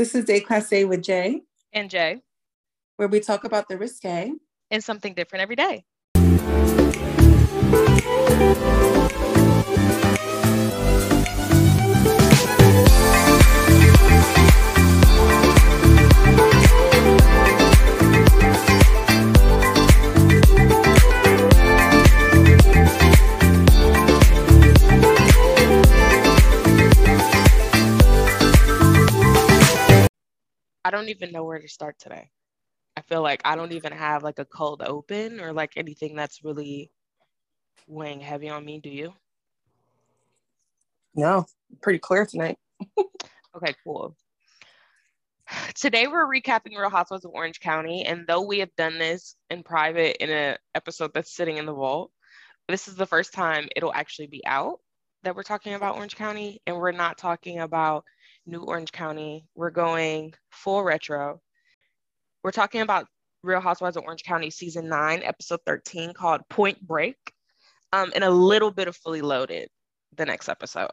This 0.00 0.14
is 0.14 0.24
Day 0.24 0.40
Class 0.40 0.72
A 0.72 0.86
with 0.86 1.02
Jay 1.02 1.42
and 1.74 1.90
Jay, 1.90 2.22
where 2.96 3.06
we 3.06 3.20
talk 3.20 3.44
about 3.44 3.68
the 3.68 3.76
risque 3.76 4.32
and 4.70 4.82
something 4.82 5.12
different 5.12 5.42
every 5.42 5.56
day. 5.56 5.84
I 30.90 30.92
don't 30.92 31.08
even 31.08 31.30
know 31.30 31.44
where 31.44 31.60
to 31.60 31.68
start 31.68 32.00
today. 32.00 32.30
I 32.96 33.02
feel 33.02 33.22
like 33.22 33.42
I 33.44 33.54
don't 33.54 33.70
even 33.70 33.92
have 33.92 34.24
like 34.24 34.40
a 34.40 34.44
cold 34.44 34.82
open 34.84 35.38
or 35.38 35.52
like 35.52 35.74
anything 35.76 36.16
that's 36.16 36.42
really 36.42 36.90
weighing 37.86 38.18
heavy 38.18 38.48
on 38.48 38.64
me. 38.64 38.80
Do 38.80 38.90
you? 38.90 39.14
No, 41.14 41.46
pretty 41.80 42.00
clear 42.00 42.26
tonight. 42.26 42.58
okay, 42.98 43.72
cool. 43.84 44.16
Today 45.76 46.08
we're 46.08 46.26
recapping 46.26 46.76
Real 46.76 46.90
Housewives 46.90 47.24
of 47.24 47.30
Orange 47.34 47.60
County, 47.60 48.04
and 48.04 48.26
though 48.26 48.42
we 48.42 48.58
have 48.58 48.74
done 48.74 48.98
this 48.98 49.36
in 49.48 49.62
private 49.62 50.16
in 50.20 50.28
an 50.28 50.56
episode 50.74 51.12
that's 51.14 51.32
sitting 51.32 51.58
in 51.58 51.66
the 51.66 51.72
vault, 51.72 52.10
this 52.68 52.88
is 52.88 52.96
the 52.96 53.06
first 53.06 53.32
time 53.32 53.68
it'll 53.76 53.94
actually 53.94 54.26
be 54.26 54.44
out 54.44 54.80
that 55.22 55.36
we're 55.36 55.44
talking 55.44 55.74
about 55.74 55.94
Orange 55.94 56.16
County, 56.16 56.60
and 56.66 56.76
we're 56.76 56.90
not 56.90 57.16
talking 57.16 57.60
about 57.60 58.04
New 58.50 58.62
Orange 58.62 58.92
County. 58.92 59.46
We're 59.54 59.70
going 59.70 60.34
full 60.50 60.82
retro. 60.82 61.40
We're 62.42 62.50
talking 62.50 62.80
about 62.80 63.06
Real 63.42 63.60
Housewives 63.60 63.96
of 63.96 64.04
Orange 64.04 64.24
County 64.24 64.50
season 64.50 64.88
nine, 64.88 65.22
episode 65.22 65.60
13, 65.66 66.12
called 66.12 66.42
Point 66.50 66.84
Break, 66.84 67.16
um, 67.92 68.10
and 68.14 68.24
a 68.24 68.30
little 68.30 68.70
bit 68.70 68.88
of 68.88 68.96
Fully 68.96 69.22
Loaded 69.22 69.68
the 70.16 70.26
next 70.26 70.48
episode. 70.48 70.90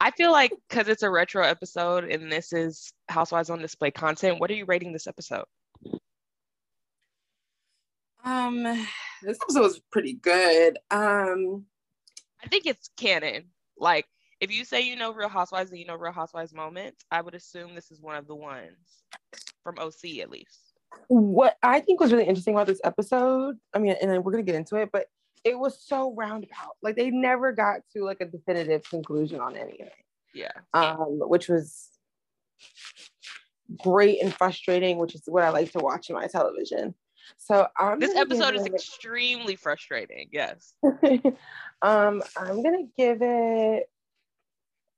I 0.00 0.10
feel 0.10 0.32
like 0.32 0.52
because 0.68 0.88
it's 0.88 1.02
a 1.02 1.08
retro 1.08 1.44
episode 1.44 2.04
and 2.04 2.30
this 2.30 2.52
is 2.52 2.92
Housewives 3.08 3.48
on 3.48 3.60
Display 3.60 3.90
content, 3.90 4.40
what 4.40 4.50
are 4.50 4.54
you 4.54 4.66
rating 4.66 4.92
this 4.92 5.06
episode? 5.06 5.44
Um, 8.24 8.64
this 9.22 9.38
episode 9.42 9.60
was 9.60 9.80
pretty 9.92 10.14
good. 10.14 10.78
Um, 10.90 11.66
I 12.42 12.48
think 12.48 12.66
it's 12.66 12.90
canon. 12.96 13.50
Like 13.78 14.06
if 14.44 14.52
you 14.52 14.64
say 14.64 14.82
you 14.82 14.94
know 14.94 15.12
Real 15.12 15.30
Housewives 15.30 15.70
and 15.70 15.80
you 15.80 15.86
know 15.86 15.96
Real 15.96 16.12
Housewives 16.12 16.52
moments, 16.52 17.04
I 17.10 17.22
would 17.22 17.34
assume 17.34 17.74
this 17.74 17.90
is 17.90 18.00
one 18.00 18.16
of 18.16 18.26
the 18.26 18.34
ones 18.34 18.76
from 19.62 19.78
OC 19.78 20.18
at 20.20 20.30
least. 20.30 20.74
What 21.08 21.56
I 21.62 21.80
think 21.80 21.98
was 21.98 22.12
really 22.12 22.26
interesting 22.26 22.54
about 22.54 22.66
this 22.66 22.80
episode, 22.84 23.56
I 23.72 23.78
mean, 23.78 23.96
and 24.00 24.22
we're 24.22 24.32
gonna 24.32 24.44
get 24.44 24.54
into 24.54 24.76
it, 24.76 24.90
but 24.92 25.06
it 25.44 25.58
was 25.58 25.82
so 25.82 26.14
roundabout. 26.14 26.76
Like 26.82 26.94
they 26.94 27.10
never 27.10 27.52
got 27.52 27.80
to 27.94 28.04
like 28.04 28.20
a 28.20 28.26
definitive 28.26 28.82
conclusion 28.88 29.40
on 29.40 29.56
anything. 29.56 29.88
Yeah. 30.34 30.52
Um, 30.74 31.20
which 31.20 31.48
was 31.48 31.88
great 33.78 34.22
and 34.22 34.32
frustrating, 34.32 34.98
which 34.98 35.14
is 35.14 35.22
what 35.26 35.42
I 35.42 35.48
like 35.48 35.72
to 35.72 35.78
watch 35.78 36.10
in 36.10 36.16
my 36.16 36.26
television. 36.26 36.94
So 37.38 37.66
I'm 37.78 37.98
this 37.98 38.14
episode 38.14 38.54
is 38.54 38.66
it... 38.66 38.74
extremely 38.74 39.56
frustrating. 39.56 40.28
Yes. 40.32 40.74
um, 41.82 42.22
I'm 42.36 42.62
gonna 42.62 42.84
give 42.96 43.18
it 43.22 43.88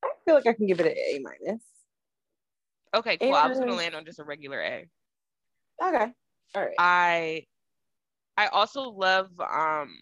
I 0.05 0.11
feel 0.25 0.35
like 0.35 0.47
I 0.47 0.53
can 0.53 0.67
give 0.67 0.81
it 0.81 0.87
an 0.87 0.97
A 0.97 1.19
minus. 1.21 1.63
Okay, 2.95 3.19
cool. 3.19 3.35
I 3.35 3.49
was 3.49 3.59
gonna 3.59 3.75
land 3.75 3.95
on 3.95 4.05
just 4.05 4.19
a 4.19 4.25
regular 4.25 4.61
A. 4.61 4.89
Okay. 5.83 6.13
All 6.55 6.63
right. 6.63 6.75
I 6.79 7.47
I 8.37 8.47
also 8.49 8.91
love 8.91 9.29
um 9.41 9.97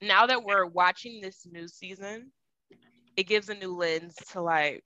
now 0.00 0.26
that 0.26 0.44
we're 0.44 0.66
watching 0.66 1.20
this 1.20 1.46
new 1.50 1.68
season, 1.68 2.32
it 3.16 3.24
gives 3.24 3.48
a 3.48 3.54
new 3.54 3.76
lens 3.76 4.14
to 4.32 4.40
like 4.40 4.84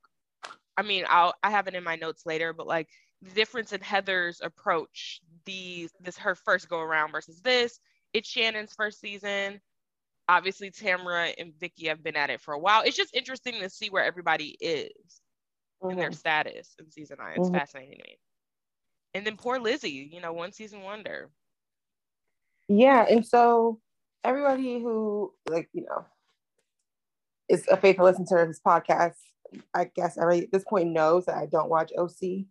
I 0.77 0.83
mean, 0.83 1.05
I'll 1.09 1.35
I 1.43 1.51
have 1.51 1.69
it 1.69 1.75
in 1.75 1.85
my 1.85 1.97
notes 1.97 2.27
later, 2.27 2.53
but 2.53 2.67
like 2.67 2.89
the 3.23 3.31
difference 3.31 3.73
in 3.73 3.81
Heather's 3.81 4.41
approach, 4.43 5.21
the 5.45 5.89
this 6.01 6.19
her 6.19 6.35
first 6.35 6.69
go 6.69 6.81
around 6.81 7.13
versus 7.13 7.41
this, 7.43 7.79
it's 8.13 8.29
Shannon's 8.29 8.75
first 8.75 9.01
season 9.01 9.61
obviously 10.29 10.71
Tamra 10.71 11.33
and 11.39 11.53
Vicki 11.59 11.89
have 11.89 12.03
been 12.03 12.17
at 12.17 12.31
it 12.31 12.41
for 12.41 12.55
a 12.55 12.59
while. 12.59 12.83
It's 12.83 12.97
just 12.97 13.15
interesting 13.15 13.61
to 13.61 13.71
see 13.71 13.91
where 13.91 14.05
everybody 14.05 14.57
is 14.61 14.91
mm-hmm. 15.83 15.91
in 15.91 15.99
their 15.99 16.13
status 16.13 16.75
in 16.79 16.91
season 16.91 17.19
9 17.19 17.33
It's 17.37 17.49
mm-hmm. 17.49 17.57
fascinating 17.57 17.99
to 17.99 18.05
me. 18.05 18.19
And 19.15 19.25
then 19.25 19.37
poor 19.37 19.59
Lizzie, 19.59 20.11
you 20.13 20.21
know, 20.21 20.33
one 20.33 20.53
season 20.53 20.83
wonder. 20.83 21.31
Yeah, 22.69 23.05
and 23.09 23.27
so 23.27 23.81
everybody 24.25 24.81
who 24.81 25.33
like 25.49 25.69
you 25.75 25.85
know 25.85 26.07
is 27.49 27.67
a 27.71 27.77
faithful 27.77 28.07
listener 28.07 28.25
to 28.25 28.47
this 28.47 28.61
podcast, 28.67 29.17
I 29.75 29.85
guess 29.95 30.17
every 30.19 30.45
at 30.45 30.53
this 30.53 30.65
point 30.65 30.91
knows 30.91 31.27
that 31.27 31.37
I 31.37 31.47
don't 31.47 31.69
watch 31.69 31.93
OC. 31.97 32.47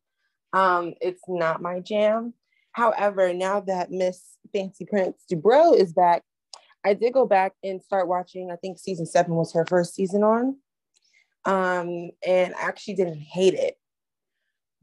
Um, 0.53 0.93
it's 1.01 1.23
not 1.27 1.61
my 1.61 1.79
jam. 1.79 2.33
However, 2.73 3.33
now 3.33 3.59
that 3.61 3.91
Miss 3.91 4.21
Fancy 4.53 4.85
Prince 4.85 5.23
Dubrow 5.31 5.75
is 5.75 5.93
back, 5.93 6.23
I 6.85 6.93
did 6.93 7.13
go 7.13 7.25
back 7.25 7.53
and 7.63 7.81
start 7.81 8.07
watching. 8.07 8.51
I 8.51 8.55
think 8.55 8.77
season 8.77 9.05
seven 9.05 9.35
was 9.35 9.53
her 9.53 9.65
first 9.65 9.95
season 9.95 10.23
on, 10.23 10.57
um, 11.45 12.11
and 12.25 12.53
I 12.55 12.61
actually 12.61 12.95
didn't 12.95 13.19
hate 13.19 13.53
it. 13.53 13.77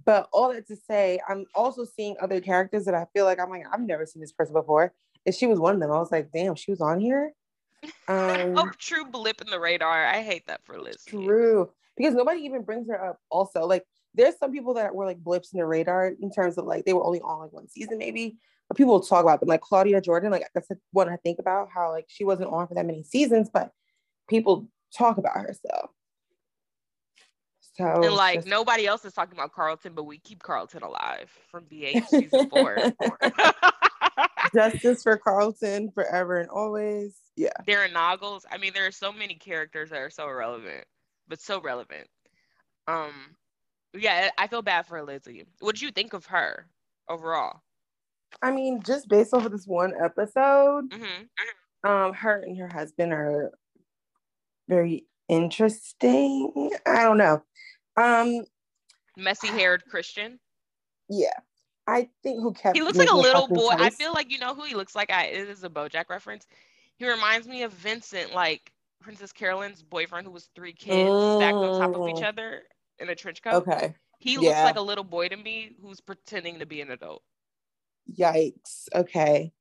But 0.05 0.29
all 0.33 0.53
that 0.53 0.67
to 0.69 0.77
say, 0.77 1.21
I'm 1.29 1.45
also 1.55 1.85
seeing 1.85 2.17
other 2.21 2.41
characters 2.41 2.87
that 2.87 2.95
I 2.95 3.07
feel 3.13 3.27
like 3.27 3.39
I'm 3.39 3.51
like 3.51 3.65
I've 3.71 3.81
never 3.81 4.07
seen 4.07 4.21
this 4.21 4.33
person 4.33 4.55
before, 4.55 4.93
and 5.27 5.35
she 5.35 5.47
was 5.47 5.59
one 5.59 5.75
of 5.75 5.81
them. 5.81 5.91
I 5.91 5.99
was 5.99 6.11
like, 6.11 6.31
damn, 6.33 6.55
she 6.55 6.71
was 6.71 6.81
on 6.81 7.01
here. 7.01 7.33
Um, 8.09 8.59
oh, 8.59 8.71
true 8.77 9.07
blip 9.07 9.41
in 9.41 9.47
the 9.47 9.59
radar. 9.59 10.05
I 10.05 10.21
hate 10.21 10.47
that 10.49 10.61
for 10.65 10.79
Liz. 10.79 11.03
True, 11.07 11.71
because 11.97 12.15
nobody 12.15 12.41
even 12.43 12.63
brings 12.63 12.89
her 12.89 13.03
up. 13.03 13.19
Also, 13.31 13.65
like 13.65 13.87
there's 14.15 14.39
some 14.39 14.53
people 14.53 14.75
that 14.75 14.95
were 14.95 15.05
like 15.05 15.19
blips 15.19 15.53
in 15.53 15.59
the 15.59 15.67
radar 15.67 16.09
in 16.09 16.31
terms 16.31 16.59
of 16.59 16.65
like 16.65 16.85
they 16.85 16.93
were 16.93 17.05
only 17.05 17.21
on 17.21 17.41
like 17.41 17.53
one 17.53 17.69
season 17.69 17.99
maybe, 17.99 18.37
but 18.69 18.77
people 18.77 18.95
will 18.95 19.01
talk 19.01 19.23
about 19.23 19.41
them, 19.41 19.49
like 19.49 19.61
Claudia 19.61 20.01
Jordan. 20.01 20.31
Like 20.31 20.49
that's 20.55 20.69
one 20.93 21.09
I 21.09 21.17
think 21.17 21.39
about 21.39 21.69
how 21.73 21.91
like 21.91 22.07
she 22.09 22.25
wasn't 22.25 22.51
on 22.51 22.67
for 22.67 22.75
that 22.75 22.87
many 22.87 23.03
seasons, 23.03 23.49
but 23.53 23.71
people 24.29 24.69
talk 24.97 25.19
about 25.19 25.37
her 25.37 25.55
so. 25.55 25.91
So 27.77 28.03
and 28.03 28.15
like 28.15 28.41
just, 28.41 28.49
nobody 28.49 28.87
else 28.87 29.05
is 29.05 29.13
talking 29.13 29.39
about 29.39 29.53
Carlton, 29.53 29.95
but 29.95 30.05
we 30.05 30.19
keep 30.19 30.43
Carlton 30.43 30.83
alive 30.83 31.31
from 31.51 31.65
BH 31.65 32.07
season 32.09 32.51
four. 32.51 32.77
Justice 34.55 35.03
for 35.03 35.17
Carlton 35.17 35.91
forever 35.93 36.41
and 36.41 36.51
always. 36.51 37.17
Yeah. 37.37 37.53
Darren 37.67 37.93
Noggles. 37.93 38.45
I 38.51 38.59
mean, 38.59 38.73
there 38.75 38.87
are 38.87 38.93
so 38.93 39.13
many 39.13 39.35
characters 39.35 39.91
that 39.91 39.99
are 39.99 40.11
so 40.11 40.29
irrelevant, 40.29 40.85
but 41.29 41.41
so 41.41 41.61
relevant. 41.61 42.09
Um, 42.89 43.13
yeah, 43.95 44.31
I 44.39 44.47
feel 44.47 44.63
bad 44.63 44.87
for 44.87 45.03
Lizzie. 45.03 45.47
What 45.61 45.77
did 45.77 45.83
you 45.83 45.91
think 45.91 46.13
of 46.13 46.27
her 46.27 46.67
overall? 47.09 47.61
I 48.43 48.53
mean, 48.53 48.83
just 48.83 49.09
based 49.09 49.35
off 49.35 49.45
of 49.45 49.53
this 49.53 49.67
one 49.67 49.93
episode, 50.03 50.91
mm-hmm. 50.91 51.89
um, 51.91 52.13
her 52.13 52.41
and 52.41 52.57
her 52.59 52.69
husband 52.69 53.13
are 53.13 53.53
very 54.69 55.05
interesting. 55.29 56.71
I 56.87 57.03
don't 57.03 57.19
know. 57.19 57.43
Um, 57.97 58.45
messy 59.17 59.49
haired 59.49 59.85
Christian. 59.89 60.39
Yeah. 61.09 61.39
I 61.87 62.09
think 62.23 62.41
who 62.41 62.53
kept 62.53 62.77
he 62.77 62.83
looks 62.83 62.99
like 62.99 63.11
a 63.11 63.17
little 63.17 63.49
boy. 63.49 63.71
I 63.71 63.91
feel 63.91 64.13
like 64.13 64.31
you 64.31 64.39
know 64.39 64.55
who 64.55 64.63
he 64.63 64.75
looks 64.75 64.95
like. 64.95 65.11
I 65.11 65.25
it 65.25 65.49
is 65.49 65.65
a 65.65 65.69
BoJack 65.69 66.09
reference. 66.09 66.47
He 66.97 67.09
reminds 67.09 67.49
me 67.49 67.65
of 67.65 67.73
Vincent, 67.73 68.33
like 68.33 68.73
Princess 69.01 69.33
Carolyn's 69.33 69.83
boyfriend, 69.83 70.27
who 70.27 70.33
was 70.33 70.49
three 70.55 70.73
kids 70.73 71.11
mm. 71.11 71.39
stacked 71.39 71.57
on 71.57 71.81
top 71.81 72.01
of 72.01 72.09
each 72.09 72.23
mm. 72.23 72.29
other 72.29 72.63
in 73.01 73.09
a 73.09 73.15
trench 73.15 73.43
coat. 73.43 73.55
Okay. 73.55 73.95
He 74.19 74.37
looks 74.37 74.59
like 74.59 74.77
a 74.77 74.83
little 74.83 75.05
boy 75.05 75.29
to 75.29 75.37
me 75.37 75.77
who's 75.81 76.01
pretending 76.01 76.59
to 76.59 76.67
be 76.67 76.81
an 76.81 76.91
adult. 76.91 77.23
Yikes. 78.19 78.89
Okay. 78.95 79.53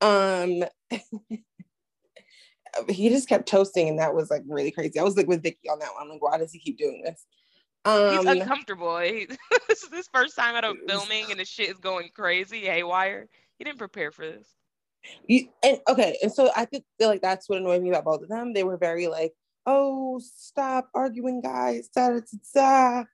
Um 0.00 0.64
he 2.88 3.08
just 3.08 3.28
kept 3.28 3.48
toasting 3.48 3.88
and 3.88 3.98
that 3.98 4.14
was 4.14 4.30
like 4.30 4.42
really 4.46 4.70
crazy. 4.70 4.98
I 4.98 5.02
was 5.02 5.16
like 5.16 5.26
with 5.26 5.42
Vicki 5.42 5.68
on 5.68 5.78
that 5.80 5.92
one. 5.94 6.02
I'm 6.02 6.08
like, 6.08 6.22
why 6.22 6.38
does 6.38 6.52
he 6.52 6.58
keep 6.58 6.78
doing 6.78 7.02
this? 7.04 7.26
Um, 7.84 8.16
He's 8.16 8.24
uncomfortable. 8.24 8.98
He, 9.02 9.26
this 9.68 9.82
is 9.82 9.92
his 9.92 10.08
first 10.12 10.36
time 10.36 10.56
at 10.56 10.64
a 10.64 10.74
filming 10.88 11.30
and 11.30 11.40
the 11.40 11.44
shit 11.44 11.70
is 11.70 11.78
going 11.78 12.10
crazy, 12.14 12.62
haywire. 12.62 13.28
He 13.58 13.64
didn't 13.64 13.78
prepare 13.78 14.10
for 14.10 14.26
this. 14.26 14.54
You, 15.26 15.48
and 15.64 15.78
okay, 15.88 16.18
and 16.22 16.32
so 16.32 16.50
I 16.56 16.64
think 16.64 16.84
feel 16.98 17.08
like 17.08 17.22
that's 17.22 17.48
what 17.48 17.58
annoyed 17.58 17.82
me 17.82 17.90
about 17.90 18.04
both 18.04 18.22
of 18.22 18.28
them. 18.28 18.52
They 18.52 18.64
were 18.64 18.76
very 18.76 19.06
like, 19.06 19.32
"Oh, 19.66 20.20
stop 20.20 20.88
arguing, 20.94 21.40
guys! 21.40 21.88
Da, 21.88 22.10
da, 22.10 22.20
da, 22.20 22.38
da. 22.54 23.04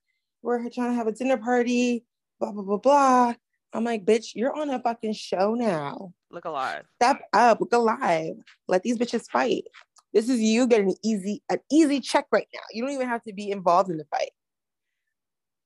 We're 0.43 0.69
trying 0.71 0.91
to 0.91 0.95
have 0.95 1.07
a 1.07 1.13
dinner 1.13 1.39
party." 1.39 2.05
Blah 2.41 2.53
blah 2.53 2.63
blah 2.63 2.77
blah. 2.79 3.35
I'm 3.73 3.85
like, 3.85 4.05
bitch, 4.05 4.35
you're 4.35 4.55
on 4.57 4.69
a 4.71 4.81
fucking 4.81 5.15
show 5.15 5.55
now. 5.55 6.13
Look 6.31 6.45
alive. 6.45 6.85
Step 6.97 7.23
up, 7.33 7.61
look 7.61 7.73
alive. 7.73 8.35
Let 8.69 8.83
these 8.83 8.99
bitches 8.99 9.31
fight. 9.31 9.65
This 10.13 10.29
is 10.29 10.41
you 10.41 10.67
getting 10.67 10.91
an 10.91 10.97
easy, 11.03 11.43
an 11.49 11.59
easy 11.71 12.01
check 12.01 12.27
right 12.33 12.49
now. 12.53 12.61
You 12.71 12.83
don't 12.83 12.93
even 12.93 13.09
have 13.09 13.23
to 13.23 13.33
be 13.33 13.51
involved 13.51 13.91
in 13.91 13.97
the 13.97 14.05
fight. 14.05 14.33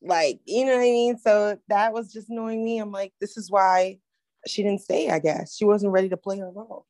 Like, 0.02 0.40
you 0.44 0.64
know 0.64 0.72
what 0.72 0.80
I 0.80 0.84
mean? 0.84 1.18
So 1.18 1.58
that 1.68 1.92
was 1.92 2.12
just 2.12 2.30
annoying 2.30 2.64
me. 2.64 2.78
I'm 2.78 2.92
like, 2.92 3.12
this 3.20 3.36
is 3.36 3.50
why 3.50 3.98
she 4.46 4.62
didn't 4.62 4.82
stay, 4.82 5.10
I 5.10 5.18
guess. 5.18 5.56
She 5.56 5.64
wasn't 5.64 5.92
ready 5.92 6.08
to 6.10 6.16
play 6.16 6.38
her 6.38 6.50
role. 6.50 6.86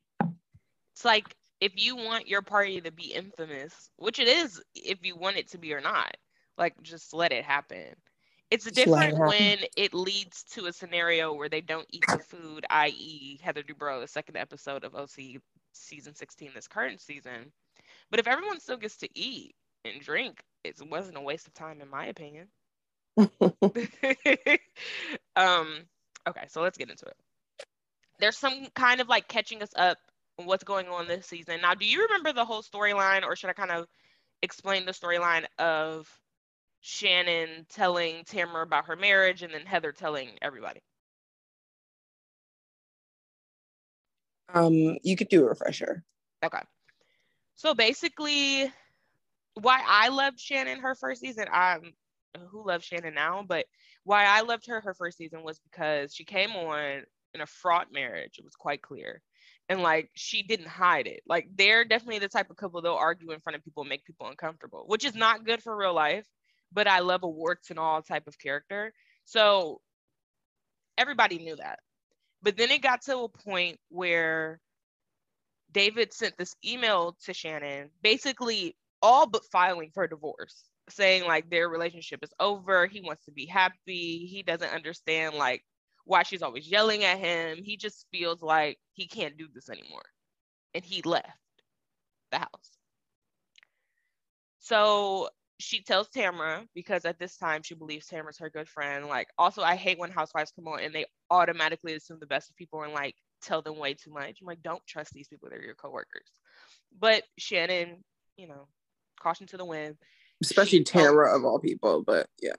It's 0.95 1.05
like 1.05 1.35
if 1.61 1.73
you 1.77 1.97
want 1.97 2.29
your 2.29 2.43
party 2.43 2.81
to 2.81 2.91
be 2.93 3.13
infamous, 3.13 3.91
which 3.97 4.19
it 4.19 4.29
is 4.29 4.63
if 4.75 4.99
you 5.03 5.17
want 5.17 5.37
it 5.37 5.51
to 5.51 5.59
be 5.59 5.73
or 5.73 5.81
not, 5.81 6.17
like 6.59 6.81
just 6.83 7.15
let 7.15 7.33
it 7.33 7.45
happen. 7.45 7.95
It's 8.51 8.71
different 8.71 9.15
it 9.15 9.19
when 9.19 9.59
it 9.77 9.93
leads 9.93 10.45
to 10.53 10.67
a 10.67 10.73
scenario 10.73 11.33
where 11.33 11.49
they 11.49 11.61
don't 11.61 11.87
eat 11.91 12.05
the 12.07 12.19
food, 12.19 12.65
i.e., 12.71 13.41
Heather 13.43 13.63
Dubrow, 13.63 14.01
the 14.01 14.07
second 14.07 14.37
episode 14.37 14.85
of 14.85 14.95
OC 14.95 15.41
season 15.73 16.15
16, 16.15 16.53
this 16.55 16.69
current 16.69 17.01
season. 17.01 17.53
But 18.11 18.21
if 18.21 18.29
everyone 18.29 18.61
still 18.61 18.77
gets 18.77 18.99
to 18.99 19.09
eat 19.19 19.57
and 19.85 20.01
drink, 20.01 20.45
it 20.63 20.81
wasn't 20.89 21.17
a 21.17 21.21
waste 21.21 21.49
of 21.49 21.55
time, 21.55 21.81
in 21.81 21.91
my 21.91 22.07
opinion. 22.07 22.47
um, 25.35 25.69
okay, 26.29 26.47
so 26.49 26.63
let's 26.63 26.79
get 26.79 26.91
into 26.91 27.07
it. 27.07 27.17
There's 28.21 28.39
some 28.39 28.69
kind 28.75 29.01
of 29.01 29.09
like 29.09 29.27
catching 29.27 29.63
us 29.63 29.73
up 29.77 29.99
what's 30.37 30.65
going 30.65 30.89
on 30.89 31.09
this 31.09 31.27
season. 31.27 31.61
Now, 31.63 31.75
do 31.75 31.87
you 31.87 32.03
remember 32.03 32.33
the 32.33 32.45
whole 32.45 32.63
storyline, 32.63 33.23
or 33.25 33.37
should 33.37 33.51
I 33.51 33.55
kind 33.55 33.71
of 33.71 33.87
explain 34.43 34.85
the 34.85 34.93
storyline 34.93 35.47
of 35.59 36.09
Shannon 36.81 37.67
telling 37.69 38.25
Tamara 38.25 38.63
about 38.63 38.87
her 38.87 38.97
marriage 38.97 39.43
and 39.43 39.53
then 39.53 39.65
Heather 39.65 39.93
telling 39.93 40.31
everybody? 40.43 40.81
Um, 44.53 44.99
you 45.03 45.17
could 45.17 45.29
do 45.29 45.45
a 45.45 45.49
refresher. 45.49 46.05
Okay. 46.45 46.63
So 47.57 47.75
basically, 47.75 48.71
why 49.55 49.83
I 49.87 50.09
loved 50.09 50.39
Shannon 50.39 50.81
her 50.81 50.95
first 50.95 51.21
season, 51.21 51.47
I'm 51.51 51.95
who 52.51 52.67
loves 52.67 52.85
Shannon 52.85 53.15
now, 53.15 53.45
but 53.47 53.65
why 54.05 54.27
I 54.27 54.43
loved 54.43 54.67
her 54.67 54.81
her 54.81 54.95
first 54.95 55.17
season 55.17 55.43
was 55.43 55.59
because 55.59 56.15
she 56.15 56.25
came 56.25 56.51
on 56.51 57.03
in 57.35 57.41
a 57.41 57.47
fraught 57.47 57.93
marriage. 57.93 58.39
It 58.39 58.45
was 58.45 58.55
quite 58.55 58.83
clear. 58.83 59.23
And 59.69 59.83
like 59.83 60.11
she 60.15 60.43
didn't 60.43 60.69
hide 60.69 61.07
it. 61.07 61.23
Like 61.27 61.49
they're 61.55 61.85
definitely 61.85 62.21
the 62.21 62.29
type 62.29 62.51
of 62.51 62.57
couple 62.57 62.81
they'll 62.81 62.95
argue 62.95 63.33
in 63.33 63.41
front 63.41 63.57
of 63.57 63.65
people 63.65 63.83
and 63.83 63.91
make 63.91 64.05
people 64.05 64.29
uncomfortable, 64.29 64.85
which 64.87 65.05
is 65.05 65.15
not 65.15 65.45
good 65.45 65.63
for 65.63 65.77
real 65.77 65.95
life. 65.95 66.27
But 66.73 66.87
I 66.87 67.01
love 67.01 67.23
a 67.23 67.29
warts 67.29 67.71
and 67.71 67.79
all 67.79 68.03
type 68.03 68.27
of 68.27 68.39
character. 68.39 68.93
So 69.25 69.81
everybody 70.99 71.39
knew 71.39 71.57
that. 71.57 71.81
But 72.43 72.57
then 72.57 72.71
it 72.71 72.83
got 72.83 73.03
to 73.03 73.19
a 73.19 73.29
point 73.29 73.79
where 73.89 74.61
David 75.73 76.13
sent 76.13 76.37
this 76.39 76.55
email 76.65 77.17
to 77.25 77.35
Shannon, 77.35 77.91
basically 78.03 78.77
all 79.03 79.27
but 79.27 79.45
filing 79.51 79.91
for 79.93 80.07
divorce, 80.07 80.65
saying 80.89 81.25
like 81.27 81.51
their 81.51 81.69
relationship 81.69 82.21
is 82.23 82.33
over. 82.39 82.87
He 82.87 83.01
wants 83.01 83.25
to 83.25 83.33
be 83.33 83.47
happy. 83.47 84.27
He 84.27 84.43
doesn't 84.43 84.73
understand 84.73 85.35
like 85.35 85.63
why 86.07 86.23
she's 86.23 86.43
always 86.43 86.67
yelling 86.67 87.05
at 87.05 87.19
him. 87.19 87.59
He 87.63 87.77
just 87.77 88.07
feels 88.11 88.41
like 88.41 88.79
he 88.95 89.07
can't 89.07 89.37
do 89.37 89.49
this 89.53 89.69
anymore. 89.69 90.07
And 90.73 90.85
he 90.85 91.03
left 91.03 91.29
the 92.31 92.39
house. 92.39 92.71
So 94.61 95.29
she 95.59 95.83
tells 95.83 96.09
Tamara 96.09 96.65
because 96.75 97.05
at 97.05 97.19
this 97.19 97.37
time 97.37 97.63
she 97.63 97.75
believes 97.75 98.07
Tamara's 98.07 98.39
her 98.39 98.51
good 98.51 98.69
friend. 98.69 99.07
Like, 99.07 99.29
also, 99.37 99.63
I 99.63 99.75
hate 99.75 99.99
when 99.99 100.11
housewives 100.11 100.53
come 100.55 100.69
on 100.69 100.81
and 100.81 100.95
they 100.95 101.07
automatically 101.31 101.95
assume 101.95 102.19
the 102.21 102.27
best 102.27 102.51
of 102.51 102.57
people 102.57 102.83
and 102.83 102.93
like 102.93 103.15
tell 103.43 103.63
them 103.63 103.79
way 103.79 103.95
too 103.95 104.13
much. 104.13 104.39
I'm 104.41 104.47
like, 104.47 104.63
don't 104.63 104.85
trust 104.87 105.13
these 105.13 105.29
people; 105.29 105.49
they're 105.51 105.63
your 105.63 105.75
coworkers. 105.75 106.31
But 106.99 107.25
Shannon, 107.39 108.05
you 108.37 108.49
know, 108.49 108.69
caution 109.21 109.47
to 109.49 109.57
the 109.57 109.65
wind. 109.65 109.97
Especially 110.43 110.85
Tamara 110.85 111.35
of 111.35 111.45
all 111.45 111.59
people, 111.59 112.03
but 112.03 112.27
yeah. 112.41 112.53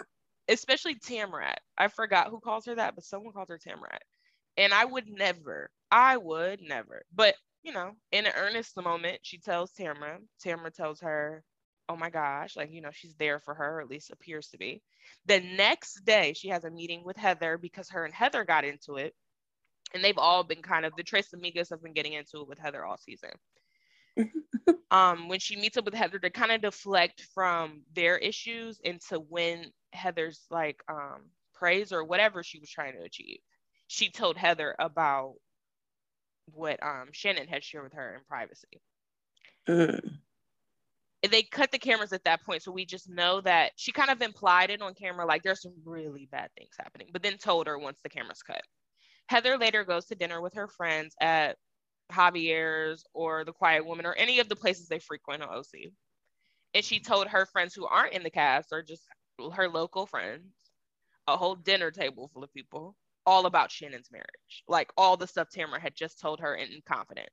Especially 0.50 0.96
Tamara. 0.96 1.56
I 1.78 1.88
forgot 1.88 2.30
who 2.30 2.40
calls 2.40 2.66
her 2.66 2.76
that, 2.76 2.96
but 2.96 3.04
someone 3.04 3.34
calls 3.34 3.50
her 3.50 3.58
Tamara. 3.58 4.00
And 4.58 4.74
I 4.74 4.86
would 4.86 5.08
never, 5.08 5.70
I 5.92 6.18
would 6.18 6.62
never. 6.62 7.04
But 7.14 7.36
you 7.64 7.74
know, 7.74 7.92
in 8.12 8.26
an 8.26 8.34
earnest 8.38 8.78
moment, 8.78 9.20
she 9.24 9.40
tells 9.40 9.74
Tamra. 9.74 10.20
Tamra 10.44 10.74
tells 10.74 11.02
her, 11.02 11.44
oh 11.90 11.96
my 11.98 12.10
gosh, 12.10 12.56
like, 12.56 12.72
you 12.72 12.82
know, 12.82 12.92
she's 12.94 13.16
there 13.16 13.40
for 13.40 13.54
her, 13.54 13.78
or 13.78 13.82
at 13.82 13.90
least 13.90 14.12
appears 14.12 14.48
to 14.50 14.58
be. 14.58 14.82
The 15.26 15.40
next 15.40 16.06
day, 16.06 16.34
she 16.34 16.50
has 16.50 16.64
a 16.64 16.72
meeting 16.72 17.04
with 17.04 17.18
Heather 17.18 17.58
because 17.58 17.90
her 17.90 18.06
and 18.06 18.14
Heather 18.14 18.44
got 18.44 18.66
into 18.66 18.96
it. 18.96 19.14
And 19.94 20.04
they've 20.04 20.18
all 20.18 20.44
been 20.44 20.62
kind 20.62 20.86
of, 20.86 20.94
the 20.96 21.04
Tres 21.04 21.30
Amigas 21.36 21.70
have 21.70 21.82
been 21.82 21.94
getting 21.94 22.14
into 22.14 22.42
it 22.42 22.48
with 22.48 22.60
Heather 22.60 22.86
all 22.86 22.98
season. 22.98 23.32
um, 24.92 25.30
when 25.30 25.40
she 25.40 25.56
meets 25.56 25.78
up 25.78 25.86
with 25.86 25.94
Heather 25.94 26.20
to 26.20 26.30
kind 26.30 26.52
of 26.52 26.62
deflect 26.62 27.22
from 27.34 27.82
their 27.94 28.18
issues 28.18 28.80
into 28.84 29.20
when 29.20 29.72
Heather's 29.98 30.46
like 30.50 30.82
um, 30.90 31.30
praise 31.54 31.92
or 31.92 32.04
whatever 32.04 32.44
she 32.44 32.60
was 32.60 32.70
trying 32.70 32.94
to 32.94 33.04
achieve. 33.04 33.40
She 33.88 34.10
told 34.10 34.38
Heather 34.38 34.76
about 34.80 35.36
what 36.54 36.82
um, 36.84 37.10
Shannon 37.12 37.48
had 37.48 37.64
shared 37.64 37.84
with 37.84 37.94
her 37.94 38.16
in 38.16 38.22
privacy. 38.28 38.82
Mm 39.68 40.20
they 41.24 41.42
cut 41.44 41.72
the 41.72 41.80
cameras 41.80 42.14
at 42.14 42.24
that 42.24 42.44
point 42.44 42.62
so 42.62 42.72
we 42.72 42.86
just 42.86 43.10
know 43.10 43.42
that 43.42 43.72
she 43.76 43.92
kind 43.92 44.10
of 44.10 44.22
implied 44.22 44.70
it 44.70 44.82
on 44.82 44.94
camera 44.94 45.26
like 45.26 45.44
there's 45.44 45.62
some 45.62 45.74
really 45.86 46.28
bad 46.32 46.50
things 46.58 46.76
happening 46.80 47.08
but 47.12 47.24
then 47.24 47.38
told 47.38 47.68
her 47.68 47.78
once 47.78 47.98
the 48.04 48.10
cameras 48.10 48.44
cut 48.44 48.62
heather 49.28 49.58
later 49.58 49.84
goes 49.84 50.06
to 50.06 50.16
dinner 50.16 50.42
with 50.42 50.54
her 50.54 50.68
friends 50.68 51.16
at 51.20 51.58
javier's 52.12 53.04
or 53.14 53.44
the 53.44 53.52
quiet 53.52 53.86
woman 53.86 54.06
or 54.06 54.14
any 54.14 54.40
of 54.40 54.48
the 54.48 54.56
places 54.56 54.88
they 54.88 55.00
frequent 55.00 55.42
on 55.42 55.50
oc 55.50 55.66
and 56.74 56.86
she 56.86 57.00
told 57.00 57.28
her 57.28 57.46
friends 57.48 57.74
who 57.74 57.86
aren't 57.86 58.14
in 58.14 58.24
the 58.24 58.30
cast 58.30 58.70
or 58.72 58.84
just 58.84 59.04
her 59.56 59.68
local 59.70 60.06
friends 60.06 60.54
a 61.28 61.38
whole 61.38 61.56
dinner 61.56 61.92
table 61.92 62.30
full 62.34 62.44
of 62.44 62.54
people 62.54 62.96
all 63.26 63.46
about 63.46 63.72
shannon's 63.72 64.10
marriage 64.12 64.64
like 64.68 64.92
all 64.98 65.18
the 65.18 65.28
stuff 65.28 65.50
tamara 65.50 65.80
had 65.80 65.96
just 65.96 66.20
told 66.20 66.40
her 66.40 66.56
in 66.56 66.82
confidence 66.88 67.30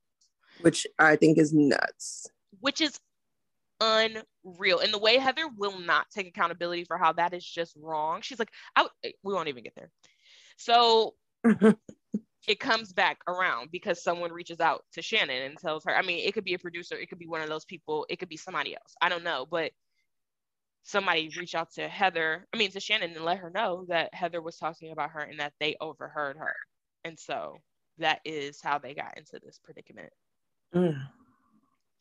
which 0.61 0.85
i 0.99 1.15
think 1.15 1.37
is 1.37 1.53
nuts 1.53 2.27
which 2.59 2.81
is 2.81 2.99
unreal. 3.81 4.79
And 4.79 4.93
the 4.93 4.99
way 4.99 5.17
Heather 5.17 5.47
will 5.57 5.79
not 5.79 6.09
take 6.09 6.27
accountability 6.27 6.83
for 6.85 6.97
how 6.97 7.13
that 7.13 7.33
is 7.33 7.45
just 7.45 7.75
wrong. 7.81 8.21
She's 8.21 8.39
like, 8.39 8.51
I, 8.75 8.87
eh, 9.03 9.11
we 9.23 9.33
won't 9.33 9.49
even 9.49 9.63
get 9.63 9.75
there. 9.75 9.91
So 10.57 11.15
it 12.47 12.59
comes 12.59 12.93
back 12.93 13.19
around 13.27 13.69
because 13.71 14.03
someone 14.03 14.31
reaches 14.31 14.59
out 14.59 14.83
to 14.93 15.01
Shannon 15.01 15.41
and 15.43 15.57
tells 15.57 15.83
her, 15.85 15.95
I 15.95 16.01
mean, 16.01 16.25
it 16.25 16.33
could 16.33 16.45
be 16.45 16.53
a 16.53 16.59
producer, 16.59 16.95
it 16.95 17.09
could 17.09 17.19
be 17.19 17.27
one 17.27 17.41
of 17.41 17.49
those 17.49 17.65
people, 17.65 18.05
it 18.09 18.19
could 18.19 18.29
be 18.29 18.37
somebody 18.37 18.75
else. 18.75 18.95
I 19.01 19.09
don't 19.09 19.23
know, 19.23 19.45
but 19.49 19.71
somebody 20.85 21.29
reach 21.37 21.55
out 21.55 21.71
to 21.73 21.87
Heather, 21.87 22.47
I 22.53 22.57
mean, 22.57 22.71
to 22.71 22.79
Shannon 22.79 23.11
and 23.15 23.25
let 23.25 23.39
her 23.39 23.49
know 23.49 23.85
that 23.89 24.13
Heather 24.13 24.41
was 24.41 24.57
talking 24.57 24.91
about 24.91 25.09
her 25.11 25.19
and 25.19 25.39
that 25.39 25.53
they 25.59 25.75
overheard 25.81 26.37
her. 26.37 26.55
And 27.03 27.19
so 27.19 27.57
that 27.97 28.19
is 28.23 28.61
how 28.61 28.77
they 28.77 28.93
got 28.93 29.17
into 29.17 29.39
this 29.43 29.59
predicament. 29.63 30.13
Mm. 30.75 30.95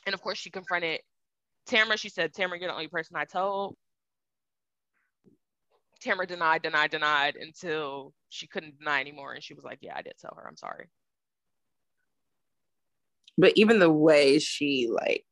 And 0.06 0.14
of 0.14 0.20
course, 0.20 0.38
she 0.38 0.50
confronted 0.50 1.00
Tamara, 1.66 1.96
she 1.96 2.10
said, 2.10 2.34
Tamara, 2.34 2.60
you're 2.60 2.68
the 2.68 2.74
only 2.74 2.88
person 2.88 3.16
I 3.16 3.24
told. 3.24 3.74
Tamara 6.02 6.26
denied, 6.26 6.60
denied, 6.60 6.90
denied 6.90 7.36
until 7.36 8.12
she 8.28 8.46
couldn't 8.46 8.78
deny 8.78 9.00
anymore. 9.00 9.32
And 9.32 9.42
she 9.42 9.54
was 9.54 9.64
like, 9.64 9.78
Yeah, 9.80 9.94
I 9.96 10.02
did 10.02 10.12
tell 10.20 10.36
her. 10.36 10.46
I'm 10.46 10.58
sorry. 10.58 10.90
But 13.38 13.54
even 13.56 13.78
the 13.78 13.90
way 13.90 14.38
she 14.38 14.90
like 14.92 15.24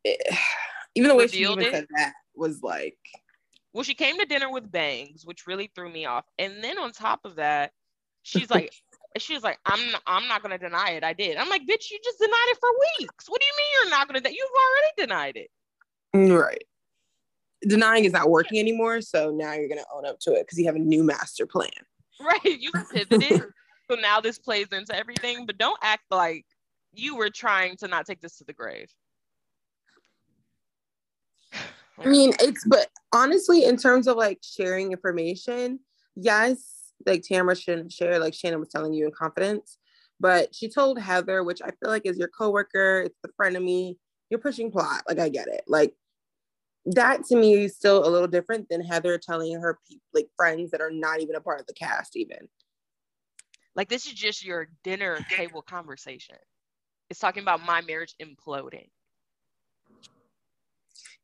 it, 0.04 0.38
even 0.94 1.08
the 1.08 1.14
way 1.14 1.26
she 1.26 1.38
even 1.38 1.60
it, 1.60 1.72
said 1.72 1.86
that 1.96 2.12
was 2.34 2.62
like 2.62 2.98
well, 3.74 3.82
she 3.82 3.94
came 3.94 4.18
to 4.20 4.24
dinner 4.24 4.50
with 4.50 4.70
bangs, 4.70 5.26
which 5.26 5.48
really 5.48 5.68
threw 5.74 5.90
me 5.90 6.06
off. 6.06 6.24
And 6.38 6.62
then 6.62 6.78
on 6.78 6.92
top 6.92 7.24
of 7.24 7.36
that, 7.36 7.72
she's 8.22 8.48
like, 8.48 8.72
she 9.18 9.34
was 9.34 9.42
like, 9.42 9.58
I'm 9.66 9.90
not, 9.90 10.02
I'm 10.06 10.28
not 10.28 10.42
gonna 10.42 10.58
deny 10.58 10.90
it. 10.90 11.02
I 11.02 11.12
did. 11.12 11.36
I'm 11.36 11.48
like, 11.48 11.62
bitch, 11.62 11.90
you 11.90 11.98
just 12.02 12.18
denied 12.20 12.46
it 12.46 12.58
for 12.60 12.68
weeks. 13.00 13.24
What 13.28 13.40
do 13.40 13.46
you 13.46 13.52
mean 13.56 13.66
you're 13.74 13.98
not 13.98 14.06
gonna? 14.06 14.20
You've 14.30 14.48
already 14.48 15.08
denied 15.08 15.36
it. 15.36 15.50
Right. 16.32 16.64
Denying 17.66 18.04
is 18.04 18.12
not 18.12 18.30
working 18.30 18.60
anymore, 18.60 19.00
so 19.00 19.30
now 19.30 19.54
you're 19.54 19.68
gonna 19.68 19.82
own 19.92 20.06
up 20.06 20.20
to 20.20 20.34
it 20.34 20.46
because 20.46 20.58
you 20.58 20.66
have 20.66 20.76
a 20.76 20.80
new 20.80 21.04
master 21.04 21.46
plan. 21.46 21.70
Right. 22.20 22.60
You 22.60 22.70
pivoted. 22.92 23.42
so 23.90 23.96
now 23.96 24.20
this 24.20 24.38
plays 24.38 24.68
into 24.70 24.94
everything, 24.94 25.46
but 25.46 25.58
don't 25.58 25.78
act 25.82 26.04
like 26.12 26.46
you 26.92 27.16
were 27.16 27.28
trying 27.28 27.76
to 27.78 27.88
not 27.88 28.06
take 28.06 28.20
this 28.20 28.38
to 28.38 28.44
the 28.44 28.52
grave. 28.52 28.88
I 31.98 32.08
mean, 32.08 32.32
it's 32.40 32.64
but 32.64 32.88
honestly, 33.12 33.64
in 33.64 33.76
terms 33.76 34.06
of 34.06 34.16
like 34.16 34.40
sharing 34.42 34.92
information, 34.92 35.80
yes, 36.16 36.92
like 37.06 37.22
Tamara 37.22 37.56
shouldn't 37.56 37.92
share, 37.92 38.18
like 38.18 38.34
Shannon 38.34 38.60
was 38.60 38.68
telling 38.68 38.92
you 38.92 39.06
in 39.06 39.12
confidence. 39.12 39.78
But 40.20 40.54
she 40.54 40.68
told 40.68 40.98
Heather, 40.98 41.42
which 41.42 41.60
I 41.62 41.68
feel 41.68 41.90
like 41.90 42.06
is 42.06 42.18
your 42.18 42.28
coworker, 42.28 43.02
it's 43.06 43.18
the 43.22 43.30
friend 43.36 43.56
of 43.56 43.62
me. 43.62 43.98
You're 44.30 44.40
pushing 44.40 44.70
plot. 44.70 45.02
Like 45.08 45.18
I 45.18 45.28
get 45.28 45.48
it. 45.48 45.64
Like 45.66 45.94
that 46.86 47.24
to 47.26 47.36
me 47.36 47.64
is 47.64 47.76
still 47.76 48.06
a 48.06 48.10
little 48.10 48.28
different 48.28 48.68
than 48.68 48.82
Heather 48.82 49.18
telling 49.18 49.54
her 49.60 49.78
pe- 49.88 49.98
like 50.12 50.28
friends 50.36 50.70
that 50.70 50.80
are 50.80 50.90
not 50.90 51.20
even 51.20 51.36
a 51.36 51.40
part 51.40 51.60
of 51.60 51.66
the 51.66 51.74
cast, 51.74 52.16
even. 52.16 52.48
Like 53.74 53.88
this 53.88 54.06
is 54.06 54.12
just 54.12 54.44
your 54.44 54.68
dinner 54.82 55.18
table 55.30 55.62
conversation. 55.62 56.36
It's 57.10 57.20
talking 57.20 57.42
about 57.42 57.64
my 57.64 57.80
marriage 57.80 58.14
imploding. 58.20 58.88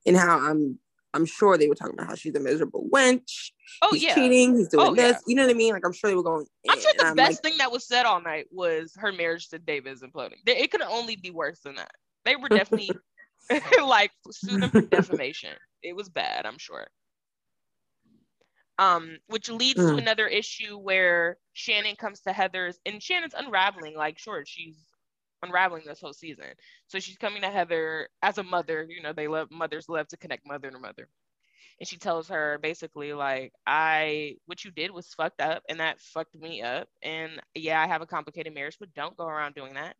And 0.06 0.16
how 0.16 0.38
I'm 0.40 0.78
I'm 1.12 1.26
sure 1.26 1.58
they 1.58 1.68
were 1.68 1.74
talking 1.74 1.94
about 1.94 2.06
how 2.06 2.14
she's 2.14 2.34
a 2.34 2.40
miserable 2.40 2.88
wench. 2.92 3.50
Oh 3.82 3.90
he's 3.92 4.04
yeah. 4.04 4.14
cheating. 4.14 4.56
He's 4.56 4.68
doing 4.68 4.86
Oh, 4.88 4.94
this. 4.94 5.12
yeah. 5.14 5.18
You 5.26 5.34
know 5.36 5.42
what 5.44 5.50
I 5.50 5.54
mean? 5.54 5.72
Like 5.72 5.84
I'm 5.84 5.92
sure 5.92 6.08
they 6.10 6.16
were 6.16 6.22
going. 6.22 6.46
I'm 6.68 6.80
sure 6.80 6.92
the 6.96 7.06
I'm 7.06 7.16
best 7.16 7.32
like, 7.32 7.42
thing 7.42 7.58
that 7.58 7.72
was 7.72 7.86
said 7.86 8.06
all 8.06 8.20
night 8.22 8.46
was 8.50 8.94
her 8.96 9.12
marriage 9.12 9.48
to 9.48 9.58
David 9.58 9.92
is 9.92 10.02
imploding. 10.02 10.36
It 10.46 10.70
could 10.70 10.82
only 10.82 11.16
be 11.16 11.30
worse 11.30 11.60
than 11.60 11.74
that. 11.76 11.90
They 12.24 12.36
were 12.36 12.48
definitely 12.48 12.90
like 13.82 14.12
sued 14.30 14.62
them 14.62 14.70
for 14.70 14.82
defamation. 14.82 15.50
It 15.82 15.96
was 15.96 16.08
bad, 16.08 16.46
I'm 16.46 16.58
sure. 16.58 16.86
Um, 18.78 19.18
which 19.26 19.50
leads 19.50 19.80
to 19.80 19.92
Mm. 19.92 19.98
another 19.98 20.26
issue 20.26 20.78
where 20.78 21.36
Shannon 21.52 21.96
comes 21.96 22.20
to 22.20 22.32
Heather's 22.32 22.78
and 22.86 23.02
Shannon's 23.02 23.34
unraveling. 23.36 23.94
Like, 23.94 24.18
sure, 24.18 24.42
she's 24.46 24.76
unraveling 25.42 25.82
this 25.86 26.00
whole 26.00 26.12
season. 26.12 26.46
So 26.86 26.98
she's 26.98 27.16
coming 27.16 27.42
to 27.42 27.48
Heather 27.48 28.08
as 28.22 28.38
a 28.38 28.42
mother. 28.42 28.86
You 28.88 29.02
know, 29.02 29.12
they 29.12 29.28
love 29.28 29.50
mothers 29.50 29.88
love 29.88 30.08
to 30.08 30.16
connect 30.16 30.46
mother 30.46 30.70
to 30.70 30.78
mother. 30.78 31.08
And 31.78 31.88
she 31.88 31.96
tells 31.96 32.28
her 32.28 32.58
basically 32.62 33.12
like, 33.14 33.52
I 33.66 34.36
what 34.46 34.64
you 34.64 34.70
did 34.70 34.90
was 34.90 35.06
fucked 35.14 35.40
up 35.40 35.62
and 35.68 35.80
that 35.80 36.00
fucked 36.00 36.34
me 36.38 36.62
up. 36.62 36.88
And 37.02 37.40
yeah, 37.54 37.80
I 37.82 37.86
have 37.86 38.02
a 38.02 38.06
complicated 38.06 38.54
marriage, 38.54 38.76
but 38.78 38.92
don't 38.94 39.16
go 39.16 39.26
around 39.26 39.54
doing 39.54 39.74
that. 39.74 39.96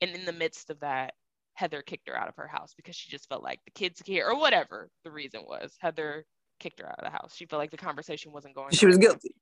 And 0.00 0.10
in 0.12 0.24
the 0.24 0.32
midst 0.32 0.70
of 0.70 0.80
that, 0.80 1.14
Heather 1.54 1.82
kicked 1.82 2.08
her 2.08 2.16
out 2.16 2.28
of 2.28 2.36
her 2.36 2.46
house 2.46 2.72
because 2.76 2.94
she 2.96 3.10
just 3.10 3.28
felt 3.28 3.42
like 3.42 3.60
the 3.64 3.72
kids 3.72 4.00
here 4.06 4.26
or 4.28 4.38
whatever 4.38 4.88
the 5.04 5.10
reason 5.10 5.42
was. 5.46 5.74
Heather 5.80 6.24
kicked 6.60 6.80
her 6.80 6.88
out 6.88 6.98
of 7.00 7.04
the 7.04 7.10
house. 7.10 7.34
She 7.34 7.46
felt 7.46 7.58
like 7.60 7.72
the 7.72 7.76
conversation 7.76 8.32
wasn't 8.32 8.54
going. 8.54 8.70
she 8.70 8.86
was 8.86 8.96
guilty. 8.96 9.34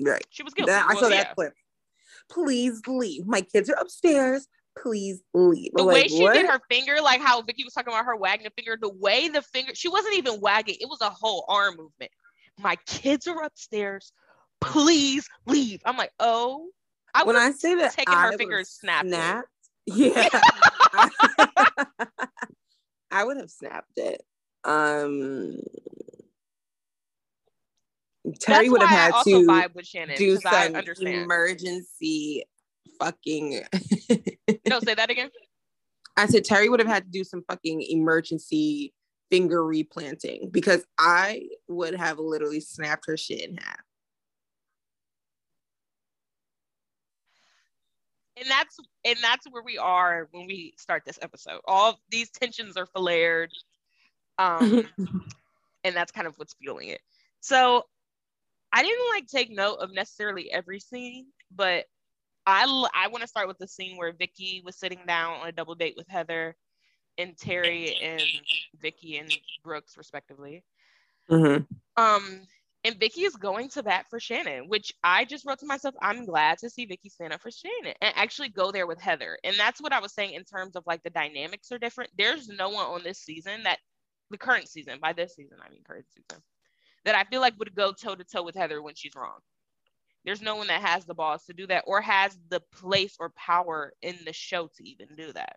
Right. 0.00 0.24
She 0.30 0.42
was 0.44 0.54
guilty. 0.54 0.72
That, 0.72 0.86
I 0.88 0.94
Well, 0.94 1.02
saw 1.04 1.08
yeah. 1.08 1.24
that 1.24 1.34
clip. 1.34 1.52
Please 2.30 2.80
leave. 2.86 3.26
My 3.26 3.40
kids 3.42 3.68
are 3.68 3.74
upstairs. 3.74 4.46
Please 4.76 5.22
leave. 5.34 5.70
the 5.74 5.82
I'm 5.82 5.86
way 5.86 5.94
like, 6.02 6.10
she 6.10 6.22
what? 6.22 6.34
did 6.34 6.46
her 6.46 6.60
finger, 6.70 6.96
like 7.02 7.20
how 7.20 7.40
Vicki 7.42 7.64
was 7.64 7.72
talking 7.72 7.92
about 7.92 8.04
her 8.06 8.16
wagging 8.16 8.44
the 8.44 8.50
finger, 8.50 8.76
the 8.80 8.92
way 8.92 9.28
the 9.28 9.42
finger, 9.42 9.72
she 9.74 9.88
wasn't 9.88 10.16
even 10.16 10.40
wagging, 10.40 10.76
it 10.80 10.88
was 10.88 11.00
a 11.00 11.10
whole 11.10 11.44
arm 11.48 11.76
movement. 11.76 12.10
My 12.58 12.76
kids 12.86 13.26
are 13.26 13.42
upstairs. 13.42 14.12
Please 14.60 15.28
leave. 15.46 15.80
I'm 15.84 15.96
like, 15.96 16.12
oh, 16.18 16.68
I 17.14 17.22
when 17.24 17.36
would 17.36 17.42
I 17.42 17.52
say 17.52 17.74
that, 17.76 17.92
taken 17.92 18.12
her 18.12 18.18
I 18.18 18.24
would've 18.26 18.38
finger 18.38 18.58
and 18.58 18.66
snapped 18.66 19.06
it. 19.06 19.10
snapped. 19.10 19.48
Yeah. 19.86 20.28
I 23.10 23.22
would 23.24 23.36
have 23.36 23.50
snapped 23.50 23.98
it. 23.98 24.22
Um, 24.64 25.58
Terry 28.40 28.68
That's 28.68 28.70
would 28.70 28.82
have 28.82 29.12
had 29.14 29.22
to 29.24 29.46
vibe 29.46 29.74
with 29.74 29.86
Shannon 29.86 30.16
do 30.16 30.38
some 30.38 30.76
emergency 31.06 32.44
fucking. 33.00 33.62
no, 34.68 34.80
say 34.84 34.94
that 34.94 35.10
again. 35.10 35.30
I 36.16 36.26
said 36.26 36.44
Terry 36.44 36.68
would 36.68 36.80
have 36.80 36.88
had 36.88 37.04
to 37.04 37.10
do 37.10 37.24
some 37.24 37.42
fucking 37.48 37.82
emergency 37.82 38.94
finger 39.30 39.64
replanting 39.64 40.50
because 40.52 40.84
I 40.98 41.48
would 41.68 41.94
have 41.94 42.18
literally 42.18 42.60
snapped 42.60 43.06
her 43.06 43.16
shit 43.16 43.48
in 43.48 43.56
half. 43.56 43.80
and 48.36 48.48
that's 48.48 48.78
and 49.04 49.16
that's 49.22 49.46
where 49.50 49.62
we 49.62 49.78
are 49.78 50.28
when 50.32 50.46
we 50.46 50.74
start 50.78 51.02
this 51.06 51.18
episode. 51.22 51.60
All 51.66 52.00
these 52.10 52.30
tensions 52.30 52.76
are 52.76 52.86
flared, 52.86 53.50
um, 54.38 54.88
and 55.84 55.94
that's 55.94 56.12
kind 56.12 56.26
of 56.26 56.34
what's 56.36 56.54
fueling 56.54 56.88
it. 56.88 57.00
So 57.40 57.84
I 58.72 58.82
didn't 58.82 59.08
like 59.14 59.26
take 59.26 59.50
note 59.50 59.76
of 59.76 59.92
necessarily 59.92 60.50
every 60.50 60.80
scene, 60.80 61.26
but 61.54 61.84
I 62.46 62.64
I 62.94 63.08
want 63.08 63.22
to 63.22 63.28
start 63.28 63.48
with 63.48 63.58
the 63.58 63.68
scene 63.68 63.96
where 63.96 64.12
Vicki 64.12 64.62
was 64.64 64.78
sitting 64.78 65.00
down 65.06 65.40
on 65.40 65.48
a 65.48 65.52
double 65.52 65.74
date 65.74 65.94
with 65.96 66.08
Heather 66.08 66.56
and 67.18 67.36
Terry 67.38 67.96
and 68.02 68.22
Vicki 68.80 69.18
and 69.18 69.32
Brooks 69.62 69.96
respectively. 69.96 70.64
Mhm. 71.30 71.66
Um, 71.96 72.46
and 72.84 73.00
Vicki 73.00 73.22
is 73.22 73.34
going 73.36 73.70
to 73.70 73.82
bat 73.82 74.06
for 74.10 74.20
Shannon, 74.20 74.68
which 74.68 74.92
I 75.02 75.24
just 75.24 75.46
wrote 75.46 75.58
to 75.60 75.66
myself, 75.66 75.94
I'm 76.02 76.26
glad 76.26 76.58
to 76.58 76.68
see 76.68 76.84
Vicki 76.84 77.08
stand 77.08 77.32
up 77.32 77.40
for 77.40 77.50
Shannon 77.50 77.94
and 78.02 78.12
actually 78.14 78.50
go 78.50 78.70
there 78.70 78.86
with 78.86 79.00
Heather. 79.00 79.38
And 79.42 79.56
that's 79.56 79.80
what 79.80 79.94
I 79.94 80.00
was 80.00 80.12
saying 80.12 80.34
in 80.34 80.44
terms 80.44 80.76
of 80.76 80.84
like 80.86 81.02
the 81.02 81.10
dynamics 81.10 81.72
are 81.72 81.78
different. 81.78 82.10
There's 82.18 82.48
no 82.48 82.68
one 82.68 82.84
on 82.84 83.02
this 83.02 83.20
season 83.20 83.62
that 83.62 83.78
the 84.30 84.36
current 84.36 84.68
season, 84.68 84.98
by 85.00 85.14
this 85.14 85.34
season, 85.34 85.58
I 85.64 85.70
mean 85.70 85.82
current 85.82 86.06
season, 86.12 86.42
that 87.04 87.14
I 87.14 87.24
feel 87.24 87.40
like 87.40 87.58
would 87.58 87.74
go 87.74 87.92
toe 87.92 88.16
to 88.16 88.24
toe 88.24 88.42
with 88.42 88.54
Heather 88.54 88.82
when 88.82 88.94
she's 88.94 89.14
wrong. 89.16 89.38
There's 90.24 90.42
no 90.42 90.56
one 90.56 90.68
that 90.68 90.80
has 90.80 91.04
the 91.04 91.14
balls 91.14 91.44
to 91.44 91.52
do 91.52 91.66
that 91.66 91.84
or 91.86 92.00
has 92.00 92.38
the 92.48 92.60
place 92.72 93.16
or 93.20 93.30
power 93.30 93.92
in 94.02 94.16
the 94.24 94.32
show 94.32 94.68
to 94.76 94.88
even 94.88 95.08
do 95.16 95.32
that. 95.32 95.56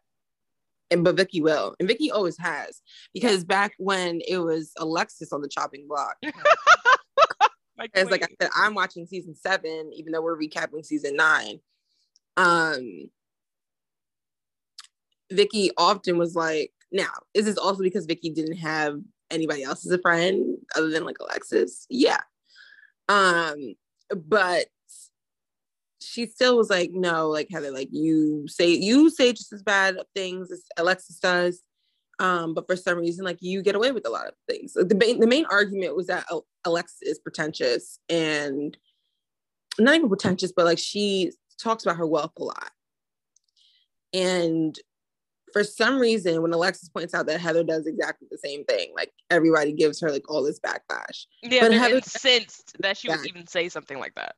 And 0.89 1.03
but 1.03 1.17
Vicki 1.17 1.41
will, 1.41 1.75
and 1.79 1.87
Vicki 1.87 2.11
always 2.11 2.37
has, 2.37 2.81
because 3.13 3.43
back 3.43 3.73
when 3.77 4.21
it 4.27 4.37
was 4.37 4.71
Alexis 4.77 5.33
on 5.33 5.41
the 5.41 5.49
chopping 5.49 5.85
block, 5.87 6.15
Like, 7.77 7.91
like 7.95 8.23
I 8.23 8.27
said, 8.41 8.51
I'm 8.55 8.73
watching 8.73 9.05
season 9.05 9.35
seven, 9.35 9.91
even 9.93 10.11
though 10.11 10.21
we're 10.21 10.39
recapping 10.39 10.83
season 10.83 11.15
nine. 11.15 11.59
Um, 12.35 13.09
Vicki 15.31 15.71
often 15.77 16.17
was 16.17 16.35
like, 16.35 16.71
now 16.91 17.11
is 17.33 17.45
this 17.45 17.57
also 17.57 17.83
because 17.83 18.05
Vicki 18.05 18.29
didn't 18.29 18.57
have 18.57 18.99
anybody 19.29 19.61
else 19.61 19.85
as 19.85 19.91
a 19.91 19.99
friend 19.99 20.57
other 20.75 20.89
than 20.89 21.05
like 21.05 21.17
Alexis? 21.19 21.85
Yeah. 21.89 22.21
Um, 23.09 23.75
but 24.15 24.67
she 25.99 26.25
still 26.25 26.57
was 26.57 26.69
like, 26.69 26.91
no, 26.91 27.29
like 27.29 27.49
Heather, 27.51 27.71
like 27.71 27.89
you 27.91 28.47
say 28.47 28.69
you 28.69 29.09
say 29.09 29.33
just 29.33 29.53
as 29.53 29.63
bad 29.63 29.97
things 30.15 30.51
as 30.51 30.63
Alexis 30.77 31.19
does. 31.19 31.61
Um, 32.19 32.55
but 32.55 32.65
for 32.65 32.75
some 32.75 32.97
reason, 32.97 33.25
like 33.25 33.37
you 33.41 33.61
get 33.61 33.75
away 33.75 33.91
with 33.91 34.07
a 34.07 34.09
lot 34.09 34.27
of 34.27 34.33
things. 34.49 34.73
The 34.73 34.95
main 34.95 35.19
the 35.19 35.27
main 35.27 35.45
argument 35.51 35.95
was 35.95 36.07
that 36.07 36.25
Alexis 36.65 37.01
is 37.03 37.19
pretentious 37.19 37.99
and 38.09 38.75
not 39.79 39.95
even 39.95 40.09
pretentious, 40.09 40.51
but 40.51 40.65
like 40.65 40.79
she 40.79 41.31
talks 41.61 41.83
about 41.83 41.97
her 41.97 42.07
wealth 42.07 42.33
a 42.39 42.43
lot. 42.43 42.71
And 44.13 44.77
for 45.57 45.63
some 45.63 45.97
reason, 45.97 46.43
when 46.43 46.53
Alexis 46.53 46.87
points 46.87 47.15
out 47.15 47.25
that 47.25 47.41
Heather 47.41 47.63
does 47.63 47.87
exactly 47.87 48.27
the 48.29 48.37
same 48.37 48.63
thing, 48.65 48.91
like 48.95 49.11
everybody 49.31 49.71
gives 49.71 49.99
her 50.01 50.11
like 50.11 50.29
all 50.29 50.43
this 50.43 50.59
backlash. 50.59 51.25
yeah, 51.41 51.61
but 51.61 51.73
Heather- 51.73 51.95
incensed 51.95 52.75
that 52.79 52.95
she 52.95 53.09
would 53.09 53.25
even 53.25 53.47
say 53.47 53.67
something 53.67 53.97
like 53.97 54.13
that. 54.13 54.35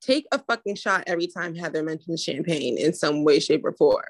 Take 0.00 0.26
a 0.32 0.38
fucking 0.38 0.76
shot 0.76 1.04
every 1.06 1.26
time 1.26 1.54
Heather 1.54 1.82
mentions 1.82 2.22
champagne 2.22 2.78
in 2.78 2.94
some 2.94 3.24
way, 3.24 3.40
shape, 3.40 3.62
or 3.62 3.72
form. 3.72 4.04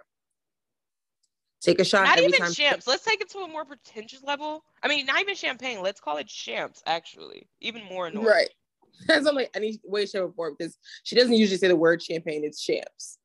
Take 1.60 1.80
a 1.80 1.84
shot 1.84 2.04
not 2.04 2.18
every 2.18 2.28
even 2.28 2.38
time. 2.38 2.52
champs. 2.52 2.86
Let's 2.86 3.04
take 3.04 3.20
it 3.20 3.28
to 3.30 3.38
a 3.38 3.48
more 3.48 3.64
pretentious 3.64 4.22
level. 4.22 4.62
I 4.80 4.86
mean, 4.86 5.06
not 5.06 5.20
even 5.20 5.34
champagne. 5.34 5.82
Let's 5.82 5.98
call 5.98 6.18
it 6.18 6.28
champs. 6.28 6.84
Actually, 6.86 7.48
even 7.60 7.82
more 7.84 8.06
annoying. 8.06 8.26
Right. 8.26 8.50
That's 9.08 9.24
not 9.24 9.34
like 9.34 9.50
any 9.56 9.80
way, 9.82 10.06
shape, 10.06 10.22
or 10.22 10.30
form 10.30 10.54
because 10.56 10.78
she 11.02 11.16
doesn't 11.16 11.34
usually 11.34 11.58
say 11.58 11.66
the 11.66 11.74
word 11.74 12.00
champagne, 12.00 12.44
it's 12.44 12.64
champs. 12.64 13.18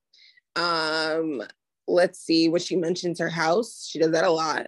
Um, 0.56 1.44
let's 1.88 2.20
see, 2.20 2.50
when 2.50 2.62
she 2.62 2.76
mentions 2.76 3.20
her 3.20 3.30
house, 3.30 3.88
she 3.90 4.00
does 4.00 4.12
that 4.12 4.24
a 4.24 4.30
lot. 4.32 4.68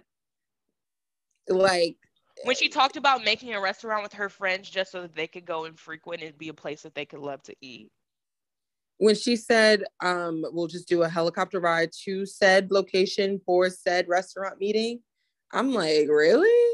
Like, 1.48 1.96
When 2.44 2.56
she 2.56 2.68
talked 2.68 2.96
about 2.96 3.24
making 3.24 3.54
a 3.54 3.60
restaurant 3.60 4.02
with 4.02 4.12
her 4.14 4.28
friends 4.28 4.68
just 4.68 4.92
so 4.92 5.02
that 5.02 5.14
they 5.14 5.26
could 5.26 5.46
go 5.46 5.64
and 5.64 5.78
frequent 5.78 6.22
and 6.22 6.36
be 6.36 6.48
a 6.48 6.54
place 6.54 6.82
that 6.82 6.94
they 6.94 7.04
could 7.04 7.20
love 7.20 7.42
to 7.44 7.54
eat. 7.60 7.90
when 8.98 9.14
she 9.14 9.36
said, 9.36 9.84
um, 10.02 10.44
we'll 10.52 10.66
just 10.66 10.88
do 10.88 11.02
a 11.02 11.08
helicopter 11.08 11.60
ride 11.60 11.90
to 12.04 12.24
said 12.24 12.70
location 12.70 13.40
for 13.44 13.68
said 13.68 14.08
restaurant 14.08 14.58
meeting, 14.58 15.00
I'm 15.52 15.72
like, 15.72 16.08
really? 16.08 16.65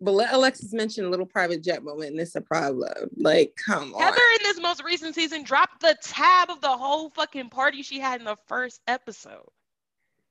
But 0.00 0.12
let 0.12 0.32
Alexis 0.32 0.72
mention 0.72 1.04
a 1.04 1.08
little 1.08 1.26
private 1.26 1.62
jet 1.62 1.82
moment, 1.82 2.12
and 2.12 2.20
it's 2.20 2.36
a 2.36 2.40
problem. 2.40 3.10
Like, 3.16 3.58
come 3.64 3.94
on. 3.94 4.00
Heather 4.00 4.22
in 4.38 4.44
this 4.44 4.60
most 4.60 4.84
recent 4.84 5.14
season 5.14 5.42
dropped 5.42 5.80
the 5.80 5.96
tab 6.02 6.50
of 6.50 6.60
the 6.60 6.68
whole 6.68 7.10
fucking 7.10 7.50
party 7.50 7.82
she 7.82 7.98
had 7.98 8.20
in 8.20 8.26
the 8.26 8.36
first 8.46 8.80
episode. 8.86 9.48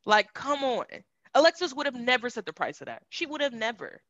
Like, 0.05 0.33
come 0.33 0.63
on. 0.63 0.85
Alexis 1.35 1.73
would 1.73 1.85
have 1.85 1.95
never 1.95 2.29
set 2.29 2.45
the 2.45 2.53
price 2.53 2.79
of 2.79 2.87
that. 2.87 3.03
She 3.09 3.25
would 3.25 3.41
have 3.41 3.53
never. 3.53 4.01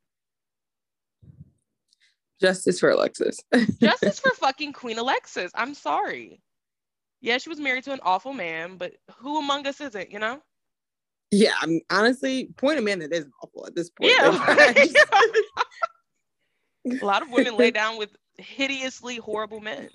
Justice 2.39 2.79
for 2.79 2.91
Alexis. 2.91 3.39
Justice 3.81 4.19
for 4.19 4.31
fucking 4.35 4.73
Queen 4.73 4.99
Alexis. 4.99 5.51
I'm 5.55 5.73
sorry. 5.73 6.39
Yeah, 7.19 7.39
she 7.39 7.49
was 7.49 7.59
married 7.59 7.83
to 7.85 7.93
an 7.93 7.99
awful 8.03 8.31
man, 8.31 8.77
but 8.77 8.93
who 9.17 9.39
among 9.39 9.65
us 9.65 9.81
isn't, 9.81 10.11
you 10.11 10.19
know? 10.19 10.39
Yeah, 11.31 11.51
I'm 11.61 11.81
honestly 11.89 12.49
point 12.57 12.79
a 12.79 12.81
man 12.81 12.99
that 12.99 13.13
is 13.13 13.27
awful 13.43 13.65
at 13.67 13.75
this 13.75 13.89
point. 13.89 14.11
Yeah. 14.17 14.73
A 17.01 17.05
lot 17.05 17.21
of 17.21 17.29
women 17.29 17.57
lay 17.57 17.71
down 17.81 17.97
with 17.97 18.15
hideously 18.37 19.17
horrible 19.17 19.59
men. 19.59 19.89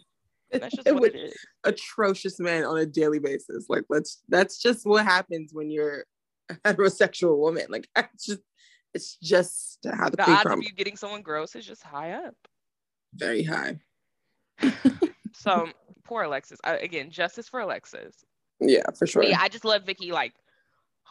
That's 0.51 0.77
just 0.77 0.93
what 0.93 1.15
it 1.15 1.17
is. 1.17 1.35
atrocious 1.65 2.39
men 2.39 2.65
on 2.65 2.77
a 2.77 2.85
daily 2.85 3.19
basis. 3.19 3.67
Like, 3.71 3.85
let's 3.89 4.23
that's 4.29 4.61
just 4.61 4.85
what 4.85 5.07
happens 5.07 5.53
when 5.55 5.71
you're 5.71 6.05
a 6.51 6.55
heterosexual 6.57 7.39
woman. 7.39 7.65
Like, 7.71 7.89
it's 7.97 8.27
just 8.27 8.43
it's 8.93 9.17
just 9.17 9.79
how 9.91 10.11
the, 10.11 10.17
The 10.17 10.31
odds 10.31 10.51
of 10.51 10.63
you 10.63 10.73
getting 10.73 10.97
someone 10.97 11.23
gross 11.23 11.57
is 11.57 11.65
just 11.65 11.83
high 11.83 12.13
up. 12.13 12.35
Very 13.15 13.43
high. 13.43 13.79
So 15.33 15.71
poor 16.05 16.25
Alexis. 16.25 16.61
I, 16.63 16.77
again, 16.77 17.11
justice 17.11 17.49
for 17.49 17.61
Alexis. 17.61 18.23
Yeah, 18.61 18.83
for 18.99 19.07
sure. 19.07 19.23
But 19.23 19.31
yeah, 19.31 19.41
I 19.41 19.49
just 19.49 19.65
love 19.65 19.85
Vicki 19.85 20.13
like 20.13 20.35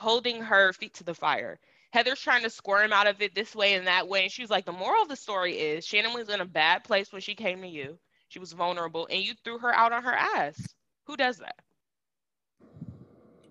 holding 0.01 0.41
her 0.41 0.73
feet 0.73 0.95
to 0.95 1.03
the 1.03 1.13
fire. 1.13 1.59
Heather's 1.93 2.19
trying 2.19 2.41
to 2.41 2.49
squirm 2.49 2.91
out 2.91 3.05
of 3.05 3.21
it 3.21 3.35
this 3.35 3.55
way 3.55 3.75
and 3.75 3.85
that 3.85 4.07
way. 4.07 4.23
And 4.23 4.31
she 4.31 4.41
was 4.41 4.49
like, 4.49 4.65
the 4.65 4.71
moral 4.71 5.03
of 5.03 5.09
the 5.09 5.15
story 5.15 5.59
is 5.59 5.85
Shannon 5.85 6.13
was 6.13 6.29
in 6.29 6.41
a 6.41 6.45
bad 6.45 6.83
place 6.83 7.11
when 7.11 7.21
she 7.21 7.35
came 7.35 7.61
to 7.61 7.67
you. 7.67 7.99
She 8.29 8.39
was 8.39 8.53
vulnerable 8.53 9.07
and 9.11 9.21
you 9.21 9.33
threw 9.43 9.59
her 9.59 9.73
out 9.73 9.93
on 9.93 10.03
her 10.03 10.13
ass. 10.13 10.59
Who 11.05 11.15
does 11.15 11.37
that? 11.37 11.55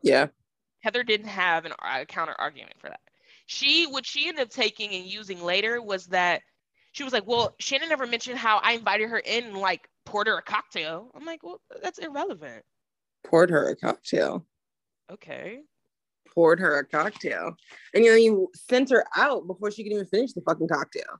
Yeah. 0.02 0.28
Heather 0.80 1.04
didn't 1.04 1.28
have 1.28 1.66
an, 1.66 1.73
a 1.85 2.04
counter 2.07 2.35
argument 2.37 2.75
for 2.80 2.88
that. 2.88 3.00
She, 3.47 3.87
what 3.87 4.04
she 4.04 4.28
ended 4.28 4.42
up 4.42 4.50
taking 4.50 4.92
and 4.92 5.04
using 5.04 5.42
later 5.42 5.80
was 5.80 6.07
that 6.07 6.42
she 6.92 7.04
was 7.04 7.12
like, 7.12 7.26
well, 7.26 7.54
Shannon 7.61 7.90
never 7.90 8.07
mentioned 8.07 8.38
how 8.38 8.59
I 8.59 8.73
invited 8.73 9.09
her 9.11 9.19
in 9.19 9.45
and 9.45 9.59
like 9.59 9.88
poured 10.04 10.26
her 10.26 10.38
a 10.38 10.42
cocktail. 10.42 11.11
I'm 11.14 11.25
like, 11.25 11.45
well, 11.45 11.61
that's 11.83 11.99
irrelevant. 11.99 12.64
Poured 13.23 13.50
her 13.50 13.69
a 13.69 13.76
cocktail. 13.76 14.45
Okay. 15.12 15.61
Poured 16.34 16.60
her 16.60 16.78
a 16.78 16.87
cocktail. 16.87 17.54
And 17.94 18.04
you 18.04 18.10
know, 18.10 18.16
you 18.16 18.49
sent 18.54 18.90
her 18.90 19.04
out 19.16 19.46
before 19.46 19.70
she 19.70 19.82
could 19.82 19.92
even 19.92 20.06
finish 20.06 20.32
the 20.32 20.42
fucking 20.42 20.68
cocktail. 20.68 21.18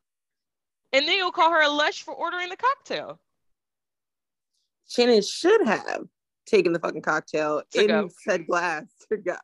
And 0.93 1.07
then 1.07 1.17
you'll 1.17 1.33
call 1.33 1.51
her 1.51 1.63
a 1.63 1.69
lush 1.69 2.03
for 2.03 2.15
ordering 2.15 2.49
the 2.49 2.57
cocktail. 2.57 3.21
Shannon 4.89 5.23
should 5.23 5.67
have 5.67 6.03
taken 6.47 6.73
the 6.73 6.81
fucking 6.81 7.03
cocktail 7.03 7.63
to 7.73 7.81
in 7.81 7.87
go. 7.87 8.09
said 8.25 8.47
glass 8.47 8.85
to 9.09 9.17
go 9.17 9.37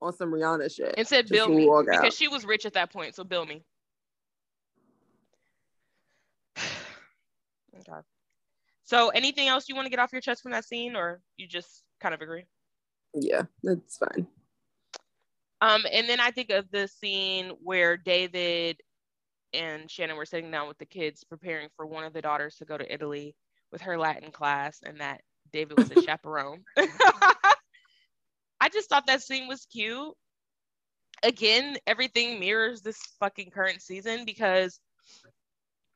on 0.00 0.12
some 0.12 0.30
Rihanna 0.30 0.74
shit. 0.74 0.94
And 0.96 1.06
said 1.06 1.28
bill 1.28 1.48
me 1.48 1.68
because 1.84 2.16
she 2.16 2.28
was 2.28 2.44
rich 2.44 2.66
at 2.66 2.74
that 2.74 2.92
point, 2.92 3.14
so 3.14 3.24
bill 3.24 3.46
me. 3.46 3.62
okay. 6.58 8.00
So, 8.84 9.08
anything 9.08 9.48
else 9.48 9.68
you 9.68 9.74
want 9.74 9.86
to 9.86 9.90
get 9.90 9.98
off 9.98 10.12
your 10.12 10.20
chest 10.20 10.42
from 10.42 10.52
that 10.52 10.64
scene, 10.64 10.94
or 10.94 11.20
you 11.36 11.48
just 11.48 11.82
kind 12.00 12.14
of 12.14 12.20
agree? 12.20 12.44
Yeah, 13.14 13.42
that's 13.64 13.98
fine. 13.98 14.28
Um, 15.66 15.84
and 15.90 16.08
then 16.08 16.20
I 16.20 16.30
think 16.30 16.50
of 16.50 16.70
the 16.70 16.86
scene 16.86 17.50
where 17.60 17.96
David 17.96 18.80
and 19.52 19.90
Shannon 19.90 20.16
were 20.16 20.24
sitting 20.24 20.50
down 20.50 20.68
with 20.68 20.78
the 20.78 20.86
kids, 20.86 21.24
preparing 21.24 21.68
for 21.76 21.86
one 21.86 22.04
of 22.04 22.12
the 22.12 22.22
daughters 22.22 22.54
to 22.56 22.64
go 22.64 22.78
to 22.78 22.92
Italy 22.92 23.34
with 23.72 23.80
her 23.80 23.98
Latin 23.98 24.30
class, 24.30 24.78
and 24.84 25.00
that 25.00 25.22
David 25.52 25.76
was 25.76 25.90
a 25.90 26.02
chaperone. 26.06 26.62
I 28.60 28.68
just 28.72 28.88
thought 28.88 29.08
that 29.08 29.22
scene 29.22 29.48
was 29.48 29.66
cute. 29.66 30.14
Again, 31.24 31.78
everything 31.84 32.38
mirrors 32.38 32.82
this 32.82 33.00
fucking 33.18 33.50
current 33.50 33.82
season 33.82 34.24
because 34.24 34.78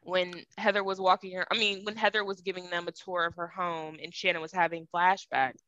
when 0.02 0.34
Heather 0.58 0.82
was 0.82 1.00
walking 1.00 1.36
her, 1.36 1.46
I 1.48 1.56
mean, 1.56 1.84
when 1.84 1.94
Heather 1.94 2.24
was 2.24 2.40
giving 2.40 2.70
them 2.70 2.88
a 2.88 2.92
tour 2.92 3.26
of 3.26 3.36
her 3.36 3.46
home 3.46 3.98
and 4.02 4.12
Shannon 4.12 4.42
was 4.42 4.52
having 4.52 4.88
flashbacks. 4.92 5.60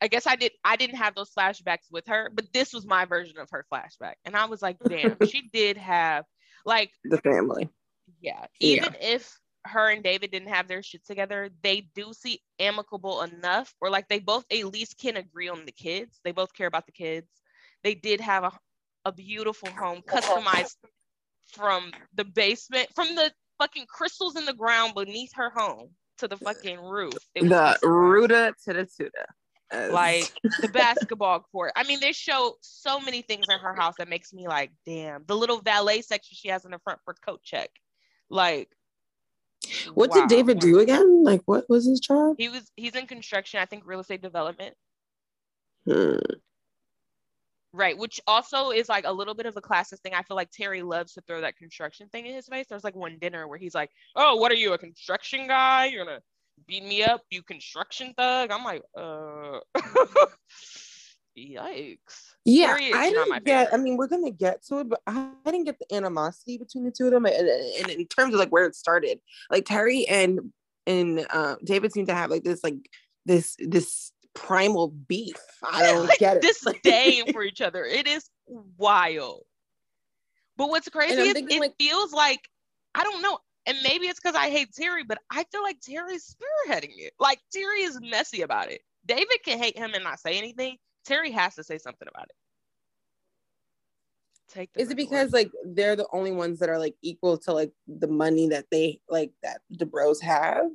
I 0.00 0.08
guess 0.08 0.26
I 0.26 0.36
did 0.36 0.52
I 0.64 0.76
didn't 0.76 0.96
have 0.96 1.14
those 1.14 1.30
flashbacks 1.30 1.90
with 1.90 2.06
her, 2.08 2.30
but 2.32 2.52
this 2.52 2.72
was 2.72 2.86
my 2.86 3.04
version 3.04 3.38
of 3.38 3.48
her 3.50 3.64
flashback. 3.72 4.14
And 4.24 4.36
I 4.36 4.46
was 4.46 4.62
like, 4.62 4.76
damn, 4.86 5.16
she 5.28 5.48
did 5.52 5.76
have 5.76 6.24
like 6.64 6.90
the 7.04 7.18
family. 7.18 7.70
Yeah. 8.20 8.46
Even 8.60 8.94
yeah. 9.00 9.14
if 9.14 9.38
her 9.64 9.88
and 9.88 10.02
David 10.02 10.30
didn't 10.30 10.48
have 10.48 10.68
their 10.68 10.82
shit 10.82 11.04
together, 11.06 11.50
they 11.62 11.88
do 11.94 12.12
see 12.12 12.40
amicable 12.58 13.22
enough, 13.22 13.74
or 13.80 13.90
like 13.90 14.08
they 14.08 14.18
both 14.18 14.44
at 14.50 14.72
least 14.72 14.98
can 14.98 15.16
agree 15.16 15.48
on 15.48 15.64
the 15.64 15.72
kids. 15.72 16.20
They 16.24 16.32
both 16.32 16.52
care 16.54 16.66
about 16.66 16.86
the 16.86 16.92
kids. 16.92 17.28
They 17.82 17.94
did 17.94 18.20
have 18.20 18.44
a, 18.44 18.52
a 19.04 19.12
beautiful 19.12 19.70
home 19.70 20.02
customized 20.06 20.76
from 21.52 21.92
the 22.14 22.24
basement, 22.24 22.88
from 22.94 23.14
the 23.14 23.32
fucking 23.58 23.86
crystals 23.88 24.36
in 24.36 24.44
the 24.44 24.54
ground 24.54 24.94
beneath 24.94 25.32
her 25.34 25.50
home 25.50 25.90
to 26.18 26.28
the 26.28 26.36
fucking 26.36 26.80
roof. 26.80 27.14
the 27.34 27.78
Ruta 27.82 28.54
to 28.64 28.72
the 28.72 28.86
Tuda. 28.86 29.26
As... 29.70 29.92
Like 29.92 30.32
the 30.60 30.68
basketball 30.68 31.40
court. 31.52 31.72
I 31.76 31.84
mean, 31.84 32.00
they 32.00 32.12
show 32.12 32.56
so 32.60 33.00
many 33.00 33.22
things 33.22 33.46
in 33.50 33.58
her 33.58 33.74
house 33.74 33.94
that 33.98 34.08
makes 34.08 34.32
me 34.32 34.46
like, 34.46 34.70
damn. 34.84 35.24
The 35.26 35.36
little 35.36 35.60
valet 35.60 36.02
section 36.02 36.36
she 36.36 36.48
has 36.48 36.64
in 36.64 36.70
the 36.70 36.78
front 36.78 37.00
for 37.04 37.14
coat 37.14 37.40
check. 37.42 37.70
Like, 38.30 38.68
what 39.94 40.10
wow. 40.10 40.16
did 40.16 40.28
David 40.28 40.58
do 40.60 40.78
again? 40.78 41.24
Like, 41.24 41.42
what 41.46 41.68
was 41.68 41.86
his 41.86 42.00
job? 42.00 42.36
He 42.38 42.48
was 42.48 42.70
he's 42.76 42.94
in 42.94 43.06
construction. 43.06 43.60
I 43.60 43.66
think 43.66 43.84
real 43.86 44.00
estate 44.00 44.22
development. 44.22 44.74
Hmm. 45.86 46.18
Right, 47.72 47.98
which 47.98 48.20
also 48.26 48.70
is 48.70 48.88
like 48.88 49.04
a 49.06 49.12
little 49.12 49.34
bit 49.34 49.46
of 49.46 49.56
a 49.56 49.60
classist 49.60 50.00
thing. 50.00 50.14
I 50.14 50.22
feel 50.22 50.36
like 50.36 50.50
Terry 50.50 50.82
loves 50.82 51.12
to 51.14 51.20
throw 51.22 51.42
that 51.42 51.56
construction 51.56 52.08
thing 52.08 52.26
in 52.26 52.34
his 52.34 52.46
face. 52.46 52.66
There's 52.68 52.84
like 52.84 52.96
one 52.96 53.18
dinner 53.20 53.46
where 53.46 53.58
he's 53.58 53.74
like, 53.74 53.90
"Oh, 54.14 54.36
what 54.36 54.50
are 54.50 54.56
you, 54.56 54.72
a 54.72 54.78
construction 54.78 55.46
guy? 55.46 55.86
You're 55.86 56.04
gonna 56.04 56.20
beat 56.66 56.84
me 56.84 57.02
up, 57.02 57.22
you 57.30 57.42
construction 57.42 58.14
thug?" 58.16 58.50
I'm 58.50 58.64
like, 58.64 58.82
uh. 58.96 59.60
Yikes. 61.38 62.32
Yeah, 62.46 62.74
I 62.74 63.10
didn't 63.10 63.44
get. 63.44 63.74
I 63.74 63.76
mean, 63.76 63.96
we're 63.96 64.06
gonna 64.06 64.30
get 64.30 64.64
to 64.66 64.78
it, 64.78 64.88
but 64.88 65.00
I, 65.06 65.30
I 65.44 65.50
didn't 65.50 65.66
get 65.66 65.78
the 65.78 65.94
animosity 65.94 66.56
between 66.56 66.84
the 66.84 66.90
two 66.90 67.06
of 67.06 67.12
them, 67.12 67.26
and, 67.26 67.48
and, 67.48 67.90
in 67.90 68.06
terms 68.06 68.32
of 68.32 68.40
like 68.40 68.48
where 68.48 68.64
it 68.64 68.74
started, 68.74 69.20
like 69.50 69.66
Terry 69.66 70.06
and 70.08 70.52
and 70.86 71.26
uh, 71.30 71.56
David 71.64 71.92
seem 71.92 72.06
to 72.06 72.14
have 72.14 72.30
like 72.30 72.44
this 72.44 72.64
like 72.64 72.88
this 73.26 73.56
this 73.58 74.12
primal 74.34 74.88
beef. 74.88 75.36
I 75.62 75.82
don't 75.92 76.06
like 76.06 76.18
get 76.18 76.36
it. 76.36 76.42
Disdain 76.42 77.32
for 77.32 77.42
each 77.42 77.60
other. 77.60 77.84
It 77.84 78.06
is 78.06 78.28
wild. 78.46 79.42
But 80.56 80.70
what's 80.70 80.88
crazy 80.88 81.20
is 81.20 81.36
it 81.36 81.60
like, 81.60 81.74
feels 81.78 82.12
like 82.12 82.48
I 82.94 83.02
don't 83.02 83.20
know, 83.20 83.38
and 83.66 83.76
maybe 83.82 84.06
it's 84.06 84.20
because 84.20 84.36
I 84.36 84.48
hate 84.50 84.72
Terry, 84.72 85.02
but 85.04 85.18
I 85.30 85.44
feel 85.50 85.62
like 85.62 85.80
Terry's 85.80 86.36
spearheading 86.36 86.94
it. 86.98 87.12
Like 87.18 87.40
Terry 87.52 87.82
is 87.82 87.98
messy 88.00 88.42
about 88.42 88.70
it. 88.70 88.80
David 89.04 89.38
can 89.44 89.58
hate 89.58 89.76
him 89.76 89.92
and 89.94 90.04
not 90.04 90.20
say 90.20 90.38
anything. 90.38 90.76
Terry 91.04 91.30
has 91.32 91.54
to 91.56 91.64
say 91.64 91.78
something 91.78 92.08
about 92.08 92.24
it. 92.24 92.36
Take 94.48 94.70
Is 94.76 94.90
it 94.90 94.96
because 94.96 95.32
away. 95.32 95.42
like 95.42 95.52
they're 95.64 95.96
the 95.96 96.06
only 96.12 96.30
ones 96.30 96.60
that 96.60 96.68
are 96.68 96.78
like 96.78 96.94
equal 97.02 97.36
to 97.38 97.52
like 97.52 97.72
the 97.88 98.06
money 98.06 98.48
that 98.48 98.66
they 98.70 99.00
like 99.08 99.32
that 99.42 99.60
the 99.70 99.86
bros 99.86 100.20
have? 100.20 100.66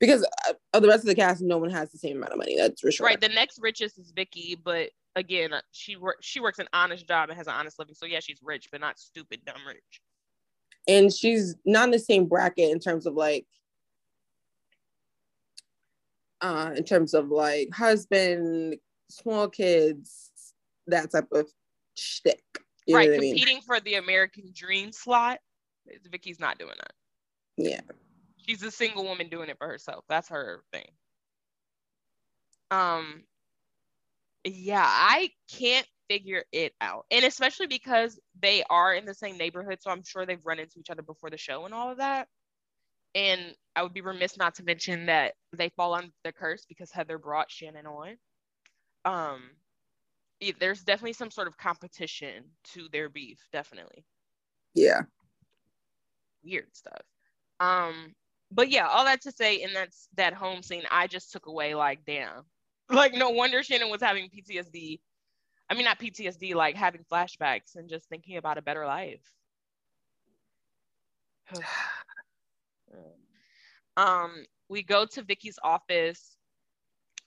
Because 0.00 0.24
uh, 0.48 0.54
of 0.74 0.82
the 0.82 0.88
rest 0.88 1.00
of 1.00 1.06
the 1.06 1.14
cast, 1.14 1.42
no 1.42 1.58
one 1.58 1.70
has 1.70 1.90
the 1.90 1.98
same 1.98 2.16
amount 2.16 2.32
of 2.32 2.38
money. 2.38 2.56
That's 2.56 2.80
for 2.80 2.90
sure. 2.90 3.06
Right. 3.06 3.20
The 3.20 3.28
next 3.28 3.58
richest 3.60 3.98
is 3.98 4.12
Vicki, 4.14 4.56
but 4.62 4.90
again, 5.16 5.52
uh, 5.52 5.60
she 5.70 5.96
works 5.96 6.26
she 6.26 6.40
works 6.40 6.58
an 6.58 6.68
honest 6.72 7.06
job 7.06 7.28
and 7.28 7.38
has 7.38 7.46
an 7.46 7.54
honest 7.54 7.78
living. 7.78 7.94
So 7.94 8.06
yeah, 8.06 8.20
she's 8.20 8.40
rich, 8.42 8.68
but 8.72 8.80
not 8.80 8.98
stupid, 8.98 9.44
dumb 9.44 9.64
rich. 9.66 10.00
And 10.88 11.12
she's 11.12 11.54
not 11.64 11.84
in 11.84 11.90
the 11.90 11.98
same 11.98 12.26
bracket 12.26 12.70
in 12.70 12.80
terms 12.80 13.06
of 13.06 13.14
like 13.14 13.46
uh, 16.40 16.72
in 16.76 16.84
terms 16.84 17.14
of 17.14 17.28
like 17.28 17.68
husband, 17.74 18.76
small 19.10 19.48
kids, 19.48 20.30
that 20.86 21.10
type 21.10 21.28
of 21.32 21.48
shtick. 21.94 22.42
You 22.86 22.96
right, 22.96 23.12
competing 23.12 23.48
I 23.48 23.52
mean? 23.54 23.62
for 23.62 23.80
the 23.80 23.94
American 23.94 24.50
dream 24.54 24.92
slot. 24.92 25.38
Vicki's 26.10 26.40
not 26.40 26.58
doing 26.58 26.74
that. 26.78 26.92
Yeah. 27.56 27.80
She's 28.46 28.62
a 28.62 28.70
single 28.70 29.04
woman 29.04 29.28
doing 29.28 29.50
it 29.50 29.58
for 29.58 29.66
herself. 29.66 30.04
That's 30.08 30.28
her 30.28 30.62
thing. 30.72 30.88
Um 32.70 33.24
yeah, 34.44 34.84
I 34.86 35.30
can't 35.50 35.86
figure 36.08 36.44
it 36.52 36.72
out. 36.80 37.06
And 37.10 37.24
especially 37.24 37.66
because 37.66 38.18
they 38.40 38.64
are 38.68 38.94
in 38.94 39.04
the 39.04 39.14
same 39.14 39.36
neighborhood, 39.36 39.78
so 39.80 39.90
I'm 39.90 40.04
sure 40.04 40.26
they've 40.26 40.44
run 40.44 40.58
into 40.58 40.78
each 40.78 40.90
other 40.90 41.02
before 41.02 41.30
the 41.30 41.36
show 41.36 41.64
and 41.64 41.74
all 41.74 41.90
of 41.90 41.98
that. 41.98 42.28
And 43.14 43.54
I 43.74 43.82
would 43.82 43.94
be 43.94 44.00
remiss 44.00 44.36
not 44.36 44.56
to 44.56 44.64
mention 44.64 45.06
that 45.06 45.34
they 45.56 45.70
fall 45.70 45.94
under 45.94 46.10
the 46.24 46.32
curse 46.32 46.64
because 46.68 46.90
Heather 46.90 47.18
brought 47.18 47.50
Shannon 47.50 47.86
on. 47.86 48.16
Um, 49.04 49.42
there's 50.60 50.82
definitely 50.82 51.14
some 51.14 51.30
sort 51.30 51.48
of 51.48 51.56
competition 51.56 52.44
to 52.74 52.88
their 52.92 53.08
beef, 53.08 53.38
definitely. 53.52 54.04
Yeah. 54.74 55.02
Weird 56.44 56.74
stuff. 56.74 57.02
Um, 57.60 58.14
but 58.50 58.70
yeah, 58.70 58.86
all 58.86 59.04
that 59.04 59.22
to 59.22 59.32
say, 59.32 59.62
in 59.62 59.72
that 59.74 59.90
that 60.16 60.32
home 60.32 60.62
scene, 60.62 60.84
I 60.90 61.06
just 61.06 61.32
took 61.32 61.46
away 61.46 61.74
like, 61.74 62.00
damn, 62.06 62.44
like 62.90 63.14
no 63.14 63.30
wonder 63.30 63.62
Shannon 63.62 63.90
was 63.90 64.00
having 64.00 64.30
PTSD. 64.30 65.00
I 65.70 65.74
mean, 65.74 65.84
not 65.84 65.98
PTSD, 65.98 66.54
like 66.54 66.76
having 66.76 67.04
flashbacks 67.10 67.76
and 67.76 67.88
just 67.88 68.08
thinking 68.08 68.36
about 68.36 68.58
a 68.58 68.62
better 68.62 68.86
life. 68.86 69.20
um, 73.96 74.44
we 74.68 74.82
go 74.82 75.04
to 75.06 75.22
Vicki's 75.22 75.58
office. 75.62 76.36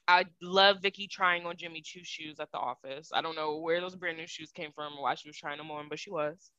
I 0.07 0.25
love 0.41 0.81
Vicki 0.81 1.07
trying 1.07 1.45
on 1.45 1.55
Jimmy 1.55 1.81
Choo 1.81 2.03
shoes 2.03 2.39
at 2.39 2.51
the 2.51 2.57
office. 2.57 3.11
I 3.13 3.21
don't 3.21 3.35
know 3.35 3.57
where 3.57 3.79
those 3.79 3.95
brand 3.95 4.17
new 4.17 4.27
shoes 4.27 4.51
came 4.51 4.71
from 4.73 4.97
or 4.97 5.03
why 5.03 5.15
she 5.15 5.29
was 5.29 5.37
trying 5.37 5.57
them 5.57 5.71
on, 5.71 5.87
but 5.89 5.99
she 5.99 6.09
was. 6.09 6.51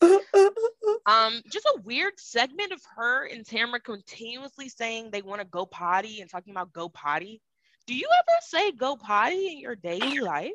um, 0.02 1.42
just 1.50 1.66
a 1.66 1.80
weird 1.84 2.14
segment 2.18 2.72
of 2.72 2.80
her 2.96 3.26
and 3.26 3.44
Tamara 3.44 3.80
continuously 3.80 4.68
saying 4.68 5.10
they 5.10 5.22
want 5.22 5.40
to 5.40 5.46
go 5.46 5.66
potty 5.66 6.20
and 6.20 6.30
talking 6.30 6.52
about 6.52 6.72
go 6.72 6.88
potty. 6.88 7.42
Do 7.90 7.96
you 7.96 8.06
ever 8.06 8.38
say 8.42 8.70
go 8.70 8.94
potty 8.94 9.48
in 9.48 9.58
your 9.58 9.74
daily 9.74 10.20
life? 10.20 10.52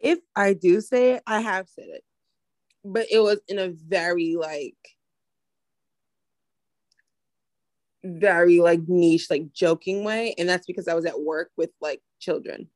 If 0.00 0.20
I 0.34 0.54
do 0.54 0.80
say 0.80 1.16
it, 1.16 1.22
I 1.26 1.42
have 1.42 1.68
said 1.68 1.84
it, 1.88 2.02
but 2.82 3.08
it 3.10 3.18
was 3.18 3.38
in 3.46 3.58
a 3.58 3.68
very 3.68 4.36
like 4.40 4.78
very 8.02 8.60
like 8.60 8.80
niche, 8.88 9.26
like 9.28 9.52
joking 9.52 10.02
way. 10.02 10.34
And 10.38 10.48
that's 10.48 10.66
because 10.66 10.88
I 10.88 10.94
was 10.94 11.04
at 11.04 11.20
work 11.20 11.50
with 11.58 11.72
like 11.82 12.00
children. 12.18 12.70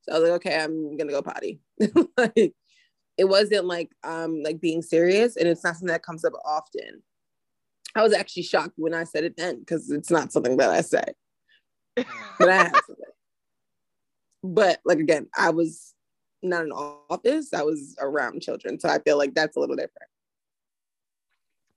So 0.00 0.12
I 0.12 0.18
was 0.18 0.30
like, 0.30 0.36
okay, 0.46 0.58
I'm 0.58 0.96
gonna 0.96 1.12
go 1.12 1.20
potty. 1.20 1.60
like 2.16 2.54
it 3.18 3.28
wasn't 3.28 3.66
like 3.66 3.90
um 4.02 4.42
like 4.42 4.62
being 4.62 4.80
serious, 4.80 5.36
and 5.36 5.46
it's 5.46 5.62
not 5.62 5.74
something 5.74 5.88
that 5.88 6.02
comes 6.02 6.24
up 6.24 6.32
often. 6.42 7.02
I 7.94 8.02
was 8.02 8.14
actually 8.14 8.44
shocked 8.44 8.76
when 8.76 8.94
I 8.94 9.04
said 9.04 9.24
it 9.24 9.36
then 9.36 9.58
because 9.58 9.90
it's 9.90 10.10
not 10.10 10.32
something 10.32 10.56
that 10.56 10.70
I 10.70 10.80
say. 10.80 11.04
but 12.38 12.48
I 12.48 12.70
something. 12.70 12.96
But 14.42 14.80
like 14.84 14.98
again, 14.98 15.28
I 15.36 15.50
was 15.50 15.94
not 16.42 16.64
in 16.64 16.72
office. 16.72 17.52
I 17.52 17.62
was 17.62 17.96
around 18.00 18.40
children, 18.40 18.78
so 18.78 18.88
I 18.88 18.98
feel 18.98 19.18
like 19.18 19.34
that's 19.34 19.56
a 19.56 19.60
little 19.60 19.76
different. 19.76 20.08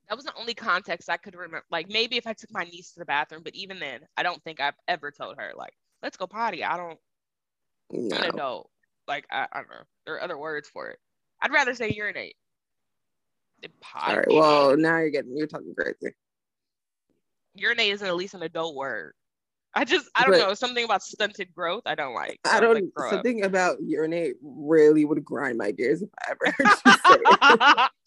That 0.10 0.16
was 0.16 0.26
the 0.26 0.36
only 0.38 0.54
context 0.54 1.10
I 1.10 1.18
could 1.18 1.36
remember. 1.36 1.64
Like 1.72 1.90
maybe 1.90 2.18
if 2.18 2.28
I 2.28 2.34
took 2.34 2.52
my 2.52 2.64
niece 2.64 2.92
to 2.92 3.00
the 3.00 3.06
bathroom, 3.06 3.42
but 3.44 3.56
even 3.56 3.80
then, 3.80 4.02
I 4.18 4.24
don't 4.24 4.44
think 4.44 4.60
I've 4.60 4.76
ever 4.88 5.12
told 5.12 5.38
her 5.38 5.54
like, 5.56 5.74
"Let's 6.04 6.18
go 6.18 6.28
potty." 6.28 6.64
I 6.64 6.78
don't. 6.78 7.00
No. 7.92 8.18
an 8.18 8.24
adult. 8.26 8.70
Like 9.08 9.26
I, 9.32 9.48
I 9.52 9.58
don't 9.60 9.70
know. 9.70 9.84
There 10.06 10.16
are 10.16 10.24
other 10.24 10.38
words 10.38 10.70
for 10.70 10.90
it. 10.90 11.00
I'd 11.42 11.52
rather 11.52 11.74
say 11.74 11.92
urinate. 11.92 12.36
Potty. 13.80 14.12
All 14.12 14.18
right. 14.18 14.28
Well, 14.28 14.78
now 14.78 14.98
you're 14.98 15.12
getting 15.12 15.38
you're 15.38 15.48
talking 15.48 15.74
crazy. 15.76 16.16
Urinate 17.56 17.92
isn't 17.94 18.08
at 18.08 18.16
least 18.16 18.34
an 18.34 18.44
adult 18.44 18.76
word. 18.76 19.14
I 19.74 19.86
just 19.86 20.10
I 20.16 20.24
don't 20.24 20.32
but, 20.32 20.40
know 20.40 20.54
something 20.54 20.84
about 20.84 21.02
stunted 21.02 21.54
growth. 21.54 21.84
I 21.86 21.96
don't 21.96 22.14
like. 22.14 22.40
I 22.46 22.60
don't. 22.60 22.92
Like, 22.96 23.10
something 23.10 23.44
up. 23.44 23.50
about 23.50 23.78
urinate 23.82 24.36
really 24.42 25.06
would 25.06 25.24
grind 25.24 25.58
my 25.58 25.72
gears 25.72 26.02
if 26.02 26.10
I 26.20 26.32
ever 26.32 26.56
heard 26.58 26.68
you 26.86 26.92
say 26.92 27.00
it. 27.06 27.90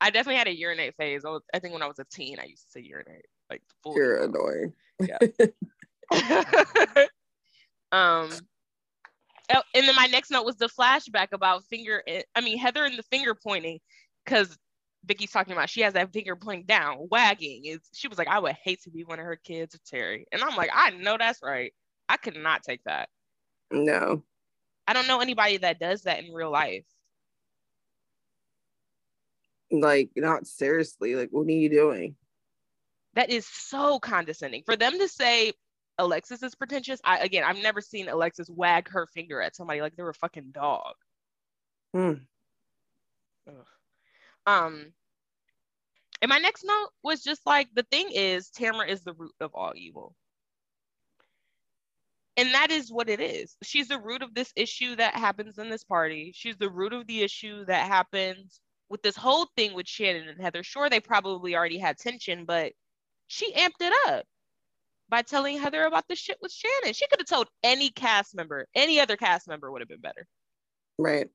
I 0.00 0.10
definitely 0.10 0.36
had 0.36 0.48
a 0.48 0.56
urinate 0.56 0.94
phase. 0.96 1.24
I, 1.24 1.30
was, 1.30 1.42
I 1.52 1.58
think 1.58 1.74
when 1.74 1.82
I 1.82 1.86
was 1.86 1.98
a 1.98 2.04
teen, 2.04 2.38
I 2.38 2.44
used 2.44 2.64
to 2.66 2.70
say 2.72 2.80
urinate. 2.80 3.26
Like 3.50 3.62
you're 3.84 4.22
annoying. 4.22 4.72
Yeah. 5.00 5.18
um. 7.92 8.30
Oh, 9.52 9.60
and 9.74 9.86
then 9.86 9.94
my 9.94 10.06
next 10.06 10.30
note 10.30 10.46
was 10.46 10.56
the 10.56 10.68
flashback 10.68 11.32
about 11.32 11.64
finger. 11.64 12.02
I 12.34 12.40
mean 12.40 12.56
Heather 12.56 12.84
and 12.84 12.98
the 12.98 13.02
finger 13.02 13.34
pointing, 13.34 13.80
because 14.24 14.56
Vicki's 15.06 15.30
talking 15.30 15.52
about 15.52 15.68
she 15.68 15.82
has 15.82 15.94
that 15.94 16.12
finger 16.12 16.36
pointing 16.36 16.66
down, 16.66 17.08
wagging. 17.10 17.64
Is 17.64 17.80
she 17.92 18.08
was 18.08 18.18
like, 18.18 18.28
I 18.28 18.38
would 18.38 18.56
hate 18.62 18.82
to 18.82 18.90
be 18.90 19.04
one 19.04 19.18
of 19.18 19.24
her 19.24 19.36
kids 19.36 19.74
or 19.74 19.78
Terry. 19.86 20.26
And 20.32 20.42
I'm 20.42 20.56
like, 20.56 20.70
I 20.72 20.90
know 20.90 21.16
that's 21.18 21.40
right. 21.42 21.72
I 22.08 22.16
could 22.16 22.36
not 22.36 22.62
take 22.62 22.82
that. 22.84 23.08
No. 23.70 24.22
I 24.86 24.92
don't 24.92 25.08
know 25.08 25.20
anybody 25.20 25.58
that 25.58 25.78
does 25.78 26.02
that 26.02 26.22
in 26.22 26.32
real 26.32 26.50
life. 26.50 26.84
Like, 29.70 30.10
not 30.14 30.46
seriously. 30.46 31.16
Like, 31.16 31.30
what 31.30 31.46
are 31.46 31.50
you 31.50 31.70
doing? 31.70 32.16
That 33.14 33.30
is 33.30 33.46
so 33.46 33.98
condescending. 33.98 34.62
For 34.64 34.76
them 34.76 34.98
to 34.98 35.08
say 35.08 35.52
Alexis 35.98 36.42
is 36.42 36.54
pretentious, 36.54 37.00
I 37.04 37.18
again 37.18 37.44
I've 37.44 37.62
never 37.62 37.80
seen 37.80 38.08
Alexis 38.08 38.50
wag 38.50 38.88
her 38.90 39.06
finger 39.06 39.40
at 39.40 39.56
somebody 39.56 39.80
like 39.80 39.96
they 39.96 40.02
were 40.02 40.10
a 40.10 40.14
fucking 40.14 40.50
dog. 40.52 40.94
Hmm. 41.92 42.14
Ugh. 43.48 43.66
Um, 44.46 44.92
and 46.22 46.28
my 46.28 46.38
next 46.38 46.64
note 46.64 46.90
was 47.02 47.22
just 47.22 47.46
like 47.46 47.68
the 47.74 47.82
thing 47.90 48.08
is 48.12 48.50
Tamara 48.50 48.88
is 48.88 49.02
the 49.02 49.12
root 49.12 49.34
of 49.40 49.50
all 49.54 49.72
evil. 49.76 50.14
And 52.36 52.52
that 52.52 52.70
is 52.70 52.90
what 52.90 53.08
it 53.08 53.20
is. 53.20 53.56
She's 53.62 53.88
the 53.88 54.00
root 54.00 54.22
of 54.22 54.34
this 54.34 54.52
issue 54.56 54.96
that 54.96 55.14
happens 55.14 55.58
in 55.58 55.70
this 55.70 55.84
party. 55.84 56.32
She's 56.34 56.56
the 56.56 56.70
root 56.70 56.92
of 56.92 57.06
the 57.06 57.22
issue 57.22 57.64
that 57.66 57.86
happens 57.86 58.60
with 58.88 59.02
this 59.02 59.16
whole 59.16 59.46
thing 59.56 59.74
with 59.74 59.86
Shannon 59.86 60.28
and 60.28 60.40
Heather. 60.40 60.62
Sure, 60.62 60.90
they 60.90 61.00
probably 61.00 61.54
already 61.54 61.78
had 61.78 61.98
tension, 61.98 62.44
but 62.44 62.72
she 63.28 63.52
amped 63.52 63.80
it 63.80 63.92
up 64.08 64.24
by 65.08 65.22
telling 65.22 65.58
Heather 65.58 65.84
about 65.84 66.08
the 66.08 66.16
shit 66.16 66.38
with 66.40 66.52
Shannon. 66.52 66.92
She 66.92 67.06
could 67.06 67.20
have 67.20 67.28
told 67.28 67.48
any 67.62 67.90
cast 67.90 68.34
member, 68.34 68.66
any 68.74 68.98
other 68.98 69.16
cast 69.16 69.46
member 69.46 69.70
would 69.70 69.80
have 69.80 69.88
been 69.88 70.00
better. 70.00 70.26
Right. 70.98 71.28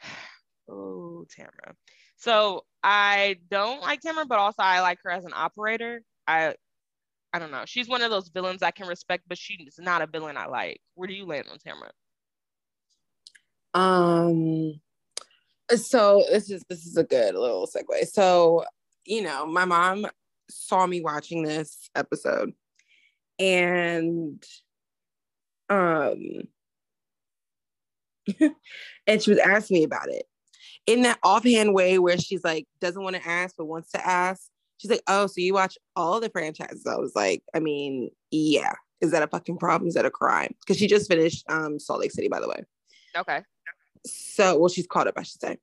Oh, 0.70 1.07
Tamara. 1.24 1.74
So 2.16 2.64
I 2.82 3.36
don't 3.50 3.80
like 3.80 4.00
Tamara, 4.00 4.26
but 4.26 4.38
also 4.38 4.62
I 4.62 4.80
like 4.80 4.98
her 5.04 5.10
as 5.10 5.24
an 5.24 5.32
operator. 5.34 6.02
I 6.26 6.54
I 7.32 7.38
don't 7.38 7.50
know. 7.50 7.64
She's 7.66 7.88
one 7.88 8.02
of 8.02 8.10
those 8.10 8.28
villains 8.28 8.62
I 8.62 8.70
can 8.70 8.88
respect, 8.88 9.24
but 9.28 9.38
she's 9.38 9.78
not 9.78 10.02
a 10.02 10.06
villain 10.06 10.36
I 10.36 10.46
like. 10.46 10.80
Where 10.94 11.06
do 11.06 11.14
you 11.14 11.26
land 11.26 11.46
on 11.50 11.58
Tamara? 11.58 11.92
Um 13.74 14.80
so 15.76 16.24
this 16.30 16.50
is 16.50 16.64
this 16.68 16.86
is 16.86 16.96
a 16.96 17.04
good 17.04 17.34
little 17.34 17.66
segue. 17.66 18.06
So, 18.08 18.64
you 19.04 19.22
know, 19.22 19.46
my 19.46 19.64
mom 19.64 20.06
saw 20.50 20.86
me 20.86 21.00
watching 21.00 21.42
this 21.42 21.90
episode 21.94 22.52
and 23.38 24.42
um 25.68 26.22
and 29.06 29.22
she 29.22 29.30
was 29.30 29.38
asking 29.38 29.78
me 29.78 29.84
about 29.84 30.08
it 30.08 30.26
in 30.88 31.02
that 31.02 31.18
offhand 31.22 31.74
way 31.74 31.98
where 31.98 32.16
she's 32.16 32.42
like 32.42 32.66
doesn't 32.80 33.02
want 33.02 33.14
to 33.14 33.28
ask 33.28 33.54
but 33.58 33.66
wants 33.66 33.90
to 33.92 34.04
ask. 34.04 34.48
She's 34.78 34.90
like, 34.90 35.02
"Oh, 35.06 35.26
so 35.26 35.34
you 35.36 35.52
watch 35.52 35.76
all 35.94 36.18
the 36.18 36.30
franchises?" 36.30 36.86
I 36.86 36.96
was 36.96 37.12
like, 37.14 37.42
"I 37.54 37.60
mean, 37.60 38.10
yeah. 38.30 38.72
Is 39.02 39.10
that 39.10 39.22
a 39.22 39.26
fucking 39.26 39.58
problem? 39.58 39.86
Is 39.86 39.94
that 39.94 40.06
a 40.06 40.10
crime?" 40.10 40.54
Because 40.60 40.78
she 40.78 40.86
just 40.86 41.10
finished 41.10 41.44
um 41.50 41.78
Salt 41.78 42.00
Lake 42.00 42.12
City, 42.12 42.28
by 42.28 42.40
the 42.40 42.48
way. 42.48 42.64
Okay. 43.16 43.42
So, 44.06 44.58
well, 44.58 44.70
she's 44.70 44.86
caught 44.86 45.06
up, 45.06 45.14
I 45.18 45.24
should 45.24 45.40
say. 45.40 45.58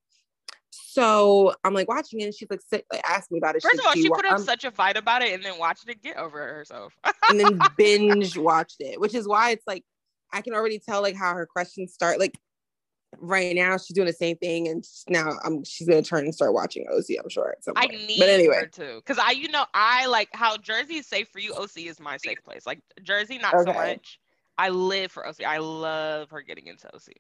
So 0.70 1.56
I'm 1.64 1.74
like 1.74 1.88
watching 1.88 2.22
it, 2.22 2.26
and 2.26 2.36
she's 2.36 2.50
like, 2.50 2.62
sit, 2.62 2.86
like 2.92 3.02
ask 3.10 3.32
me 3.32 3.40
about 3.40 3.56
it. 3.56 3.64
First 3.64 3.80
of 3.80 3.86
all, 3.86 3.94
she 3.94 4.10
put 4.10 4.26
up 4.26 4.40
such 4.40 4.64
a 4.64 4.72
fight 4.72 4.96
about 4.96 5.24
it, 5.24 5.34
and 5.34 5.44
then 5.44 5.58
watched 5.58 5.90
it 5.90 6.04
get 6.04 6.18
over 6.18 6.54
herself, 6.54 6.94
and 7.30 7.40
then 7.40 7.60
binge 7.78 8.38
watched 8.38 8.78
it, 8.80 9.00
which 9.00 9.16
is 9.16 9.28
why 9.28 9.52
it's 9.52 9.66
like 9.66 9.84
I 10.32 10.42
can 10.42 10.54
already 10.54 10.80
tell 10.80 11.02
like 11.02 11.16
how 11.16 11.34
her 11.34 11.48
questions 11.48 11.94
start. 11.94 12.20
Like 12.20 12.38
right 13.20 13.56
now 13.56 13.78
she's 13.78 13.96
doing 13.96 14.08
the 14.08 14.14
same 14.14 14.38
thing 14.38 14.68
and 14.68 14.84
now 15.08 15.34
I'm 15.44 15.64
she's 15.64 15.88
gonna 15.88 16.02
turn 16.02 16.26
and 16.26 16.34
start 16.34 16.54
watching 16.54 16.86
OC 16.92 17.18
I'm 17.22 17.30
sure 17.30 17.50
at 17.58 17.64
some 17.64 17.76
point. 17.76 17.92
I 17.92 17.96
need 17.96 18.20
but 18.20 18.30
anyway. 18.30 18.56
her 18.62 18.66
to 18.68 18.96
because 18.96 19.18
I 19.18 19.32
you 19.32 19.50
know 19.50 19.66
I 19.74 20.06
like 20.08 20.30
how 20.34 20.58
Jersey 20.58 20.96
is 20.96 21.08
safe 21.08 21.28
for 21.30 21.40
you 21.40 21.54
OC 21.54 21.78
is 21.78 22.00
my 22.00 22.18
safe 22.18 22.44
place. 22.44 22.66
Like 22.66 22.82
Jersey 23.04 23.38
not 23.38 23.54
okay. 23.56 23.72
so 23.72 23.74
much. 23.74 24.20
I 24.58 24.70
live 24.70 25.12
for 25.12 25.28
OC 25.28 25.44
I 25.46 25.58
love 25.58 26.30
her 26.32 26.42
getting 26.42 26.68
into 26.68 26.88
OC 26.94 27.14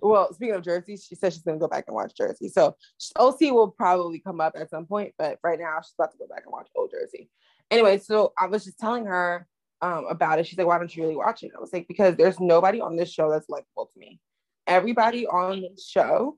well 0.00 0.32
speaking 0.32 0.54
of 0.54 0.62
Jersey 0.62 0.96
she 0.96 1.14
said 1.14 1.32
she's 1.32 1.42
gonna 1.42 1.58
go 1.58 1.68
back 1.68 1.84
and 1.86 1.94
watch 1.94 2.14
Jersey. 2.16 2.48
So 2.48 2.76
OC 3.16 3.40
will 3.52 3.68
probably 3.68 4.20
come 4.20 4.40
up 4.40 4.54
at 4.56 4.70
some 4.70 4.86
point 4.86 5.14
but 5.18 5.38
right 5.42 5.58
now 5.58 5.78
she's 5.82 5.94
about 5.98 6.12
to 6.12 6.18
go 6.18 6.26
back 6.26 6.42
and 6.44 6.52
watch 6.52 6.68
old 6.74 6.90
Jersey. 6.90 7.28
Anyway 7.70 7.98
so 7.98 8.32
I 8.38 8.46
was 8.46 8.64
just 8.64 8.78
telling 8.78 9.06
her 9.06 9.46
um, 9.80 10.06
about 10.10 10.40
it. 10.40 10.46
She's 10.46 10.58
like 10.58 10.66
why 10.66 10.78
don't 10.78 10.94
you 10.94 11.02
really 11.02 11.16
watch 11.16 11.42
it? 11.42 11.52
I 11.56 11.60
was 11.60 11.72
like 11.72 11.86
because 11.88 12.16
there's 12.16 12.40
nobody 12.40 12.80
on 12.80 12.96
this 12.96 13.12
show 13.12 13.30
that's 13.30 13.48
likable 13.48 13.90
to 13.92 13.98
me 13.98 14.20
everybody 14.68 15.26
on 15.26 15.62
this 15.62 15.88
show 15.88 16.36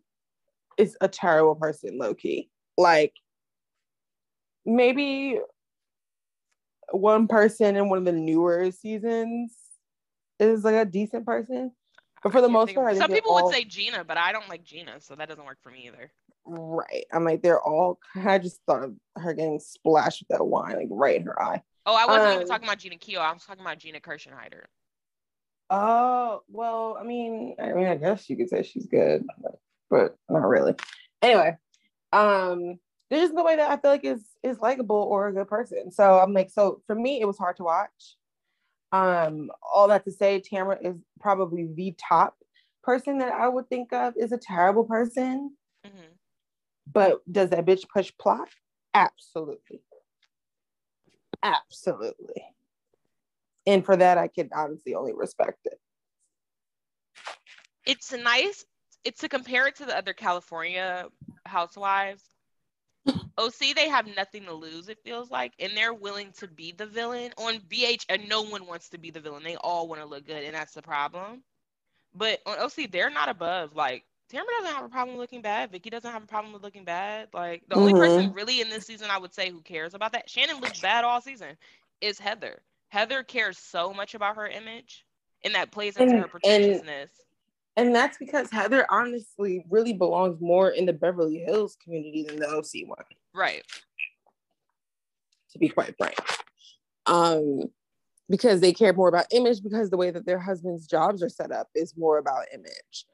is 0.79 0.97
a 1.01 1.09
terrible 1.09 1.57
person, 1.57 1.99
Loki. 1.99 2.51
Like 2.79 3.13
maybe 4.65 5.39
one 6.93 7.29
person 7.29 7.77
in 7.77 7.89
one 7.89 7.99
of 7.99 8.05
the 8.05 8.13
newer 8.13 8.71
seasons 8.71 9.55
is 10.39 10.65
like 10.65 10.77
a 10.77 10.85
decent 10.85 11.27
person. 11.27 11.73
But 12.23 12.33
for 12.33 12.41
the 12.41 12.49
most 12.49 12.75
part, 12.75 12.97
some 12.97 13.11
people 13.11 13.33
all... 13.33 13.47
would 13.47 13.55
say 13.55 13.65
Gina, 13.65 14.05
but 14.05 14.19
I 14.19 14.33
don't 14.33 14.49
like 14.49 14.63
Gina, 14.63 15.01
so 15.01 15.15
that 15.15 15.29
doesn't 15.29 15.45
work 15.45 15.59
for 15.63 15.71
me 15.71 15.87
either. 15.87 16.13
Right. 16.45 17.07
I'm 17.13 17.25
like, 17.25 17.43
they're 17.43 17.61
all 17.61 17.99
I 18.15 18.39
just 18.39 18.61
thought 18.67 18.85
of 18.85 18.95
her 19.17 19.33
getting 19.33 19.61
splashed 19.61 20.23
with 20.23 20.39
that 20.39 20.45
wine, 20.45 20.77
like 20.77 20.89
right 20.91 21.19
in 21.19 21.27
her 21.27 21.43
eye. 21.43 21.63
Oh, 21.87 21.95
I 21.95 22.07
wasn't 22.07 22.29
um, 22.29 22.35
even 22.37 22.47
talking 22.47 22.69
about 22.69 22.79
Jeana 22.79 22.99
Keough. 22.99 23.19
I 23.19 23.33
was 23.33 23.45
talking 23.45 23.63
about 23.63 23.79
Gina 23.79 24.01
Kirschenheiter. 24.01 24.65
Oh, 25.71 26.43
well, 26.49 26.99
I 27.01 27.05
mean, 27.05 27.55
I 27.63 27.73
mean, 27.73 27.87
I 27.87 27.95
guess 27.95 28.29
you 28.29 28.37
could 28.37 28.49
say 28.49 28.65
she's 28.65 28.87
good, 28.87 29.25
but 29.89 30.17
not 30.29 30.49
really. 30.49 30.75
Anyway, 31.23 31.57
um, 32.13 32.81
there's 33.09 33.23
just 33.23 33.35
no 33.35 33.45
way 33.45 33.55
that 33.55 33.71
I 33.71 33.77
feel 33.77 33.93
like 33.93 34.05
is 34.05 34.25
is 34.43 34.59
likable 34.59 34.97
or 34.97 35.29
a 35.29 35.33
good 35.33 35.47
person. 35.47 35.93
So 35.93 36.19
I'm 36.19 36.33
like, 36.33 36.51
so 36.51 36.83
for 36.89 36.97
me, 36.97 37.21
it 37.21 37.27
was 37.27 37.39
hard 37.39 37.57
to 37.59 37.65
watch. 37.65 38.17
Um, 38.91 39.51
all 39.63 39.87
that 39.89 40.05
to 40.07 40.11
say, 40.11 40.41
Tamara 40.41 40.79
is 40.83 40.97
probably 41.21 41.69
the 41.73 41.95
top 41.97 42.37
person 42.83 43.19
that 43.19 43.33
I 43.33 43.47
would 43.47 43.69
think 43.69 43.93
of 43.93 44.15
is 44.17 44.33
a 44.33 44.39
terrible 44.39 44.83
person. 44.83 45.55
Mm-hmm. 45.87 46.13
But 46.93 47.21
does 47.31 47.51
that 47.51 47.65
bitch 47.65 47.89
push 47.89 48.11
plot? 48.19 48.49
Absolutely. 48.93 49.83
Absolutely 51.45 52.45
and 53.67 53.85
for 53.85 53.97
that 53.97 54.19
i 54.19 54.29
can 54.29 54.49
honestly 54.55 54.95
only 54.95 55.13
respect 55.13 55.59
it 55.65 55.79
it's 57.87 58.13
nice 58.13 58.65
it's 59.05 59.21
to 59.21 59.29
compare 59.29 59.67
it 59.67 59.77
to 59.77 59.85
the 59.85 59.97
other 59.97 60.13
california 60.13 61.07
housewives 61.47 62.23
oc 63.39 63.59
they 63.75 63.89
have 63.89 64.07
nothing 64.15 64.45
to 64.45 64.53
lose 64.53 64.89
it 64.89 64.99
feels 65.03 65.31
like 65.31 65.53
and 65.59 65.73
they're 65.75 65.95
willing 65.95 66.31
to 66.33 66.47
be 66.47 66.73
the 66.73 66.85
villain 66.85 67.33
on 67.39 67.59
BH, 67.61 68.05
and 68.11 68.29
no 68.29 68.43
one 68.43 68.67
wants 68.67 68.91
to 68.91 68.99
be 68.99 69.11
the 69.11 69.21
villain 69.21 69.43
they 69.43 69.57
all 69.57 69.89
want 69.89 70.01
to 70.01 70.07
look 70.07 70.27
good 70.27 70.45
and 70.45 70.55
that's 70.55 70.75
the 70.75 70.83
problem 70.83 71.43
but 72.15 72.41
on 72.45 72.59
oc 72.59 72.75
they're 72.91 73.11
not 73.11 73.29
above 73.29 73.75
like 73.75 74.05
Tamara 74.31 74.47
doesn't 74.61 74.77
have 74.77 74.85
a 74.85 74.89
problem 74.89 75.19
looking 75.19 75.43
bad. 75.43 75.73
Vicki 75.73 75.91
doesn't 75.91 76.11
have 76.11 76.23
a 76.23 76.27
problem 76.27 76.53
with 76.53 76.63
looking 76.63 76.85
bad. 76.85 77.29
Like 77.33 77.65
the 77.69 77.75
mm-hmm. 77.75 77.83
only 77.83 77.93
person 77.95 78.33
really 78.33 78.61
in 78.61 78.71
this 78.71 78.87
season 78.87 79.09
I 79.11 79.19
would 79.19 79.35
say 79.35 79.51
who 79.51 79.61
cares 79.61 79.93
about 79.93 80.13
that. 80.13 80.31
Shannon 80.31 80.61
looks 80.61 80.81
bad 80.81 81.05
all 81.05 81.21
season. 81.21 81.57
Is 82.01 82.19
Heather. 82.19 82.63
Heather 82.91 83.23
cares 83.23 83.57
so 83.59 83.93
much 83.93 84.15
about 84.15 84.37
her 84.37 84.47
image 84.47 85.05
and 85.45 85.55
that 85.55 85.71
plays 85.73 85.97
into 85.97 86.13
And- 86.13 86.23
her 86.23 86.29
pretentiousness. 86.29 87.11
And 87.77 87.95
that's 87.95 88.19
because 88.19 88.51
Heather 88.51 88.85
honestly 88.91 89.65
really 89.71 89.93
belongs 89.93 90.41
more 90.41 90.71
in 90.71 90.87
the 90.87 90.93
Beverly 90.93 91.39
Hills 91.39 91.77
community 91.83 92.25
than 92.25 92.37
the 92.37 92.49
OC 92.49 92.85
one, 92.87 93.05
right. 93.33 93.65
to 95.53 95.59
be 95.59 95.69
quite 95.69 95.97
frank. 95.97 96.17
Um, 97.07 97.63
because 98.29 98.61
they 98.61 98.73
care 98.73 98.93
more 98.93 99.09
about 99.09 99.27
image 99.33 99.63
because 99.63 99.89
the 99.89 99.97
way 99.97 100.11
that 100.11 100.27
their 100.27 100.39
husbands' 100.39 100.87
jobs 100.87 101.23
are 101.23 101.29
set 101.29 101.53
up 101.53 101.69
is 101.75 101.97
more 101.97 102.19
about 102.19 102.47
image. 102.53 103.07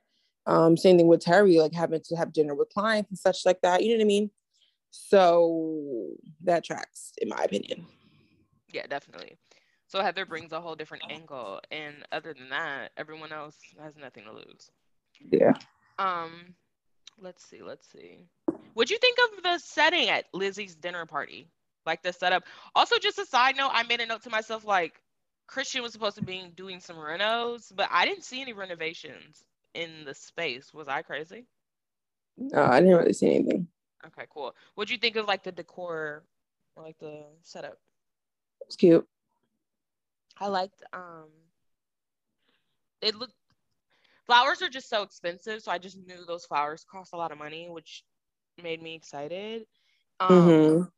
Um, 0.46 0.76
same 0.76 0.96
thing 0.96 1.06
with 1.06 1.20
Terry, 1.20 1.58
like 1.58 1.72
having 1.74 2.00
to 2.00 2.16
have 2.16 2.32
dinner 2.32 2.54
with 2.54 2.70
clients 2.70 3.10
and 3.10 3.18
such 3.18 3.44
like 3.44 3.60
that. 3.62 3.82
You 3.82 3.90
know 3.90 3.96
what 3.98 4.04
I 4.04 4.06
mean? 4.06 4.30
So 4.90 6.08
that 6.44 6.64
tracks, 6.64 7.12
in 7.18 7.28
my 7.28 7.42
opinion. 7.44 7.86
Yeah, 8.72 8.86
definitely. 8.86 9.36
So 9.88 10.02
Heather 10.02 10.26
brings 10.26 10.52
a 10.52 10.60
whole 10.60 10.74
different 10.74 11.04
angle, 11.08 11.60
and 11.70 11.94
other 12.10 12.34
than 12.34 12.48
that, 12.50 12.90
everyone 12.96 13.32
else 13.32 13.56
has 13.80 13.96
nothing 13.96 14.24
to 14.24 14.32
lose. 14.32 14.70
Yeah. 15.30 15.52
Um, 15.98 16.54
let's 17.20 17.44
see, 17.44 17.62
let's 17.62 17.88
see. 17.90 18.26
What'd 18.74 18.90
you 18.90 18.98
think 18.98 19.18
of 19.18 19.42
the 19.42 19.58
setting 19.58 20.08
at 20.08 20.26
Lizzie's 20.34 20.74
dinner 20.74 21.06
party? 21.06 21.48
Like 21.86 22.02
the 22.02 22.12
setup. 22.12 22.42
Also, 22.74 22.98
just 22.98 23.18
a 23.18 23.24
side 23.24 23.56
note, 23.56 23.70
I 23.72 23.84
made 23.84 24.00
a 24.00 24.06
note 24.06 24.22
to 24.24 24.30
myself 24.30 24.64
like 24.64 25.00
Christian 25.46 25.82
was 25.82 25.92
supposed 25.92 26.16
to 26.16 26.24
be 26.24 26.50
doing 26.56 26.80
some 26.80 26.96
renos, 26.96 27.72
but 27.74 27.88
I 27.92 28.04
didn't 28.04 28.24
see 28.24 28.42
any 28.42 28.52
renovations 28.52 29.44
in 29.74 30.04
the 30.04 30.14
space. 30.14 30.74
Was 30.74 30.88
I 30.88 31.02
crazy? 31.02 31.46
No, 32.36 32.64
I 32.64 32.80
didn't 32.80 32.96
really 32.96 33.12
see 33.12 33.34
anything. 33.34 33.68
Okay, 34.04 34.26
cool. 34.30 34.54
What'd 34.74 34.90
you 34.90 34.98
think 34.98 35.16
of 35.16 35.26
like 35.26 35.44
the 35.44 35.52
decor 35.52 36.24
or 36.74 36.82
like 36.82 36.98
the 36.98 37.24
setup? 37.42 37.78
It's 38.62 38.76
cute. 38.76 39.06
I 40.38 40.48
liked 40.48 40.82
um 40.92 41.28
it 43.02 43.14
looked 43.14 43.34
flowers 44.26 44.62
are 44.62 44.68
just 44.68 44.88
so 44.88 45.02
expensive, 45.02 45.62
so 45.62 45.70
I 45.70 45.78
just 45.78 45.98
knew 45.98 46.24
those 46.26 46.44
flowers 46.44 46.84
cost 46.90 47.12
a 47.12 47.16
lot 47.16 47.32
of 47.32 47.38
money, 47.38 47.68
which 47.70 48.04
made 48.62 48.82
me 48.82 48.94
excited. 48.94 49.66
Um 50.20 50.28
Mhm. 50.30 50.90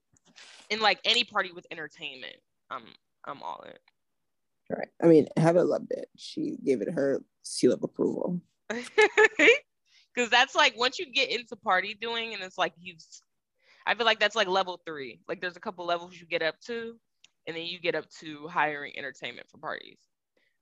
and 0.70 0.80
like 0.80 1.00
any 1.04 1.24
party 1.24 1.52
with 1.52 1.66
entertainment, 1.70 2.36
I'm 2.70 2.84
I'm 3.24 3.42
all 3.42 3.64
in. 3.66 4.76
Right. 4.76 4.88
I 5.02 5.06
mean, 5.06 5.28
Heather 5.36 5.64
loved 5.64 5.92
it. 5.92 6.08
She 6.16 6.58
gave 6.62 6.82
it 6.82 6.90
her 6.92 7.24
seal 7.42 7.72
of 7.72 7.82
approval. 7.82 8.40
Cause 10.14 10.30
that's 10.30 10.54
like 10.54 10.76
once 10.76 10.98
you 10.98 11.06
get 11.12 11.30
into 11.30 11.56
party 11.56 11.94
doing 11.94 12.34
and 12.34 12.42
it's 12.42 12.58
like 12.58 12.74
you've 12.78 12.98
I 13.86 13.94
feel 13.94 14.04
like 14.04 14.20
that's 14.20 14.36
like 14.36 14.48
level 14.48 14.80
three. 14.84 15.20
Like 15.28 15.40
there's 15.40 15.56
a 15.56 15.60
couple 15.60 15.86
levels 15.86 16.14
you 16.20 16.26
get 16.26 16.42
up 16.42 16.60
to, 16.66 16.98
and 17.48 17.56
then 17.56 17.64
you 17.64 17.80
get 17.80 17.96
up 17.96 18.08
to 18.20 18.46
hiring 18.46 18.96
entertainment 18.96 19.48
for 19.50 19.58
parties. 19.58 19.98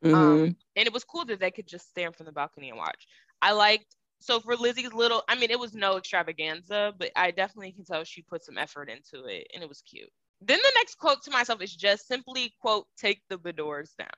Mhm. 0.02 0.14
Um, 0.14 0.56
and 0.76 0.86
it 0.86 0.92
was 0.92 1.04
cool 1.04 1.24
that 1.26 1.40
they 1.40 1.50
could 1.50 1.66
just 1.66 1.88
stand 1.88 2.16
from 2.16 2.26
the 2.26 2.32
balcony 2.32 2.70
and 2.70 2.78
watch. 2.78 3.06
I 3.42 3.52
liked 3.52 3.96
so 4.18 4.40
for 4.40 4.56
Lizzie's 4.56 4.92
little, 4.92 5.22
I 5.28 5.34
mean, 5.34 5.50
it 5.50 5.58
was 5.58 5.74
no 5.74 5.96
extravaganza, 5.96 6.94
but 6.98 7.10
I 7.16 7.30
definitely 7.32 7.72
can 7.72 7.84
tell 7.84 8.02
she 8.04 8.22
put 8.22 8.44
some 8.44 8.56
effort 8.56 8.88
into 8.88 9.26
it 9.26 9.46
and 9.52 9.62
it 9.62 9.68
was 9.68 9.82
cute. 9.82 10.10
Then 10.40 10.58
the 10.62 10.72
next 10.76 10.96
quote 10.96 11.22
to 11.24 11.30
myself 11.30 11.60
is 11.60 11.74
just 11.74 12.06
simply 12.06 12.54
quote, 12.60 12.86
take 12.96 13.22
the 13.28 13.36
Dubrows 13.36 13.94
down. 13.96 14.08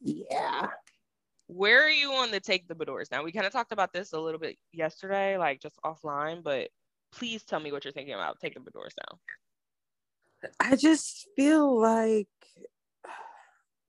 yeah. 0.00 0.68
Where 1.48 1.82
are 1.82 1.90
you 1.90 2.12
on 2.12 2.30
the 2.30 2.40
take 2.40 2.68
the 2.68 2.74
Dubrows 2.74 3.08
down? 3.08 3.24
We 3.24 3.32
kind 3.32 3.46
of 3.46 3.52
talked 3.52 3.72
about 3.72 3.92
this 3.92 4.12
a 4.12 4.20
little 4.20 4.40
bit 4.40 4.58
yesterday, 4.72 5.38
like 5.38 5.60
just 5.60 5.78
offline, 5.84 6.42
but 6.42 6.68
please 7.12 7.42
tell 7.42 7.60
me 7.60 7.72
what 7.72 7.84
you're 7.84 7.92
thinking 7.92 8.14
about 8.14 8.38
take 8.40 8.54
the 8.54 8.60
Dubrows 8.60 8.94
down. 8.94 9.18
I 10.60 10.76
just 10.76 11.28
feel 11.36 11.80
like 11.80 12.28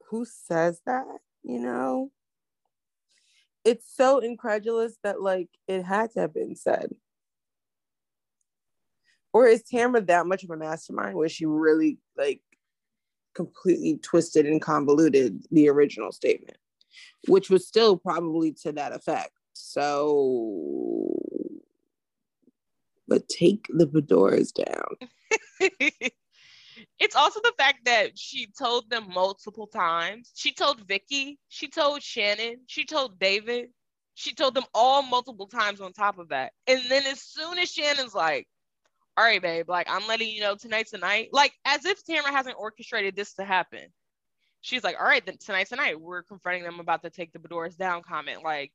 who 0.10 0.26
says 0.26 0.82
that, 0.86 1.06
you 1.44 1.60
know? 1.60 2.12
It's 3.66 3.86
so 3.96 4.20
incredulous 4.20 4.96
that 5.04 5.22
like 5.22 5.50
it 5.68 5.84
had 5.84 6.12
to 6.12 6.22
have 6.22 6.34
been 6.34 6.56
said. 6.56 6.92
Or 9.32 9.46
is 9.46 9.62
Tamara 9.64 10.02
that 10.02 10.26
much 10.26 10.44
of 10.44 10.50
a 10.50 10.58
mastermind 10.58 11.16
where 11.16 11.30
she 11.30 11.46
really 11.46 12.00
like 12.18 12.42
completely 13.36 13.98
twisted 13.98 14.46
and 14.46 14.62
convoluted 14.62 15.44
the 15.52 15.70
original 15.70 16.12
statement, 16.12 16.58
which 17.28 17.50
was 17.50 17.68
still 17.68 17.96
probably 17.96 18.54
to 18.64 18.72
that 18.72 18.94
effect. 18.94 19.34
So 19.54 21.16
but 23.08 23.28
take 23.28 23.66
the 23.70 23.88
fedoras 23.88 24.54
down. 24.54 25.10
it's 27.00 27.16
also 27.16 27.40
the 27.42 27.54
fact 27.58 27.86
that 27.86 28.18
she 28.18 28.48
told 28.58 28.90
them 28.90 29.08
multiple 29.14 29.68
times. 29.68 30.32
She 30.36 30.52
told 30.52 30.86
Vicki, 30.88 31.40
she 31.48 31.70
told 31.70 32.04
Shannon, 32.04 32.58
she 32.68 32.86
told 32.86 33.20
David, 33.20 33.70
she 34.16 34.34
told 34.34 34.54
them 34.54 34.66
all 34.74 35.02
multiple 35.02 35.48
times 35.48 35.80
on 35.80 35.94
top 35.94 36.20
of 36.20 36.30
that. 36.30 36.52
And 36.68 36.82
then 36.90 37.06
as 37.06 37.22
soon 37.22 37.58
as 37.58 37.72
Shannon's 37.72 38.14
like, 38.14 38.48
all 39.16 39.24
right, 39.24 39.42
babe, 39.42 39.70
like 39.70 39.88
I'm 39.90 40.08
letting 40.08 40.30
you 40.30 40.42
know 40.42 40.56
tonight's 40.56 40.92
the 40.92 40.98
night, 40.98 41.30
like 41.32 41.54
as 41.64 41.86
if 41.86 42.04
Tamara 42.04 42.32
hasn't 42.32 42.58
orchestrated 42.60 43.16
this 43.16 43.34
to 43.36 43.46
happen. 43.46 43.88
She's 44.62 44.84
like, 44.84 44.98
all 45.00 45.06
right, 45.06 45.26
then 45.26 45.38
tonight's 45.40 45.70
the 45.70 45.78
night. 45.78 46.00
We're 46.00 46.24
confronting 46.24 46.64
them 46.64 46.82
about 46.82 47.02
the 47.02 47.10
take 47.10 47.32
the 47.32 47.40
Dubrows 47.40 47.78
down 47.78 48.02
comment. 48.02 48.44
Like, 48.44 48.74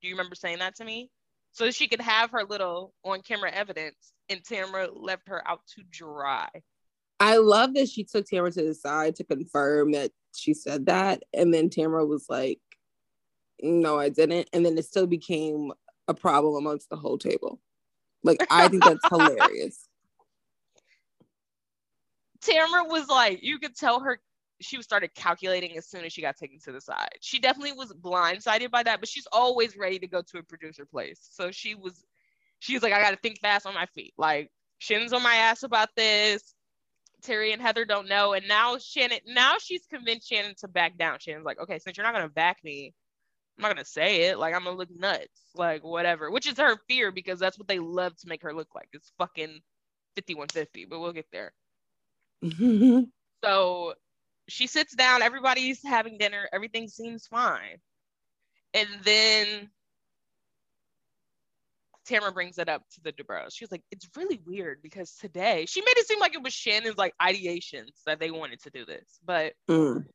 do 0.00 0.06
you 0.06 0.14
remember 0.14 0.36
saying 0.36 0.60
that 0.60 0.76
to 0.76 0.84
me? 0.84 1.10
So 1.52 1.72
she 1.72 1.88
could 1.88 2.00
have 2.00 2.30
her 2.30 2.44
little 2.44 2.94
on 3.04 3.22
camera 3.22 3.50
evidence, 3.50 4.12
and 4.28 4.44
Tamara 4.44 4.88
left 4.92 5.28
her 5.28 5.46
out 5.46 5.60
to 5.74 5.82
dry. 5.90 6.48
I 7.20 7.38
love 7.38 7.74
that 7.74 7.88
she 7.88 8.04
took 8.04 8.26
Tamara 8.26 8.52
to 8.52 8.62
the 8.62 8.74
side 8.74 9.16
to 9.16 9.24
confirm 9.24 9.92
that 9.92 10.12
she 10.34 10.54
said 10.54 10.86
that. 10.86 11.22
And 11.34 11.52
then 11.52 11.68
Tamara 11.68 12.06
was 12.06 12.26
like, 12.28 12.60
no, 13.60 13.98
I 13.98 14.08
didn't. 14.08 14.48
And 14.52 14.64
then 14.64 14.78
it 14.78 14.84
still 14.84 15.06
became 15.06 15.72
a 16.06 16.14
problem 16.14 16.54
amongst 16.56 16.90
the 16.90 16.96
whole 16.96 17.18
table. 17.18 17.60
Like, 18.22 18.46
I 18.50 18.68
think 18.68 18.84
that's 18.84 19.04
hilarious. 19.08 19.88
Tamara 22.40 22.84
was 22.84 23.08
like, 23.08 23.42
you 23.42 23.58
could 23.58 23.74
tell 23.76 24.00
her 24.00 24.20
she 24.60 24.80
started 24.82 25.14
calculating 25.14 25.76
as 25.76 25.88
soon 25.88 26.04
as 26.04 26.12
she 26.12 26.20
got 26.20 26.36
taken 26.36 26.58
to 26.60 26.72
the 26.72 26.80
side. 26.80 27.10
She 27.20 27.38
definitely 27.38 27.72
was 27.72 27.92
blindsided 27.92 28.70
by 28.70 28.82
that, 28.84 29.00
but 29.00 29.08
she's 29.08 29.26
always 29.32 29.76
ready 29.76 29.98
to 29.98 30.06
go 30.06 30.22
to 30.22 30.38
a 30.38 30.42
producer 30.42 30.84
place. 30.84 31.28
So 31.30 31.50
she 31.50 31.74
was, 31.74 32.04
she 32.58 32.74
was 32.74 32.82
like, 32.82 32.92
I 32.92 33.00
got 33.00 33.10
to 33.10 33.16
think 33.16 33.40
fast 33.40 33.66
on 33.66 33.74
my 33.74 33.86
feet. 33.86 34.14
Like, 34.16 34.50
Shin's 34.78 35.12
on 35.12 35.22
my 35.22 35.34
ass 35.34 35.62
about 35.62 35.90
this. 35.96 36.54
Terry 37.22 37.52
and 37.52 37.62
Heather 37.62 37.84
don't 37.84 38.08
know. 38.08 38.32
And 38.32 38.46
now 38.48 38.78
Shannon, 38.78 39.18
now 39.26 39.56
she's 39.58 39.86
convinced 39.86 40.28
Shannon 40.28 40.54
to 40.58 40.68
back 40.68 40.96
down. 40.96 41.18
Shannon's 41.18 41.44
like, 41.44 41.60
okay, 41.60 41.78
since 41.78 41.96
you're 41.96 42.04
not 42.04 42.14
going 42.14 42.26
to 42.26 42.32
back 42.32 42.58
me, 42.62 42.94
I'm 43.56 43.62
not 43.62 43.74
going 43.74 43.84
to 43.84 43.90
say 43.90 44.26
it. 44.28 44.38
Like, 44.38 44.54
I'm 44.54 44.64
to 44.64 44.70
look 44.70 44.88
nuts. 44.90 45.40
Like, 45.54 45.82
whatever, 45.82 46.30
which 46.30 46.46
is 46.46 46.58
her 46.58 46.78
fear 46.88 47.10
because 47.10 47.38
that's 47.38 47.58
what 47.58 47.68
they 47.68 47.78
love 47.78 48.16
to 48.18 48.28
make 48.28 48.42
her 48.42 48.54
look 48.54 48.74
like. 48.74 48.88
It's 48.92 49.12
fucking 49.18 49.60
5150, 50.16 50.84
but 50.86 51.00
we'll 51.00 51.12
get 51.12 51.26
there. 51.32 51.52
So 53.44 53.94
she 54.48 54.66
sits 54.66 54.96
down, 54.96 55.22
everybody's 55.22 55.80
having 55.84 56.18
dinner, 56.18 56.48
everything 56.52 56.88
seems 56.88 57.26
fine. 57.28 57.78
And 58.74 58.88
then 59.04 59.70
Tamara 62.08 62.32
brings 62.32 62.58
it 62.58 62.68
up 62.68 62.82
to 62.94 63.00
the 63.02 63.12
Dubrows. 63.12 63.50
She's 63.52 63.70
like, 63.70 63.82
it's 63.90 64.08
really 64.16 64.40
weird 64.46 64.80
because 64.82 65.12
today 65.16 65.66
she 65.68 65.82
made 65.82 65.96
it 65.96 66.06
seem 66.06 66.18
like 66.18 66.34
it 66.34 66.42
was 66.42 66.54
Shannon's 66.54 66.96
like 66.96 67.14
ideations 67.20 68.02
that 68.06 68.18
they 68.18 68.30
wanted 68.30 68.62
to 68.62 68.70
do 68.70 68.84
this. 68.86 69.18
But 69.24 69.52
Mm. 69.68 70.06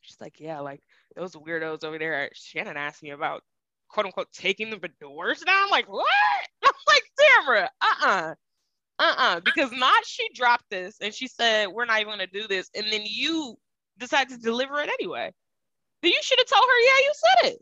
she's 0.00 0.20
like, 0.20 0.40
yeah, 0.40 0.60
like 0.60 0.80
those 1.14 1.34
weirdos 1.34 1.84
over 1.84 1.98
there. 1.98 2.30
Shannon 2.34 2.76
asked 2.76 3.02
me 3.02 3.10
about 3.10 3.42
quote 3.88 4.06
unquote 4.06 4.32
taking 4.32 4.70
the 4.70 4.90
doors 5.00 5.40
down. 5.40 5.64
I'm 5.64 5.70
like, 5.70 5.88
what? 5.88 6.06
I'm 6.64 6.72
like, 6.88 7.04
Tamara, 7.18 7.70
uh-uh. 7.80 8.34
Uh-uh. 8.98 9.40
Because 9.44 9.70
not 9.72 10.04
she 10.04 10.28
dropped 10.34 10.64
this 10.70 10.96
and 11.00 11.14
she 11.14 11.28
said, 11.28 11.68
we're 11.68 11.84
not 11.84 12.00
even 12.00 12.12
gonna 12.12 12.26
do 12.26 12.48
this. 12.48 12.68
And 12.74 12.86
then 12.90 13.02
you 13.04 13.56
decide 13.98 14.28
to 14.30 14.38
deliver 14.38 14.80
it 14.80 14.90
anyway. 15.00 15.32
Then 16.02 16.10
you 16.12 16.18
should 16.22 16.38
have 16.38 16.48
told 16.48 16.64
her, 16.68 16.80
yeah, 16.80 16.98
you 17.04 17.12
said 17.14 17.52
it. 17.52 17.58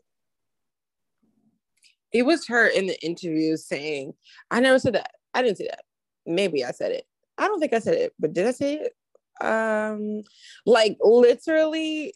It 2.11 2.25
was 2.25 2.47
her 2.47 2.67
in 2.67 2.87
the 2.87 2.99
interview 3.03 3.57
saying, 3.57 4.13
I 4.51 4.59
never 4.59 4.79
said 4.79 4.95
that. 4.95 5.11
I 5.33 5.41
didn't 5.41 5.57
say 5.57 5.67
that. 5.69 5.83
Maybe 6.25 6.63
I 6.63 6.71
said 6.71 6.91
it. 6.91 7.05
I 7.37 7.47
don't 7.47 7.59
think 7.59 7.73
I 7.73 7.79
said 7.79 7.95
it, 7.95 8.13
but 8.19 8.33
did 8.33 8.47
I 8.47 8.51
say 8.51 8.75
it? 8.75 9.45
Um, 9.45 10.23
like 10.65 10.97
literally 11.01 12.13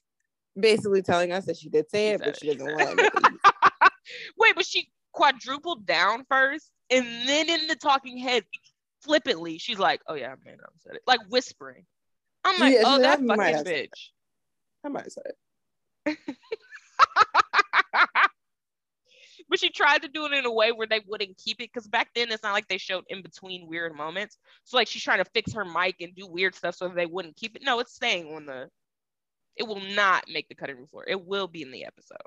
basically 0.58 1.02
telling 1.02 1.32
us 1.32 1.46
that 1.46 1.58
she 1.58 1.70
did 1.70 1.90
say 1.90 2.10
it, 2.10 2.22
but 2.24 2.40
she 2.40 2.48
doesn't 2.48 2.66
want 2.66 3.00
to. 3.00 3.12
Wait, 4.38 4.56
but 4.56 4.66
she 4.66 4.90
quadrupled 5.12 5.86
down 5.86 6.26
first, 6.30 6.72
and 6.90 7.06
then 7.28 7.50
in 7.50 7.68
the 7.68 7.76
talking 7.76 8.18
head, 8.18 8.46
flippantly, 9.02 9.58
she's 9.58 9.80
like, 9.80 10.02
"Oh 10.08 10.16
yeah, 10.16 10.36
man, 10.46 10.58
I 10.64 10.70
said 10.80 10.96
it," 10.96 11.02
like 11.06 11.20
whispering. 11.30 11.86
I'm 12.46 12.60
like, 12.60 12.74
Yeah, 12.74 12.84
"Oh, 12.86 13.00
that 13.00 13.20
fucking 13.20 13.56
bitch." 13.66 14.10
I 14.84 14.88
might 14.88 15.04
have 15.04 15.12
said 15.12 15.24
it. 16.06 16.18
but 19.50 19.60
she 19.60 19.70
tried 19.70 20.04
to 20.04 20.08
do 20.08 20.26
it 20.26 20.34
in 20.34 20.46
a 20.46 20.52
way 20.52 20.72
where 20.72 20.88
they 20.88 21.02
wouldn't 21.08 21.38
keep 21.38 21.60
it 21.60 21.72
because 21.74 21.88
back 21.88 22.10
then 22.14 22.32
it's 22.32 22.44
not 22.44 22.54
like 22.54 22.68
they 22.68 22.78
showed 22.78 23.04
in 23.10 23.22
between 23.22 23.68
weird 23.68 23.96
moments. 23.96 24.38
So 24.64 24.78
like 24.78 24.88
she's 24.88 25.04
trying 25.04 25.24
to 25.24 25.30
fix 25.34 25.54
her 25.54 25.66
mic 25.66 25.96
and 26.02 26.16
do 26.16 26.28
weird 26.28 26.56
stuff 26.56 26.76
so 26.76 26.88
they 26.88 27.08
wouldn't 27.08 27.36
keep 27.36 27.56
it. 27.56 27.64
No, 27.66 27.80
it's 27.80 27.94
staying 27.94 28.34
on 28.34 28.46
the 28.46 28.70
It 29.56 29.64
will 29.68 29.82
not 29.82 30.26
make 30.32 30.48
the 30.48 30.56
cutting 30.56 30.78
room 30.78 30.88
floor. 30.88 31.04
It 31.08 31.26
will 31.26 31.48
be 31.48 31.64
in 31.64 31.72
the 31.72 31.86
episode. 31.86 32.18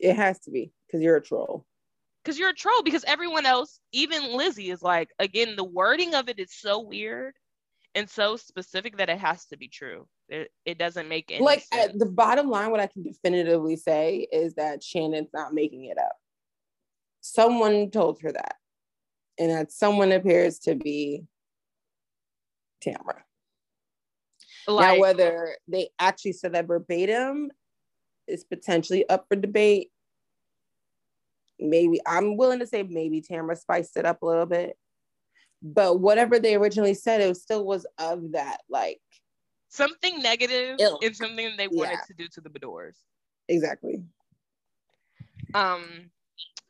It 0.00 0.16
has 0.16 0.40
to 0.40 0.50
be 0.50 0.72
because 0.86 1.02
you're 1.02 1.16
a 1.16 1.22
troll. 1.22 1.66
Because 2.22 2.38
you're 2.38 2.50
a 2.50 2.54
troll. 2.54 2.82
Because 2.82 3.04
everyone 3.04 3.46
else, 3.46 3.80
even 3.92 4.36
Lizzie, 4.36 4.70
is 4.70 4.82
like, 4.82 5.10
again, 5.18 5.56
the 5.56 5.64
wording 5.64 6.14
of 6.14 6.28
it 6.28 6.38
is 6.38 6.52
so 6.52 6.80
weird 6.80 7.34
and 7.94 8.08
so 8.08 8.36
specific 8.36 8.96
that 8.96 9.08
it 9.08 9.18
has 9.18 9.46
to 9.46 9.56
be 9.56 9.68
true. 9.68 10.06
It, 10.28 10.50
it 10.64 10.78
doesn't 10.78 11.08
make 11.08 11.30
any 11.30 11.44
like 11.44 11.64
the 11.94 12.06
bottom 12.06 12.48
line. 12.48 12.70
What 12.70 12.80
I 12.80 12.86
can 12.86 13.02
definitively 13.02 13.76
say 13.76 14.26
is 14.32 14.54
that 14.54 14.82
Shannon's 14.82 15.30
not 15.32 15.54
making 15.54 15.84
it 15.84 15.98
up. 15.98 16.16
Someone 17.20 17.90
told 17.90 18.20
her 18.22 18.32
that, 18.32 18.56
and 19.38 19.50
that 19.50 19.72
someone 19.72 20.12
appears 20.12 20.58
to 20.60 20.74
be 20.74 21.24
Tamra. 22.84 23.20
Like, 24.66 24.94
now, 24.96 25.00
whether 25.00 25.56
they 25.68 25.88
actually 25.98 26.32
said 26.32 26.54
that 26.54 26.66
verbatim 26.66 27.50
is 28.26 28.44
potentially 28.44 29.08
up 29.08 29.26
for 29.28 29.36
debate. 29.36 29.90
Maybe 31.60 32.00
I'm 32.06 32.36
willing 32.36 32.58
to 32.58 32.66
say 32.66 32.82
maybe 32.82 33.22
Tamra 33.22 33.56
spiced 33.56 33.96
it 33.96 34.06
up 34.06 34.22
a 34.22 34.26
little 34.26 34.46
bit, 34.46 34.76
but 35.64 35.98
whatever 35.98 36.38
they 36.38 36.54
originally 36.54 36.92
said, 36.94 37.22
it 37.22 37.36
still 37.38 37.64
was 37.64 37.86
of 37.98 38.32
that 38.32 38.58
like 38.68 39.00
something 39.70 40.20
negative 40.20 40.76
ilk. 40.78 41.02
and 41.02 41.16
something 41.16 41.54
they 41.56 41.68
wanted 41.68 41.92
yeah. 41.92 42.00
to 42.06 42.14
do 42.14 42.28
to 42.28 42.40
the 42.42 42.50
Beadors. 42.50 42.98
Exactly. 43.48 44.04
Um, 45.54 46.10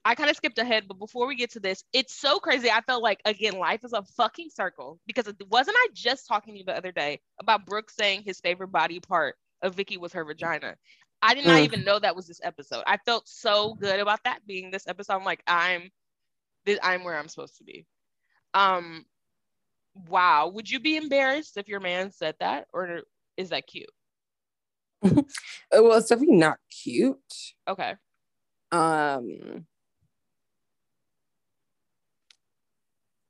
I 0.05 0.15
kind 0.15 0.31
of 0.31 0.37
skipped 0.37 0.59
ahead, 0.59 0.85
but 0.87 0.99
before 0.99 1.27
we 1.27 1.35
get 1.35 1.51
to 1.53 1.61
this, 1.61 1.83
it's 1.93 2.15
so 2.15 2.39
crazy. 2.39 2.71
I 2.71 2.83
felt 2.83 3.03
like 3.03 3.21
again, 3.25 3.59
life 3.59 3.85
is 3.85 3.93
a 3.93 4.03
fucking 4.17 4.51
circle 4.51 5.01
because 5.07 5.27
it 5.27 5.37
wasn't 5.51 5.77
I 5.77 5.89
just 5.93 6.29
talking 6.29 6.55
to 6.55 6.59
you 6.61 6.65
the 6.65 6.77
other 6.77 6.93
day 6.93 7.21
about 7.41 7.67
Brooks 7.67 7.97
saying 7.97 8.23
his 8.23 8.39
favorite 8.39 8.69
body 8.69 9.01
part 9.01 9.35
of 9.61 9.75
Vicki 9.75 9.97
was 9.97 10.13
her 10.13 10.25
vagina. 10.25 10.77
I 11.21 11.35
did 11.35 11.47
not 11.47 11.61
mm. 11.61 11.65
even 11.65 11.85
know 11.85 11.99
that 11.99 12.15
was 12.15 12.29
this 12.29 12.41
episode. 12.45 12.85
I 12.87 12.99
felt 12.99 13.27
so 13.27 13.75
good 13.75 13.99
about 13.99 14.23
that 14.25 14.47
being 14.47 14.71
this 14.71 14.87
episode. 14.87 15.15
I'm 15.15 15.25
like, 15.25 15.43
I'm 15.49 15.91
this, 16.65 16.79
I'm 16.83 17.03
where 17.03 17.19
I'm 17.19 17.29
supposed 17.29 17.57
to 17.59 17.65
be. 17.65 17.87
Um, 18.55 19.05
wow. 20.09 20.49
Would 20.49 20.71
you 20.71 20.81
be 20.81 20.97
embarrassed 20.97 21.57
if 21.57 21.69
your 21.69 21.81
man 21.81 22.13
said 22.13 22.37
that, 22.41 22.67
or 22.73 23.03
is 23.37 23.51
that 23.51 23.67
cute? 23.67 23.91
well, 25.03 25.99
it's 25.99 26.09
definitely 26.09 26.37
not 26.37 26.59
cute. 26.71 27.19
Okay. 27.69 27.95
Um, 28.73 29.67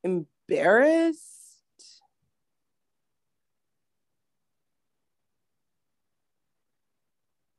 embarrassed. 0.05 1.31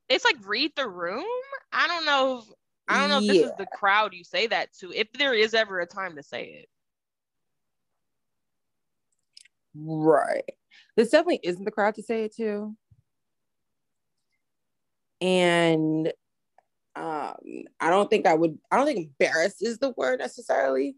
It's 0.08 0.24
like 0.24 0.38
read 0.46 0.72
the 0.76 0.88
room. 0.88 1.26
I 1.74 1.88
don't 1.88 2.06
know. 2.06 2.40
If, 2.40 2.46
I 2.88 3.00
don't 3.00 3.10
know 3.10 3.18
if 3.18 3.28
this 3.28 3.50
is 3.50 3.58
the 3.58 3.66
crowd 3.66 4.14
you 4.14 4.24
say 4.24 4.48
that 4.48 4.72
to. 4.80 4.92
If 4.94 5.12
there 5.14 5.34
is 5.34 5.56
ever 5.56 5.80
a 5.80 5.88
time 5.88 6.16
to 6.16 6.24
say 6.24 6.62
it. 6.62 6.70
Right. 9.76 10.44
This 10.96 11.10
definitely 11.10 11.42
isn't 11.44 11.66
the 11.66 11.72
crowd 11.72 11.96
to 11.96 12.04
say 12.04 12.24
it 12.24 12.36
to. 12.38 12.76
And 15.22 16.08
um, 16.96 17.36
I 17.80 17.90
don't 17.90 18.10
think 18.10 18.26
I 18.26 18.34
would, 18.34 18.58
I 18.72 18.78
don't 18.78 18.86
think 18.86 19.10
embarrassed 19.20 19.62
is 19.62 19.80
the 19.80 19.92
word 19.92 20.20
necessarily 20.20 20.96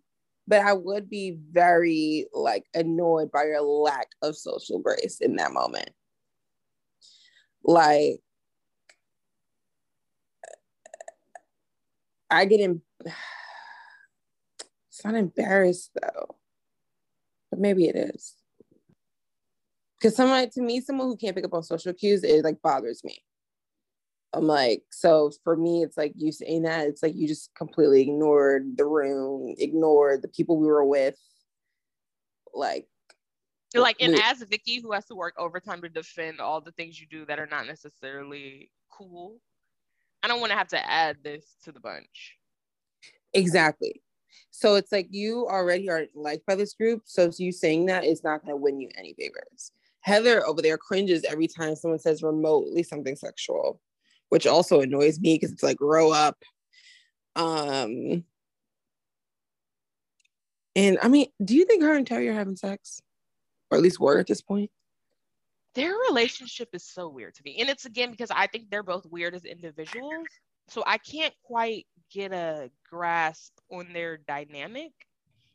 but 0.47 0.61
I 0.61 0.73
would 0.73 1.09
be 1.09 1.37
very 1.51 2.27
like 2.33 2.65
annoyed 2.73 3.31
by 3.31 3.43
your 3.43 3.61
lack 3.61 4.07
of 4.21 4.37
social 4.37 4.79
grace 4.79 5.19
in 5.19 5.35
that 5.35 5.51
moment. 5.51 5.89
Like, 7.63 8.21
I 12.29 12.45
get 12.45 12.61
in. 12.61 12.81
It's 14.89 15.05
not 15.05 15.13
embarrassed 15.13 15.91
though, 16.01 16.37
but 17.51 17.59
maybe 17.59 17.85
it 17.85 17.95
is. 17.95 18.33
Because 19.99 20.15
someone 20.15 20.49
to 20.51 20.61
me, 20.61 20.81
someone 20.81 21.07
who 21.07 21.17
can't 21.17 21.35
pick 21.35 21.45
up 21.45 21.53
on 21.53 21.63
social 21.63 21.93
cues, 21.93 22.23
it 22.23 22.43
like 22.43 22.61
bothers 22.61 23.03
me. 23.03 23.23
I'm 24.33 24.45
like, 24.45 24.83
so 24.91 25.31
for 25.43 25.55
me, 25.55 25.83
it's 25.83 25.97
like 25.97 26.13
you 26.15 26.31
saying 26.31 26.63
that, 26.63 26.87
it's 26.87 27.01
like 27.01 27.15
you 27.15 27.27
just 27.27 27.53
completely 27.55 28.01
ignored 28.01 28.77
the 28.77 28.85
room, 28.85 29.55
ignored 29.57 30.21
the 30.21 30.27
people 30.27 30.57
we 30.57 30.67
were 30.67 30.85
with. 30.85 31.17
Like, 32.53 32.87
like, 33.73 33.97
and 33.99 34.15
as 34.15 34.41
Vicki, 34.43 34.79
who 34.79 34.91
has 34.91 35.05
to 35.05 35.15
work 35.15 35.35
overtime 35.37 35.81
to 35.81 35.89
defend 35.89 36.39
all 36.39 36.61
the 36.61 36.71
things 36.71 36.99
you 36.99 37.07
do 37.09 37.25
that 37.25 37.39
are 37.39 37.47
not 37.47 37.67
necessarily 37.67 38.71
cool, 38.89 39.39
I 40.23 40.27
don't 40.27 40.39
want 40.39 40.51
to 40.51 40.57
have 40.57 40.69
to 40.69 40.89
add 40.89 41.17
this 41.23 41.55
to 41.63 41.71
the 41.71 41.79
bunch. 41.79 42.37
Exactly. 43.33 44.01
So 44.51 44.75
it's 44.75 44.91
like 44.91 45.07
you 45.11 45.47
already 45.47 45.89
are 45.89 46.05
liked 46.15 46.45
by 46.45 46.55
this 46.55 46.73
group. 46.73 47.03
So 47.05 47.29
you 47.37 47.51
saying 47.51 47.87
that 47.87 48.03
is 48.03 48.23
not 48.23 48.43
going 48.43 48.53
to 48.53 48.57
win 48.57 48.79
you 48.79 48.89
any 48.97 49.13
favors. 49.13 49.71
Heather 50.07 50.45
over 50.47 50.61
there 50.61 50.77
cringes 50.77 51.23
every 51.23 51.47
time 51.47 51.75
someone 51.75 51.99
says 51.99 52.23
remotely 52.23 52.81
something 52.81 53.15
sexual 53.15 53.79
which 54.29 54.47
also 54.47 54.81
annoys 54.81 55.19
me 55.19 55.35
because 55.35 55.51
it's 55.51 55.63
like 55.63 55.77
grow 55.77 56.11
up. 56.11 56.37
Um, 57.35 58.23
and 60.75 60.97
I 61.01 61.07
mean, 61.07 61.27
do 61.43 61.55
you 61.55 61.65
think 61.65 61.83
her 61.83 61.95
and 61.95 62.05
Terry 62.05 62.27
are 62.29 62.33
having 62.33 62.55
sex, 62.55 63.01
or 63.71 63.77
at 63.77 63.83
least 63.83 63.99
were 63.99 64.19
at 64.19 64.27
this 64.27 64.41
point? 64.41 64.71
Their 65.75 65.93
relationship 66.09 66.69
is 66.73 66.83
so 66.83 67.07
weird 67.07 67.35
to 67.35 67.41
me, 67.45 67.57
and 67.59 67.69
it's 67.69 67.85
again 67.85 68.11
because 68.11 68.31
I 68.31 68.47
think 68.47 68.69
they're 68.69 68.83
both 68.83 69.05
weird 69.05 69.35
as 69.35 69.45
individuals. 69.45 70.27
So 70.69 70.83
I 70.85 70.97
can't 70.97 71.33
quite 71.43 71.85
get 72.11 72.33
a 72.33 72.69
grasp 72.89 73.53
on 73.71 73.93
their 73.93 74.17
dynamic 74.17 74.91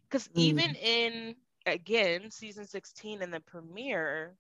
because 0.09 0.29
mm. 0.29 0.38
even 0.38 0.75
in 0.77 1.35
again 1.67 2.31
season 2.31 2.67
16 2.67 3.23
in 3.23 3.31
the 3.31 3.41
premiere 3.41 4.37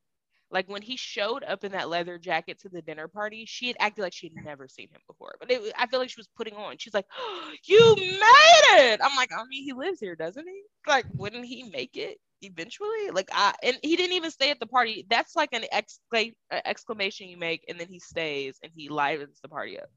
like 0.52 0.68
when 0.68 0.82
he 0.82 0.96
showed 0.96 1.44
up 1.44 1.64
in 1.64 1.72
that 1.72 1.88
leather 1.88 2.18
jacket 2.18 2.60
to 2.60 2.68
the 2.68 2.82
dinner 2.82 3.08
party, 3.08 3.44
she 3.46 3.68
had 3.68 3.76
acted 3.80 4.02
like 4.02 4.12
she 4.14 4.28
had 4.28 4.36
never 4.44 4.68
seen 4.68 4.90
him 4.90 5.00
before. 5.08 5.36
But 5.40 5.50
it, 5.50 5.72
I 5.78 5.86
feel 5.88 6.00
like 6.00 6.10
she 6.10 6.20
was 6.20 6.28
putting 6.36 6.54
on. 6.54 6.78
She's 6.78 6.94
like, 6.94 7.06
oh, 7.18 7.52
"You 7.64 7.96
made 7.98 8.82
it!" 8.92 9.00
I'm 9.02 9.16
like, 9.16 9.30
I 9.32 9.44
mean, 9.46 9.64
he 9.64 9.72
lives 9.72 10.00
here, 10.00 10.16
doesn't 10.16 10.46
he? 10.46 10.62
Like, 10.86 11.06
wouldn't 11.16 11.46
he 11.46 11.64
make 11.64 11.96
it 11.96 12.18
eventually? 12.42 13.10
Like, 13.12 13.30
I 13.32 13.54
and 13.62 13.78
he 13.82 13.96
didn't 13.96 14.14
even 14.16 14.30
stay 14.30 14.50
at 14.50 14.60
the 14.60 14.66
party. 14.66 15.06
That's 15.10 15.34
like 15.36 15.50
an 15.52 15.64
excla- 15.72 16.34
exclamation 16.52 17.28
you 17.28 17.36
make, 17.38 17.64
and 17.68 17.80
then 17.80 17.88
he 17.88 17.98
stays 17.98 18.58
and 18.62 18.72
he 18.76 18.88
livens 18.90 19.40
the 19.42 19.48
party 19.48 19.78
up. 19.80 19.88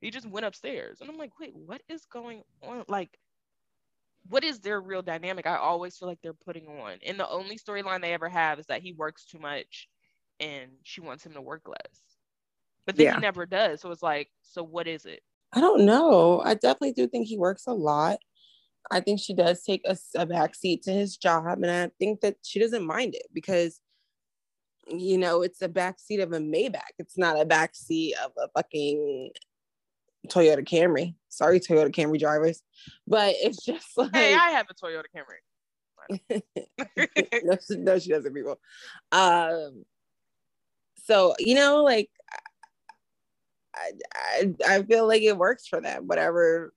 He 0.00 0.10
just 0.10 0.28
went 0.28 0.46
upstairs, 0.46 1.00
and 1.00 1.10
I'm 1.10 1.18
like, 1.18 1.38
wait, 1.40 1.54
what 1.54 1.82
is 1.88 2.04
going 2.06 2.42
on? 2.62 2.84
Like, 2.88 3.18
what 4.28 4.44
is 4.44 4.60
their 4.60 4.80
real 4.80 5.02
dynamic? 5.02 5.46
I 5.46 5.56
always 5.56 5.96
feel 5.96 6.08
like 6.08 6.20
they're 6.22 6.32
putting 6.34 6.66
on. 6.68 6.98
And 7.06 7.18
the 7.18 7.28
only 7.28 7.58
storyline 7.58 8.00
they 8.00 8.12
ever 8.12 8.28
have 8.28 8.58
is 8.58 8.66
that 8.66 8.82
he 8.82 8.92
works 8.92 9.24
too 9.24 9.38
much 9.38 9.88
and 10.40 10.70
she 10.82 11.00
wants 11.00 11.24
him 11.24 11.34
to 11.34 11.40
work 11.40 11.68
less. 11.68 12.00
But 12.86 12.96
then 12.96 13.06
yeah. 13.06 13.14
he 13.14 13.20
never 13.20 13.46
does. 13.46 13.80
So 13.80 13.90
it's 13.90 14.02
like, 14.02 14.28
so 14.42 14.62
what 14.64 14.88
is 14.88 15.04
it? 15.04 15.20
I 15.52 15.60
don't 15.60 15.84
know. 15.84 16.40
I 16.44 16.54
definitely 16.54 16.92
do 16.92 17.06
think 17.06 17.26
he 17.26 17.38
works 17.38 17.66
a 17.66 17.72
lot. 17.72 18.18
I 18.90 19.00
think 19.00 19.20
she 19.20 19.34
does 19.34 19.62
take 19.62 19.82
a, 19.86 19.96
a 20.16 20.26
backseat 20.26 20.82
to 20.82 20.92
his 20.92 21.16
job, 21.16 21.62
and 21.62 21.70
I 21.70 21.90
think 21.98 22.22
that 22.22 22.36
she 22.42 22.58
doesn't 22.58 22.86
mind 22.86 23.14
it 23.14 23.26
because, 23.32 23.80
you 24.88 25.18
know, 25.18 25.42
it's 25.42 25.60
a 25.60 25.68
backseat 25.68 26.22
of 26.22 26.32
a 26.32 26.38
Maybach. 26.38 26.94
It's 26.98 27.18
not 27.18 27.40
a 27.40 27.44
backseat 27.44 28.12
of 28.24 28.32
a 28.38 28.48
fucking 28.48 29.30
Toyota 30.28 30.66
Camry. 30.66 31.14
Sorry, 31.28 31.60
Toyota 31.60 31.94
Camry 31.94 32.18
drivers, 32.18 32.62
but 33.06 33.34
it's 33.38 33.64
just 33.64 33.86
like 33.96 34.14
hey, 34.14 34.34
I 34.34 34.50
have 34.50 34.66
a 34.70 34.74
Toyota 34.74 35.04
Camry. 35.14 35.40
no, 37.44 37.56
she, 37.66 37.76
no, 37.76 37.98
she 37.98 38.08
doesn't, 38.08 38.34
people. 38.34 38.58
Um, 39.12 39.84
so 41.04 41.34
you 41.38 41.54
know 41.54 41.82
like 41.82 42.10
I, 43.74 43.92
I, 44.14 44.54
I 44.66 44.82
feel 44.82 45.06
like 45.06 45.22
it 45.22 45.36
works 45.36 45.66
for 45.66 45.80
them 45.80 46.06
whatever 46.06 46.72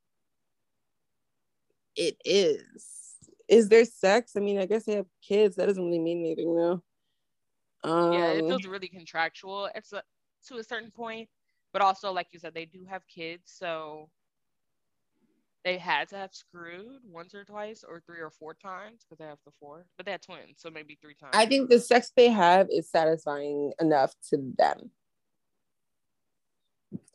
it 1.95 2.17
is. 2.23 2.87
Is 3.47 3.69
there 3.69 3.85
sex? 3.85 4.33
I 4.35 4.39
mean 4.39 4.59
i 4.59 4.65
guess 4.65 4.83
they 4.83 4.95
have 4.95 5.07
kids. 5.21 5.55
That 5.55 5.67
doesn't 5.67 5.83
really 5.83 5.99
mean 5.99 6.19
anything 6.19 6.55
though. 6.55 6.81
Um, 7.83 8.13
yeah 8.13 8.31
it 8.31 8.47
feels 8.47 8.65
really 8.65 8.87
contractual. 8.87 9.69
It's 9.75 9.93
a, 9.93 10.03
to 10.47 10.57
a 10.57 10.63
certain 10.63 10.91
point 10.91 11.29
but 11.73 11.81
also 11.81 12.11
like 12.11 12.27
you 12.31 12.39
said 12.39 12.53
they 12.53 12.65
do 12.65 12.85
have 12.87 13.05
kids 13.07 13.43
so 13.45 14.09
they 15.63 15.77
had 15.77 16.09
to 16.09 16.17
have 16.17 16.33
screwed 16.33 17.01
once 17.09 17.33
or 17.33 17.45
twice 17.45 17.83
or 17.87 18.01
three 18.05 18.19
or 18.19 18.29
four 18.29 18.53
times 18.53 19.01
because 19.03 19.17
they 19.17 19.25
have 19.25 19.39
the 19.45 19.51
four, 19.59 19.85
but 19.97 20.05
they 20.05 20.11
had 20.11 20.21
twins, 20.21 20.57
so 20.57 20.69
maybe 20.69 20.97
three 21.01 21.15
times. 21.15 21.31
I 21.33 21.45
think 21.45 21.69
the 21.69 21.79
sex 21.79 22.11
they 22.15 22.29
have 22.29 22.67
is 22.69 22.89
satisfying 22.89 23.71
enough 23.79 24.13
to 24.29 24.53
them. 24.57 24.91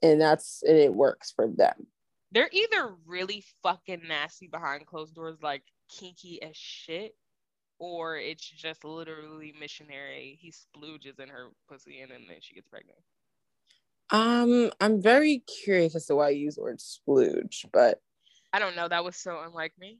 And 0.02 0.20
that's 0.20 0.62
and 0.66 0.76
it 0.76 0.94
works 0.94 1.32
for 1.34 1.46
them. 1.46 1.86
They're 2.32 2.50
either 2.52 2.94
really 3.06 3.44
fucking 3.62 4.02
nasty 4.06 4.48
behind 4.48 4.86
closed 4.86 5.14
doors, 5.14 5.38
like 5.42 5.62
kinky 5.88 6.42
as 6.42 6.56
shit, 6.56 7.14
or 7.78 8.16
it's 8.16 8.48
just 8.48 8.84
literally 8.84 9.54
missionary. 9.58 10.38
He 10.40 10.52
splooges 10.52 11.20
in 11.20 11.28
her 11.28 11.48
pussy 11.68 12.00
and 12.00 12.10
then, 12.10 12.24
then 12.28 12.38
she 12.40 12.54
gets 12.54 12.68
pregnant. 12.68 12.98
Um, 14.10 14.70
I'm 14.80 15.02
very 15.02 15.42
curious 15.64 15.94
as 15.94 16.06
to 16.06 16.16
why 16.16 16.30
you 16.30 16.44
use 16.44 16.54
the 16.54 16.62
word 16.62 16.78
splooge, 16.78 17.66
but 17.72 18.00
I 18.52 18.58
don't 18.58 18.76
know. 18.76 18.88
That 18.88 19.04
was 19.04 19.16
so 19.16 19.40
unlike 19.44 19.72
me. 19.78 19.98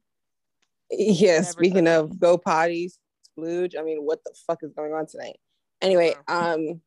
Yeah, 0.91 1.43
speaking 1.43 1.87
of 1.87 2.19
go 2.19 2.39
potties, 2.39 2.95
splooge. 3.39 3.79
I 3.79 3.83
mean, 3.83 3.99
what 3.99 4.25
the 4.25 4.35
fuck 4.47 4.61
is 4.63 4.73
going 4.73 4.93
on 4.93 5.07
tonight? 5.07 5.37
Anyway, 5.83 6.15
um, 6.27 6.81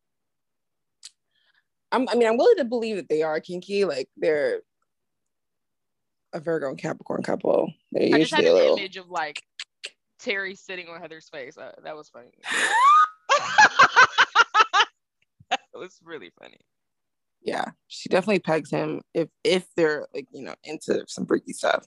I'm, 1.91 2.07
I 2.09 2.15
mean, 2.15 2.27
I'm 2.27 2.37
willing 2.37 2.57
to 2.57 2.65
believe 2.65 2.95
that 2.95 3.09
they 3.09 3.21
are 3.21 3.39
kinky. 3.39 3.85
Like 3.85 4.09
they're 4.17 4.61
a 6.33 6.39
Virgo 6.39 6.69
and 6.69 6.77
Capricorn 6.77 7.23
couple. 7.23 7.71
They're 7.91 8.15
I 8.15 8.19
just 8.19 8.33
had 8.33 8.45
an 8.45 8.53
little. 8.53 8.77
image 8.77 8.97
of 8.97 9.09
like 9.09 9.41
Terry 10.19 10.55
sitting 10.55 10.87
on 10.87 11.01
Heather's 11.01 11.29
face. 11.29 11.57
Uh, 11.57 11.71
that 11.83 11.95
was 11.95 12.09
funny. 12.09 12.31
that 15.49 15.59
was 15.75 15.99
really 16.03 16.31
funny. 16.39 16.59
Yeah, 17.41 17.65
she 17.87 18.09
definitely 18.09 18.39
pegs 18.39 18.69
him 18.69 19.01
if 19.13 19.29
if 19.43 19.65
they're 19.75 20.07
like 20.13 20.27
you 20.31 20.43
know 20.43 20.55
into 20.63 21.03
some 21.07 21.25
freaky 21.25 21.53
stuff. 21.53 21.85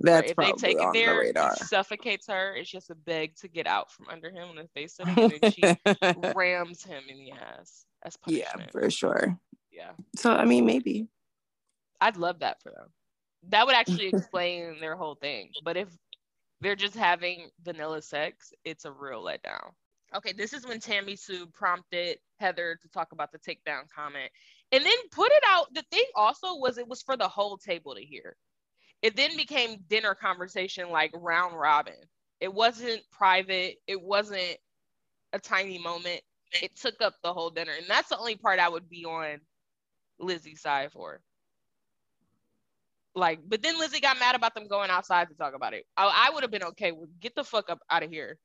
That's 0.00 0.30
if 0.30 0.36
they 0.36 0.52
take 0.52 0.76
it 0.76 0.80
on 0.80 0.92
the 0.92 1.00
there, 1.00 1.18
radar. 1.18 1.56
suffocates 1.56 2.28
her. 2.28 2.54
It's 2.54 2.70
just 2.70 2.90
a 2.90 2.94
beg 2.94 3.34
to 3.36 3.48
get 3.48 3.66
out 3.66 3.90
from 3.90 4.06
under 4.08 4.30
him 4.30 4.48
when 4.48 4.56
the 4.56 4.68
face 4.74 4.94
sitting, 4.94 5.32
and 5.42 5.52
she 5.52 6.32
rams 6.36 6.84
him 6.84 7.02
in 7.08 7.18
the 7.18 7.32
ass 7.32 7.84
as 8.04 8.16
yeah, 8.26 8.52
for 8.70 8.88
sure. 8.90 9.36
Yeah, 9.72 9.90
So 10.16 10.32
I 10.32 10.44
mean, 10.44 10.66
maybe. 10.66 11.08
I'd 12.00 12.16
love 12.16 12.40
that 12.40 12.62
for 12.62 12.70
them. 12.70 12.88
That 13.48 13.66
would 13.66 13.74
actually 13.74 14.06
explain 14.12 14.80
their 14.80 14.96
whole 14.96 15.16
thing. 15.16 15.50
But 15.64 15.76
if 15.76 15.88
they're 16.60 16.76
just 16.76 16.94
having 16.96 17.50
vanilla 17.62 18.02
sex, 18.02 18.52
it's 18.64 18.84
a 18.84 18.92
real 18.92 19.24
letdown. 19.24 19.72
Okay, 20.14 20.32
this 20.32 20.52
is 20.52 20.66
when 20.66 20.80
Tammy 20.80 21.16
Sue 21.16 21.46
prompted 21.46 22.18
Heather 22.38 22.78
to 22.80 22.88
talk 22.88 23.12
about 23.12 23.30
the 23.30 23.38
takedown 23.38 23.82
comment, 23.94 24.30
and 24.72 24.84
then 24.84 25.08
put 25.10 25.30
it 25.32 25.42
out. 25.46 25.72
The 25.74 25.84
thing 25.90 26.04
also 26.14 26.56
was 26.56 26.78
it 26.78 26.88
was 26.88 27.02
for 27.02 27.16
the 27.16 27.28
whole 27.28 27.56
table 27.56 27.94
to 27.94 28.04
hear. 28.04 28.36
It 29.02 29.16
then 29.16 29.36
became 29.36 29.84
dinner 29.88 30.14
conversation, 30.14 30.90
like 30.90 31.12
round 31.14 31.58
robin. 31.58 31.94
It 32.40 32.52
wasn't 32.52 33.02
private. 33.10 33.76
It 33.86 34.00
wasn't 34.00 34.56
a 35.32 35.38
tiny 35.38 35.78
moment. 35.78 36.20
It 36.62 36.76
took 36.76 37.00
up 37.00 37.14
the 37.22 37.32
whole 37.32 37.50
dinner, 37.50 37.72
and 37.76 37.86
that's 37.88 38.08
the 38.08 38.18
only 38.18 38.36
part 38.36 38.58
I 38.58 38.68
would 38.68 38.88
be 38.88 39.04
on 39.04 39.40
Lizzie's 40.18 40.62
side 40.62 40.92
for. 40.92 41.20
Like, 43.14 43.40
but 43.46 43.62
then 43.62 43.78
Lizzie 43.78 44.00
got 44.00 44.18
mad 44.18 44.34
about 44.34 44.54
them 44.54 44.68
going 44.68 44.90
outside 44.90 45.28
to 45.28 45.34
talk 45.34 45.54
about 45.54 45.74
it. 45.74 45.84
I, 45.96 46.28
I 46.28 46.34
would 46.34 46.42
have 46.42 46.50
been 46.50 46.62
okay 46.64 46.92
with 46.92 47.08
get 47.20 47.34
the 47.34 47.44
fuck 47.44 47.68
up 47.70 47.80
out 47.90 48.02
of 48.02 48.10
here. 48.10 48.38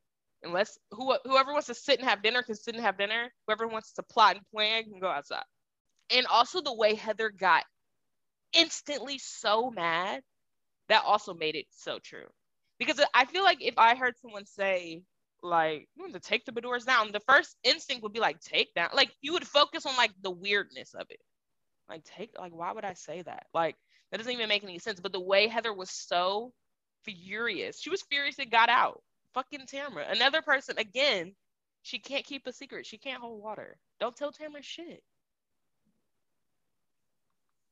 Unless 0.44 0.78
who, 0.92 1.16
whoever 1.24 1.54
wants 1.54 1.68
to 1.68 1.76
sit 1.76 2.00
and 2.00 2.10
have 2.10 2.22
dinner 2.22 2.44
can 2.44 2.56
sit 2.56 2.76
and 2.76 2.84
have 2.84 2.98
dinner. 2.98 3.32
Whoever 3.48 3.68
wants 3.68 3.94
to 3.94 4.04
plot 4.04 4.36
and 4.36 4.46
plan 4.54 4.84
can 4.84 5.00
go 5.00 5.08
outside. 5.08 5.44
And 6.10 6.26
also 6.28 6.62
the 6.62 6.74
way 6.74 6.96
Heather 6.96 7.30
got 7.30 7.64
instantly 8.54 9.18
so 9.18 9.72
mad, 9.72 10.22
that 10.90 11.04
also 11.06 11.34
made 11.34 11.56
it 11.56 11.66
so 11.72 12.00
true. 12.00 12.28
Because 12.80 13.02
I 13.14 13.26
feel 13.26 13.44
like 13.44 13.62
if 13.62 13.78
I 13.78 13.96
heard 13.96 14.16
someone 14.22 14.46
say, 14.46 15.04
like, 15.42 15.88
to 16.12 16.20
take 16.20 16.46
the 16.46 16.52
Beadors 16.52 16.86
down, 16.86 17.12
the 17.12 17.20
first 17.22 17.56
instinct 17.64 18.04
would 18.04 18.14
be 18.14 18.20
like, 18.20 18.40
take 18.42 18.74
down. 18.74 18.90
Like, 18.94 19.12
you 19.22 19.34
would 19.34 19.48
focus 19.48 19.86
on 19.86 19.96
like 19.96 20.12
the 20.22 20.32
weirdness 20.32 20.94
of 20.94 21.08
it. 21.10 21.20
Like, 21.90 22.04
take, 22.04 22.32
like, 22.40 22.54
why 22.54 22.72
would 22.72 22.86
I 22.86 22.94
say 22.94 23.22
that? 23.22 23.46
Like, 23.54 23.76
that 24.12 24.18
doesn't 24.18 24.32
even 24.32 24.50
make 24.50 24.64
any 24.64 24.80
sense. 24.80 25.00
But 25.00 25.14
the 25.14 25.20
way 25.20 25.48
Heather 25.48 25.74
was 25.74 25.90
so 25.90 26.54
furious, 27.04 27.80
she 27.80 27.90
was 27.90 28.04
furious 28.04 28.40
it 28.40 28.52
got 28.52 28.70
out. 28.70 29.02
Fucking 29.34 29.68
Tamra. 29.72 30.12
Another 30.12 30.42
person, 30.42 30.78
again, 30.78 31.34
she 31.82 32.00
can't 32.00 32.26
keep 32.26 32.48
a 32.48 32.54
secret. 32.54 32.86
She 32.86 32.98
can't 32.98 33.22
hold 33.22 33.42
water. 33.42 33.78
Don't 34.00 34.16
tell 34.16 34.32
Tamra 34.32 34.62
shit. 34.62 35.04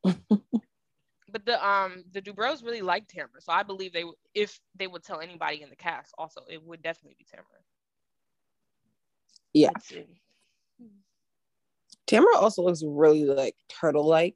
But 0.04 1.46
the 1.46 1.66
um 1.66 2.04
the 2.12 2.22
Dubrows 2.22 2.64
really 2.64 2.82
liked 2.82 3.14
Tamra, 3.14 3.42
so 3.42 3.52
I 3.52 3.64
believe 3.64 3.94
they 3.94 4.04
if 4.34 4.60
they 4.76 4.88
would 4.88 5.04
tell 5.04 5.20
anybody 5.20 5.62
in 5.62 5.70
the 5.70 5.76
cast, 5.76 6.14
also 6.18 6.42
it 6.50 6.62
would 6.64 6.82
definitely 6.82 7.16
be 7.18 7.26
Tamra. 7.26 7.62
Yeah. 9.54 9.70
Let's. 9.76 9.94
Tamara 12.08 12.38
also 12.38 12.64
looks 12.64 12.84
really 12.86 13.26
like 13.26 13.56
turtle 13.70 14.06
like 14.06 14.36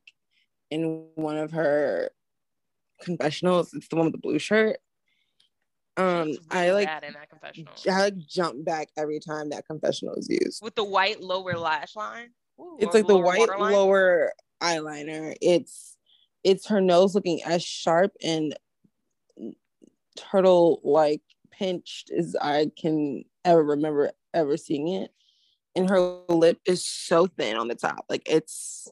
in 0.71 1.07
one 1.15 1.37
of 1.37 1.51
her 1.51 2.09
confessionals. 3.01 3.73
It's 3.73 3.87
the 3.87 3.95
one 3.95 4.05
with 4.05 4.13
the 4.13 4.19
blue 4.19 4.39
shirt. 4.39 4.77
Um, 5.97 6.27
She's 6.27 6.39
I 6.51 6.71
like 6.71 6.87
bad 6.87 7.03
in 7.05 7.13
that 7.13 7.29
confessional 7.29 7.73
I 7.89 8.01
like 8.01 8.17
jump 8.17 8.65
back 8.65 8.89
every 8.97 9.19
time 9.19 9.49
that 9.51 9.65
confessional 9.65 10.15
is 10.15 10.27
used. 10.29 10.61
with 10.61 10.75
the 10.75 10.83
white 10.83 11.21
lower 11.21 11.57
lash 11.57 11.95
line. 11.95 12.31
Ooh, 12.59 12.77
It's 12.79 12.93
like 12.93 13.07
the 13.07 13.17
white 13.17 13.39
waterline. 13.39 13.71
lower 13.73 14.33
eyeliner. 14.61 15.35
It's 15.41 15.97
it's 16.43 16.67
her 16.67 16.81
nose 16.81 17.15
looking 17.15 17.41
as 17.43 17.63
sharp 17.63 18.11
and 18.23 18.55
turtle 20.15 20.79
like 20.83 21.21
pinched 21.51 22.11
as 22.11 22.35
I 22.39 22.71
can 22.79 23.23
ever 23.43 23.63
remember 23.63 24.11
ever 24.33 24.57
seeing 24.57 24.87
it. 24.89 25.11
And 25.75 25.89
her 25.89 25.99
lip 26.29 26.59
is 26.65 26.85
so 26.85 27.27
thin 27.27 27.57
on 27.57 27.67
the 27.67 27.75
top. 27.75 28.05
Like 28.09 28.23
it's 28.25 28.87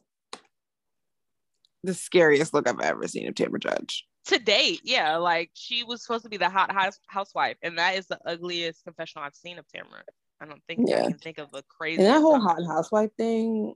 the 1.82 1.94
scariest 1.94 2.52
look 2.54 2.68
I've 2.68 2.80
ever 2.80 3.06
seen 3.08 3.28
of 3.28 3.34
Tamara 3.34 3.60
Judge. 3.60 4.06
to 4.26 4.38
date, 4.38 4.80
yeah, 4.84 5.16
like 5.16 5.50
she 5.54 5.84
was 5.84 6.02
supposed 6.02 6.24
to 6.24 6.30
be 6.30 6.36
the 6.38 6.48
hot 6.48 6.72
house 6.72 6.98
housewife, 7.06 7.56
and 7.62 7.78
that 7.78 7.96
is 7.96 8.06
the 8.06 8.18
ugliest 8.26 8.84
confessional 8.84 9.24
I've 9.24 9.34
seen 9.34 9.58
of 9.58 9.66
Tamara. 9.68 10.02
I 10.40 10.46
don't 10.46 10.62
think 10.66 10.88
Yeah. 10.88 11.04
I 11.04 11.08
can 11.08 11.18
think 11.18 11.38
of 11.38 11.48
a 11.54 11.62
crazy. 11.62 12.02
And 12.02 12.06
that 12.06 12.20
whole 12.20 12.40
hot 12.40 12.64
housewife 12.66 13.10
thing, 13.16 13.74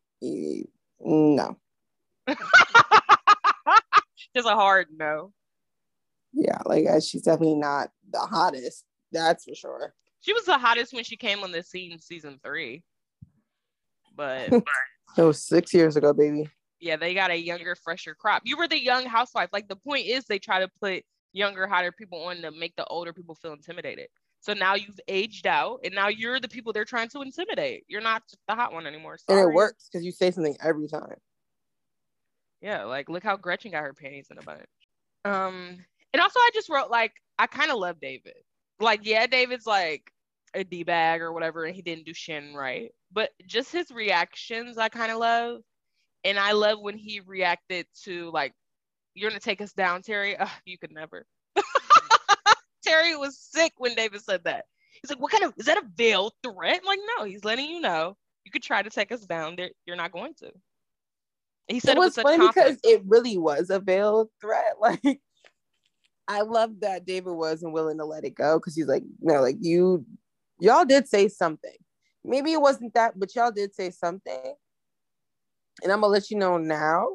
no. 1.01 1.57
Just 4.37 4.49
a 4.49 4.55
hard 4.55 4.89
no. 4.97 5.33
Yeah, 6.33 6.59
like 6.67 6.87
uh, 6.87 7.01
she's 7.01 7.23
definitely 7.23 7.57
not 7.57 7.89
the 8.11 8.21
hottest. 8.21 8.85
That's 9.13 9.45
for 9.45 9.55
sure. 9.55 9.95
She 10.21 10.33
was 10.33 10.45
the 10.45 10.59
hottest 10.59 10.93
when 10.93 11.05
she 11.05 11.17
came 11.17 11.43
on 11.43 11.53
the 11.53 11.63
scene 11.63 11.99
season 11.99 12.39
three. 12.45 12.83
But 14.15 14.51
That 15.17 15.25
was 15.25 15.43
six 15.43 15.73
years 15.73 15.97
ago, 15.97 16.13
baby. 16.13 16.51
yeah, 16.81 16.97
they 16.97 17.15
got 17.15 17.31
a 17.31 17.37
younger, 17.37 17.75
fresher 17.75 18.15
crop. 18.15 18.43
You 18.45 18.59
were 18.59 18.69
the 18.69 18.81
young 18.81 19.07
housewife. 19.07 19.49
Like 19.53 19.69
the 19.69 19.77
point 19.77 20.07
is 20.07 20.25
they 20.25 20.39
try 20.39 20.61
to 20.61 20.69
put 20.81 21.03
younger, 21.33 21.67
hotter 21.67 21.93
people 21.93 22.23
on 22.25 22.43
to 22.43 22.51
make 22.51 22.77
the 22.77 22.85
older 22.87 23.13
people 23.13 23.35
feel 23.35 23.55
intimidated. 23.55 24.09
So 24.41 24.53
now 24.53 24.75
you've 24.75 25.01
aged 25.09 25.47
out 25.47 25.81
and 25.83 25.95
now 25.95 26.09
you're 26.09 26.39
the 26.41 26.49
people 26.49 26.73
they're 26.73 26.85
trying 26.85 27.09
to 27.09 27.23
intimidate. 27.23 27.85
You're 27.89 28.03
not 28.03 28.23
the 28.47 28.55
hot 28.55 28.73
one 28.73 28.87
anymore. 28.87 29.17
And 29.29 29.39
it 29.39 29.53
works 29.53 29.89
because 29.91 30.05
you 30.05 30.13
say 30.13 30.31
something 30.31 30.57
every 30.63 30.89
time. 30.89 31.17
Yeah, 32.61 32.85
like 32.85 33.09
look 33.09 33.23
how 33.23 33.37
Gretchen 33.37 33.71
got 33.71 33.83
her 33.83 33.95
panties 33.95 34.29
in 34.31 34.39
a 34.39 34.43
bunch. 34.43 34.67
Um, 35.25 35.79
and 36.13 36.21
also 36.23 36.39
I 36.39 36.51
just 36.55 36.69
wrote 36.69 36.91
like 36.91 37.13
I 37.39 37.47
kind 37.47 37.71
of 37.71 37.79
love 37.79 38.01
David. 38.01 38.35
Like, 38.81 39.01
yeah, 39.05 39.27
David's 39.27 39.67
like 39.67 40.11
a 40.55 40.65
D 40.65 40.83
bag 40.83 41.21
or 41.21 41.33
whatever, 41.33 41.65
and 41.65 41.75
he 41.75 41.83
didn't 41.83 42.07
do 42.07 42.15
Shin 42.15 42.55
right. 42.55 42.91
But 43.13 43.31
just 43.47 43.73
his 43.73 43.91
reactions 43.91 44.79
I 44.79 44.89
kind 44.89 45.13
of 45.13 45.19
love. 45.19 45.61
And 46.25 46.39
I 46.39 46.53
love 46.53 46.81
when 46.81 46.97
he 46.97 47.21
reacted 47.21 47.87
to 48.05 48.31
like, 48.33 48.53
you're 49.15 49.31
gonna 49.31 49.41
take 49.41 49.61
us 49.61 49.73
down, 49.73 50.03
Terry. 50.03 50.37
Ugh, 50.37 50.49
you 50.65 50.79
could 50.79 50.93
never. 50.93 51.27
Terry 52.85 53.17
was 53.17 53.39
sick 53.39 53.73
when 53.77 53.95
David 53.95 54.23
said 54.23 54.43
that. 54.45 54.65
He's 55.01 55.11
like, 55.11 55.21
what 55.21 55.31
kind 55.31 55.45
of 55.45 55.55
is 55.57 55.67
that 55.67 55.79
a 55.79 55.87
veiled 55.95 56.33
threat? 56.43 56.81
I'm 56.83 56.87
like, 56.87 56.99
no, 57.19 57.25
he's 57.25 57.45
letting 57.45 57.71
you 57.71 57.81
know 57.81 58.17
you 58.49 58.51
could 58.51 58.63
try 58.63 58.83
to 58.83 58.89
take 58.89 59.13
us 59.13 59.27
down. 59.27 59.57
There, 59.57 59.71
you're 59.87 59.97
not 59.97 60.11
going 60.11 60.33
to. 60.39 60.51
He 61.69 61.81
said 61.81 61.93
it 61.93 61.97
it, 61.97 62.01
was 62.01 62.15
funny 62.17 62.47
because 62.47 62.79
it 62.83 63.03
really 63.07 63.37
was 63.37 63.71
a 63.71 63.81
veiled 63.81 64.29
threat. 64.41 64.77
Like 64.81 65.21
I 66.29 66.43
love 66.43 66.81
that 66.81 67.07
David 67.07 67.33
wasn't 67.33 67.73
willing 67.73 67.99
to 67.99 68.05
let 68.05 68.25
it 68.25 68.35
go 68.35 68.59
because 68.59 68.75
he's 68.75 68.87
like, 68.87 69.03
no, 69.21 69.41
like 69.41 69.57
you, 69.61 70.05
y'all 70.61 70.85
did 70.85 71.09
say 71.09 71.27
something. 71.29 71.75
Maybe 72.23 72.53
it 72.53 72.61
wasn't 72.61 72.93
that, 72.95 73.19
but 73.19 73.35
y'all 73.35 73.51
did 73.51 73.75
say 73.75 73.91
something. 73.91 74.55
And 75.83 75.91
I'm 75.91 76.01
gonna 76.03 76.13
let 76.13 76.31
you 76.31 76.37
know 76.37 76.59
now. 76.59 77.09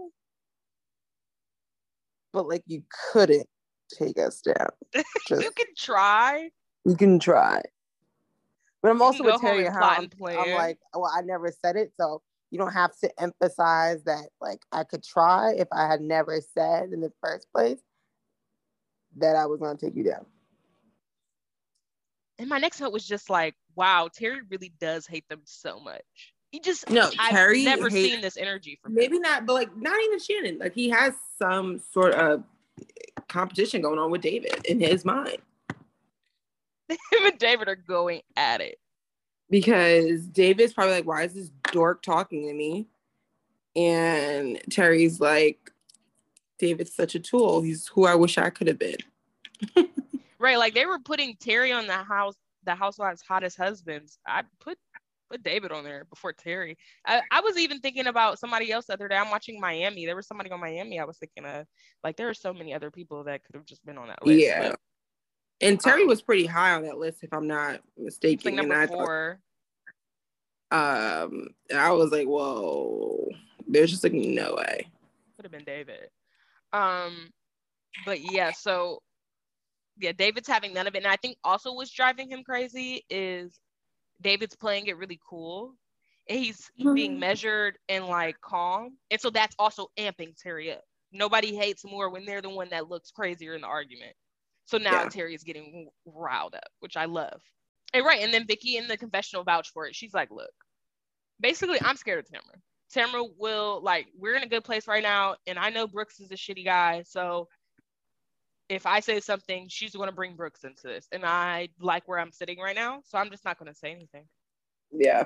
But 2.31 2.47
like 2.47 2.63
you 2.65 2.83
couldn't 3.11 3.47
take 3.93 4.17
us 4.17 4.41
down. 4.41 4.69
Just 5.27 5.43
you 5.43 5.51
can 5.51 5.67
try. 5.77 6.49
you 6.83 6.95
can 6.95 7.19
try. 7.19 7.61
But 8.81 8.91
I'm 8.91 9.01
also 9.01 9.23
with 9.23 9.39
Terry 9.39 9.65
how 9.65 9.81
I'm. 9.81 10.09
I'm 10.27 10.53
like, 10.55 10.79
well, 10.93 11.11
I 11.15 11.21
never 11.21 11.51
said 11.63 11.75
it, 11.75 11.93
so 11.99 12.21
you 12.53 12.59
don't 12.59 12.71
have 12.71 12.95
to 12.99 13.09
emphasize 13.19 14.03
that 14.03 14.29
like 14.39 14.59
I 14.71 14.83
could 14.83 15.03
try 15.03 15.53
if 15.57 15.67
I 15.71 15.87
had 15.87 16.01
never 16.01 16.39
said 16.53 16.91
in 16.93 17.01
the 17.01 17.11
first 17.19 17.47
place 17.51 17.79
that 19.17 19.35
I 19.35 19.47
was 19.47 19.59
gonna 19.59 19.75
take 19.75 19.95
you 19.95 20.03
down. 20.03 20.23
And 22.37 22.47
my 22.47 22.59
next 22.59 22.79
note 22.79 22.93
was 22.93 23.07
just 23.07 23.27
like, 23.31 23.55
wow, 23.75 24.07
Terry 24.13 24.41
really 24.51 24.71
does 24.79 25.07
hate 25.07 25.27
them 25.29 25.41
so 25.45 25.79
much. 25.79 26.03
He 26.51 26.59
just 26.59 26.87
No, 26.91 27.09
I've 27.17 27.31
Terry 27.31 27.63
never 27.63 27.89
hate- 27.89 28.11
seen 28.11 28.21
this 28.21 28.37
energy 28.37 28.77
from 28.83 28.93
Maybe 28.93 29.15
him. 29.15 29.23
not, 29.23 29.47
but 29.47 29.53
like 29.53 29.75
not 29.75 29.99
even 30.03 30.19
Shannon. 30.19 30.59
Like 30.59 30.75
he 30.75 30.89
has 30.89 31.15
some 31.39 31.79
sort 31.91 32.13
of 32.13 32.43
competition 33.29 33.81
going 33.81 33.97
on 33.97 34.11
with 34.11 34.21
David 34.21 34.63
in 34.65 34.79
his 34.79 35.03
mind. 35.03 35.37
Him 36.89 37.25
and 37.25 37.39
David 37.39 37.67
are 37.67 37.75
going 37.75 38.21
at 38.35 38.61
it. 38.61 38.77
Because 39.53 40.25
David's 40.25 40.73
probably 40.73 40.95
like, 40.95 41.05
why 41.05 41.21
is 41.21 41.35
this 41.35 41.51
dork 41.71 42.01
talking 42.01 42.47
to 42.47 42.53
me? 42.55 42.87
And 43.75 44.59
Terry's 44.71 45.19
like, 45.19 45.71
David's 46.57 46.95
such 46.95 47.13
a 47.13 47.19
tool. 47.19 47.61
He's 47.61 47.87
who 47.89 48.07
I 48.07 48.15
wish 48.15 48.39
I 48.39 48.49
could 48.49 48.65
have 48.65 48.79
been. 48.79 48.97
right. 50.39 50.57
Like 50.57 50.73
they 50.73 50.87
were 50.87 50.97
putting 50.97 51.35
Terry 51.35 51.71
on 51.71 51.85
the 51.85 51.93
house, 51.93 52.33
the 52.63 52.73
housewives' 52.73 53.21
hottest 53.21 53.55
husbands. 53.55 54.17
I 54.25 54.41
put 54.59 54.79
put 55.29 55.43
David 55.43 55.71
on 55.71 55.83
there 55.83 56.05
before 56.05 56.33
Terry. 56.33 56.75
I, 57.05 57.21
I 57.31 57.41
was 57.41 57.55
even 57.55 57.79
thinking 57.79 58.07
about 58.07 58.39
somebody 58.39 58.71
else 58.71 58.87
the 58.87 58.93
other 58.93 59.07
day. 59.07 59.17
I'm 59.17 59.29
watching 59.29 59.61
Miami. 59.61 60.07
There 60.07 60.15
was 60.15 60.25
somebody 60.25 60.49
on 60.49 60.61
Miami. 60.61 60.99
I 60.99 61.05
was 61.05 61.19
thinking 61.19 61.45
of 61.45 61.67
like 62.03 62.17
there 62.17 62.27
are 62.27 62.33
so 62.33 62.55
many 62.55 62.73
other 62.73 62.89
people 62.89 63.23
that 63.25 63.43
could 63.43 63.53
have 63.53 63.65
just 63.65 63.85
been 63.85 63.99
on 63.99 64.07
that 64.07 64.25
list. 64.25 64.43
Yeah. 64.43 64.69
But, 64.69 64.79
and 65.63 65.79
Terry 65.79 66.05
was 66.05 66.21
pretty 66.21 66.45
high 66.45 66.73
on 66.73 66.83
that 66.83 66.97
list, 66.97 67.23
if 67.23 67.33
I'm 67.33 67.47
not 67.47 67.79
mistaken. 67.97 68.55
Like 68.55 68.67
number 68.67 68.87
four. 68.87 69.39
Thought, 70.69 71.23
um, 71.23 71.47
I 71.73 71.91
was 71.91 72.11
like, 72.11 72.27
whoa, 72.27 73.29
there's 73.67 73.91
just 73.91 74.03
like 74.03 74.13
no 74.13 74.55
way. 74.55 74.87
Could 75.35 75.45
have 75.45 75.51
been 75.51 75.63
David. 75.63 76.09
Um, 76.71 77.29
but 78.05 78.19
yeah, 78.31 78.51
so 78.51 79.01
yeah, 79.99 80.11
David's 80.11 80.47
having 80.47 80.73
none 80.73 80.87
of 80.87 80.95
it. 80.95 81.03
And 81.03 81.07
I 81.07 81.15
think 81.17 81.37
also 81.43 81.73
what's 81.73 81.91
driving 81.91 82.29
him 82.29 82.43
crazy 82.43 83.05
is 83.09 83.59
David's 84.21 84.55
playing 84.55 84.87
it 84.87 84.97
really 84.97 85.19
cool. 85.27 85.75
And 86.29 86.39
he's 86.39 86.71
mm-hmm. 86.79 86.93
being 86.93 87.19
measured 87.19 87.77
and 87.89 88.07
like 88.07 88.39
calm. 88.41 88.97
And 89.11 89.21
so 89.21 89.29
that's 89.29 89.55
also 89.59 89.87
amping 89.97 90.35
Terry 90.41 90.71
up. 90.71 90.81
Nobody 91.11 91.55
hates 91.55 91.85
more 91.85 92.09
when 92.09 92.25
they're 92.25 92.41
the 92.41 92.49
one 92.49 92.69
that 92.69 92.89
looks 92.89 93.11
crazier 93.11 93.53
in 93.53 93.61
the 93.61 93.67
argument. 93.67 94.15
So 94.65 94.77
now 94.77 95.03
yeah. 95.03 95.09
Terry 95.09 95.35
is 95.35 95.43
getting 95.43 95.89
riled 96.05 96.55
up, 96.55 96.69
which 96.79 96.97
I 96.97 97.05
love. 97.05 97.41
And 97.93 98.05
right, 98.05 98.21
and 98.21 98.33
then 98.33 98.47
Vicki 98.47 98.77
in 98.77 98.87
the 98.87 98.97
confessional 98.97 99.43
vouch 99.43 99.69
for 99.71 99.85
it. 99.85 99.95
She's 99.95 100.13
like, 100.13 100.31
look, 100.31 100.51
basically, 101.39 101.79
I'm 101.81 101.97
scared 101.97 102.19
of 102.19 102.25
Tamara. 102.25 102.57
Tamara 102.91 103.23
will 103.37 103.81
like, 103.83 104.07
we're 104.17 104.35
in 104.35 104.43
a 104.43 104.47
good 104.47 104.63
place 104.63 104.87
right 104.87 105.03
now, 105.03 105.35
and 105.45 105.59
I 105.59 105.69
know 105.69 105.87
Brooks 105.87 106.19
is 106.19 106.31
a 106.31 106.35
shitty 106.35 106.65
guy. 106.65 107.03
So 107.05 107.47
if 108.69 108.85
I 108.85 108.99
say 109.01 109.19
something, 109.19 109.67
she's 109.69 109.95
going 109.95 110.09
to 110.09 110.15
bring 110.15 110.35
Brooks 110.35 110.63
into 110.63 110.83
this, 110.83 111.07
and 111.11 111.23
I 111.25 111.69
like 111.79 112.07
where 112.07 112.19
I'm 112.19 112.31
sitting 112.31 112.59
right 112.59 112.75
now, 112.75 113.01
so 113.05 113.17
I'm 113.17 113.29
just 113.29 113.45
not 113.45 113.59
going 113.59 113.71
to 113.71 113.77
say 113.77 113.91
anything. 113.91 114.25
Yeah. 114.91 115.25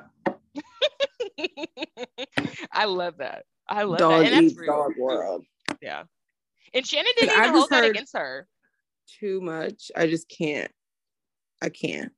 I 2.71 2.85
love 2.85 3.17
that. 3.17 3.45
I 3.67 3.83
love 3.83 3.99
dog 3.99 4.23
that. 4.23 4.33
And 4.33 4.45
that's 4.47 4.57
real. 4.57 4.73
dog 4.73 4.93
world. 4.97 5.45
Yeah. 5.81 6.03
And 6.73 6.85
Shannon 6.85 7.11
didn't 7.17 7.37
even 7.37 7.49
hold 7.51 7.69
that 7.69 7.85
against 7.85 8.15
her. 8.15 8.47
Too 9.19 9.41
much. 9.41 9.91
I 9.95 10.07
just 10.07 10.29
can't. 10.29 10.71
I 11.61 11.69
can't. 11.69 12.11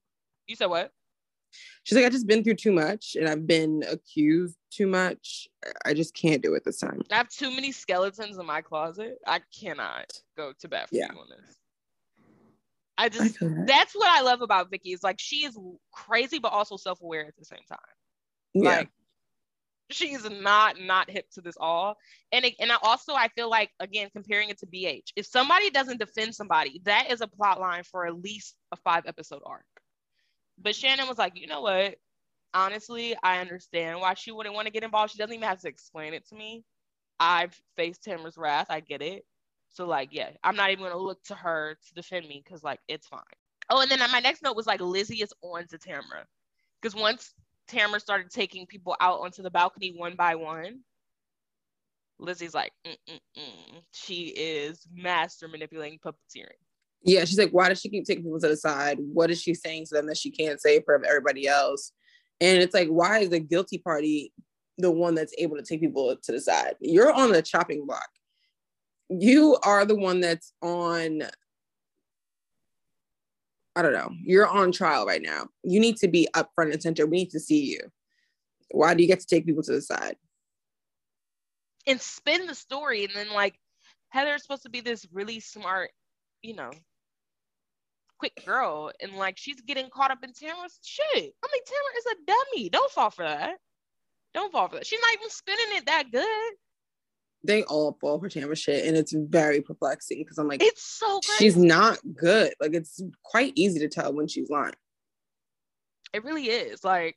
You 0.47 0.55
said 0.55 0.67
what? 0.67 0.91
She's 1.83 1.95
like, 1.95 2.05
I 2.05 2.09
just 2.09 2.27
been 2.27 2.43
through 2.43 2.55
too 2.55 2.71
much 2.71 3.15
and 3.17 3.27
I've 3.27 3.47
been 3.47 3.83
accused 3.89 4.57
too 4.71 4.87
much. 4.87 5.47
I 5.85 5.93
just 5.93 6.13
can't 6.13 6.43
do 6.43 6.53
it 6.53 6.63
this 6.63 6.79
time. 6.79 7.01
I 7.11 7.15
have 7.15 7.29
too 7.29 7.49
many 7.49 7.71
skeletons 7.71 8.37
in 8.37 8.45
my 8.45 8.61
closet. 8.61 9.17
I 9.25 9.41
cannot 9.59 10.11
go 10.37 10.53
to 10.59 10.67
bat 10.67 10.89
for 10.89 10.95
yeah. 10.95 11.07
you 11.11 11.19
on 11.19 11.27
this. 11.29 11.55
I 12.97 13.09
just 13.09 13.41
I 13.41 13.47
that's 13.65 13.93
what 13.95 14.09
I 14.09 14.21
love 14.21 14.41
about 14.41 14.69
Vicki 14.69 14.91
is 14.91 15.03
like 15.03 15.19
she 15.19 15.45
is 15.45 15.57
crazy 15.91 16.37
but 16.37 16.51
also 16.51 16.75
self-aware 16.75 17.25
at 17.25 17.35
the 17.37 17.45
same 17.45 17.63
time. 17.67 17.79
Yeah. 18.53 18.77
Like 18.77 18.89
she's 19.91 20.29
not 20.29 20.79
not 20.79 21.09
hip 21.09 21.25
to 21.31 21.41
this 21.41 21.57
all. 21.59 21.97
And 22.31 22.45
it, 22.45 22.55
and 22.59 22.71
I 22.71 22.77
also 22.81 23.13
I 23.13 23.27
feel 23.29 23.49
like 23.49 23.71
again 23.79 24.09
comparing 24.13 24.49
it 24.49 24.59
to 24.59 24.67
BH, 24.67 25.13
if 25.15 25.25
somebody 25.25 25.69
doesn't 25.69 25.99
defend 25.99 26.35
somebody, 26.35 26.81
that 26.85 27.11
is 27.11 27.21
a 27.21 27.27
plot 27.27 27.59
line 27.59 27.83
for 27.83 28.05
at 28.05 28.21
least 28.21 28.55
a 28.71 28.75
five 28.77 29.03
episode 29.07 29.41
arc. 29.45 29.65
But 30.57 30.75
Shannon 30.75 31.07
was 31.07 31.17
like, 31.17 31.33
you 31.35 31.47
know 31.47 31.61
what? 31.61 31.95
Honestly, 32.53 33.15
I 33.23 33.39
understand 33.39 33.99
why 33.99 34.13
she 34.15 34.31
wouldn't 34.31 34.55
want 34.55 34.67
to 34.67 34.73
get 34.73 34.83
involved. 34.83 35.11
She 35.11 35.17
doesn't 35.17 35.33
even 35.33 35.47
have 35.47 35.61
to 35.61 35.67
explain 35.67 36.13
it 36.13 36.27
to 36.29 36.35
me. 36.35 36.63
I've 37.19 37.59
faced 37.75 38.03
Tamara's 38.03 38.37
wrath. 38.37 38.67
I 38.69 38.79
get 38.79 39.01
it. 39.01 39.25
So 39.69 39.85
like, 39.85 40.09
yeah, 40.11 40.29
I'm 40.43 40.55
not 40.55 40.71
even 40.71 40.83
gonna 40.85 40.97
look 40.97 41.23
to 41.25 41.35
her 41.35 41.77
to 41.87 41.93
defend 41.93 42.27
me 42.27 42.41
because 42.43 42.63
like 42.63 42.79
it's 42.87 43.07
fine. 43.07 43.21
Oh, 43.69 43.81
and 43.81 43.89
then 43.89 43.99
my 44.11 44.19
next 44.19 44.41
note 44.41 44.55
was 44.55 44.65
like 44.67 44.81
Lizzie 44.81 45.21
is 45.21 45.33
on 45.41 45.67
to 45.67 45.77
Tamara. 45.77 46.25
Because 46.81 46.95
once 46.95 47.33
Tamara 47.69 47.99
started 47.99 48.31
taking 48.31 48.65
people 48.65 48.95
out 48.99 49.21
onto 49.21 49.41
the 49.41 49.51
balcony 49.51 49.93
one 49.95 50.15
by 50.15 50.35
one, 50.35 50.79
Lizzie's 52.19 52.53
like, 52.53 52.73
Mm-mm-mm. 52.85 53.81
she 53.93 54.27
is 54.27 54.85
master 54.93 55.47
manipulating 55.47 55.99
puppeteering. 55.99 56.59
Yeah, 57.01 57.23
she's 57.23 57.39
like, 57.39 57.51
why 57.51 57.69
does 57.69 57.79
she 57.79 57.89
keep 57.89 58.05
taking 58.05 58.23
people 58.23 58.39
to 58.41 58.49
the 58.49 58.57
side? 58.57 58.97
What 58.99 59.31
is 59.31 59.41
she 59.41 59.53
saying 59.53 59.85
to 59.85 59.95
them 59.95 60.07
that 60.07 60.17
she 60.17 60.31
can't 60.31 60.61
say 60.61 60.81
for 60.81 61.01
everybody 61.05 61.47
else? 61.47 61.93
And 62.41 62.61
it's 62.61 62.73
like, 62.73 62.89
why 62.89 63.19
is 63.19 63.29
the 63.29 63.39
guilty 63.39 63.77
party 63.77 64.33
the 64.77 64.91
one 64.91 65.15
that's 65.15 65.33
able 65.37 65.55
to 65.55 65.63
take 65.63 65.79
people 65.79 66.15
to 66.21 66.31
the 66.31 66.41
side? 66.41 66.75
You're 66.81 67.13
on 67.13 67.31
the 67.31 67.41
chopping 67.41 67.85
block. 67.85 68.09
You 69.09 69.57
are 69.63 69.85
the 69.85 69.95
one 69.95 70.19
that's 70.19 70.51
on, 70.61 71.23
I 73.79 73.81
don't 73.81 73.93
know, 73.93 74.11
you're 74.21 74.45
on 74.45 74.73
trial 74.73 75.05
right 75.05 75.21
now. 75.21 75.47
You 75.63 75.79
need 75.79 75.95
to 75.97 76.09
be 76.09 76.27
up 76.33 76.51
front 76.53 76.73
and 76.73 76.81
center. 76.81 77.05
We 77.05 77.19
need 77.19 77.29
to 77.31 77.39
see 77.39 77.63
you. 77.63 77.79
Why 78.71 78.93
do 78.93 79.01
you 79.01 79.07
get 79.07 79.21
to 79.21 79.25
take 79.25 79.45
people 79.45 79.63
to 79.63 79.71
the 79.71 79.81
side? 79.81 80.17
And 81.87 82.01
spin 82.01 82.45
the 82.45 82.55
story. 82.55 83.05
And 83.05 83.13
then, 83.15 83.31
like, 83.31 83.57
Heather's 84.09 84.41
supposed 84.41 84.63
to 84.63 84.69
be 84.69 84.81
this 84.81 85.07
really 85.13 85.39
smart, 85.39 85.91
you 86.41 86.55
know, 86.55 86.71
quick 88.17 88.45
girl 88.45 88.91
and 89.01 89.13
like 89.13 89.37
she's 89.37 89.61
getting 89.61 89.89
caught 89.89 90.11
up 90.11 90.23
in 90.23 90.33
Tamara's 90.33 90.77
shit. 90.83 91.05
I 91.15 91.17
mean, 91.17 91.63
Tamara 91.65 91.97
is 91.97 92.05
a 92.05 92.15
dummy. 92.27 92.69
Don't 92.69 92.91
fall 92.91 93.09
for 93.09 93.23
that. 93.23 93.55
Don't 94.33 94.51
fall 94.51 94.67
for 94.67 94.75
that. 94.75 94.85
She's 94.85 94.99
not 94.99 95.13
even 95.13 95.29
spinning 95.29 95.77
it 95.77 95.85
that 95.85 96.11
good. 96.11 96.53
They 97.43 97.63
all 97.63 97.97
fall 98.01 98.19
for 98.19 98.27
Tamara 98.27 98.55
shit, 98.55 98.85
and 98.85 98.97
it's 98.97 99.13
very 99.13 99.61
perplexing 99.61 100.19
because 100.19 100.37
I'm 100.37 100.47
like, 100.47 100.61
it's 100.61 100.83
so 100.83 101.19
crazy. 101.21 101.45
she's 101.45 101.57
not 101.57 101.97
good. 102.15 102.53
Like 102.59 102.73
it's 102.73 103.01
quite 103.23 103.53
easy 103.55 103.79
to 103.79 103.87
tell 103.87 104.13
when 104.13 104.27
she's 104.27 104.49
lying. 104.49 104.73
It 106.13 106.23
really 106.23 106.49
is. 106.49 106.83
Like 106.83 107.15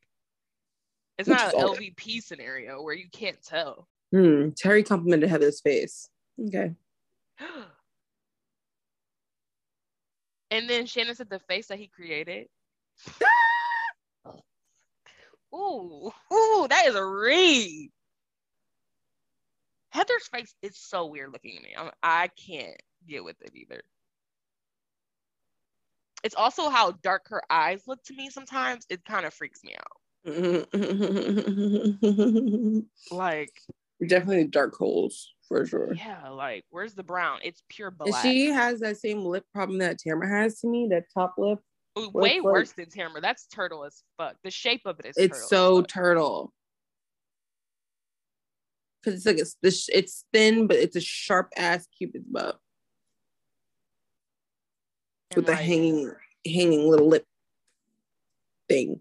it's 1.19 1.29
Which 1.29 1.39
not 1.39 1.55
an 1.55 1.61
LVP 1.61 2.23
scenario 2.23 2.83
where 2.83 2.95
you 2.95 3.07
can't 3.11 3.43
tell. 3.43 3.89
Hmm. 4.13 4.51
Terry 4.51 4.83
complimented 4.83 5.29
Heather's 5.29 5.61
face. 5.61 6.09
Okay. 6.47 6.75
And 10.53 10.69
then 10.69 10.85
Shannon 10.85 11.15
said 11.15 11.31
the 11.31 11.39
face 11.39 11.69
that 11.69 11.79
he 11.79 11.87
created. 11.87 12.47
ooh, 15.55 16.13
ooh, 16.31 16.67
that 16.69 16.85
is 16.87 16.95
a 16.95 17.03
read. 17.03 17.91
Heather's 19.93 20.27
face 20.33 20.55
is 20.63 20.79
so 20.79 21.07
weird 21.07 21.33
looking 21.33 21.57
to 21.57 21.63
me. 21.63 21.75
I'm, 21.77 21.91
I 22.03 22.29
can't 22.29 22.81
deal 23.07 23.25
with 23.25 23.37
it 23.43 23.53
either. 23.55 23.83
It's 26.25 26.35
also 26.35 26.71
how 26.71 26.93
dark 27.03 27.29
her 27.29 27.43
eyes 27.51 27.83
look 27.87 28.03
to 28.05 28.15
me 28.15 28.31
sometimes. 28.31 28.87
It 28.89 29.05
kind 29.05 29.27
of 29.27 29.35
freaks 29.35 29.63
me 29.63 29.75
out. 29.75 29.99
like, 33.11 33.53
definitely 34.07 34.47
dark 34.47 34.75
holes 34.77 35.35
for 35.47 35.67
sure. 35.67 35.93
Yeah, 35.95 36.31
like 36.31 36.65
where's 36.71 36.95
the 36.95 37.03
brown? 37.03 37.41
It's 37.43 37.63
pure 37.69 37.91
black. 37.91 38.23
she 38.23 38.47
has 38.47 38.81
that 38.81 38.97
same 38.97 39.25
lip 39.25 39.45
problem 39.53 39.81
that 39.81 39.99
Tamara 39.99 40.29
has 40.29 40.61
to 40.61 40.69
me, 40.69 40.89
that 40.91 41.05
top 41.13 41.35
lip. 41.37 41.59
Way 41.97 42.41
worse 42.41 42.73
than 42.73 42.89
Tamara. 42.89 43.21
That's 43.21 43.47
turtle 43.49 43.85
as 43.85 44.03
fuck. 44.17 44.37
The 44.43 44.51
shape 44.51 44.87
of 44.87 44.99
it 45.01 45.07
is. 45.07 45.17
It's 45.19 45.49
so 45.49 45.83
turtle. 45.83 46.55
Cause 49.05 49.15
it's 49.15 49.27
like 49.27 49.39
it's 49.39 49.57
this. 49.63 49.89
It's 49.93 50.25
thin, 50.33 50.67
but 50.67 50.77
it's 50.77 50.97
a 50.97 51.01
sharp 51.01 51.53
ass 51.57 51.89
cupid's 51.99 52.29
bow 52.29 52.55
with 55.35 55.47
the 55.47 55.57
hanging, 55.57 56.13
hanging 56.47 56.89
little 56.89 57.09
lip 57.09 57.27
thing. 58.69 59.01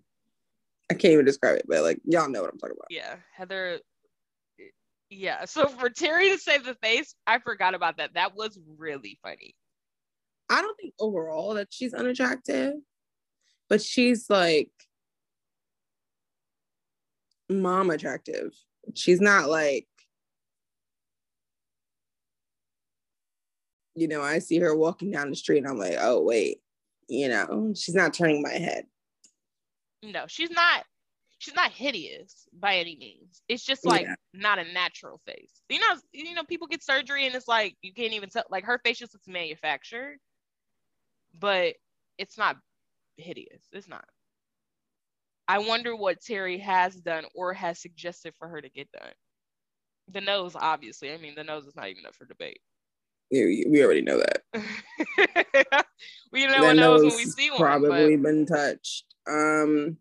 I 0.89 0.95
can't 0.95 1.13
even 1.13 1.25
describe 1.25 1.57
it, 1.57 1.65
but 1.67 1.83
like 1.83 1.99
y'all 2.03 2.29
know 2.29 2.41
what 2.41 2.51
I'm 2.51 2.57
talking 2.57 2.75
about. 2.77 2.87
Yeah, 2.89 3.15
Heather 3.35 3.79
yeah. 5.11 5.45
So 5.45 5.67
for 5.67 5.89
Terry 5.89 6.29
to 6.29 6.37
save 6.37 6.63
the 6.63 6.75
face, 6.75 7.13
I 7.27 7.39
forgot 7.39 7.75
about 7.75 7.97
that. 7.97 8.13
That 8.15 8.35
was 8.35 8.57
really 8.77 9.19
funny. 9.21 9.55
I 10.49 10.61
don't 10.61 10.77
think 10.77 10.93
overall 10.99 11.53
that 11.55 11.67
she's 11.69 11.93
unattractive, 11.93 12.75
but 13.69 13.81
she's 13.81 14.29
like 14.29 14.71
mom 17.49 17.89
attractive. 17.89 18.53
She's 18.95 19.21
not 19.21 19.49
like, 19.49 19.87
you 23.95 24.07
know, 24.07 24.21
I 24.21 24.39
see 24.39 24.59
her 24.59 24.75
walking 24.75 25.11
down 25.11 25.29
the 25.29 25.35
street 25.35 25.59
and 25.59 25.67
I'm 25.67 25.77
like, 25.77 25.97
oh, 25.99 26.21
wait, 26.21 26.61
you 27.07 27.27
know, 27.27 27.73
she's 27.75 27.95
not 27.95 28.13
turning 28.13 28.41
my 28.41 28.53
head. 28.53 28.85
No, 30.03 30.25
she's 30.27 30.49
not 30.49 30.85
she's 31.41 31.55
not 31.55 31.71
hideous 31.71 32.47
by 32.53 32.75
any 32.75 32.95
means. 32.95 33.41
It's 33.49 33.65
just 33.65 33.85
like 33.85 34.03
yeah. 34.03 34.15
not 34.33 34.59
a 34.59 34.63
natural 34.63 35.19
face. 35.25 35.61
You 35.69 35.79
know, 35.79 35.95
you 36.11 36.35
know, 36.35 36.43
people 36.43 36.67
get 36.67 36.83
surgery 36.83 37.25
and 37.25 37.33
it's 37.33 37.47
like 37.47 37.75
you 37.81 37.93
can't 37.93 38.13
even 38.13 38.29
tell. 38.29 38.43
Like 38.49 38.63
her 38.65 38.79
face 38.83 38.99
just 38.99 39.13
looks 39.13 39.27
manufactured, 39.27 40.17
but 41.37 41.73
it's 42.19 42.37
not 42.37 42.57
hideous. 43.17 43.63
It's 43.71 43.87
not. 43.87 44.05
I 45.47 45.59
wonder 45.59 45.95
what 45.95 46.21
Terry 46.21 46.59
has 46.59 46.95
done 46.95 47.25
or 47.33 47.53
has 47.53 47.81
suggested 47.81 48.33
for 48.37 48.47
her 48.47 48.61
to 48.61 48.69
get 48.69 48.91
done. 48.91 49.11
The 50.09 50.21
nose, 50.21 50.55
obviously. 50.55 51.11
I 51.11 51.17
mean, 51.17 51.33
the 51.35 51.43
nose 51.43 51.65
is 51.65 51.75
not 51.75 51.89
even 51.89 52.05
up 52.05 52.15
for 52.15 52.25
debate. 52.25 52.61
We 53.31 53.83
already 53.83 54.01
know 54.01 54.17
that. 54.19 54.43
we 56.31 56.45
know 56.47 56.69
a 56.69 56.73
nose 56.73 57.01
when 57.01 57.15
we 57.15 57.25
see 57.25 57.49
one. 57.49 57.59
Probably 57.59 58.17
but... 58.17 58.23
been 58.23 58.45
touched. 58.45 59.05
Um, 59.27 59.97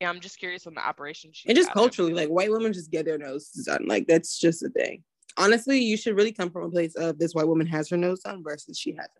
yeah, 0.00 0.08
I'm 0.08 0.20
just 0.20 0.38
curious 0.38 0.66
on 0.66 0.74
the 0.74 0.86
operation. 0.86 1.32
And 1.46 1.56
just 1.56 1.72
culturally, 1.72 2.12
like 2.12 2.28
white 2.28 2.50
women 2.50 2.72
just 2.72 2.90
get 2.90 3.04
their 3.04 3.18
noses 3.18 3.66
done. 3.66 3.86
Like 3.86 4.06
that's 4.06 4.38
just 4.38 4.62
a 4.62 4.68
thing. 4.68 5.02
Honestly, 5.36 5.80
you 5.80 5.96
should 5.96 6.16
really 6.16 6.32
come 6.32 6.50
from 6.50 6.64
a 6.64 6.70
place 6.70 6.94
of 6.94 7.18
this 7.18 7.34
white 7.34 7.48
woman 7.48 7.66
has 7.66 7.88
her 7.88 7.96
nose 7.96 8.20
done 8.20 8.42
versus 8.44 8.78
she 8.78 8.92
hasn't. 8.92 9.10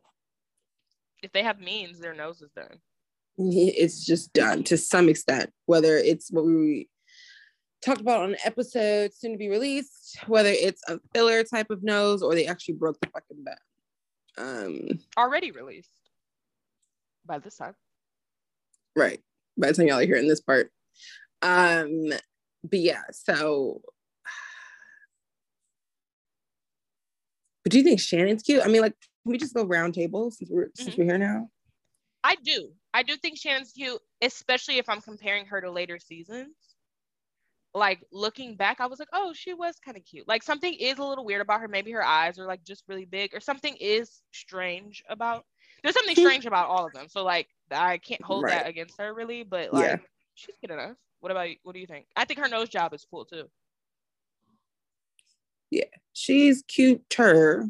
If 1.23 1.33
they 1.33 1.43
have 1.43 1.61
means, 1.61 1.99
their 1.99 2.15
nose 2.15 2.43
is 2.43 2.51
done. 2.51 2.81
It's 3.39 4.05
just 4.05 4.33
done 4.33 4.63
to 4.65 4.77
some 4.77 5.09
extent, 5.09 5.51
whether 5.67 5.97
it's 5.97 6.31
what 6.31 6.45
we 6.45 6.89
talked 7.83 8.01
about 8.01 8.23
on 8.23 8.31
an 8.31 8.37
episode 8.45 9.13
soon 9.13 9.33
to 9.33 9.39
be 9.39 9.49
released, 9.49 10.19
whether 10.27 10.51
it's 10.51 10.83
a 10.89 11.01
filler 11.13 11.43
type 11.43 11.71
of 11.71 11.83
nose 11.83 12.23
or 12.23 12.35
they 12.35 12.47
actually 12.47 12.75
broke 12.75 13.01
the 13.01 13.09
fucking 13.09 13.45
bone. 13.45 13.57
Um, 14.39 14.99
already 15.17 15.51
released 15.51 15.91
by 17.27 17.39
this 17.39 17.57
time. 17.57 17.75
Right. 18.97 19.21
By 19.59 19.69
the 19.69 19.75
time 19.75 19.89
y'all 19.89 19.99
are 19.99 20.07
hearing 20.07 20.29
this 20.29 20.41
part. 20.41 20.71
Um, 21.43 22.11
but 22.63 22.79
yeah, 22.79 23.03
so 23.11 23.83
but 27.65 27.73
do 27.73 27.79
you 27.79 27.85
think 27.85 28.01
Shannon's 28.01 28.43
cute? 28.43 28.63
I 28.65 28.69
mean, 28.69 28.83
like, 28.83 28.95
can 29.25 29.33
we 29.33 29.39
just 29.39 29.55
go 29.55 29.65
round 29.65 29.95
table 29.95 30.31
since 30.31 30.51
we're 30.51 30.67
mm-hmm. 30.67 30.83
since 30.83 30.97
we're 30.97 31.05
here 31.05 31.19
now? 31.19 31.49
I 32.25 32.37
do. 32.37 32.71
I 32.95 33.03
do 33.03 33.17
think 33.17 33.39
Shannon's 33.39 33.73
cute, 33.73 34.01
especially 34.23 34.79
if 34.79 34.89
I'm 34.89 35.01
comparing 35.01 35.47
her 35.47 35.61
to 35.61 35.73
later 35.73 35.99
seasons 35.99 36.55
like 37.75 38.05
looking 38.13 38.57
back, 38.57 38.81
I 38.81 38.87
was 38.87 38.99
like, 38.99 39.09
oh, 39.13 39.33
she 39.35 39.55
was 39.55 39.79
kind 39.85 39.97
of 39.97 40.05
cute. 40.05 40.29
Like 40.29 40.43
something 40.43 40.75
is 40.75 40.99
a 40.99 41.05
little 41.05 41.25
weird 41.25 41.41
about 41.41 41.61
her. 41.61 41.69
Maybe 41.69 41.91
her 41.93 42.05
eyes 42.05 42.39
are 42.39 42.47
like 42.47 42.65
just 42.65 42.85
really 42.89 43.07
big, 43.07 43.35
or 43.35 43.41
something 43.41 43.77
is 43.81 44.23
strange 44.33 45.03
about. 45.09 45.45
There's 45.83 45.95
something 45.95 46.15
strange 46.15 46.47
about 46.47 46.69
all 46.69 46.87
of 46.87 46.93
them. 46.93 47.09
So 47.09 47.25
like 47.25 47.49
I 47.71 47.99
can't 47.99 48.23
hold 48.23 48.45
right. 48.45 48.53
that 48.53 48.69
against 48.69 49.01
her 49.01 49.13
really, 49.15 49.43
but 49.43 49.73
like 49.73 49.85
yeah. 49.85 49.97
she's 50.35 50.57
good 50.61 50.71
enough. 50.71 50.97
What 51.21 51.33
about 51.33 51.51
you? 51.51 51.57
What 51.63 51.75
do 51.75 51.81
you 51.81 51.87
think? 51.87 52.07
I 52.15 52.25
think 52.25 52.41
her 52.41 52.49
nose 52.49 52.69
job 52.69 52.93
is 52.93 53.07
cool 53.11 53.25
too. 53.25 53.45
Yeah, 55.71 55.85
she's 56.13 56.63
cuter 56.69 57.69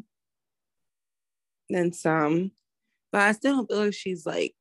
than 1.69 1.93
some, 1.93 2.51
but 3.11 3.21
I 3.21 3.31
still 3.31 3.55
don't 3.55 3.69
feel 3.69 3.85
like 3.85 3.93
she's 3.93 4.25
like 4.25 4.53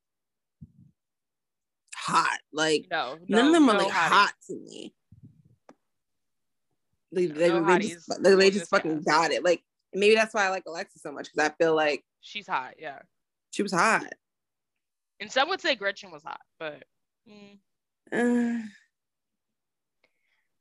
hot. 1.96 2.38
Like 2.52 2.86
no, 2.90 3.18
no 3.28 3.38
none 3.38 3.46
of 3.48 3.52
them 3.52 3.68
are 3.68 3.78
like 3.78 3.90
hot 3.90 4.34
to 4.46 4.54
me. 4.54 4.94
They, 7.12 7.26
they, 7.26 7.50
they 7.50 7.78
just, 7.78 8.22
they, 8.22 8.34
they 8.34 8.50
just 8.50 8.70
fucking 8.70 9.02
got 9.02 9.32
it. 9.32 9.44
Like 9.44 9.62
maybe 9.92 10.14
that's 10.14 10.34
why 10.34 10.46
I 10.46 10.50
like 10.50 10.64
Alexa 10.66 10.98
so 10.98 11.12
much 11.12 11.30
because 11.30 11.50
I 11.50 11.54
feel 11.62 11.74
like 11.74 12.04
she's 12.20 12.46
hot. 12.46 12.74
Yeah, 12.78 12.98
she 13.50 13.62
was 13.62 13.72
hot. 13.72 14.06
And 15.20 15.30
some 15.30 15.48
would 15.50 15.60
say 15.60 15.74
Gretchen 15.74 16.10
was 16.10 16.22
hot, 16.22 16.40
but 16.58 16.82
mm. 17.28 17.58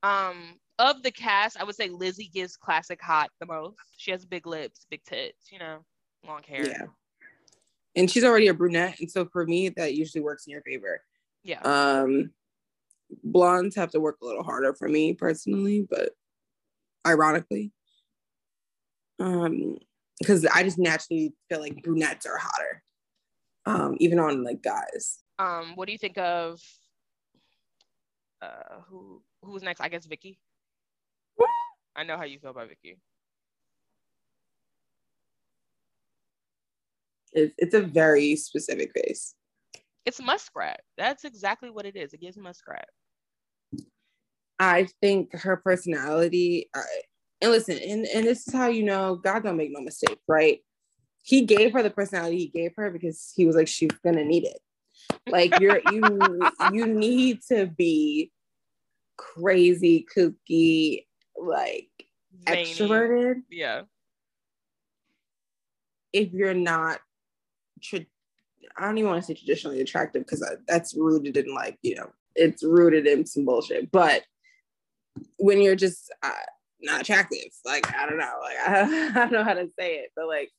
uh. 0.04 0.08
um, 0.08 0.60
of 0.78 1.02
the 1.02 1.12
cast, 1.12 1.60
I 1.60 1.64
would 1.64 1.76
say 1.76 1.90
Lizzie 1.90 2.30
gives 2.32 2.58
classic 2.58 3.02
hot 3.02 3.32
the 3.40 3.48
most. 3.48 3.78
She 3.98 4.12
has 4.12 4.26
big 4.26 4.46
lips, 4.46 4.86
big 4.90 5.04
tits, 5.04 5.52
you 5.52 5.60
know, 5.60 5.80
long 6.28 6.44
hair. 6.44 6.68
Yeah, 6.68 6.86
and 7.96 8.12
she's 8.12 8.24
already 8.24 8.50
a 8.50 8.54
brunette, 8.54 9.00
and 9.00 9.10
so 9.10 9.26
for 9.26 9.46
me, 9.46 9.70
that 9.70 9.96
usually 9.96 10.22
works 10.22 10.46
in 10.46 10.52
your 10.52 10.62
favor. 10.62 11.02
Yeah. 11.44 11.62
Um, 11.62 12.32
blondes 13.24 13.76
have 13.76 13.92
to 13.92 14.00
work 14.00 14.18
a 14.22 14.26
little 14.26 14.44
harder 14.44 14.74
for 14.74 14.88
me 14.88 15.14
personally, 15.14 15.88
but 15.90 16.12
ironically. 17.06 17.72
Um, 19.20 19.78
because 20.20 20.46
I 20.46 20.64
just 20.64 20.78
naturally 20.78 21.34
feel 21.50 21.60
like 21.60 21.82
brunettes 21.84 22.26
are 22.26 22.38
hotter, 22.38 22.84
um, 23.66 23.96
even 24.00 24.20
on 24.20 24.44
like 24.44 24.62
guys. 24.62 25.24
Um, 25.40 25.74
what 25.76 25.88
do 25.88 25.92
you 25.92 25.98
think 25.98 26.18
of 26.18 26.60
uh 28.42 28.82
who 28.88 29.22
who's 29.42 29.64
next? 29.64 29.82
I 29.82 29.90
guess 29.90 30.06
Vicki. 30.06 30.40
I 31.96 32.04
know 32.04 32.18
how 32.18 32.24
you 32.24 32.40
feel 32.40 32.52
about 32.52 32.70
Vicki. 32.70 32.98
It's 37.34 37.54
it's 37.58 37.74
a 37.74 37.82
very 37.82 38.36
specific 38.36 38.92
face. 38.94 39.36
It's 40.06 40.22
muskrat. 40.22 40.82
That's 40.98 41.26
exactly 41.26 41.70
what 41.70 41.86
it 41.86 41.96
is. 41.96 42.14
It 42.14 42.22
gives 42.22 42.38
muskrat. 42.38 42.88
I 44.62 44.88
think 45.02 45.34
her 45.34 45.58
personality, 45.58 46.70
uh, 46.76 46.82
and 47.42 47.50
listen, 47.50 47.80
and, 47.80 48.06
and 48.06 48.28
this 48.28 48.48
is 48.48 48.54
how 48.54 48.68
you 48.68 48.84
know 48.84 49.16
God 49.16 49.42
don't 49.42 49.58
make 49.58 49.72
no 49.72 49.82
mistake, 49.82 50.20
right? 50.28 50.60
He 51.24 51.46
gave 51.46 51.74
her 51.74 51.82
the 51.82 51.90
personality 51.90 52.38
he 52.38 52.48
gave 52.48 52.74
her 52.78 52.92
because 52.92 53.34
he 53.36 53.48
was 53.48 53.56
like, 53.56 53.68
she's 53.68 53.90
gonna 54.04 54.24
need 54.24 54.46
it. 54.46 54.60
Like 55.28 55.60
you're 55.60 55.82
you 55.90 56.48
you 56.74 56.86
need 56.86 57.42
to 57.50 57.66
be 57.66 58.32
crazy, 59.18 60.06
kooky, 60.16 61.08
like 61.36 61.90
Zany. 62.48 62.64
extroverted. 62.64 63.42
Yeah. 63.50 63.82
If 66.14 66.34
you're 66.34 66.54
not 66.54 67.00
tra- 67.82 68.06
I 68.78 68.86
don't 68.86 69.00
even 69.00 69.10
want 69.10 69.24
to 69.24 69.26
say 69.26 69.34
traditionally 69.34 69.82
attractive 69.82 70.24
because 70.24 70.48
that's 70.68 70.96
rooted 70.96 71.36
in 71.36 71.52
like, 71.56 71.80
you 71.82 71.96
know, 71.96 72.12
it's 72.36 72.64
rooted 72.64 73.08
in 73.08 73.26
some 73.26 73.46
bullshit. 73.46 73.92
But 73.92 74.22
when 75.38 75.62
you're 75.62 75.76
just 75.76 76.12
uh, 76.24 76.32
not 76.82 77.02
attractive. 77.02 77.50
Like 77.66 77.94
I 77.96 78.08
don't 78.08 78.18
know, 78.18 78.40
like 78.42 78.58
I, 78.58 79.10
I 79.10 79.12
don't 79.14 79.32
know 79.32 79.44
how 79.44 79.54
to 79.54 79.70
say 79.78 79.96
it, 79.96 80.12
but 80.16 80.28
like 80.28 80.50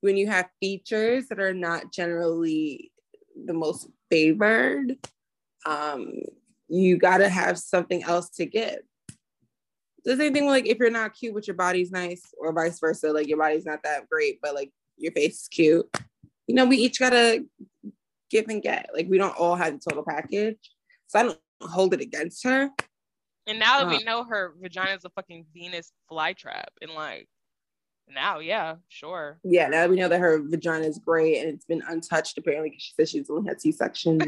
when 0.00 0.16
you 0.16 0.28
have 0.28 0.48
features 0.60 1.28
that 1.28 1.40
are 1.40 1.54
not 1.54 1.92
generally 1.92 2.90
the 3.44 3.52
most 3.52 3.88
favored, 4.10 4.96
um, 5.66 6.12
you 6.68 6.96
got 6.96 7.18
to 7.18 7.28
have 7.28 7.58
something 7.58 8.02
else 8.02 8.30
to 8.30 8.46
give. 8.46 8.78
The 10.04 10.16
same 10.16 10.32
thing 10.32 10.46
like 10.46 10.66
if 10.66 10.78
you're 10.78 10.90
not 10.90 11.14
cute 11.14 11.34
but 11.34 11.46
your 11.46 11.56
body's 11.56 11.90
nice, 11.90 12.22
or 12.38 12.52
vice 12.52 12.80
versa, 12.80 13.12
like 13.12 13.28
your 13.28 13.38
body's 13.38 13.66
not 13.66 13.82
that 13.82 14.08
great, 14.08 14.38
but 14.42 14.54
like 14.54 14.70
your 14.96 15.12
face 15.12 15.42
is 15.42 15.48
cute. 15.48 15.86
You 16.46 16.54
know, 16.54 16.64
we 16.64 16.78
each 16.78 16.98
gotta 16.98 17.44
give 18.30 18.46
and 18.48 18.62
get. 18.62 18.90
Like 18.94 19.08
we 19.08 19.18
don't 19.18 19.36
all 19.36 19.56
have 19.56 19.74
the 19.74 19.90
total 19.90 20.04
package. 20.08 20.58
So 21.08 21.18
I 21.18 21.22
don't 21.24 21.38
hold 21.60 21.92
it 21.92 22.00
against 22.00 22.44
her. 22.44 22.70
And 23.50 23.58
now 23.58 23.80
that 23.80 23.88
uh, 23.88 23.90
we 23.90 24.04
know 24.04 24.22
her 24.22 24.54
vagina 24.60 24.92
is 24.92 25.04
a 25.04 25.10
fucking 25.10 25.44
Venus 25.52 25.90
flytrap, 26.08 26.68
and 26.80 26.92
like 26.92 27.26
now, 28.08 28.38
yeah, 28.38 28.76
sure. 28.88 29.40
Yeah, 29.42 29.66
now 29.66 29.88
we 29.88 29.96
know 29.96 30.08
that 30.08 30.20
her 30.20 30.40
vagina 30.40 30.84
is 30.84 30.98
great 30.98 31.38
and 31.38 31.48
it's 31.48 31.64
been 31.64 31.82
untouched 31.88 32.38
apparently 32.38 32.70
because 32.70 32.82
she 32.82 32.92
said 32.94 33.08
she's 33.08 33.28
only 33.28 33.48
had 33.48 33.60
C 33.60 33.72
sections. 33.72 34.22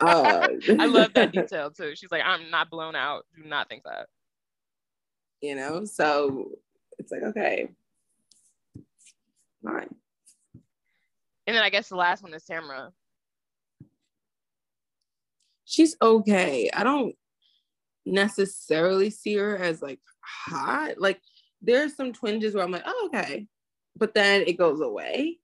uh, 0.00 0.48
I 0.78 0.86
love 0.86 1.12
that 1.12 1.32
detail 1.32 1.70
too. 1.70 1.94
She's 1.94 2.10
like, 2.10 2.22
I'm 2.24 2.50
not 2.50 2.70
blown 2.70 2.96
out. 2.96 3.26
Do 3.36 3.46
not 3.46 3.68
think 3.68 3.82
that. 3.84 4.08
You 5.42 5.54
know, 5.54 5.84
so 5.84 6.52
it's 6.98 7.12
like 7.12 7.22
okay, 7.22 7.68
fine. 9.62 9.94
And 11.46 11.56
then 11.56 11.62
I 11.62 11.70
guess 11.70 11.90
the 11.90 11.96
last 11.96 12.22
one 12.22 12.32
is 12.32 12.44
Tamra. 12.44 12.92
She's 15.66 15.96
okay. 16.00 16.70
I 16.72 16.82
don't 16.82 17.14
necessarily 18.04 19.10
see 19.10 19.34
her 19.36 19.56
as 19.56 19.82
like 19.82 20.00
hot. 20.20 20.98
Like 20.98 21.20
there's 21.60 21.96
some 21.96 22.12
twinges 22.12 22.54
where 22.54 22.64
I'm 22.64 22.70
like, 22.70 22.84
oh, 22.86 23.10
okay. 23.12 23.46
But 23.96 24.14
then 24.14 24.44
it 24.46 24.58
goes 24.58 24.80
away. 24.80 25.38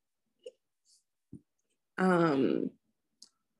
Um 1.98 2.70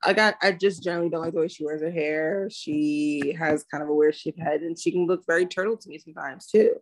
I 0.03 0.13
got 0.13 0.37
I 0.43 0.53
just 0.53 0.83
generally 0.83 1.09
don't 1.09 1.23
like 1.23 1.35
the 1.35 1.41
way 1.41 1.49
she 1.49 1.65
wears 1.65 1.83
her 1.83 1.91
hair. 1.91 2.49
She 2.51 3.35
has 3.39 3.65
kind 3.65 3.83
of 3.83 3.89
a 3.89 3.95
weird 3.95 4.15
shaped 4.15 4.41
head 4.41 4.63
and 4.63 4.79
she 4.79 4.93
can 4.93 5.07
look 5.07 5.25
very 5.27 5.47
turtle 5.47 5.77
to 5.77 5.89
me 5.89 5.99
sometimes 5.99 6.47
too. 6.47 6.77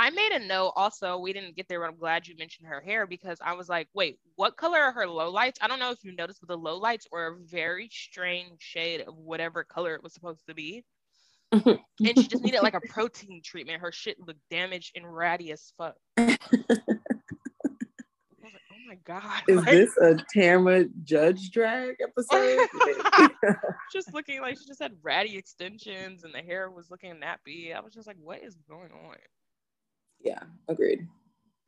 I 0.00 0.08
made 0.08 0.32
a 0.32 0.38
note 0.38 0.72
also. 0.76 1.18
We 1.18 1.34
didn't 1.34 1.56
get 1.56 1.68
there, 1.68 1.78
but 1.78 1.90
I'm 1.90 1.98
glad 1.98 2.26
you 2.26 2.34
mentioned 2.38 2.66
her 2.66 2.80
hair 2.80 3.06
because 3.06 3.36
I 3.44 3.52
was 3.52 3.68
like, 3.68 3.86
wait, 3.92 4.18
what 4.36 4.56
color 4.56 4.78
are 4.78 4.92
her 4.92 5.04
lowlights? 5.04 5.56
I 5.60 5.68
don't 5.68 5.78
know 5.78 5.90
if 5.90 6.02
you 6.02 6.16
noticed, 6.16 6.40
but 6.40 6.48
the 6.48 6.58
lowlights 6.58 7.04
were 7.12 7.26
a 7.26 7.36
very 7.44 7.90
strange 7.92 8.62
shade 8.62 9.02
of 9.02 9.14
whatever 9.14 9.62
color 9.62 9.94
it 9.94 10.02
was 10.02 10.14
supposed 10.14 10.46
to 10.48 10.54
be. 10.54 10.86
and 11.52 11.78
she 11.98 12.28
just 12.28 12.42
needed 12.42 12.62
like 12.62 12.72
a 12.72 12.80
protein 12.88 13.42
treatment. 13.44 13.82
Her 13.82 13.92
shit 13.92 14.18
looked 14.18 14.40
damaged 14.50 14.92
and 14.96 15.04
ratty 15.04 15.52
as 15.52 15.70
fuck. 15.76 15.96
Like, 18.42 18.62
oh 18.72 18.88
my 18.88 18.96
god! 19.04 19.42
Is 19.48 19.56
like, 19.58 19.66
this 19.66 19.96
a 19.98 20.16
Tamra 20.34 20.88
Judge 21.04 21.50
drag 21.50 21.96
episode? 22.02 22.66
just 23.92 24.14
looking 24.14 24.40
like 24.40 24.58
she 24.58 24.66
just 24.66 24.80
had 24.80 24.92
ratty 25.02 25.36
extensions 25.36 26.24
and 26.24 26.34
the 26.34 26.40
hair 26.40 26.70
was 26.70 26.90
looking 26.90 27.14
nappy. 27.16 27.76
I 27.76 27.80
was 27.80 27.92
just 27.92 28.06
like, 28.06 28.16
what 28.18 28.42
is 28.42 28.56
going 28.66 28.90
on? 28.92 29.16
Yeah, 30.22 30.42
agreed. 30.68 31.06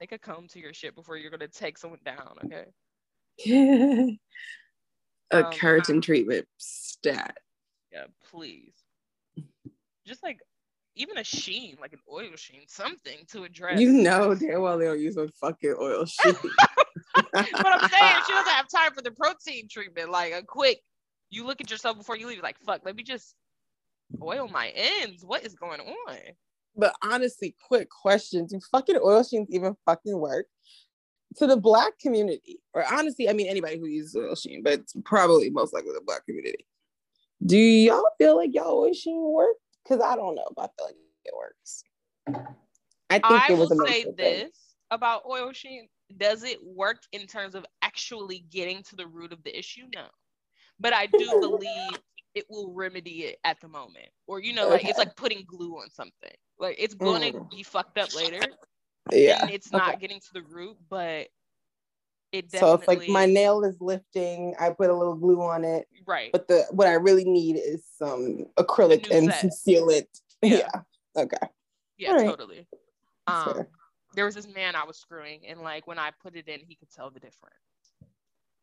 Take 0.01 0.13
a 0.13 0.19
comb 0.19 0.49
to 0.49 0.59
your 0.59 0.75
shit 0.75 0.95
before 0.95 1.17
you're 1.17 1.31
gonna 1.31 1.49
take 1.49 1.79
someone 1.79 2.01
down, 2.05 2.37
okay? 2.45 2.65
a 5.31 5.47
Um, 5.47 5.53
keratin 5.53 6.03
treatment 6.03 6.47
stat. 6.59 7.39
Yeah, 7.91 8.07
please. 8.31 8.75
Just 10.07 10.23
like 10.23 10.41
even 10.95 11.17
a 11.19 11.25
sheen, 11.25 11.77
like 11.81 11.93
an 11.93 12.01
oil 12.11 12.31
sheen, 12.37 12.63
something 12.69 13.19
to 13.31 13.45
address. 13.45 13.81
You 13.81 13.93
know 13.93 14.35
damn 14.35 14.61
well 14.61 14.79
they 14.79 14.85
don't 14.87 15.01
use 15.01 15.17
a 15.17 15.29
fucking 15.29 15.77
oil 15.81 16.05
sheen. 16.07 16.35
but 17.15 17.29
I'm 17.35 17.89
saying 17.89 18.15
she 18.27 18.33
doesn't 18.33 18.53
have 18.53 18.69
time 18.69 18.93
for 18.93 19.03
the 19.03 19.13
protein 19.13 19.69
treatment. 19.71 20.11
Like 20.11 20.33
a 20.35 20.43
quick, 20.43 20.81
you 21.31 21.47
look 21.47 21.61
at 21.61 21.71
yourself 21.71 21.97
before 21.97 22.17
you 22.17 22.27
leave. 22.27 22.43
Like 22.43 22.59
fuck, 22.61 22.83
let 22.85 22.97
me 22.97 23.03
just 23.03 23.35
oil 24.21 24.49
my 24.49 24.69
ends. 24.75 25.25
What 25.25 25.45
is 25.47 25.55
going 25.55 25.81
on? 25.81 26.17
But 26.77 26.95
honestly, 27.03 27.55
quick 27.67 27.89
question: 27.91 28.47
Do 28.47 28.59
fucking 28.71 28.97
oil 29.03 29.23
sheens 29.23 29.49
even 29.51 29.77
fucking 29.85 30.19
work? 30.19 30.47
To 31.37 31.47
the 31.47 31.57
black 31.57 31.99
community, 31.99 32.61
or 32.75 32.85
honestly, 32.93 33.29
I 33.29 33.33
mean 33.33 33.49
anybody 33.49 33.79
who 33.79 33.87
uses 33.87 34.17
oil 34.17 34.35
sheen, 34.35 34.63
but 34.63 34.75
it's 34.75 34.95
probably 35.05 35.51
most 35.51 35.73
likely 35.73 35.93
the 35.93 36.03
black 36.05 36.27
community. 36.27 36.67
Do 37.45 37.57
y'all 37.57 38.05
feel 38.19 38.37
like 38.37 38.55
y'all 38.55 38.79
oil 38.79 38.93
sheen 38.93 39.23
work? 39.33 39.57
Because 39.83 40.03
I 40.03 40.15
don't 40.15 40.35
know, 40.35 40.49
but 40.55 40.63
I 40.63 40.69
feel 40.77 40.87
like 40.87 40.97
it 41.25 41.35
works. 41.37 41.85
I 43.11 43.15
think 43.15 43.25
I 43.25 43.47
it 43.51 43.59
was 43.59 43.71
will 43.71 43.87
say 43.87 44.05
thing. 44.05 44.15
this 44.17 44.75
about 44.91 45.23
oil 45.29 45.53
sheen: 45.53 45.89
does 46.17 46.45
it 46.45 46.59
work 46.63 47.03
in 47.13 47.27
terms 47.27 47.55
of 47.55 47.67
actually 47.83 48.45
getting 48.51 48.83
to 48.85 48.97
the 48.97 49.07
root 49.07 49.33
of 49.33 49.43
the 49.43 49.57
issue? 49.59 49.85
No, 49.95 50.07
but 50.79 50.93
I 50.93 51.07
do 51.07 51.19
believe 51.41 51.99
it 52.35 52.45
will 52.49 52.73
remedy 52.73 53.25
it 53.25 53.39
at 53.45 53.61
the 53.61 53.69
moment, 53.69 54.09
or 54.27 54.41
you 54.41 54.53
know, 54.53 54.69
like 54.69 54.85
it's 54.85 54.99
like 54.99 55.15
putting 55.17 55.45
glue 55.47 55.75
on 55.79 55.91
something. 55.91 56.33
Like 56.59 56.77
it's 56.79 56.95
going 56.95 57.33
to 57.33 57.39
Mm. 57.39 57.51
be 57.51 57.63
fucked 57.63 57.99
up 57.99 58.15
later, 58.15 58.41
Yeah. 59.11 59.43
and 59.43 59.51
it's 59.51 59.71
not 59.73 59.91
okay. 59.91 59.99
getting 60.01 60.21
to 60.21 60.33
the 60.33 60.43
root, 60.43 60.77
but 60.89 61.29
it 62.33 62.51
definitely 62.51 62.59
So 62.87 62.93
it's 62.93 63.01
like 63.01 63.09
my 63.11 63.27
nail 63.27 63.63
is 63.65 63.77
lifting. 63.81 64.55
I 64.59 64.71
put 64.71 64.89
a 64.89 64.95
little 64.97 65.15
glue 65.17 65.43
on 65.43 65.65
it, 65.65 65.87
right. 66.07 66.33
but 66.33 66.49
the 66.49 66.65
what 66.71 66.87
I 66.87 66.95
really 66.95 67.25
need 67.25 67.57
is 67.57 67.85
some 67.99 68.47
acrylic 68.59 69.11
and 69.11 69.27
set. 69.31 69.41
some 69.41 69.51
sealant. 69.51 70.07
Yeah. 70.45 70.57
Yeah. 70.57 71.23
Okay. 71.23 71.37
Yeah, 71.99 72.11
Alright. 72.13 72.27
totally. 72.27 72.67
Um, 73.29 73.55
fair. 73.55 73.69
there 74.15 74.25
was 74.25 74.35
this 74.35 74.49
man 74.49 74.75
I 74.75 74.85
was 74.85 74.97
screwing, 74.99 75.47
and 75.47 75.61
like 75.61 75.87
when 75.87 75.99
I 76.01 76.11
put 76.23 76.35
it 76.35 76.49
in, 76.49 76.59
he 76.67 76.75
could 76.75 76.91
tell 76.91 77.11
the 77.11 77.21
difference. 77.21 77.55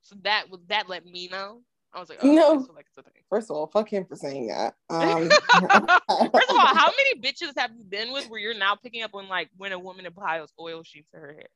So 0.01 0.15
that 0.23 0.49
was 0.49 0.59
that 0.67 0.89
let 0.89 1.05
me 1.05 1.27
know. 1.29 1.61
I 1.93 1.99
was 1.99 2.09
like, 2.09 2.19
oh, 2.21 2.31
No. 2.31 2.55
okay, 2.57 2.65
so 2.67 2.73
like 2.73 2.85
it's 2.87 2.97
a 2.97 3.03
thing. 3.03 3.23
First 3.29 3.49
of 3.49 3.57
all, 3.57 3.67
fuck 3.67 3.89
him 3.91 4.05
for 4.05 4.15
saying 4.15 4.47
that. 4.47 4.75
Um, 4.89 5.29
First 5.29 5.41
of 5.51 6.01
all, 6.55 6.65
how 6.75 6.91
many 6.91 7.19
bitches 7.21 7.57
have 7.57 7.71
you 7.75 7.83
been 7.83 8.11
with 8.11 8.29
where 8.29 8.39
you're 8.39 8.53
now 8.57 8.75
picking 8.75 9.01
up 9.03 9.11
on 9.15 9.27
like 9.27 9.49
when 9.57 9.71
a 9.71 9.79
woman 9.79 10.05
applies 10.05 10.47
oil 10.59 10.83
sheets 10.83 11.09
to 11.11 11.17
her 11.19 11.33
hair? 11.33 11.47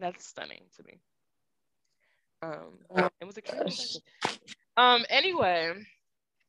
That's 0.00 0.26
stunning 0.26 0.62
to 0.76 0.82
me. 0.84 1.00
Um, 2.40 3.10
it 3.20 3.24
was 3.24 3.36
a. 3.36 4.80
Um, 4.80 5.04
anyway, 5.10 5.72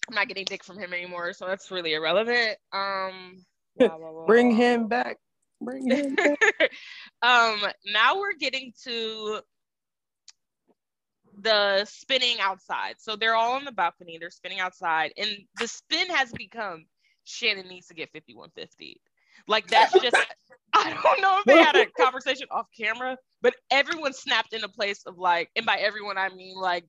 I'm 0.07 0.15
not 0.15 0.27
getting 0.27 0.45
dick 0.45 0.63
from 0.63 0.77
him 0.77 0.93
anymore, 0.93 1.33
so 1.33 1.47
that's 1.47 1.71
really 1.71 1.93
irrelevant. 1.93 2.57
Um, 2.71 3.43
blah, 3.77 3.97
blah, 3.97 4.11
blah, 4.11 4.25
bring 4.27 4.51
him 4.51 4.87
back. 4.87 5.17
Bring 5.61 5.89
him 5.89 6.15
back. 6.15 6.39
um, 7.23 7.59
now 7.91 8.19
we're 8.19 8.35
getting 8.39 8.71
to 8.83 9.39
the 11.41 11.85
spinning 11.85 12.37
outside. 12.39 12.95
So 12.99 13.15
they're 13.15 13.35
all 13.35 13.53
on 13.53 13.65
the 13.65 13.71
balcony, 13.71 14.17
they're 14.19 14.29
spinning 14.29 14.59
outside, 14.59 15.13
and 15.17 15.29
the 15.59 15.67
spin 15.67 16.09
has 16.09 16.31
become 16.31 16.85
Shannon 17.23 17.67
needs 17.67 17.87
to 17.87 17.93
get 17.93 18.11
5150. 18.11 19.01
Like 19.47 19.67
that's 19.67 19.93
just 19.93 20.17
I 20.73 20.93
don't 21.03 21.21
know 21.21 21.39
if 21.39 21.45
they 21.45 21.57
had 21.57 21.75
a 21.75 21.85
conversation 21.99 22.47
off 22.51 22.67
camera, 22.77 23.17
but 23.41 23.55
everyone 23.71 24.13
snapped 24.13 24.53
into 24.53 24.67
place 24.67 25.03
of 25.05 25.17
like, 25.17 25.49
and 25.55 25.65
by 25.65 25.77
everyone 25.77 26.17
I 26.17 26.29
mean 26.29 26.55
like 26.55 26.85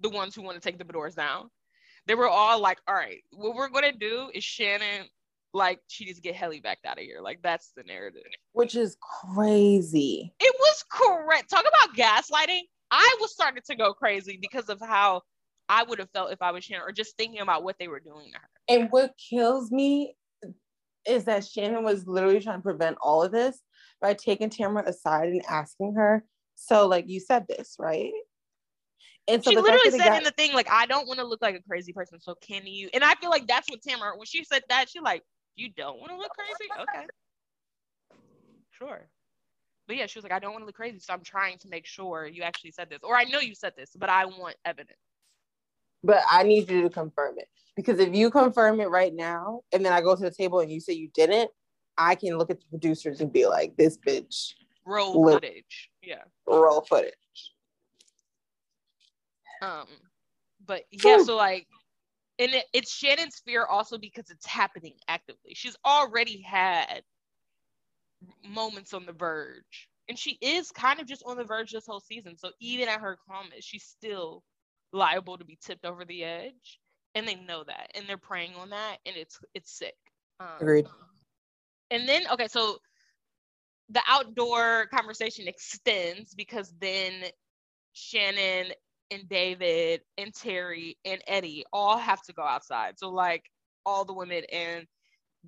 the 0.00 0.10
ones 0.10 0.34
who 0.34 0.42
want 0.42 0.60
to 0.60 0.60
take 0.60 0.78
the 0.78 0.84
doors 0.84 1.14
down. 1.14 1.50
They 2.06 2.14
were 2.14 2.28
all 2.28 2.60
like, 2.60 2.78
all 2.86 2.94
right, 2.94 3.22
what 3.30 3.54
we're 3.54 3.68
gonna 3.68 3.92
do 3.92 4.30
is 4.34 4.44
Shannon 4.44 5.06
like 5.54 5.80
she 5.86 6.04
needs 6.04 6.18
to 6.18 6.22
get 6.22 6.34
Helly 6.34 6.60
back 6.60 6.78
out 6.84 6.98
of 6.98 7.04
here. 7.04 7.20
Like 7.22 7.40
that's 7.42 7.72
the 7.76 7.84
narrative. 7.84 8.22
Which 8.52 8.74
is 8.74 8.96
crazy. 9.00 10.34
It 10.40 10.54
was 10.58 10.84
correct. 10.90 11.48
Talk 11.48 11.64
about 11.66 11.96
gaslighting. 11.96 12.62
I 12.90 13.16
was 13.20 13.32
starting 13.32 13.62
to 13.66 13.76
go 13.76 13.92
crazy 13.92 14.38
because 14.40 14.68
of 14.68 14.80
how 14.80 15.22
I 15.68 15.82
would 15.82 15.98
have 15.98 16.10
felt 16.10 16.32
if 16.32 16.42
I 16.42 16.50
was 16.50 16.64
Shannon, 16.64 16.84
or 16.86 16.92
just 16.92 17.16
thinking 17.16 17.40
about 17.40 17.64
what 17.64 17.76
they 17.78 17.88
were 17.88 18.00
doing 18.00 18.32
to 18.32 18.38
her. 18.38 18.48
And 18.68 18.90
what 18.90 19.14
kills 19.30 19.70
me 19.70 20.16
is 21.06 21.24
that 21.24 21.44
Shannon 21.46 21.84
was 21.84 22.06
literally 22.06 22.40
trying 22.40 22.58
to 22.58 22.62
prevent 22.62 22.96
all 23.00 23.22
of 23.22 23.32
this 23.32 23.60
by 24.00 24.14
taking 24.14 24.50
Tamara 24.50 24.88
aside 24.88 25.28
and 25.28 25.42
asking 25.48 25.94
her, 25.94 26.24
so 26.54 26.86
like 26.86 27.08
you 27.08 27.20
said 27.20 27.46
this, 27.48 27.76
right? 27.78 28.12
And 29.26 29.42
so 29.42 29.50
she 29.50 29.56
literally 29.56 29.90
said 29.90 30.04
got- 30.04 30.18
in 30.18 30.24
the 30.24 30.30
thing, 30.30 30.52
like, 30.52 30.70
I 30.70 30.86
don't 30.86 31.06
want 31.06 31.18
to 31.18 31.26
look 31.26 31.40
like 31.42 31.56
a 31.56 31.62
crazy 31.62 31.92
person, 31.92 32.20
so 32.20 32.34
can 32.34 32.66
you? 32.66 32.90
And 32.92 33.02
I 33.02 33.14
feel 33.14 33.30
like 33.30 33.46
that's 33.46 33.68
what 33.70 33.80
Tamara, 33.82 34.16
when 34.16 34.26
she 34.26 34.44
said 34.44 34.62
that, 34.68 34.90
she 34.90 35.00
like, 35.00 35.22
you 35.56 35.70
don't 35.70 35.98
want 35.98 36.10
to 36.10 36.16
look 36.16 36.32
crazy? 36.32 36.70
Okay. 36.82 37.06
Sure. 38.72 39.08
But 39.86 39.96
yeah, 39.96 40.06
she 40.06 40.18
was 40.18 40.22
like, 40.22 40.32
I 40.32 40.38
don't 40.38 40.52
want 40.52 40.62
to 40.62 40.66
look 40.66 40.74
crazy, 40.76 40.98
so 40.98 41.12
I'm 41.12 41.22
trying 41.22 41.58
to 41.58 41.68
make 41.68 41.86
sure 41.86 42.26
you 42.26 42.42
actually 42.42 42.70
said 42.70 42.88
this. 42.88 43.00
Or 43.02 43.16
I 43.16 43.24
know 43.24 43.38
you 43.38 43.54
said 43.54 43.72
this, 43.76 43.90
but 43.98 44.08
I 44.08 44.24
want 44.24 44.56
evidence. 44.64 44.98
but 46.02 46.22
I 46.30 46.42
need 46.42 46.70
you 46.70 46.82
to 46.82 46.90
confirm 46.90 47.38
it 47.38 47.48
because 47.76 47.98
if 47.98 48.14
you 48.14 48.30
confirm 48.30 48.80
it 48.80 48.88
right 48.88 49.14
now 49.14 49.60
and 49.72 49.84
then 49.84 49.92
I 49.92 50.00
go 50.00 50.14
to 50.14 50.22
the 50.22 50.30
table 50.30 50.60
and 50.60 50.70
you 50.70 50.80
say 50.80 50.92
you 50.92 51.08
didn't, 51.14 51.50
I 51.96 52.14
can 52.14 52.38
look 52.38 52.50
at 52.50 52.60
the 52.60 52.66
producers 52.70 53.20
and 53.20 53.32
be 53.32 53.46
like, 53.46 53.76
this 53.76 53.96
bitch 53.98 54.52
Roll 54.86 55.22
Lit- 55.22 55.34
footage. 55.34 55.90
Yeah. 56.02 56.22
roll 56.46 56.82
footage. 56.82 57.12
Um, 59.62 59.86
but 60.66 60.82
yeah, 60.90 61.22
so 61.22 61.36
like, 61.36 61.66
and 62.38 62.52
it, 62.52 62.64
it's 62.72 62.92
Shannon's 62.92 63.40
fear 63.44 63.64
also 63.64 63.96
because 63.96 64.28
it's 64.30 64.46
happening 64.46 64.94
actively. 65.08 65.54
She's 65.54 65.76
already 65.86 66.42
had 66.42 67.02
moments 68.46 68.94
on 68.94 69.06
the 69.06 69.12
verge, 69.12 69.88
and 70.08 70.18
she 70.18 70.38
is 70.40 70.70
kind 70.70 71.00
of 71.00 71.06
just 71.06 71.22
on 71.26 71.36
the 71.36 71.44
verge 71.44 71.72
this 71.72 71.86
whole 71.86 72.00
season. 72.00 72.36
So 72.36 72.50
even 72.60 72.88
at 72.88 73.00
her 73.00 73.18
calmest, 73.28 73.68
she's 73.68 73.84
still 73.84 74.42
liable 74.92 75.38
to 75.38 75.44
be 75.44 75.58
tipped 75.64 75.84
over 75.84 76.04
the 76.04 76.24
edge, 76.24 76.80
and 77.14 77.26
they 77.26 77.34
know 77.34 77.64
that, 77.64 77.90
and 77.94 78.06
they're 78.08 78.16
preying 78.16 78.54
on 78.56 78.70
that, 78.70 78.98
and 79.06 79.16
it's 79.16 79.38
it's 79.54 79.76
sick. 79.76 79.96
Um, 80.40 80.48
Agreed. 80.60 80.86
And 81.90 82.08
then 82.08 82.22
okay, 82.32 82.48
so 82.48 82.78
the 83.90 84.02
outdoor 84.08 84.86
conversation 84.86 85.46
extends 85.46 86.34
because 86.34 86.72
then 86.80 87.12
Shannon 87.92 88.72
and 89.10 89.28
David 89.28 90.00
and 90.18 90.34
Terry 90.34 90.96
and 91.04 91.22
Eddie 91.26 91.64
all 91.72 91.98
have 91.98 92.22
to 92.22 92.32
go 92.32 92.42
outside. 92.42 92.98
So 92.98 93.10
like 93.10 93.44
all 93.86 94.04
the 94.04 94.14
women 94.14 94.44
and 94.52 94.86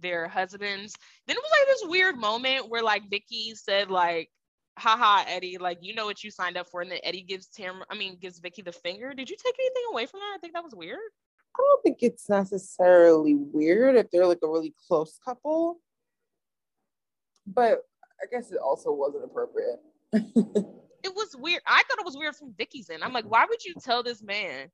their 0.00 0.28
husbands. 0.28 0.94
Then 1.26 1.36
it 1.36 1.42
was 1.42 1.50
like 1.50 1.68
this 1.68 1.90
weird 1.90 2.16
moment 2.16 2.68
where 2.68 2.82
like 2.82 3.10
Vicki 3.10 3.54
said 3.54 3.90
like, 3.90 4.30
haha, 4.78 5.24
Eddie, 5.26 5.58
like 5.58 5.78
you 5.80 5.94
know 5.94 6.06
what 6.06 6.22
you 6.22 6.30
signed 6.30 6.56
up 6.56 6.68
for. 6.68 6.82
And 6.82 6.90
then 6.90 7.00
Eddie 7.02 7.22
gives 7.22 7.46
Tam 7.48 7.82
I 7.90 7.96
mean 7.96 8.18
gives 8.20 8.38
Vicki 8.38 8.62
the 8.62 8.72
finger. 8.72 9.14
Did 9.14 9.30
you 9.30 9.36
take 9.36 9.54
anything 9.58 9.84
away 9.90 10.06
from 10.06 10.20
that? 10.20 10.34
I 10.34 10.38
think 10.38 10.54
that 10.54 10.64
was 10.64 10.74
weird. 10.74 10.98
I 10.98 11.62
don't 11.62 11.82
think 11.82 11.98
it's 12.02 12.28
necessarily 12.28 13.34
weird 13.34 13.96
if 13.96 14.10
they're 14.10 14.26
like 14.26 14.40
a 14.42 14.48
really 14.48 14.74
close 14.86 15.18
couple, 15.24 15.80
but 17.46 17.82
I 18.20 18.26
guess 18.30 18.52
it 18.52 18.58
also 18.58 18.92
wasn't 18.92 19.24
appropriate. 19.24 19.80
It 21.06 21.14
was 21.14 21.36
weird. 21.38 21.62
I 21.64 21.84
thought 21.84 22.00
it 22.00 22.04
was 22.04 22.16
weird 22.16 22.34
from 22.34 22.52
Vicki's 22.58 22.90
end. 22.90 23.04
I'm 23.04 23.12
like, 23.12 23.30
why 23.30 23.46
would 23.48 23.64
you 23.64 23.74
tell 23.80 24.02
this 24.02 24.24
man 24.24 24.72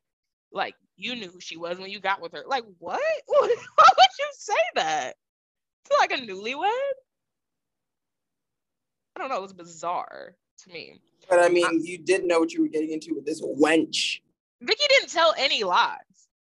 like 0.52 0.74
you 0.96 1.14
knew 1.14 1.28
who 1.28 1.40
she 1.40 1.56
was 1.56 1.78
when 1.78 1.90
you 1.90 2.00
got 2.00 2.20
with 2.20 2.32
her? 2.32 2.44
Like, 2.46 2.64
what? 2.78 3.00
Why 3.26 3.38
would 3.46 4.18
you 4.18 4.26
say 4.32 4.54
that? 4.76 5.14
To 5.84 5.96
like 5.98 6.12
a 6.12 6.16
newlywed? 6.16 6.68
I 9.16 9.20
don't 9.20 9.28
know. 9.28 9.38
It 9.38 9.42
was 9.42 9.52
bizarre 9.52 10.34
to 10.58 10.72
me. 10.72 11.00
But 11.28 11.40
I 11.40 11.48
mean, 11.48 11.84
you 11.84 11.98
did 11.98 12.24
know 12.24 12.40
what 12.40 12.52
you 12.52 12.62
were 12.62 12.68
getting 12.68 12.92
into 12.92 13.14
with 13.14 13.24
this 13.24 13.42
wench. 13.42 14.20
Vicki 14.60 14.84
didn't 14.88 15.10
tell 15.10 15.34
any 15.38 15.64
lies. 15.64 15.98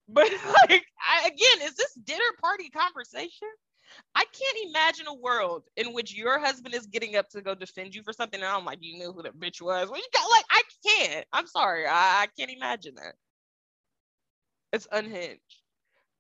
But 0.09 0.29
like 0.69 0.85
I, 0.99 1.27
again, 1.27 1.65
is 1.65 1.75
this 1.75 1.93
dinner 2.03 2.19
party 2.41 2.69
conversation? 2.69 3.47
I 4.15 4.25
can't 4.25 4.69
imagine 4.69 5.07
a 5.07 5.13
world 5.13 5.63
in 5.77 5.93
which 5.93 6.13
your 6.13 6.39
husband 6.39 6.75
is 6.75 6.87
getting 6.87 7.15
up 7.15 7.29
to 7.29 7.41
go 7.41 7.55
defend 7.55 7.95
you 7.95 8.03
for 8.03 8.11
something, 8.11 8.41
and 8.41 8.49
I'm 8.49 8.65
like, 8.65 8.79
you 8.81 8.97
knew 8.97 9.13
who 9.13 9.23
the 9.23 9.29
bitch 9.29 9.61
was. 9.61 9.89
Well, 9.89 9.99
you 9.99 10.07
got 10.13 10.29
like, 10.29 10.45
I 10.49 10.61
can't. 10.85 11.25
I'm 11.31 11.47
sorry, 11.47 11.85
I, 11.87 12.23
I 12.23 12.27
can't 12.37 12.51
imagine 12.51 12.95
that. 12.95 13.13
It's 14.73 14.87
unhinged, 14.91 15.39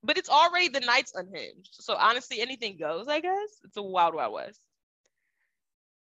but 0.03 0.17
it's 0.17 0.29
already 0.29 0.69
the 0.69 0.79
night's 0.79 1.13
unhinged. 1.15 1.71
So 1.71 1.95
honestly, 1.95 2.39
anything 2.39 2.77
goes. 2.77 3.07
I 3.09 3.19
guess 3.19 3.49
it's 3.63 3.77
a 3.77 3.83
wild, 3.83 4.15
wild 4.15 4.33
west. 4.33 4.61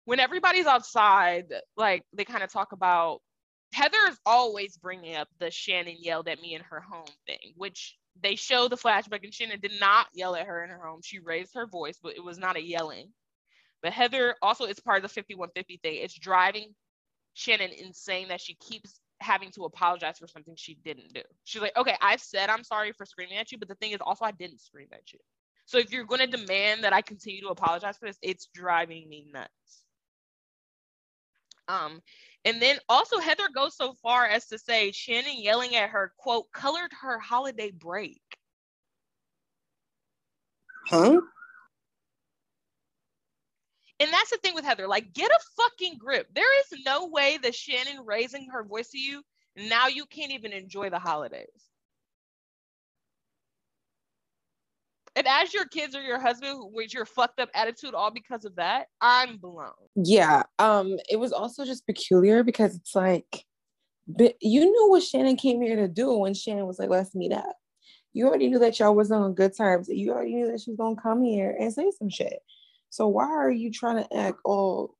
When 0.05 0.20
everybody's 0.20 0.66
outside, 0.66 1.46
like 1.76 2.05
they 2.12 2.24
kind 2.24 2.44
of 2.44 2.53
talk 2.53 2.72
about 2.72 3.22
Heather 3.72 3.96
is 4.09 4.18
always 4.26 4.76
bringing 4.76 5.16
up 5.16 5.28
the 5.38 5.50
Shannon 5.50 5.96
yelled 5.98 6.28
at 6.28 6.40
me 6.40 6.55
in 6.55 6.61
her 6.62 6.80
home 6.80 7.09
thing, 7.26 7.55
which 7.57 7.96
they 8.22 8.36
show 8.36 8.68
the 8.68 8.76
flashback 8.76 9.24
and 9.24 9.32
Shannon 9.32 9.61
did 9.61 9.80
not 9.80 10.09
yell 10.12 10.36
at 10.36 10.46
her 10.46 10.62
in 10.62 10.70
her 10.70 10.86
home. 10.86 11.00
She 11.03 11.20
raised 11.20 11.55
her 11.55 11.66
voice, 11.66 11.98
but 12.03 12.14
it 12.14 12.22
was 12.22 12.38
not 12.38 12.57
a 12.57 12.62
yelling. 12.62 13.09
But 13.82 13.94
Heather 13.94 14.36
also 14.42 14.66
is 14.66 14.78
part 14.78 14.98
of 14.98 15.03
the 15.03 15.09
5150 15.09 15.80
thing. 15.82 16.03
It's 16.03 16.18
driving 16.18 16.74
Shannon 17.32 17.70
insane 17.70 18.28
that 18.28 18.42
she 18.42 18.55
keeps 18.55 19.00
having 19.22 19.50
to 19.52 19.64
apologize 19.64 20.18
for 20.18 20.26
something 20.26 20.54
she 20.56 20.74
didn't 20.84 21.12
do. 21.14 21.22
She's 21.44 21.62
like, 21.62 21.76
okay, 21.76 21.96
I've 22.00 22.20
said 22.20 22.50
I'm 22.50 22.64
sorry 22.64 22.92
for 22.92 23.06
screaming 23.06 23.38
at 23.38 23.52
you, 23.52 23.58
but 23.58 23.68
the 23.68 23.74
thing 23.76 23.92
is 23.92 24.00
also 24.00 24.24
I 24.24 24.32
didn't 24.32 24.60
scream 24.60 24.88
at 24.92 25.12
you. 25.12 25.18
So 25.64 25.78
if 25.78 25.92
you're 25.92 26.04
going 26.04 26.20
to 26.20 26.26
demand 26.26 26.84
that 26.84 26.92
I 26.92 27.02
continue 27.02 27.40
to 27.42 27.48
apologize 27.48 27.96
for 27.96 28.06
this, 28.06 28.18
it's 28.22 28.48
driving 28.54 29.08
me 29.08 29.26
nuts. 29.32 29.50
Um, 31.68 32.02
and 32.44 32.60
then 32.60 32.78
also 32.88 33.18
Heather 33.18 33.48
goes 33.54 33.76
so 33.76 33.94
far 34.02 34.26
as 34.26 34.46
to 34.48 34.58
say 34.58 34.90
Shannon 34.92 35.40
yelling 35.40 35.76
at 35.76 35.90
her, 35.90 36.12
quote, 36.18 36.50
colored 36.52 36.90
her 37.00 37.18
holiday 37.18 37.70
break. 37.70 38.20
Huh? 40.88 41.20
And 44.03 44.12
that's 44.12 44.30
the 44.30 44.38
thing 44.38 44.55
with 44.55 44.64
Heather. 44.64 44.88
Like, 44.88 45.12
get 45.12 45.30
a 45.30 45.38
fucking 45.57 45.96
grip. 45.96 46.26
There 46.34 46.61
is 46.61 46.80
no 46.84 47.07
way 47.07 47.38
that 47.42 47.55
Shannon 47.55 48.05
raising 48.05 48.48
her 48.50 48.64
voice 48.64 48.88
to 48.90 48.98
you, 48.98 49.22
now 49.57 49.86
you 49.86 50.07
can't 50.07 50.32
even 50.32 50.53
enjoy 50.53 50.90
the 50.90 50.98
holidays. 50.98 51.46
And 55.14 55.28
as 55.28 55.55
your 55.55 55.66
kids 55.66 55.94
or 55.94 56.00
your 56.00 56.18
husband 56.18 56.59
with 56.72 56.92
your 56.92 57.05
fucked 57.05 57.38
up 57.38 57.50
attitude 57.55 57.94
all 57.94 58.11
because 58.11 58.44
of 58.44 58.57
that, 58.57 58.86
I'm 59.00 59.36
blown. 59.36 59.70
Yeah. 59.94 60.42
Um, 60.59 60.98
it 61.09 61.20
was 61.20 61.32
also 61.32 61.64
just 61.64 61.86
peculiar 61.86 62.42
because 62.42 62.74
it's 62.74 62.96
like 62.96 63.44
but 64.09 64.34
you 64.40 64.64
knew 64.64 64.90
what 64.90 65.03
Shannon 65.03 65.36
came 65.36 65.61
here 65.62 65.76
to 65.76 65.88
do 65.88 66.12
when 66.12 66.34
Shannon 66.34 66.66
was 66.66 66.78
like, 66.78 66.90
let's 66.90 67.14
meet 67.14 67.32
up. 67.32 67.57
You 68.12 68.26
already 68.26 68.48
knew 68.48 68.59
that 68.59 68.78
y'all 68.78 68.94
wasn't 68.94 69.22
on 69.22 69.34
good 69.34 69.57
terms. 69.57 69.88
You 69.88 70.12
already 70.12 70.34
knew 70.34 70.50
that 70.50 70.61
she 70.61 70.70
was 70.70 70.76
gonna 70.76 71.00
come 71.00 71.22
here 71.22 71.57
and 71.59 71.72
say 71.72 71.90
some 71.96 72.11
shit. 72.11 72.40
So 72.93 73.09
why 73.09 73.24
are 73.24 73.51
you 73.51 73.70
trying 73.70 74.05
to 74.05 74.14
act 74.14 74.36
all 74.45 74.95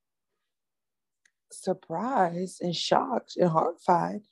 surprised 1.51 2.63
and 2.63 2.75
shocked 2.75 3.37
and 3.37 3.51
horrified 3.51 4.23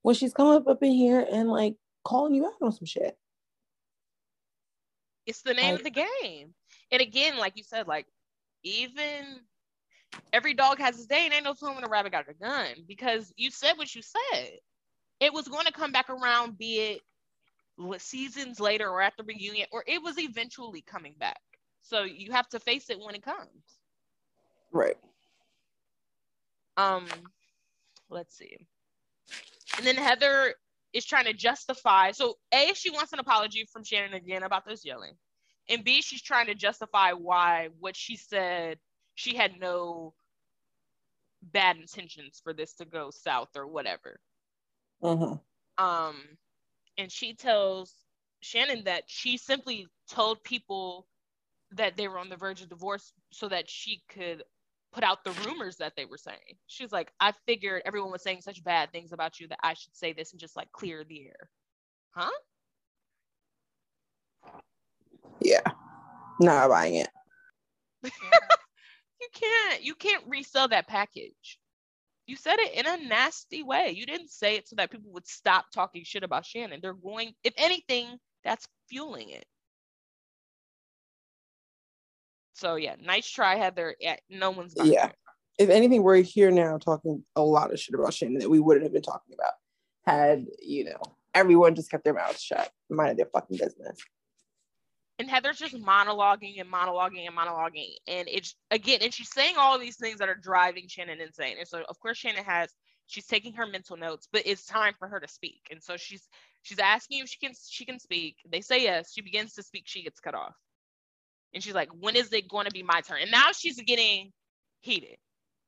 when 0.00 0.14
she's 0.14 0.32
coming 0.32 0.54
up 0.54 0.66
up 0.66 0.82
in 0.82 0.92
here 0.92 1.26
and 1.30 1.50
like 1.50 1.76
calling 2.02 2.32
you 2.32 2.46
out 2.46 2.54
on 2.62 2.72
some 2.72 2.86
shit? 2.86 3.18
It's 5.26 5.42
the 5.42 5.52
name 5.52 5.72
like, 5.72 5.80
of 5.80 5.84
the 5.84 5.90
game. 5.90 6.54
And 6.90 7.02
again, 7.02 7.36
like 7.36 7.58
you 7.58 7.62
said, 7.62 7.86
like 7.86 8.06
even 8.62 9.40
every 10.32 10.54
dog 10.54 10.78
has 10.78 10.96
his 10.96 11.06
day 11.06 11.26
and 11.26 11.34
ain't 11.34 11.44
no 11.44 11.52
telling 11.52 11.74
when 11.74 11.84
a 11.84 11.90
rabbit 11.90 12.12
got 12.12 12.24
a 12.26 12.32
gun 12.32 12.68
because 12.88 13.34
you 13.36 13.50
said 13.50 13.74
what 13.74 13.94
you 13.94 14.00
said. 14.00 14.52
It 15.20 15.34
was 15.34 15.46
going 15.46 15.66
to 15.66 15.72
come 15.72 15.92
back 15.92 16.08
around, 16.08 16.56
be 16.56 16.78
it 16.78 18.00
seasons 18.00 18.60
later 18.60 18.88
or 18.88 19.02
at 19.02 19.12
the 19.18 19.24
reunion, 19.24 19.66
or 19.72 19.84
it 19.86 20.02
was 20.02 20.18
eventually 20.18 20.80
coming 20.80 21.14
back. 21.18 21.40
So 21.82 22.02
you 22.02 22.32
have 22.32 22.48
to 22.50 22.60
face 22.60 22.90
it 22.90 23.00
when 23.00 23.14
it 23.14 23.22
comes. 23.22 23.78
Right. 24.72 24.96
Um, 26.76 27.06
let's 28.08 28.36
see. 28.36 28.66
And 29.76 29.86
then 29.86 29.96
Heather 29.96 30.54
is 30.92 31.04
trying 31.04 31.24
to 31.26 31.32
justify. 31.32 32.12
So 32.12 32.34
A, 32.52 32.72
she 32.74 32.90
wants 32.90 33.12
an 33.12 33.18
apology 33.18 33.66
from 33.72 33.84
Shannon 33.84 34.14
again 34.14 34.42
about 34.42 34.66
this 34.66 34.84
yelling. 34.84 35.14
And 35.68 35.84
B, 35.84 36.02
she's 36.02 36.22
trying 36.22 36.46
to 36.46 36.54
justify 36.54 37.12
why 37.12 37.68
what 37.78 37.96
she 37.96 38.16
said, 38.16 38.78
she 39.14 39.36
had 39.36 39.60
no 39.60 40.14
bad 41.42 41.76
intentions 41.76 42.40
for 42.42 42.52
this 42.52 42.74
to 42.74 42.84
go 42.84 43.10
south 43.10 43.50
or 43.56 43.66
whatever. 43.66 44.20
Uh-huh. 45.02 45.36
Um, 45.78 46.16
and 46.98 47.10
she 47.10 47.34
tells 47.34 47.94
Shannon 48.40 48.84
that 48.84 49.04
she 49.06 49.36
simply 49.36 49.86
told 50.10 50.42
people 50.42 51.06
that 51.72 51.96
they 51.96 52.08
were 52.08 52.18
on 52.18 52.28
the 52.28 52.36
verge 52.36 52.62
of 52.62 52.68
divorce 52.68 53.12
so 53.30 53.48
that 53.48 53.68
she 53.68 54.02
could 54.08 54.42
put 54.92 55.04
out 55.04 55.24
the 55.24 55.32
rumors 55.46 55.76
that 55.76 55.92
they 55.96 56.04
were 56.04 56.18
saying. 56.18 56.56
She's 56.66 56.92
like, 56.92 57.12
I 57.20 57.32
figured 57.46 57.82
everyone 57.84 58.10
was 58.10 58.22
saying 58.22 58.40
such 58.42 58.64
bad 58.64 58.90
things 58.90 59.12
about 59.12 59.38
you 59.38 59.48
that 59.48 59.60
I 59.62 59.74
should 59.74 59.94
say 59.94 60.12
this 60.12 60.32
and 60.32 60.40
just 60.40 60.56
like 60.56 60.70
clear 60.72 61.04
the 61.04 61.26
air. 61.26 61.50
Huh? 62.10 62.30
Yeah. 65.40 65.62
Not 66.40 66.68
buying 66.68 66.96
it. 66.96 67.08
you 68.02 69.28
can't 69.32 69.82
you 69.82 69.94
can't 69.94 70.24
resell 70.26 70.68
that 70.68 70.88
package. 70.88 71.58
You 72.26 72.36
said 72.36 72.56
it 72.58 72.74
in 72.74 72.86
a 72.86 73.08
nasty 73.08 73.62
way. 73.62 73.90
You 73.90 74.06
didn't 74.06 74.30
say 74.30 74.56
it 74.56 74.68
so 74.68 74.76
that 74.76 74.90
people 74.90 75.12
would 75.12 75.26
stop 75.26 75.66
talking 75.72 76.04
shit 76.04 76.22
about 76.22 76.46
Shannon. 76.46 76.80
They're 76.80 76.94
going, 76.94 77.32
if 77.44 77.52
anything, 77.56 78.18
that's 78.44 78.68
fueling 78.88 79.30
it. 79.30 79.44
So 82.60 82.76
yeah, 82.76 82.96
nice 83.02 83.28
try, 83.28 83.56
Heather. 83.56 83.96
Yeah, 83.98 84.16
no 84.28 84.50
one's 84.50 84.74
yeah. 84.76 85.10
If 85.58 85.70
anything, 85.70 86.02
we're 86.02 86.16
here 86.16 86.50
now 86.50 86.76
talking 86.78 87.24
a 87.34 87.42
lot 87.42 87.72
of 87.72 87.80
shit 87.80 87.94
about 87.94 88.12
Shannon 88.12 88.38
that 88.38 88.50
we 88.50 88.60
wouldn't 88.60 88.84
have 88.84 88.92
been 88.92 89.02
talking 89.02 89.34
about 89.34 89.52
had 90.06 90.46
you 90.60 90.84
know 90.84 91.00
everyone 91.34 91.74
just 91.74 91.90
kept 91.90 92.04
their 92.04 92.14
mouths 92.14 92.40
shut, 92.40 92.70
minded 92.90 93.16
their 93.16 93.26
fucking 93.26 93.56
business. 93.56 93.98
And 95.18 95.28
Heather's 95.28 95.58
just 95.58 95.74
monologuing 95.74 96.60
and 96.60 96.70
monologuing 96.70 97.26
and 97.26 97.36
monologuing, 97.36 97.94
and 98.06 98.28
it's 98.28 98.54
again, 98.70 99.00
and 99.02 99.12
she's 99.12 99.32
saying 99.32 99.54
all 99.58 99.78
these 99.78 99.96
things 99.96 100.18
that 100.18 100.28
are 100.28 100.34
driving 100.34 100.86
Shannon 100.86 101.20
insane. 101.20 101.56
And 101.58 101.68
so, 101.68 101.82
of 101.88 101.98
course, 101.98 102.18
Shannon 102.18 102.44
has 102.44 102.70
she's 103.06 103.26
taking 103.26 103.54
her 103.54 103.66
mental 103.66 103.96
notes, 103.96 104.28
but 104.30 104.42
it's 104.44 104.66
time 104.66 104.94
for 104.98 105.08
her 105.08 105.18
to 105.18 105.28
speak. 105.28 105.62
And 105.70 105.82
so 105.82 105.96
she's 105.96 106.28
she's 106.62 106.78
asking 106.78 107.20
if 107.20 107.28
she 107.28 107.38
can 107.38 107.54
she 107.68 107.86
can 107.86 107.98
speak. 107.98 108.36
They 108.50 108.60
say 108.60 108.82
yes. 108.82 109.12
She 109.14 109.22
begins 109.22 109.54
to 109.54 109.62
speak. 109.62 109.84
She 109.86 110.02
gets 110.02 110.20
cut 110.20 110.34
off. 110.34 110.56
And 111.52 111.62
she's 111.62 111.74
like, 111.74 111.88
when 111.98 112.16
is 112.16 112.32
it 112.32 112.48
going 112.48 112.66
to 112.66 112.70
be 112.70 112.82
my 112.82 113.00
turn? 113.00 113.18
And 113.22 113.30
now 113.30 113.48
she's 113.52 113.80
getting 113.82 114.32
heated. 114.80 115.16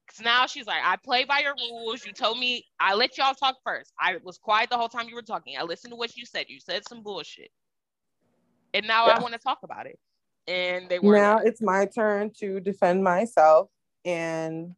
Because 0.07 0.25
now 0.25 0.47
she's 0.47 0.67
like, 0.67 0.83
I 0.85 0.97
play 0.97 1.25
by 1.25 1.41
your 1.41 1.55
rules. 1.55 2.05
You 2.05 2.13
told 2.13 2.39
me 2.39 2.65
I 2.79 2.95
let 2.95 3.17
y'all 3.19 3.35
talk 3.35 3.57
first. 3.65 3.93
I 3.99 4.17
was 4.23 4.39
quiet 4.39 4.71
the 4.71 4.77
whole 4.77 4.89
time 4.89 5.09
you 5.09 5.15
were 5.15 5.23
talking. 5.23 5.57
I 5.59 5.63
listened 5.63 5.93
to 5.93 5.97
what 5.97 6.17
you 6.17 6.27
said. 6.27 6.47
You 6.49 6.61
said 6.61 6.87
some 6.89 7.03
bullshit. 7.03 7.51
And 8.75 8.87
now 8.87 9.07
yeah. 9.07 9.17
I 9.17 9.21
want 9.21 9.33
to 9.35 9.41
talk 9.41 9.61
about 9.63 9.87
it. 9.87 9.99
And 10.47 10.89
they 10.89 10.99
were 10.99 11.17
now 11.17 11.39
it's 11.39 11.63
my 11.63 11.87
turn 11.87 12.33
to 12.39 12.61
defend 12.61 13.05
myself. 13.05 13.69
And 14.05 14.75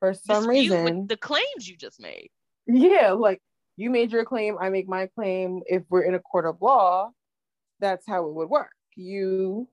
for 0.00 0.12
some 0.12 0.46
reason 0.46 1.06
the 1.06 1.16
claims 1.16 1.68
you 1.68 1.76
just 1.76 2.00
made. 2.00 2.30
Yeah, 2.66 3.12
like 3.12 3.40
you 3.76 3.90
made 3.90 4.12
your 4.12 4.24
claim, 4.24 4.56
I 4.60 4.70
make 4.70 4.88
my 4.88 5.06
claim. 5.06 5.62
If 5.66 5.84
we're 5.88 6.02
in 6.02 6.14
a 6.14 6.18
court 6.18 6.46
of 6.46 6.60
law, 6.60 7.10
that's 7.78 8.06
how 8.06 8.26
it 8.26 8.34
would 8.34 8.50
work 8.50 8.72
you 8.96 9.68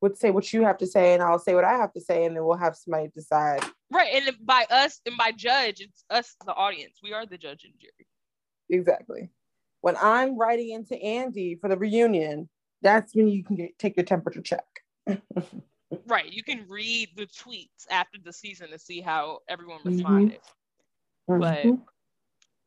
would 0.00 0.16
say 0.16 0.30
what 0.30 0.52
you 0.52 0.62
have 0.62 0.78
to 0.78 0.86
say 0.86 1.14
and 1.14 1.22
I'll 1.22 1.38
say 1.38 1.54
what 1.54 1.64
I 1.64 1.72
have 1.72 1.92
to 1.92 2.00
say 2.00 2.24
and 2.24 2.34
then 2.34 2.44
we'll 2.44 2.56
have 2.56 2.76
somebody 2.76 3.08
decide. 3.14 3.62
Right. 3.90 4.10
And 4.14 4.34
by 4.44 4.66
us 4.70 5.00
and 5.04 5.16
by 5.16 5.32
judge, 5.32 5.80
it's 5.80 6.04
us, 6.08 6.34
the 6.46 6.54
audience. 6.54 6.98
We 7.02 7.12
are 7.12 7.26
the 7.26 7.38
judge 7.38 7.64
and 7.64 7.74
jury. 7.78 8.06
Exactly. 8.70 9.30
When 9.82 9.96
I'm 9.96 10.38
writing 10.38 10.70
into 10.70 11.00
Andy 11.02 11.56
for 11.60 11.68
the 11.68 11.76
reunion, 11.76 12.48
that's 12.82 13.14
when 13.14 13.28
you 13.28 13.44
can 13.44 13.56
get, 13.56 13.78
take 13.78 13.96
your 13.96 14.04
temperature 14.04 14.42
check. 14.42 14.64
right. 16.06 16.32
You 16.32 16.42
can 16.42 16.66
read 16.68 17.10
the 17.16 17.26
tweets 17.26 17.86
after 17.90 18.18
the 18.22 18.32
season 18.32 18.70
to 18.70 18.78
see 18.78 19.00
how 19.00 19.40
everyone 19.48 19.80
mm-hmm. 19.80 19.90
responded. 19.90 20.40
Mm-hmm. 21.28 21.40
But 21.40 21.66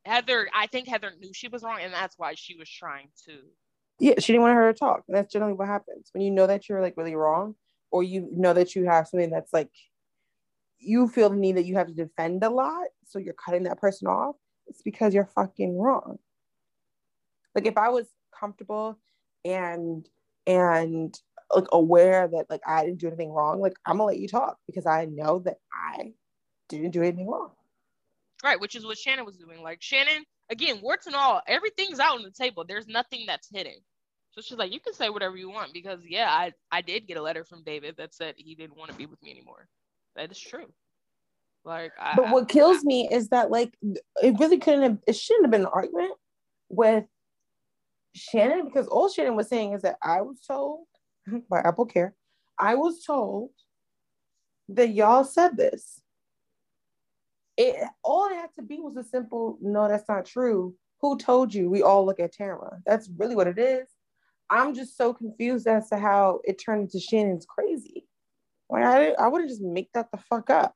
Heather, 0.06 0.50
I 0.54 0.68
think 0.68 0.88
Heather 0.88 1.14
knew 1.20 1.34
she 1.34 1.48
was 1.48 1.64
wrong, 1.64 1.80
and 1.82 1.94
that's 1.94 2.18
why 2.18 2.34
she 2.36 2.56
was 2.56 2.70
trying 2.70 3.08
to 3.26 3.40
yeah, 4.04 4.16
she 4.20 4.34
didn't 4.34 4.42
want 4.42 4.56
her 4.56 4.74
to 4.74 4.78
talk. 4.78 5.04
And 5.08 5.16
that's 5.16 5.32
generally 5.32 5.54
what 5.54 5.70
happens 5.70 6.10
when 6.12 6.22
you 6.22 6.30
know 6.30 6.46
that 6.46 6.68
you're 6.68 6.82
like 6.82 6.98
really 6.98 7.16
wrong, 7.16 7.56
or 7.90 8.04
you 8.04 8.28
know 8.34 8.54
that 8.54 8.76
you 8.76 8.84
have 8.84 9.08
something 9.08 9.30
that's 9.30 9.54
like 9.54 9.70
you 10.78 11.08
feel 11.08 11.30
the 11.30 11.38
need 11.38 11.56
that 11.56 11.64
you 11.64 11.76
have 11.76 11.88
to 11.88 11.94
defend 11.94 12.44
a 12.44 12.50
lot, 12.50 12.88
so 13.06 13.18
you're 13.18 13.34
cutting 13.34 13.64
that 13.64 13.80
person 13.80 14.10
off. 14.10 14.36
It's 14.68 14.82
because 14.82 15.14
you're 15.14 15.30
fucking 15.34 15.78
wrong. 15.78 16.20
Like 17.56 17.66
if 17.66 17.78
I 17.78 17.90
was 17.90 18.08
comfortable 18.38 19.00
and 19.46 20.06
and 20.46 21.18
like 21.56 21.68
aware 21.72 22.28
that 22.28 22.48
like 22.50 22.62
I 22.68 22.84
didn't 22.84 23.00
do 23.00 23.08
anything 23.08 23.32
wrong, 23.32 23.62
like 23.62 23.78
I'm 23.86 24.00
gonna 24.00 24.08
let 24.08 24.20
you 24.20 24.28
talk 24.28 24.58
because 24.68 24.86
I 24.86 25.06
know 25.06 25.40
that 25.46 25.60
I 25.74 26.12
didn't 26.68 26.92
do 26.92 27.04
anything 27.04 27.30
wrong. 27.30 27.52
Right, 28.44 28.60
which 28.60 28.76
is 28.76 28.86
what 28.86 28.98
Shannon 28.98 29.24
was 29.24 29.38
doing. 29.38 29.62
Like 29.62 29.82
Shannon 29.82 30.26
again, 30.50 30.80
warts 30.82 31.08
and 31.08 31.16
all, 31.16 31.42
everything's 31.48 32.00
out 32.00 32.18
on 32.18 32.24
the 32.24 32.32
table. 32.32 32.66
There's 32.68 32.88
nothing 32.88 33.24
that's 33.28 33.50
hidden. 33.50 33.76
So 34.34 34.42
she's 34.42 34.58
like, 34.58 34.74
you 34.74 34.80
can 34.80 34.94
say 34.94 35.10
whatever 35.10 35.38
you 35.38 35.50
want 35.50 35.74
because 35.74 36.00
yeah, 36.08 36.30
I 36.30 36.54
I 36.72 36.82
did 36.82 37.08
get 37.08 37.18
a 37.18 37.22
letter 37.22 37.44
from 37.44 37.64
David 37.64 37.96
that 37.98 38.16
said 38.16 38.36
he 38.38 38.56
didn't 38.56 38.78
want 38.78 38.92
to 38.92 38.98
be 38.98 39.06
with 39.06 39.22
me 39.22 39.32
anymore. 39.32 39.68
That 40.16 40.32
is 40.32 40.40
true. 40.40 40.72
Like, 41.66 41.94
I, 42.00 42.16
but 42.16 42.30
what 42.30 42.50
kills 42.50 42.80
I, 42.80 42.84
me 42.84 43.08
is 43.12 43.30
that 43.30 43.52
like 43.52 43.74
it 43.82 44.36
really 44.40 44.58
couldn't 44.58 44.82
have. 44.82 44.98
It 45.08 45.16
shouldn't 45.16 45.46
have 45.46 45.52
been 45.52 45.62
an 45.62 45.68
argument 45.68 46.14
with 46.70 47.06
Shannon 48.16 48.66
because 48.66 48.88
all 48.88 49.08
Shannon 49.08 49.36
was 49.36 49.50
saying 49.50 49.74
is 49.74 49.84
that 49.84 49.98
I 50.04 50.22
was 50.22 50.40
told 50.46 50.86
by 51.50 51.60
Apple 51.60 51.86
Care, 51.86 52.16
I 52.60 52.76
was 52.76 53.04
told 53.04 53.52
that 54.70 54.90
y'all 54.90 55.24
said 55.24 55.58
this 55.58 56.02
it 57.58 57.76
all 58.04 58.28
it 58.30 58.36
had 58.36 58.54
to 58.56 58.62
be 58.62 58.80
was 58.80 58.98
a 58.98 59.04
simple 59.04 59.58
no 59.62 59.88
that's 59.88 60.08
not 60.08 60.26
true 60.26 60.74
who 61.02 61.18
told 61.18 61.54
you 61.54 61.70
we 61.70 61.82
all 61.82 62.06
look 62.06 62.20
at 62.20 62.34
Tamara 62.34 62.80
that's 62.86 63.10
really 63.18 63.36
what 63.36 63.48
it 63.48 63.60
is 63.60 63.88
I'm 64.50 64.74
just 64.74 64.98
so 64.98 65.14
confused 65.14 65.68
as 65.68 65.90
to 65.90 65.98
how 65.98 66.42
it 66.44 66.62
turned 66.64 66.82
into 66.84 67.00
Shannon's 67.00 67.46
crazy 67.46 68.06
like 68.74 68.84
I, 68.84 69.12
I 69.12 69.28
wouldn't 69.28 69.50
just 69.50 69.62
make 69.62 69.92
that 69.94 70.12
the 70.12 70.18
fuck 70.18 70.50
up 70.50 70.76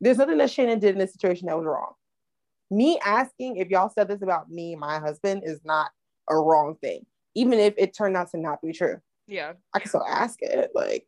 There's 0.00 0.18
nothing 0.18 0.38
that 0.38 0.50
Shannon 0.50 0.80
did 0.80 0.90
in 0.90 0.98
this 0.98 1.12
situation 1.12 1.46
that 1.46 1.56
was 1.56 1.66
wrong. 1.66 1.92
Me 2.70 2.98
asking 3.04 3.56
if 3.56 3.68
y'all 3.68 3.90
said 3.90 4.08
this 4.08 4.22
about 4.22 4.50
me, 4.50 4.74
my 4.74 4.98
husband, 4.98 5.42
is 5.44 5.60
not 5.64 5.90
a 6.28 6.34
wrong 6.34 6.76
thing, 6.80 7.06
even 7.34 7.60
if 7.60 7.74
it 7.76 7.96
turned 7.96 8.16
out 8.16 8.30
to 8.30 8.38
not 8.38 8.60
be 8.60 8.72
true. 8.72 8.96
Yeah. 9.28 9.52
I 9.72 9.78
can 9.78 9.88
still 9.88 10.04
ask 10.04 10.38
it. 10.42 10.70
Like, 10.74 11.06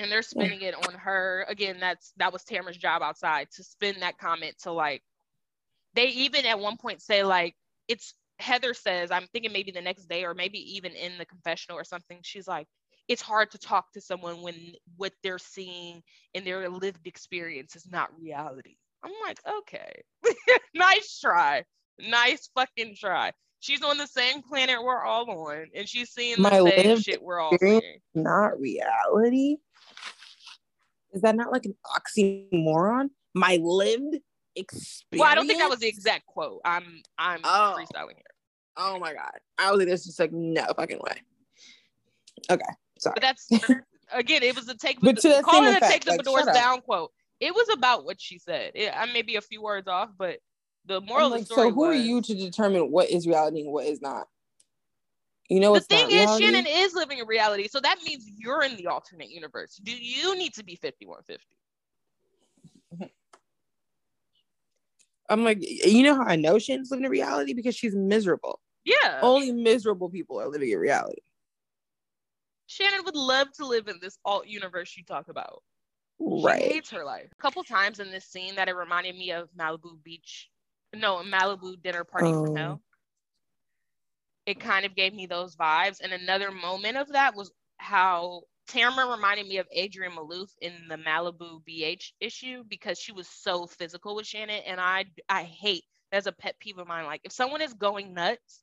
and 0.00 0.10
they're 0.10 0.22
spinning 0.22 0.62
it 0.62 0.74
on 0.74 0.94
her 0.94 1.44
again 1.48 1.78
that's 1.80 2.12
that 2.18 2.32
was 2.32 2.44
tamara's 2.44 2.76
job 2.76 3.02
outside 3.02 3.48
to 3.50 3.64
spin 3.64 3.98
that 3.98 4.16
comment 4.16 4.54
to 4.62 4.70
like 4.70 5.02
they 5.94 6.06
even 6.06 6.46
at 6.46 6.60
one 6.60 6.76
point 6.76 7.02
say 7.02 7.24
like 7.24 7.56
it's 7.88 8.14
heather 8.38 8.72
says 8.74 9.10
i'm 9.10 9.26
thinking 9.32 9.52
maybe 9.52 9.70
the 9.70 9.80
next 9.80 10.06
day 10.08 10.24
or 10.24 10.34
maybe 10.34 10.58
even 10.76 10.92
in 10.92 11.18
the 11.18 11.24
confessional 11.26 11.78
or 11.78 11.84
something 11.84 12.18
she's 12.22 12.46
like 12.48 12.66
it's 13.08 13.22
hard 13.22 13.50
to 13.50 13.58
talk 13.58 13.90
to 13.92 14.00
someone 14.00 14.42
when 14.42 14.72
what 14.96 15.12
they're 15.22 15.38
seeing 15.38 16.02
in 16.34 16.44
their 16.44 16.68
lived 16.68 17.06
experience 17.06 17.74
is 17.74 17.90
not 17.90 18.10
reality 18.20 18.76
i'm 19.02 19.12
like 19.26 19.38
okay 19.48 20.02
nice 20.74 21.18
try 21.20 21.64
nice 21.98 22.48
fucking 22.54 22.94
try 22.98 23.32
she's 23.60 23.82
on 23.82 23.98
the 23.98 24.06
same 24.06 24.40
planet 24.42 24.82
we're 24.82 25.02
all 25.02 25.28
on 25.30 25.66
and 25.74 25.88
she's 25.88 26.10
seeing 26.10 26.36
the 26.36 26.42
My 26.42 26.58
same 26.60 27.00
shit 27.00 27.20
we're 27.22 27.40
all 27.40 27.58
seeing 27.58 27.98
not 28.14 28.58
reality. 28.60 29.56
Is 31.12 31.22
that 31.22 31.34
not 31.34 31.50
like 31.50 31.64
an 31.64 31.74
oxymoron? 31.96 33.08
My 33.34 33.58
lived 33.62 34.18
experience. 34.54 35.20
well 35.22 35.30
i 35.30 35.34
don't 35.34 35.46
think 35.46 35.58
that 35.60 35.70
was 35.70 35.78
the 35.78 35.86
exact 35.88 36.26
quote 36.26 36.60
i'm 36.64 37.00
i'm 37.18 37.40
Oh. 37.44 37.76
freestyling 37.78 38.16
here 38.16 38.27
Oh 38.78 38.98
my 38.98 39.12
god! 39.12 39.32
I 39.58 39.70
was 39.70 39.78
like, 39.80 39.88
this 39.88 40.06
just 40.06 40.20
like 40.20 40.32
no 40.32 40.64
fucking 40.76 40.98
way. 40.98 41.22
Okay, 42.48 42.64
sorry. 42.98 43.14
But 43.14 43.22
that's 43.22 43.50
again, 44.12 44.42
it 44.42 44.54
was 44.54 44.68
a 44.68 44.76
take. 44.76 44.98
But 45.02 45.18
to 45.18 45.28
that 45.28 45.42
call 45.44 45.64
same 45.64 45.74
it 45.74 45.82
a 45.82 45.86
take 45.86 46.04
the 46.04 46.12
like, 46.12 46.24
shut 46.24 46.48
up. 46.48 46.54
down 46.54 46.80
quote. 46.82 47.10
It 47.40 47.54
was 47.54 47.68
about 47.72 48.04
what 48.04 48.20
she 48.20 48.38
said. 48.38 48.72
It, 48.74 48.92
I 48.96 49.06
may 49.12 49.22
be 49.22 49.36
a 49.36 49.40
few 49.40 49.62
words 49.62 49.88
off, 49.88 50.10
but 50.16 50.38
the 50.86 51.00
moral 51.00 51.26
I'm 51.26 51.32
of 51.32 51.32
like, 51.32 51.40
the 51.42 51.46
story 51.46 51.68
so 51.70 51.74
who 51.74 51.84
are 51.84 51.94
you 51.94 52.20
to 52.22 52.34
determine 52.34 52.90
what 52.90 53.10
is 53.10 53.26
reality 53.26 53.60
and 53.60 53.72
what 53.72 53.86
is 53.86 54.00
not? 54.00 54.26
You 55.48 55.60
know, 55.60 55.74
The 55.74 55.80
thing 55.80 56.06
is, 56.06 56.12
reality. 56.12 56.44
Shannon 56.44 56.66
is 56.66 56.94
living 56.94 57.18
in 57.18 57.26
reality, 57.26 57.68
so 57.68 57.80
that 57.80 57.98
means 58.04 58.28
you're 58.36 58.62
in 58.62 58.76
the 58.76 58.86
alternate 58.88 59.30
universe. 59.30 59.80
Do 59.82 59.92
you 59.92 60.36
need 60.36 60.54
to 60.54 60.64
be 60.64 60.76
5150? 60.76 61.44
I'm 65.30 65.44
like, 65.44 65.58
you 65.60 66.02
know 66.02 66.14
how 66.14 66.22
I 66.22 66.36
know 66.36 66.58
Shannon's 66.58 66.90
living 66.90 67.04
in 67.04 67.10
reality 67.10 67.52
because 67.54 67.76
she's 67.76 67.94
miserable. 67.94 68.60
Yeah, 68.88 69.20
Only 69.22 69.52
miserable 69.52 70.08
people 70.08 70.40
are 70.40 70.48
living 70.48 70.70
in 70.70 70.78
reality. 70.78 71.20
Shannon 72.66 73.04
would 73.04 73.16
love 73.16 73.52
to 73.54 73.66
live 73.66 73.88
in 73.88 73.98
this 74.00 74.18
alt 74.24 74.46
universe 74.46 74.96
you 74.96 75.04
talk 75.04 75.28
about. 75.28 75.62
She 76.20 76.44
Right. 76.44 76.62
hates 76.62 76.90
her 76.90 77.04
life. 77.04 77.28
A 77.32 77.42
couple 77.42 77.62
times 77.64 78.00
in 78.00 78.10
this 78.10 78.24
scene 78.24 78.54
that 78.56 78.68
it 78.68 78.74
reminded 78.74 79.16
me 79.16 79.32
of 79.32 79.50
Malibu 79.52 80.02
Beach, 80.02 80.50
no, 80.94 81.16
Malibu 81.18 81.80
dinner 81.82 82.04
party 82.04 82.28
oh. 82.28 82.46
from 82.46 82.56
hell. 82.56 82.82
It 84.46 84.58
kind 84.60 84.86
of 84.86 84.94
gave 84.94 85.12
me 85.12 85.26
those 85.26 85.54
vibes. 85.54 86.00
And 86.02 86.12
another 86.12 86.50
moment 86.50 86.96
of 86.96 87.08
that 87.08 87.34
was 87.34 87.52
how 87.76 88.42
Tamara 88.68 89.10
reminded 89.10 89.46
me 89.46 89.58
of 89.58 89.68
Adrienne 89.76 90.12
Maloof 90.12 90.50
in 90.62 90.72
the 90.88 90.96
Malibu 90.96 91.62
BH 91.68 92.12
issue 92.20 92.64
because 92.66 92.98
she 92.98 93.12
was 93.12 93.28
so 93.28 93.66
physical 93.66 94.16
with 94.16 94.26
Shannon. 94.26 94.62
And 94.66 94.80
I 94.80 95.04
I 95.28 95.42
hate 95.42 95.84
that's 96.10 96.26
a 96.26 96.32
pet 96.32 96.58
peeve 96.58 96.78
of 96.78 96.86
mine. 96.88 97.04
Like 97.06 97.20
if 97.24 97.32
someone 97.32 97.60
is 97.60 97.74
going 97.74 98.14
nuts, 98.14 98.62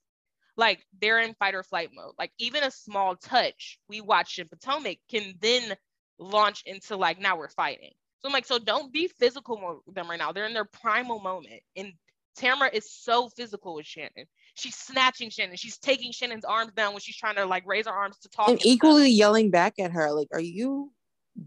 like 0.57 0.85
they're 1.01 1.19
in 1.19 1.33
fight 1.35 1.55
or 1.55 1.63
flight 1.63 1.89
mode. 1.93 2.13
Like 2.17 2.31
even 2.39 2.63
a 2.63 2.71
small 2.71 3.15
touch 3.15 3.79
we 3.89 4.01
watched 4.01 4.39
in 4.39 4.47
Potomac 4.47 4.97
can 5.09 5.35
then 5.41 5.75
launch 6.17 6.63
into 6.65 6.95
like 6.95 7.19
now 7.19 7.37
we're 7.37 7.49
fighting. 7.49 7.91
So 8.19 8.29
I'm 8.29 8.33
like, 8.33 8.45
so 8.45 8.57
don't 8.57 8.91
be 8.91 9.07
physical 9.07 9.81
with 9.85 9.95
them 9.95 10.09
right 10.09 10.19
now. 10.19 10.31
They're 10.31 10.45
in 10.45 10.53
their 10.53 10.65
primal 10.65 11.19
moment. 11.19 11.61
And 11.75 11.93
Tamara 12.35 12.69
is 12.73 12.89
so 12.89 13.29
physical 13.29 13.75
with 13.75 13.85
Shannon. 13.85 14.25
She's 14.55 14.75
snatching 14.75 15.29
Shannon. 15.29 15.57
She's 15.57 15.77
taking 15.77 16.11
Shannon's 16.11 16.45
arms 16.45 16.73
down 16.73 16.93
when 16.93 17.01
she's 17.01 17.17
trying 17.17 17.35
to 17.35 17.45
like 17.45 17.65
raise 17.65 17.85
her 17.85 17.93
arms 17.93 18.17
to 18.19 18.29
talk. 18.29 18.49
And 18.49 18.59
stuff. 18.59 18.71
equally 18.71 19.09
yelling 19.09 19.51
back 19.51 19.75
at 19.79 19.91
her, 19.91 20.11
like, 20.11 20.29
are 20.33 20.41
you 20.41 20.91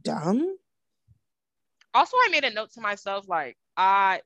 dumb? 0.02 0.56
also 1.94 2.16
I 2.16 2.28
made 2.30 2.44
a 2.44 2.50
note 2.50 2.72
to 2.72 2.80
myself, 2.80 3.28
like, 3.28 3.56
I 3.76 4.20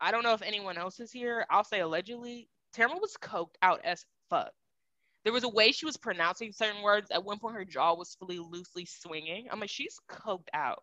I 0.00 0.10
don't 0.10 0.22
know 0.22 0.34
if 0.34 0.42
anyone 0.42 0.76
else 0.76 1.00
is 1.00 1.12
here. 1.12 1.46
I'll 1.48 1.64
say 1.64 1.80
allegedly, 1.80 2.48
Tamara 2.74 2.98
was 2.98 3.16
coked 3.20 3.54
out 3.62 3.80
as 3.84 4.04
fuck. 4.28 4.52
There 5.24 5.32
was 5.32 5.44
a 5.44 5.48
way 5.48 5.72
she 5.72 5.86
was 5.86 5.96
pronouncing 5.96 6.52
certain 6.52 6.82
words. 6.82 7.10
At 7.10 7.24
one 7.24 7.38
point, 7.38 7.54
her 7.54 7.64
jaw 7.64 7.94
was 7.94 8.14
fully 8.14 8.38
loosely 8.38 8.84
swinging. 8.84 9.48
I'm 9.50 9.60
like, 9.60 9.70
she's 9.70 9.98
coked 10.08 10.48
out. 10.52 10.82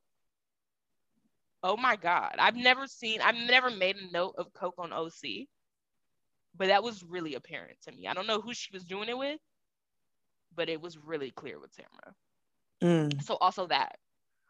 Oh 1.63 1.77
my 1.77 1.95
god. 1.95 2.35
I've 2.39 2.55
never 2.55 2.87
seen, 2.87 3.21
I've 3.21 3.35
never 3.35 3.69
made 3.69 3.97
a 3.97 4.11
note 4.11 4.35
of 4.37 4.51
coke 4.53 4.79
on 4.79 4.91
OC, 4.91 5.47
but 6.57 6.69
that 6.69 6.81
was 6.83 7.03
really 7.03 7.35
apparent 7.35 7.77
to 7.83 7.91
me. 7.91 8.07
I 8.07 8.13
don't 8.13 8.25
know 8.25 8.41
who 8.41 8.53
she 8.53 8.73
was 8.73 8.83
doing 8.83 9.09
it 9.09 9.17
with, 9.17 9.39
but 10.55 10.69
it 10.69 10.81
was 10.81 10.97
really 10.97 11.29
clear 11.29 11.59
with 11.59 11.71
Tamara. 11.75 12.15
Mm. 13.11 13.23
So 13.23 13.35
also 13.35 13.67
that. 13.67 13.97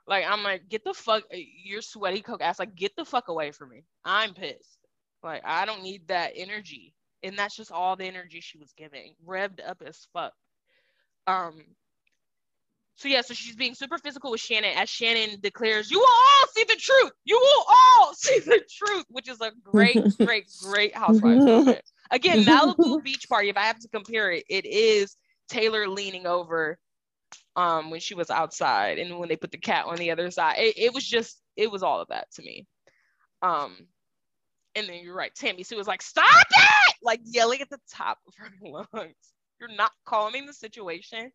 Like 0.08 0.26
I'm 0.26 0.42
like, 0.42 0.70
get 0.70 0.86
the 0.86 0.94
fuck 0.94 1.24
you're 1.32 1.82
sweaty 1.82 2.22
coke 2.22 2.42
ass. 2.42 2.60
Like, 2.60 2.76
get 2.76 2.96
the 2.96 3.06
fuck 3.06 3.28
away 3.28 3.52
from 3.52 3.70
me. 3.70 3.84
I'm 4.06 4.34
pissed. 4.34 4.80
Like, 5.22 5.44
I 5.46 5.66
don't 5.66 5.84
need 5.84 6.08
that 6.08 6.32
energy. 6.36 6.94
And 7.24 7.38
that's 7.38 7.55
just 7.55 7.72
all 7.72 7.95
the 7.95 8.05
energy 8.05 8.41
she 8.41 8.57
was 8.57 8.74
giving. 8.76 9.15
Revved 9.26 9.59
up 9.67 9.82
as 9.86 10.07
fuck. 10.13 10.34
Um 11.28 11.63
so 12.95 13.07
yeah, 13.07 13.22
so 13.22 13.34
she's 13.34 13.55
being 13.55 13.74
super 13.74 13.97
physical 13.97 14.30
with 14.30 14.41
Shannon 14.41 14.78
as 14.78 14.88
Shannon 14.88 15.39
declares, 15.41 15.89
You 15.89 15.97
will 15.97 16.05
all 16.07 16.47
see 16.53 16.63
the 16.65 16.76
truth. 16.76 17.11
You 17.26 17.39
will 17.39 17.65
all 17.67 18.13
see 18.15 18.39
the 18.39 18.61
truth, 18.72 19.05
which 19.09 19.28
is 19.28 19.41
a 19.41 19.51
great, 19.63 20.03
great, 20.19 20.45
great 20.61 20.95
housewife. 20.95 21.82
Again, 22.11 22.39
Malibu 22.45 23.03
Beach 23.03 23.28
Party, 23.28 23.49
if 23.49 23.57
I 23.57 23.63
have 23.63 23.80
to 23.80 23.88
compare 23.88 24.32
it, 24.32 24.43
it 24.49 24.65
is 24.67 25.15
Taylor 25.49 25.88
leaning 25.88 26.28
over 26.28 26.78
um 27.55 27.89
when 27.89 27.99
she 27.99 28.13
was 28.13 28.30
outside 28.30 28.97
and 28.99 29.17
when 29.17 29.30
they 29.30 29.36
put 29.36 29.51
the 29.51 29.57
cat 29.57 29.86
on 29.88 29.95
the 29.95 30.11
other 30.11 30.30
side. 30.30 30.57
It, 30.57 30.78
it 30.78 30.93
was 30.93 31.05
just 31.07 31.41
it 31.57 31.72
was 31.72 31.82
all 31.84 32.01
of 32.01 32.09
that 32.09 32.32
to 32.34 32.43
me. 32.43 32.67
Um 33.41 33.76
and 34.76 34.88
then 34.88 34.99
you're 35.03 35.15
right, 35.15 35.34
Tammy 35.34 35.63
Sue 35.63 35.76
was 35.76 35.88
like, 35.88 36.01
stop 36.01 36.45
it! 36.51 36.91
Like 37.02 37.22
yelling 37.24 37.62
at 37.62 37.70
the 37.70 37.80
top 37.91 38.20
of 38.28 38.34
her 38.38 38.52
lungs. 38.93 39.16
You're 39.60 39.76
not 39.76 39.91
calming 40.06 40.45
the 40.45 40.54
situation 40.54 41.32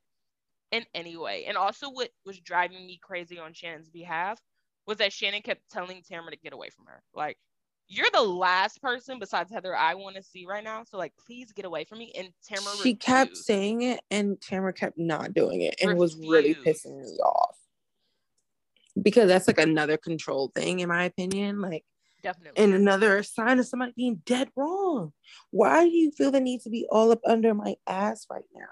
in 0.73 0.85
any 0.95 1.17
way. 1.17 1.45
And 1.47 1.57
also 1.57 1.91
what 1.91 2.11
was 2.25 2.39
driving 2.41 2.87
me 2.87 2.99
crazy 3.03 3.39
on 3.39 3.53
Shannon's 3.53 3.89
behalf 3.89 4.41
was 4.87 4.99
that 4.99 5.13
Shannon 5.13 5.43
kept 5.43 5.63
telling 5.71 6.03
Tamara 6.03 6.33
to 6.33 6.37
get 6.37 6.53
away 6.53 6.71
from 6.71 6.87
her. 6.87 7.03
Like, 7.15 7.39
you're 7.89 8.11
the 8.13 8.23
last 8.23 8.83
person 8.83 9.19
besides 9.19 9.53
Heather 9.53 9.77
I 9.77 9.95
want 9.95 10.17
to 10.17 10.23
see 10.23 10.45
right 10.47 10.65
now. 10.65 10.83
So 10.85 10.99
like 10.99 11.13
please 11.25 11.53
get 11.53 11.65
away 11.65 11.85
from 11.85 11.99
me. 11.99 12.13
And 12.17 12.31
Tamara 12.47 12.77
She 12.83 12.95
kept 12.95 13.37
saying 13.37 13.83
it, 13.83 14.01
and 14.11 14.41
Tamara 14.41 14.73
kept 14.73 14.99
not 14.99 15.35
doing 15.35 15.63
it, 15.63 15.77
and 15.81 15.93
it 15.93 15.97
was 15.97 16.17
really 16.17 16.55
pissing 16.55 17.01
me 17.01 17.17
off. 17.19 17.57
Because 19.01 19.29
that's 19.29 19.47
like 19.47 19.61
another 19.61 19.99
control 19.99 20.51
thing, 20.55 20.81
in 20.81 20.89
my 20.89 21.05
opinion. 21.05 21.61
Like, 21.61 21.85
definitely. 22.27 22.63
and 22.63 22.75
another 22.75 23.23
sign 23.23 23.59
of 23.59 23.67
somebody 23.67 23.93
being 23.97 24.21
dead 24.27 24.51
wrong. 24.57 25.13
Why 25.51 25.85
do 25.85 25.91
you 25.91 26.11
feel 26.11 26.31
the 26.33 26.41
need 26.41 26.61
to 26.63 26.71
be 26.71 26.87
all 26.91 27.13
up 27.13 27.21
under 27.25 27.55
my 27.55 27.77
ass 27.87 28.27
right 28.31 28.49
now? 28.55 28.67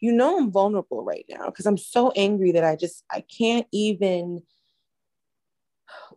You 0.00 0.12
know 0.12 0.38
I'm 0.38 0.50
vulnerable 0.50 1.04
right 1.04 1.24
now 1.28 1.46
because 1.46 1.66
I'm 1.66 1.76
so 1.76 2.10
angry 2.16 2.52
that 2.52 2.64
I 2.64 2.76
just 2.76 3.04
I 3.10 3.20
can't 3.20 3.66
even 3.72 4.42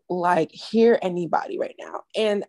like 0.10 0.52
hear 0.52 0.98
anybody 1.02 1.60
right 1.60 1.76
now. 1.80 2.02
And 2.16 2.46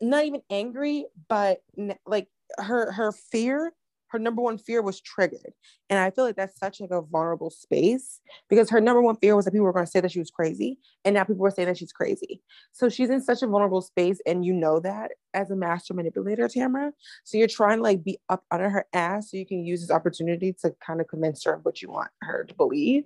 not 0.00 0.24
even 0.24 0.42
angry, 0.50 1.06
but 1.28 1.62
like 2.06 2.28
her 2.58 2.92
her 2.92 3.12
fear, 3.12 3.72
her 4.14 4.18
number 4.20 4.40
one 4.40 4.58
fear 4.58 4.80
was 4.80 5.00
triggered. 5.00 5.52
And 5.90 5.98
I 5.98 6.10
feel 6.10 6.24
like 6.24 6.36
that's 6.36 6.56
such 6.56 6.80
like 6.80 6.92
a 6.92 7.02
vulnerable 7.02 7.50
space 7.50 8.20
because 8.48 8.70
her 8.70 8.80
number 8.80 9.02
one 9.02 9.16
fear 9.16 9.34
was 9.34 9.44
that 9.44 9.50
people 9.50 9.64
were 9.64 9.72
going 9.72 9.84
to 9.84 9.90
say 9.90 10.00
that 10.00 10.12
she 10.12 10.20
was 10.20 10.30
crazy. 10.30 10.78
And 11.04 11.14
now 11.14 11.24
people 11.24 11.42
were 11.42 11.50
saying 11.50 11.66
that 11.66 11.78
she's 11.78 11.92
crazy. 11.92 12.40
So 12.70 12.88
she's 12.88 13.10
in 13.10 13.20
such 13.20 13.42
a 13.42 13.48
vulnerable 13.48 13.82
space, 13.82 14.20
and 14.24 14.44
you 14.44 14.52
know 14.52 14.78
that 14.80 15.10
as 15.34 15.50
a 15.50 15.56
master 15.56 15.94
manipulator, 15.94 16.46
Tamara. 16.46 16.92
So 17.24 17.38
you're 17.38 17.48
trying 17.48 17.78
to 17.78 17.82
like 17.82 18.04
be 18.04 18.18
up 18.28 18.44
under 18.52 18.70
her 18.70 18.86
ass 18.92 19.32
so 19.32 19.36
you 19.36 19.46
can 19.46 19.66
use 19.66 19.80
this 19.80 19.90
opportunity 19.90 20.54
to 20.62 20.72
kind 20.84 21.00
of 21.00 21.08
convince 21.08 21.42
her 21.44 21.54
of 21.54 21.64
what 21.64 21.82
you 21.82 21.90
want 21.90 22.12
her 22.22 22.44
to 22.44 22.54
believe. 22.54 23.04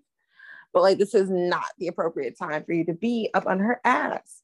But 0.74 0.82
like 0.82 0.98
this 0.98 1.14
is 1.14 1.30
not 1.30 1.64
the 1.78 1.88
appropriate 1.88 2.38
time 2.38 2.64
for 2.64 2.74
you 2.74 2.84
to 2.84 2.94
be 2.94 3.30
up 3.32 3.46
on 3.46 3.60
her 3.60 3.80
ass. 3.82 4.42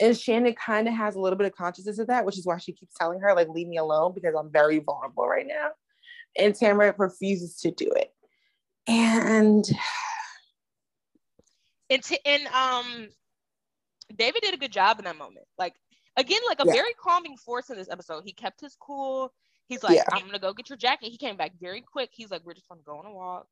And 0.00 0.16
Shannon 0.16 0.54
kind 0.54 0.86
of 0.86 0.94
has 0.94 1.16
a 1.16 1.20
little 1.20 1.36
bit 1.36 1.46
of 1.46 1.56
consciousness 1.56 1.98
of 1.98 2.06
that, 2.06 2.24
which 2.24 2.38
is 2.38 2.46
why 2.46 2.58
she 2.58 2.72
keeps 2.72 2.94
telling 2.94 3.20
her, 3.20 3.34
like, 3.34 3.48
leave 3.48 3.66
me 3.66 3.78
alone 3.78 4.12
because 4.14 4.34
I'm 4.38 4.50
very 4.50 4.78
vulnerable 4.78 5.26
right 5.26 5.46
now. 5.46 5.70
And 6.38 6.54
Tamara 6.54 6.94
refuses 6.96 7.56
to 7.60 7.72
do 7.72 7.90
it. 7.90 8.12
And 8.86 9.64
and 11.90 12.02
t- 12.02 12.20
and 12.24 12.46
um 12.48 13.08
David 14.14 14.42
did 14.42 14.54
a 14.54 14.58
good 14.58 14.72
job 14.72 14.98
in 14.98 15.04
that 15.04 15.16
moment. 15.16 15.46
Like 15.58 15.74
again, 16.16 16.40
like 16.46 16.60
a 16.60 16.66
Yeah. 16.66 16.72
very 16.74 16.92
calming 16.94 17.36
force 17.36 17.70
in 17.70 17.76
this 17.76 17.88
episode. 17.90 18.22
He 18.24 18.32
kept 18.32 18.60
his 18.60 18.76
cool. 18.80 19.32
He's 19.68 19.82
like, 19.82 19.96
Yeah. 19.96 20.04
I'm 20.12 20.26
gonna 20.26 20.38
go 20.38 20.52
get 20.52 20.68
your 20.68 20.78
jacket. 20.78 21.10
He 21.10 21.18
came 21.18 21.36
back 21.36 21.52
very 21.60 21.80
quick. 21.80 22.10
He's 22.12 22.30
like, 22.30 22.42
we're 22.44 22.54
just 22.54 22.68
gonna 22.68 22.82
go 22.84 22.98
on 22.98 23.06
a 23.06 23.12
walk. 23.12 23.46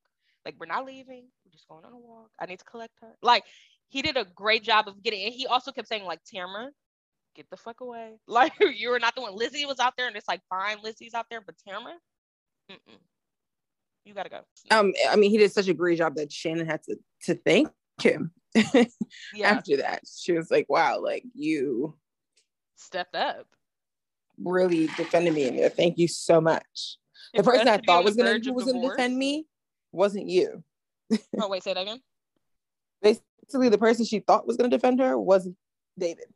Like 0.45 0.55
we're 0.61 0.67
not 0.67 0.87
leaving. 0.87 1.27
We're 1.45 1.53
just 1.53 1.69
going 1.69 1.85
on 1.85 1.93
a 1.93 1.99
walk. 1.99 2.31
I 2.41 2.47
need 2.47 2.61
to 2.61 2.65
collect 2.65 2.95
her. 3.01 3.15
Like 3.21 3.45
he 3.89 4.03
did 4.03 4.17
a 4.17 4.25
great 4.25 4.63
job 4.63 4.89
of 4.89 5.03
getting. 5.03 5.25
And 5.25 5.35
he 5.35 5.47
also 5.47 5.73
kept 5.73 5.89
saying 5.89 6.05
like 6.05 6.21
Tamara, 6.25 6.71
get 7.35 7.49
the 7.51 7.57
fuck 7.57 7.81
away. 7.81 8.15
Like 8.27 8.53
you 8.61 8.91
were 8.91 8.99
not 8.99 9.15
the 9.15 9.23
one. 9.23 9.37
Lizzie 9.37 9.67
was 9.67 9.79
out 9.79 9.95
there, 9.97 10.09
and 10.09 10.17
it's 10.17 10.29
like 10.29 10.41
fine, 10.49 10.79
Lizzie's 10.83 11.15
out 11.15 11.27
there, 11.31 11.41
but 11.41 11.55
Tamara, 11.67 11.95
mm-mm. 12.71 12.99
you 14.05 14.15
gotta 14.15 14.31
go. 14.31 14.41
Um, 14.71 14.93
I 15.09 15.17
mean, 15.17 15.31
he 15.31 15.39
did 15.39 15.53
such 15.53 15.69
a 15.69 15.75
great 15.75 15.99
job 15.99 16.17
that 16.17 16.33
Shannon 16.33 16.67
had 16.67 16.83
to 16.85 16.97
to 17.25 17.35
thank 17.35 17.69
him. 18.01 18.33
yeah. 18.55 18.87
After 19.43 19.79
that, 19.79 20.03
she 20.07 20.33
was 20.33 20.51
like, 20.51 20.67
"Wow, 20.69 21.01
like 21.03 21.25
you 21.35 21.97
stepped 22.77 23.15
up, 23.15 23.47
really 24.43 24.87
defended 24.97 25.35
me 25.35 25.47
in 25.47 25.57
there. 25.57 25.69
Thank 25.69 25.99
you 25.99 26.09
so 26.09 26.41
much." 26.41 26.97
The 27.35 27.43
person 27.43 27.69
I 27.69 27.79
thought 27.79 28.05
was 28.05 28.17
gonna 28.17 28.41
was 28.53 28.65
gonna 28.65 28.89
defend 28.89 29.17
me 29.17 29.47
wasn't 29.93 30.29
you. 30.29 30.63
oh 31.41 31.49
wait, 31.49 31.63
say 31.63 31.75
that 31.75 31.83
again. 31.83 32.01
Basically, 33.47 33.69
the 33.69 33.79
person 33.79 34.05
she 34.05 34.21
thought 34.21 34.47
was 34.47 34.57
gonna 34.57 34.69
defend 34.69 35.01
her 35.01 35.19
wasn't 35.19 35.57
David. 35.99 36.27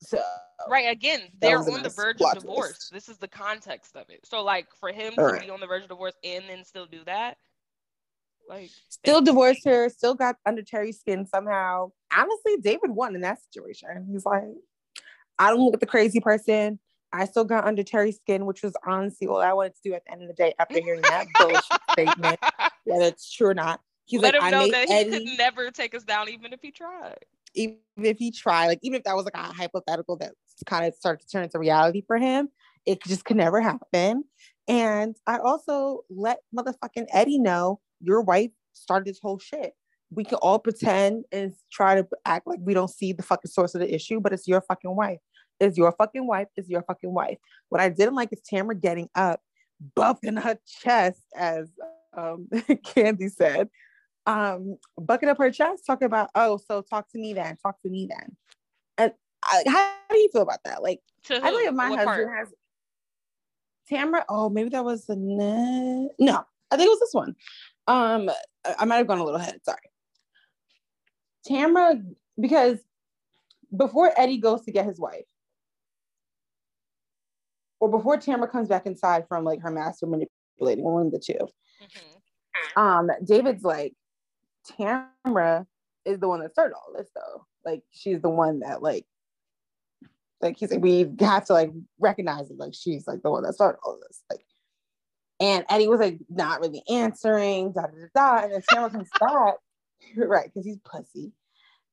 So 0.00 0.22
right 0.68 0.90
again, 0.90 1.22
they're 1.40 1.58
on 1.58 1.82
the 1.82 1.88
verge 1.88 2.20
of 2.20 2.34
divorce. 2.34 2.68
Twist. 2.68 2.92
This 2.92 3.08
is 3.08 3.18
the 3.18 3.28
context 3.28 3.96
of 3.96 4.08
it. 4.08 4.20
So 4.24 4.42
like 4.42 4.68
for 4.78 4.90
him 4.90 5.14
All 5.18 5.26
to 5.26 5.32
right. 5.32 5.42
be 5.42 5.50
on 5.50 5.60
the 5.60 5.66
verge 5.66 5.82
of 5.82 5.88
divorce 5.88 6.14
and 6.24 6.44
then 6.48 6.64
still 6.64 6.86
do 6.86 7.00
that, 7.04 7.36
like 8.48 8.70
still 8.88 9.20
divorced 9.20 9.64
her, 9.66 9.88
still 9.88 10.14
got 10.14 10.36
under 10.46 10.62
Terry's 10.62 11.00
skin 11.00 11.26
somehow. 11.26 11.90
Honestly, 12.16 12.56
David 12.60 12.90
won 12.90 13.14
in 13.14 13.22
that 13.22 13.38
situation. 13.42 14.08
He's 14.10 14.24
like, 14.24 14.44
I 15.38 15.50
don't 15.50 15.60
look 15.60 15.74
at 15.74 15.80
the 15.80 15.86
crazy 15.86 16.20
person. 16.20 16.78
I 17.12 17.26
still 17.26 17.44
got 17.44 17.64
under 17.64 17.84
Terry's 17.84 18.16
skin, 18.16 18.44
which 18.44 18.62
was 18.62 18.74
honestly 18.86 19.28
all 19.28 19.40
I 19.40 19.52
wanted 19.52 19.74
to 19.76 19.80
do 19.84 19.94
at 19.94 20.04
the 20.04 20.12
end 20.12 20.22
of 20.22 20.28
the 20.28 20.34
day 20.34 20.54
after 20.58 20.80
hearing 20.80 21.02
that 21.02 21.26
bullshit 21.38 21.80
statement, 21.92 22.40
whether 22.84 23.04
it's 23.04 23.32
true 23.32 23.48
or 23.48 23.54
not. 23.54 23.80
He's 24.06 24.20
Let 24.20 24.34
like, 24.34 24.42
him 24.42 24.50
know 24.50 24.70
that 24.70 24.90
Eddie, 24.90 25.10
he 25.10 25.18
could 25.26 25.38
never 25.38 25.70
take 25.70 25.94
us 25.94 26.04
down, 26.04 26.28
even 26.28 26.52
if 26.52 26.60
he 26.60 26.70
tried. 26.70 27.24
Even 27.54 27.78
if 27.96 28.18
he 28.18 28.30
tried, 28.30 28.66
like 28.66 28.80
even 28.82 28.98
if 28.98 29.04
that 29.04 29.14
was 29.14 29.24
like 29.24 29.34
a 29.34 29.52
hypothetical 29.52 30.16
that 30.18 30.32
kind 30.66 30.86
of 30.86 30.94
started 30.94 31.22
to 31.22 31.28
turn 31.28 31.44
into 31.44 31.58
reality 31.58 32.02
for 32.06 32.18
him, 32.18 32.48
it 32.84 33.02
just 33.02 33.24
could 33.24 33.36
never 33.36 33.60
happen. 33.60 34.24
And 34.68 35.16
I 35.26 35.38
also 35.38 36.00
let 36.10 36.38
motherfucking 36.56 37.06
Eddie 37.12 37.38
know 37.38 37.80
your 38.00 38.22
wife 38.22 38.50
started 38.72 39.06
this 39.06 39.20
whole 39.22 39.38
shit. 39.38 39.72
We 40.10 40.24
can 40.24 40.38
all 40.42 40.58
pretend 40.58 41.24
and 41.32 41.54
try 41.72 41.94
to 41.96 42.06
act 42.24 42.46
like 42.46 42.60
we 42.62 42.74
don't 42.74 42.90
see 42.90 43.12
the 43.12 43.22
fucking 43.22 43.50
source 43.50 43.74
of 43.74 43.80
the 43.80 43.92
issue, 43.92 44.20
but 44.20 44.32
it's 44.32 44.46
your 44.46 44.60
fucking 44.60 44.94
wife 44.94 45.18
It's 45.60 45.76
your 45.76 45.92
fucking 45.92 46.26
wife, 46.26 46.48
It's 46.56 46.68
your 46.68 46.82
fucking 46.82 47.12
wife. 47.12 47.38
What 47.68 47.80
I 47.80 47.88
didn't 47.88 48.14
like 48.14 48.30
is 48.32 48.40
Tamara 48.42 48.76
getting 48.76 49.08
up, 49.14 49.40
buffing 49.96 50.40
her 50.42 50.58
chest, 50.66 51.22
as 51.36 51.70
um, 52.16 52.48
Kandi 52.52 53.30
said, 53.30 53.68
um, 54.26 54.78
bucking 54.98 55.28
up 55.28 55.38
her 55.38 55.50
chest, 55.50 55.84
talking 55.86 56.06
about, 56.06 56.30
oh, 56.34 56.58
so 56.58 56.82
talk 56.82 57.10
to 57.10 57.18
me 57.18 57.34
then, 57.34 57.56
talk 57.62 57.80
to 57.82 57.88
me 57.88 58.08
then. 58.08 58.36
And 58.98 59.12
I, 59.44 59.62
how 59.66 59.94
do 60.10 60.18
you 60.18 60.30
feel 60.32 60.42
about 60.42 60.60
that? 60.64 60.82
Like, 60.82 61.00
I 61.30 61.50
think 61.50 61.72
my 61.74 61.90
what 61.90 61.98
husband 61.98 62.28
part? 62.28 62.38
has 62.38 62.54
Tamara, 63.88 64.24
oh, 64.28 64.48
maybe 64.48 64.70
that 64.70 64.84
was 64.84 65.06
the 65.06 65.16
ne- 65.16 66.08
no, 66.18 66.44
I 66.70 66.76
think 66.76 66.86
it 66.86 66.90
was 66.90 67.00
this 67.00 67.14
one. 67.14 67.34
Um, 67.86 68.30
I 68.78 68.84
might 68.84 68.96
have 68.96 69.06
gone 69.06 69.18
a 69.18 69.24
little 69.24 69.40
ahead. 69.40 69.60
Sorry. 69.62 69.78
Tamara, 71.46 72.00
because 72.40 72.78
before 73.76 74.12
Eddie 74.16 74.38
goes 74.38 74.62
to 74.62 74.72
get 74.72 74.86
his 74.86 74.98
wife, 74.98 75.24
or 77.80 77.90
before 77.90 78.16
Tamara 78.16 78.48
comes 78.48 78.68
back 78.68 78.86
inside 78.86 79.28
from 79.28 79.44
like 79.44 79.60
her 79.60 79.70
master 79.70 80.06
manipulating, 80.06 80.84
one 80.84 81.06
of 81.06 81.12
the 81.12 81.18
2 81.18 81.34
mm-hmm. 81.34 82.80
Um, 82.80 83.10
David's 83.22 83.62
like, 83.62 83.94
Tamara 84.64 85.66
is 86.04 86.18
the 86.18 86.28
one 86.28 86.40
that 86.40 86.52
started 86.52 86.74
all 86.74 86.92
this 86.96 87.10
though. 87.14 87.46
Like 87.64 87.82
she's 87.90 88.20
the 88.20 88.30
one 88.30 88.60
that 88.60 88.82
like 88.82 89.06
like 90.40 90.58
he's 90.58 90.70
like, 90.70 90.82
we 90.82 91.10
have 91.20 91.46
to 91.46 91.52
like 91.54 91.72
recognize 91.98 92.50
it. 92.50 92.58
Like 92.58 92.74
she's 92.74 93.06
like 93.06 93.22
the 93.22 93.30
one 93.30 93.44
that 93.44 93.54
started 93.54 93.78
all 93.82 93.98
this. 94.06 94.22
Like 94.30 94.44
and 95.40 95.64
Eddie 95.68 95.88
was 95.88 96.00
like 96.00 96.18
not 96.28 96.60
really 96.60 96.82
answering, 96.88 97.72
da 97.72 97.82
da 97.82 97.88
da 97.88 98.06
da. 98.14 98.44
And 98.44 98.52
then 98.52 98.62
Tamara 98.68 98.90
comes 98.90 99.08
back, 99.20 99.54
right? 100.16 100.44
Because 100.44 100.66
he's 100.66 100.78
pussy. 100.84 101.32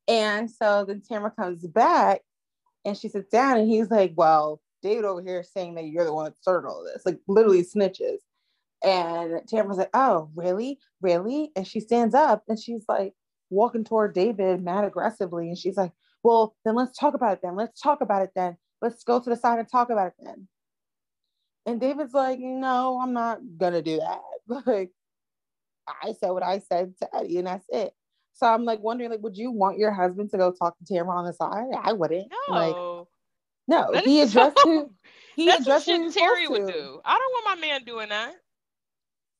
And 0.08 0.50
so 0.50 0.86
then 0.86 1.02
Tamara 1.02 1.32
comes 1.32 1.66
back 1.68 2.22
and 2.86 2.98
she 2.98 3.08
sits 3.08 3.30
down 3.30 3.58
and 3.58 3.70
he's 3.70 3.90
like, 3.90 4.14
Well, 4.16 4.62
David 4.82 5.06
over 5.06 5.22
here 5.22 5.44
saying 5.44 5.76
that 5.76 5.86
you're 5.86 6.06
the 6.06 6.14
one 6.14 6.26
that 6.26 6.42
started 6.42 6.68
all 6.68 6.84
this, 6.84 7.06
like 7.06 7.20
literally 7.28 7.64
snitches. 7.64 8.18
And 8.84 9.42
Tamara's 9.48 9.78
like, 9.78 9.92
oh, 9.94 10.30
really? 10.36 10.80
Really? 11.02 11.52
And 11.56 11.68
she 11.68 11.80
stands 11.80 12.16
up 12.16 12.44
and 12.48 12.60
she's 12.60 12.84
like 12.88 13.14
walking 13.50 13.84
toward 13.84 14.14
David 14.14 14.64
mad 14.64 14.86
aggressively. 14.86 15.50
And 15.50 15.58
she's 15.58 15.78
like, 15.78 15.92
well, 16.24 16.56
then 16.66 16.76
let's 16.76 16.98
talk 16.98 17.14
about 17.14 17.34
it 17.34 17.40
then. 17.44 17.56
Let's 17.56 17.80
talk 17.80 18.02
about 18.02 18.24
it 18.24 18.32
then. 18.36 18.58
Let's 18.82 19.04
go 19.04 19.20
to 19.20 19.30
the 19.30 19.36
side 19.36 19.60
and 19.60 19.70
talk 19.70 19.90
about 19.90 20.08
it 20.08 20.14
then. 20.20 20.48
And 21.66 21.80
David's 21.80 22.14
like, 22.14 22.40
no, 22.40 23.00
I'm 23.02 23.14
not 23.14 23.40
gonna 23.58 23.82
do 23.82 23.98
that. 23.98 24.22
Like, 24.66 24.92
I 26.04 26.14
said 26.14 26.32
what 26.32 26.44
I 26.44 26.60
said 26.60 26.94
to 26.98 27.16
Eddie, 27.16 27.38
and 27.38 27.48
that's 27.48 27.66
it. 27.70 27.94
So 28.34 28.48
I'm 28.48 28.66
like 28.66 28.82
wondering, 28.82 29.10
like, 29.10 29.22
would 29.22 29.38
you 29.38 29.52
want 29.52 29.78
your 29.78 29.92
husband 29.92 30.30
to 30.32 30.38
go 30.38 30.52
talk 30.52 30.78
to 30.78 30.86
Tamara 30.86 31.18
on 31.18 31.26
the 31.26 31.34
side? 31.34 31.68
I 31.82 31.94
wouldn't. 31.94 32.32
No. 32.50 32.54
Like, 32.54 33.08
no, 33.68 33.94
that 33.94 34.04
he 34.04 34.22
addressed 34.22 34.58
so, 34.60 34.92
He 35.36 35.46
that's 35.48 35.62
addressed 35.62 35.88
what 35.88 36.14
Terry 36.14 36.48
would 36.48 36.68
do. 36.68 37.02
I 37.06 37.18
don't 37.18 37.32
want 37.34 37.60
my 37.60 37.68
man 37.68 37.84
doing 37.84 38.10
that. 38.10 38.34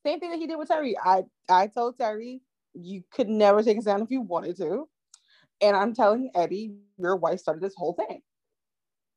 Same 0.06 0.20
thing 0.20 0.32
that 0.32 0.40
he 0.40 0.48
did 0.48 0.58
with 0.58 0.68
Terry. 0.68 0.98
I 0.98 1.24
I 1.50 1.68
told 1.68 1.98
Terry 1.98 2.42
you 2.74 3.04
could 3.12 3.30
never 3.30 3.62
take 3.62 3.78
us 3.78 3.84
down 3.86 4.02
if 4.02 4.10
you 4.12 4.22
wanted 4.22 4.58
to, 4.58 4.88
and 5.62 5.76
I'm 5.76 5.94
telling 5.94 6.32
Eddie 6.36 6.76
your 6.98 7.16
wife 7.16 7.40
started 7.40 7.62
this 7.62 7.76
whole 7.76 7.94
thing. 7.94 8.22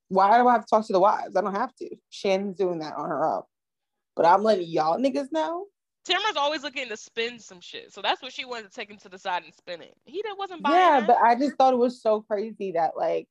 Why 0.08 0.38
do 0.38 0.46
I 0.46 0.52
have 0.52 0.66
to 0.66 0.70
talk 0.70 0.86
to 0.86 0.92
the 0.92 1.00
wives? 1.00 1.36
I 1.36 1.40
don't 1.40 1.54
have 1.54 1.74
to. 1.76 1.88
Shannon's 2.10 2.56
doing 2.56 2.80
that 2.80 2.94
on 2.94 3.08
her 3.08 3.24
own. 3.24 3.42
But 4.16 4.26
I'm 4.26 4.42
letting 4.42 4.66
y'all 4.68 4.98
niggas 4.98 5.32
know. 5.32 5.66
Tamara's 6.04 6.36
always 6.36 6.62
looking 6.62 6.88
to 6.88 6.96
spin 6.96 7.38
some 7.38 7.60
shit. 7.60 7.92
So 7.92 8.02
that's 8.02 8.20
what 8.22 8.32
she 8.32 8.44
wanted 8.44 8.64
to 8.64 8.70
take 8.70 8.90
him 8.90 8.98
to 8.98 9.08
the 9.08 9.18
side 9.18 9.42
and 9.44 9.54
spin 9.54 9.80
it. 9.80 9.94
He 10.04 10.22
wasn't 10.38 10.62
buying 10.62 10.76
Yeah, 10.76 11.00
that. 11.00 11.06
but 11.06 11.16
I 11.16 11.34
just 11.34 11.56
thought 11.56 11.72
it 11.72 11.78
was 11.78 12.02
so 12.02 12.20
crazy 12.20 12.72
that 12.72 12.96
like 12.96 13.26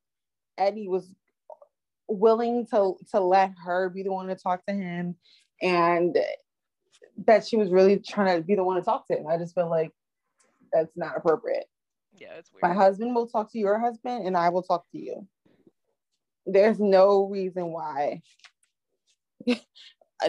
Eddie 0.58 0.88
was 0.88 1.14
willing 2.08 2.66
to 2.68 2.96
to 3.12 3.20
let 3.20 3.52
her 3.64 3.90
be 3.90 4.04
the 4.04 4.12
one 4.12 4.28
to 4.28 4.36
talk 4.36 4.66
to 4.66 4.74
him 4.74 5.16
and 5.62 6.18
that 7.26 7.46
she 7.46 7.56
was 7.56 7.70
really 7.70 8.00
trying 8.00 8.38
to 8.38 8.44
be 8.46 8.56
the 8.56 8.64
one 8.64 8.78
to 8.78 8.82
talk 8.82 9.08
to 9.08 9.18
him. 9.18 9.28
I 9.28 9.38
just 9.38 9.56
feel 9.56 9.70
like 9.70 9.92
that's 10.72 10.96
not 10.96 11.18
appropriate. 11.18 11.66
Yeah, 12.18 12.34
it's 12.38 12.52
weird. 12.52 12.64
My 12.64 12.74
husband 12.74 13.16
will 13.16 13.28
talk 13.28 13.52
to 13.52 13.60
your 13.60 13.80
husband 13.80 14.26
and 14.26 14.38
I 14.38 14.50
will 14.50 14.64
talk 14.64 14.86
to 14.92 15.00
you. 15.00 15.28
There's 16.46 16.80
no 16.80 17.26
reason 17.26 17.72
why 17.72 18.22
an 19.48 19.58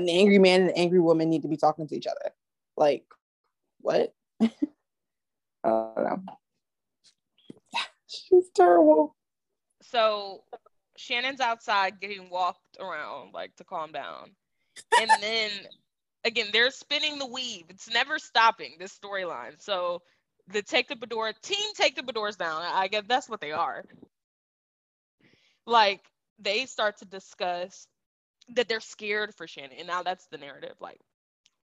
angry 0.08 0.38
man 0.38 0.62
and 0.62 0.70
an 0.70 0.76
angry 0.76 1.00
woman 1.00 1.28
need 1.28 1.42
to 1.42 1.48
be 1.48 1.56
talking 1.56 1.88
to 1.88 1.96
each 1.96 2.06
other. 2.06 2.32
Like, 2.76 3.04
what? 3.80 4.14
I 4.42 4.48
don't 5.64 6.04
know. 6.04 6.22
She's 8.08 8.50
terrible. 8.54 9.16
So 9.82 10.44
Shannon's 10.96 11.40
outside 11.40 12.00
getting 12.00 12.30
walked 12.30 12.76
around 12.80 13.32
like 13.32 13.54
to 13.56 13.64
calm 13.64 13.92
down. 13.92 14.30
And 15.00 15.10
then 15.20 15.50
again, 16.24 16.46
they're 16.52 16.70
spinning 16.70 17.18
the 17.18 17.26
weave. 17.26 17.64
It's 17.68 17.90
never 17.90 18.18
stopping 18.18 18.76
this 18.78 18.96
storyline. 18.98 19.60
So 19.60 20.02
the 20.48 20.62
take 20.62 20.88
the 20.88 20.96
Bedora 20.96 21.32
team 21.40 21.72
take 21.74 21.96
the 21.96 22.02
Beadors 22.02 22.36
down. 22.36 22.62
I 22.62 22.88
guess 22.88 23.04
that's 23.06 23.28
what 23.28 23.40
they 23.40 23.52
are. 23.52 23.84
Like 25.66 26.00
they 26.38 26.66
start 26.66 26.98
to 26.98 27.04
discuss 27.04 27.86
that 28.50 28.68
they're 28.68 28.80
scared 28.80 29.34
for 29.34 29.46
Shannon. 29.46 29.76
And 29.78 29.86
now 29.86 30.02
that's 30.02 30.26
the 30.26 30.38
narrative. 30.38 30.74
Like, 30.80 31.00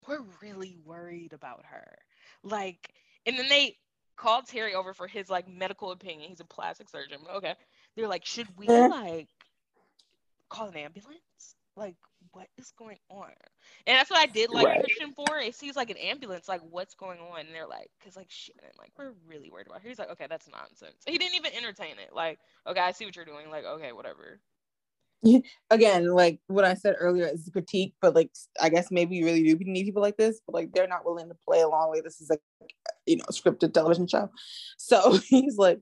we're 0.07 0.24
really 0.41 0.77
worried 0.85 1.32
about 1.32 1.65
her. 1.66 1.99
Like, 2.43 2.93
and 3.27 3.39
then 3.39 3.49
they 3.49 3.77
called 4.16 4.47
Terry 4.47 4.74
over 4.74 4.95
for 4.95 5.07
his 5.07 5.28
like 5.28 5.49
medical 5.49 5.91
opinion. 5.91 6.31
He's 6.31 6.41
a 6.41 6.45
plastic 6.45 6.89
surgeon. 6.89 7.19
Okay. 7.37 7.55
They're 7.97 8.09
like, 8.09 8.24
should 8.24 8.49
we 8.57 8.66
mm-hmm. 8.66 8.91
like 8.91 9.28
call 10.49 10.69
an 10.69 10.77
ambulance? 10.77 11.20
Like, 11.77 11.97
what 12.32 12.48
is 12.59 12.73
going 12.78 12.98
on? 13.09 13.31
And 13.86 13.97
that's 13.97 14.11
what 14.11 14.19
I 14.19 14.27
did 14.27 14.51
like 14.51 14.66
right. 14.66 14.85
Christian 14.85 15.12
for. 15.12 15.39
It 15.39 15.55
seems 15.55 15.77
like 15.77 15.90
an 15.90 15.97
ambulance, 15.97 16.48
like 16.48 16.61
what's 16.70 16.94
going 16.94 17.19
on? 17.19 17.40
And 17.40 17.48
they're 17.55 17.66
like, 17.66 17.90
because 17.98 18.16
like 18.16 18.31
shit, 18.31 18.57
and 18.62 18.73
like 18.78 18.93
we're 18.98 19.12
really 19.27 19.51
worried 19.51 19.66
about 19.66 19.82
her. 19.82 19.89
He's 19.89 19.98
like, 19.98 20.11
okay, 20.11 20.27
that's 20.28 20.48
nonsense. 20.48 21.02
He 21.07 21.19
didn't 21.19 21.36
even 21.36 21.52
entertain 21.55 21.94
it. 22.05 22.15
Like, 22.15 22.39
okay, 22.66 22.81
I 22.81 22.93
see 22.93 23.05
what 23.05 23.16
you're 23.16 23.24
doing. 23.24 23.51
Like, 23.51 23.65
okay, 23.65 23.93
whatever. 23.93 24.40
Again, 25.70 26.09
like 26.09 26.40
what 26.47 26.65
I 26.65 26.74
said 26.74 26.97
earlier 26.98 27.27
is 27.27 27.47
a 27.47 27.51
critique, 27.51 27.94
but 28.01 28.15
like 28.15 28.31
I 28.61 28.69
guess 28.69 28.90
maybe 28.90 29.16
you 29.16 29.24
really 29.24 29.43
do 29.43 29.57
need 29.61 29.85
people 29.85 30.02
like 30.02 30.16
this, 30.16 30.40
but 30.47 30.55
like 30.55 30.73
they're 30.73 30.89
not 30.89 31.05
willing 31.05 31.28
to 31.28 31.36
play 31.47 31.61
along 31.61 31.90
with 31.90 32.05
this 32.05 32.20
is 32.20 32.31
like 32.31 32.40
you 33.07 33.16
know 33.16 33.24
scripted 33.31 33.74
television 33.74 34.07
show. 34.07 34.31
So 34.78 35.19
he's 35.28 35.57
like, 35.57 35.81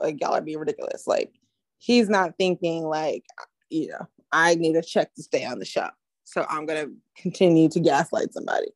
like 0.00 0.20
y'all 0.20 0.34
are 0.34 0.40
being 0.40 0.58
ridiculous. 0.58 1.06
Like 1.06 1.32
he's 1.78 2.08
not 2.08 2.36
thinking 2.36 2.84
like, 2.84 3.24
you 3.70 3.88
know, 3.88 4.06
I 4.32 4.54
need 4.54 4.76
a 4.76 4.82
check 4.82 5.14
to 5.14 5.22
stay 5.22 5.44
on 5.44 5.58
the 5.58 5.64
show. 5.64 5.88
So 6.24 6.46
I'm 6.48 6.66
gonna 6.66 6.86
continue 7.16 7.68
to 7.70 7.80
gaslight 7.80 8.32
somebody. 8.32 8.68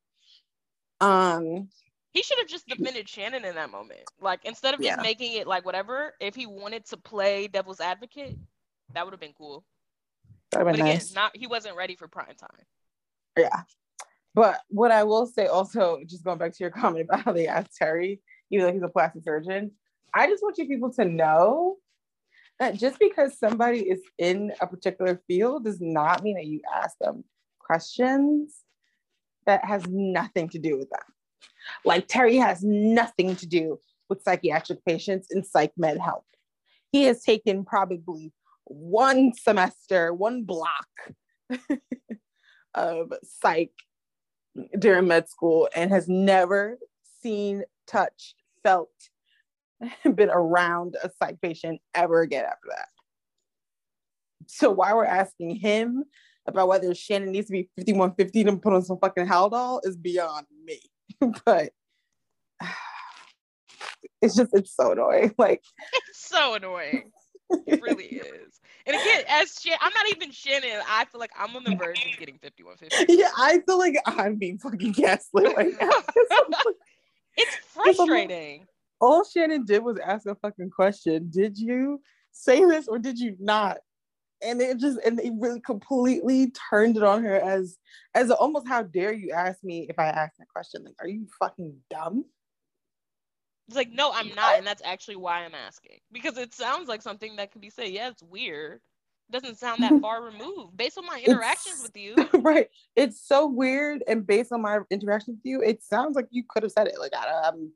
Um, 1.00 1.68
he 2.12 2.22
should 2.22 2.38
have 2.38 2.48
just 2.48 2.66
defended 2.66 3.08
Shannon 3.08 3.44
in 3.44 3.54
that 3.56 3.70
moment. 3.70 4.00
Like 4.20 4.40
instead 4.44 4.74
of 4.74 4.80
just 4.80 4.96
Yeah. 4.96 5.02
making 5.02 5.34
it 5.34 5.46
like 5.46 5.64
whatever, 5.64 6.14
if 6.20 6.34
he 6.34 6.46
wanted 6.46 6.84
to 6.86 6.96
play 6.96 7.48
devil's 7.48 7.80
advocate, 7.80 8.36
that 8.94 9.04
would 9.04 9.12
have 9.12 9.20
been 9.20 9.34
cool. 9.36 9.64
That'd 10.50 10.66
But 10.66 10.72
been 10.72 10.82
again, 10.82 10.94
nice. 10.96 11.12
not 11.14 11.36
he 11.36 11.46
wasn't 11.46 11.76
ready 11.76 11.96
for 11.96 12.08
prime 12.08 12.34
time. 12.36 12.64
Yeah. 13.36 13.62
But 14.34 14.60
what 14.68 14.90
I 14.90 15.04
will 15.04 15.26
say 15.26 15.46
also, 15.46 16.00
just 16.06 16.24
going 16.24 16.38
back 16.38 16.52
to 16.52 16.58
your 16.64 16.70
comment 16.70 17.04
about 17.08 17.20
how 17.24 17.32
they 17.32 17.46
asked 17.46 17.76
Terry, 17.76 18.20
even 18.50 18.66
though 18.66 18.72
he's 18.72 18.82
a 18.82 18.88
plastic 18.88 19.22
surgeon, 19.24 19.72
I 20.12 20.26
just 20.28 20.42
want 20.42 20.58
you 20.58 20.66
people 20.66 20.92
to 20.94 21.04
know 21.04 21.76
that 22.60 22.76
just 22.76 22.98
because 22.98 23.38
somebody 23.38 23.80
is 23.80 24.00
in 24.18 24.52
a 24.60 24.66
particular 24.66 25.20
field 25.26 25.64
does 25.64 25.80
not 25.80 26.22
mean 26.22 26.36
that 26.36 26.46
you 26.46 26.60
ask 26.74 26.96
them 26.98 27.24
questions 27.58 28.62
that 29.46 29.64
has 29.64 29.86
nothing 29.88 30.48
to 30.50 30.58
do 30.58 30.78
with 30.78 30.88
them. 30.90 31.02
Like 31.84 32.06
Terry 32.08 32.36
has 32.36 32.62
nothing 32.62 33.36
to 33.36 33.46
do 33.46 33.80
with 34.08 34.22
psychiatric 34.22 34.84
patients 34.84 35.28
and 35.30 35.44
psych 35.44 35.72
med 35.76 35.98
help. 35.98 36.24
He 36.92 37.04
has 37.04 37.22
taken 37.22 37.64
probably 37.64 38.32
one 38.64 39.32
semester, 39.34 40.12
one 40.12 40.44
block 40.44 40.86
of 42.74 43.12
psych 43.22 43.72
during 44.78 45.08
med 45.08 45.28
school 45.28 45.68
and 45.74 45.90
has 45.90 46.08
never 46.08 46.78
seen, 47.22 47.64
touched, 47.86 48.36
felt, 48.62 48.90
been 50.14 50.30
around 50.30 50.96
a 51.02 51.10
psych 51.18 51.40
patient 51.40 51.80
ever 51.94 52.20
again 52.20 52.44
after 52.44 52.68
that. 52.70 52.88
So 54.46 54.70
why 54.70 54.92
we're 54.94 55.04
asking 55.04 55.56
him 55.56 56.04
about 56.46 56.68
whether 56.68 56.94
Shannon 56.94 57.32
needs 57.32 57.46
to 57.46 57.52
be 57.52 57.70
5150 57.76 58.44
to 58.44 58.56
put 58.56 58.74
on 58.74 58.82
some 58.82 58.98
fucking 58.98 59.26
Haldol 59.26 59.80
is 59.84 59.96
beyond 59.96 60.46
me. 60.64 60.80
but 61.44 61.70
it's 64.22 64.36
just 64.36 64.50
it's 64.54 64.74
so 64.74 64.92
annoying. 64.92 65.34
Like 65.38 65.62
It's 66.08 66.28
so 66.28 66.54
annoying. 66.54 67.10
It 67.66 67.82
really 67.82 68.06
is. 68.06 68.60
And 68.86 68.96
again, 68.96 69.24
as 69.28 69.58
Shan- 69.60 69.78
I'm 69.80 69.92
not 69.94 70.10
even 70.10 70.30
Shannon. 70.30 70.80
I 70.88 71.04
feel 71.06 71.20
like 71.20 71.30
I'm 71.38 71.54
on 71.56 71.64
the 71.64 71.76
verge 71.76 72.04
of 72.04 72.18
getting 72.18 72.38
5150. 72.38 73.14
yeah, 73.14 73.28
I 73.36 73.60
feel 73.66 73.78
like 73.78 73.96
I'm 74.06 74.36
being 74.36 74.58
fucking 74.58 74.92
gaslit 74.92 75.56
right 75.56 75.72
now. 75.80 75.90
It's 77.36 77.56
frustrating. 77.72 78.66
All 79.04 79.22
Shannon 79.22 79.66
did 79.66 79.84
was 79.84 79.98
ask 79.98 80.26
a 80.26 80.34
fucking 80.34 80.70
question. 80.70 81.28
Did 81.30 81.58
you 81.58 82.00
say 82.32 82.64
this 82.64 82.88
or 82.88 82.98
did 82.98 83.18
you 83.18 83.36
not? 83.38 83.78
And 84.42 84.60
it 84.60 84.78
just 84.78 84.98
and 85.04 85.18
they 85.18 85.30
really 85.38 85.60
completely 85.60 86.52
turned 86.70 86.96
it 86.96 87.02
on 87.02 87.22
her 87.22 87.36
as 87.36 87.78
as 88.14 88.30
a, 88.30 88.34
almost 88.36 88.66
how 88.66 88.82
dare 88.82 89.12
you 89.12 89.32
ask 89.32 89.62
me 89.62 89.86
if 89.90 89.98
I 89.98 90.06
asked 90.06 90.38
that 90.38 90.48
question? 90.48 90.84
Like, 90.84 90.94
are 91.00 91.08
you 91.08 91.26
fucking 91.38 91.76
dumb? 91.90 92.24
It's 93.68 93.76
like, 93.76 93.90
no, 93.90 94.10
I'm 94.12 94.28
not, 94.34 94.58
and 94.58 94.66
that's 94.66 94.82
actually 94.84 95.16
why 95.16 95.44
I'm 95.44 95.54
asking 95.54 95.98
because 96.12 96.36
it 96.36 96.54
sounds 96.54 96.88
like 96.88 97.00
something 97.00 97.36
that 97.36 97.52
could 97.52 97.62
be 97.62 97.70
said. 97.70 97.88
Yeah, 97.88 98.08
it's 98.08 98.22
weird. 98.22 98.80
It 99.28 99.32
doesn't 99.32 99.58
sound 99.58 99.82
that 99.82 100.00
far 100.00 100.22
removed 100.32 100.76
based 100.76 100.98
on 100.98 101.06
my 101.06 101.22
interactions 101.24 101.82
with 101.82 101.96
you. 101.96 102.14
right. 102.40 102.68
It's 102.96 103.26
so 103.26 103.46
weird. 103.46 104.02
And 104.06 104.26
based 104.26 104.52
on 104.52 104.60
my 104.60 104.80
interaction 104.90 105.34
with 105.34 105.44
you, 105.44 105.62
it 105.62 105.82
sounds 105.82 106.16
like 106.16 106.26
you 106.30 106.44
could 106.46 106.62
have 106.62 106.72
said 106.72 106.88
it. 106.88 106.98
Like, 106.98 107.14
I, 107.14 107.48
um, 107.48 107.72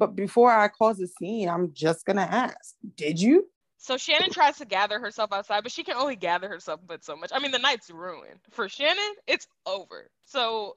but 0.00 0.16
before 0.16 0.50
I 0.50 0.66
cause 0.68 0.98
a 0.98 1.06
scene, 1.06 1.48
I'm 1.48 1.72
just 1.74 2.06
gonna 2.06 2.22
ask, 2.22 2.74
did 2.96 3.20
you? 3.20 3.46
So 3.76 3.98
Shannon 3.98 4.30
tries 4.30 4.56
to 4.56 4.64
gather 4.64 4.98
herself 4.98 5.30
outside, 5.30 5.62
but 5.62 5.70
she 5.70 5.84
can 5.84 5.94
only 5.94 6.16
gather 6.16 6.48
herself 6.48 6.80
but 6.86 7.04
so 7.04 7.14
much. 7.14 7.30
I 7.34 7.38
mean, 7.38 7.50
the 7.50 7.58
night's 7.58 7.90
ruined 7.90 8.40
for 8.50 8.68
Shannon. 8.68 9.12
It's 9.26 9.46
over. 9.66 10.10
So, 10.24 10.74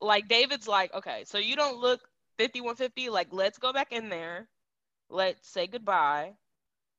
like 0.00 0.28
David's 0.28 0.66
like, 0.66 0.92
okay, 0.94 1.22
so 1.26 1.38
you 1.38 1.54
don't 1.54 1.78
look 1.78 2.00
5150. 2.38 3.08
Like, 3.08 3.28
let's 3.30 3.58
go 3.58 3.72
back 3.72 3.92
in 3.92 4.08
there. 4.08 4.48
Let's 5.08 5.48
say 5.48 5.68
goodbye, 5.68 6.32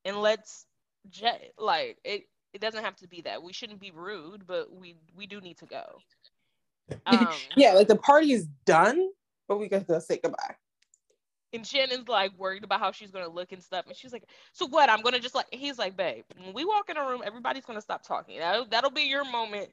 and 0.05 0.17
let's 0.17 0.65
jet. 1.09 1.51
Like 1.59 1.97
it. 2.03 2.23
It 2.53 2.61
doesn't 2.61 2.85
have 2.85 2.95
to 2.97 3.07
be 3.09 3.19
that. 3.23 3.43
We 3.43 3.51
shouldn't 3.51 3.81
be 3.81 3.91
rude, 3.91 4.47
but 4.47 4.71
we 4.71 4.95
we 5.13 5.27
do 5.27 5.41
need 5.41 5.57
to 5.57 5.65
go. 5.65 5.83
Um, 7.05 7.27
yeah, 7.57 7.73
like 7.73 7.89
the 7.89 7.97
party 7.97 8.31
is 8.31 8.47
done, 8.65 9.09
but 9.49 9.57
we 9.59 9.67
gotta 9.67 9.99
say 9.99 10.21
goodbye. 10.23 10.55
And 11.55 11.65
Shannon's 11.65 12.07
like 12.07 12.37
worried 12.37 12.63
about 12.63 12.79
how 12.79 12.91
she's 12.91 13.11
gonna 13.11 13.27
look 13.29 13.51
and 13.51 13.63
stuff. 13.63 13.85
And 13.87 13.95
she's 13.95 14.13
like, 14.13 14.25
"So 14.53 14.67
what? 14.67 14.89
I'm 14.89 15.01
gonna 15.01 15.19
just 15.19 15.35
like." 15.35 15.47
He's 15.51 15.79
like, 15.79 15.95
"Babe, 15.95 16.23
when 16.37 16.53
we 16.53 16.65
walk 16.65 16.89
in 16.89 16.97
a 16.97 17.07
room, 17.07 17.21
everybody's 17.25 17.65
gonna 17.65 17.81
stop 17.81 18.03
talking. 18.03 18.39
That'll, 18.39 18.65
that'll 18.65 18.91
be 18.91 19.03
your 19.03 19.23
moment 19.23 19.69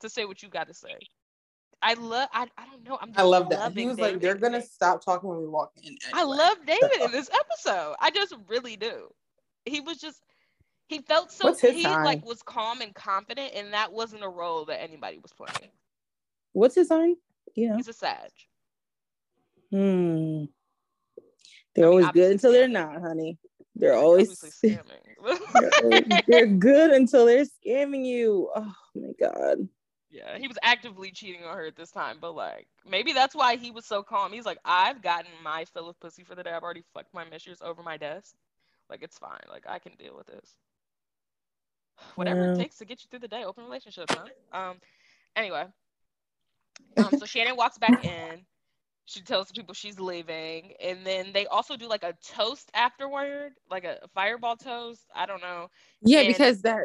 to 0.00 0.08
say 0.08 0.24
what 0.24 0.42
you 0.42 0.48
got 0.48 0.68
to 0.68 0.74
say." 0.74 0.96
I 1.82 1.94
love. 1.94 2.28
I, 2.32 2.46
I 2.58 2.66
don't 2.66 2.84
know. 2.84 2.98
I'm. 3.00 3.12
I 3.16 3.22
love 3.22 3.48
that. 3.50 3.72
He 3.72 3.86
was 3.86 3.98
like, 3.98 4.20
they're 4.20 4.34
gonna 4.34 4.62
stop 4.62 5.04
talking 5.04 5.28
when 5.28 5.38
we 5.38 5.46
walk 5.46 5.72
in. 5.82 5.96
I 6.12 6.24
love 6.24 6.58
David 6.66 7.00
in 7.02 7.10
this 7.10 7.30
episode. 7.32 7.94
I 8.00 8.10
just 8.10 8.34
really 8.48 8.76
do. 8.76 9.08
He 9.64 9.80
was 9.80 9.98
just. 9.98 10.22
He 10.88 11.00
felt 11.00 11.30
so. 11.30 11.48
What's 11.48 11.60
his 11.60 11.72
he 11.72 11.82
sign? 11.84 12.04
like 12.04 12.24
was 12.24 12.42
calm 12.42 12.80
and 12.80 12.94
confident, 12.94 13.52
and 13.54 13.72
that 13.72 13.92
wasn't 13.92 14.24
a 14.24 14.28
role 14.28 14.64
that 14.66 14.82
anybody 14.82 15.18
was 15.18 15.32
playing. 15.32 15.70
What's 16.52 16.74
his 16.74 16.88
sign? 16.88 17.16
Yeah. 17.54 17.76
He's 17.76 17.88
a 17.88 17.92
Sag. 17.92 18.30
Hmm. 19.70 20.44
They're 21.74 21.86
I 21.86 21.88
mean, 21.90 21.98
always 22.00 22.12
good 22.12 22.32
until 22.32 22.52
they're 22.52 22.68
not, 22.68 23.00
honey. 23.00 23.38
They're 23.76 23.94
always 23.94 24.30
Obviously 24.30 24.70
they're, 24.70 24.82
scamming. 26.02 26.24
they're 26.26 26.46
good 26.46 26.90
until 26.90 27.26
they're 27.26 27.44
scamming 27.44 28.04
you. 28.04 28.50
Oh 28.54 28.74
my 28.94 29.12
god. 29.18 29.68
Yeah, 30.10 30.36
he 30.38 30.48
was 30.48 30.58
actively 30.62 31.12
cheating 31.12 31.44
on 31.44 31.56
her 31.56 31.66
at 31.66 31.76
this 31.76 31.92
time, 31.92 32.16
but 32.20 32.34
like 32.34 32.66
maybe 32.88 33.12
that's 33.12 33.34
why 33.34 33.56
he 33.56 33.70
was 33.70 33.86
so 33.86 34.02
calm. 34.02 34.32
He's 34.32 34.44
like, 34.44 34.58
I've 34.64 35.02
gotten 35.02 35.30
my 35.44 35.64
fill 35.66 35.88
of 35.88 36.00
pussy 36.00 36.24
for 36.24 36.34
the 36.34 36.42
day. 36.42 36.50
I've 36.50 36.64
already 36.64 36.82
fucked 36.92 37.14
my 37.14 37.24
mistress 37.24 37.62
over 37.62 37.82
my 37.82 37.96
desk. 37.96 38.34
Like 38.88 39.02
it's 39.02 39.18
fine. 39.18 39.38
Like 39.48 39.64
I 39.68 39.78
can 39.78 39.92
deal 39.96 40.16
with 40.16 40.26
this. 40.26 40.56
Whatever 42.16 42.46
Yeah. 42.46 42.52
it 42.54 42.58
takes 42.58 42.76
to 42.78 42.84
get 42.84 43.00
you 43.02 43.06
through 43.08 43.20
the 43.20 43.28
day. 43.28 43.44
Open 43.44 43.62
relationships, 43.64 44.12
huh? 44.12 44.26
Um. 44.70 44.78
Anyway, 45.36 45.64
um. 46.96 47.10
So 47.16 47.24
Shannon 47.24 47.54
walks 47.56 47.78
back 47.78 48.04
in. 48.04 48.44
She 49.10 49.20
tells 49.22 49.48
the 49.48 49.54
people 49.54 49.74
she's 49.74 49.98
leaving, 49.98 50.74
and 50.80 51.04
then 51.04 51.32
they 51.32 51.48
also 51.48 51.76
do 51.76 51.88
like 51.88 52.04
a 52.04 52.14
toast 52.24 52.70
afterward, 52.74 53.54
like 53.68 53.82
a 53.82 53.98
fireball 54.14 54.56
toast. 54.56 55.00
I 55.16 55.26
don't 55.26 55.42
know. 55.42 55.66
Yeah, 56.02 56.20
And- 56.20 56.28
because 56.28 56.62
that 56.62 56.84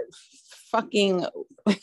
fucking 0.72 1.24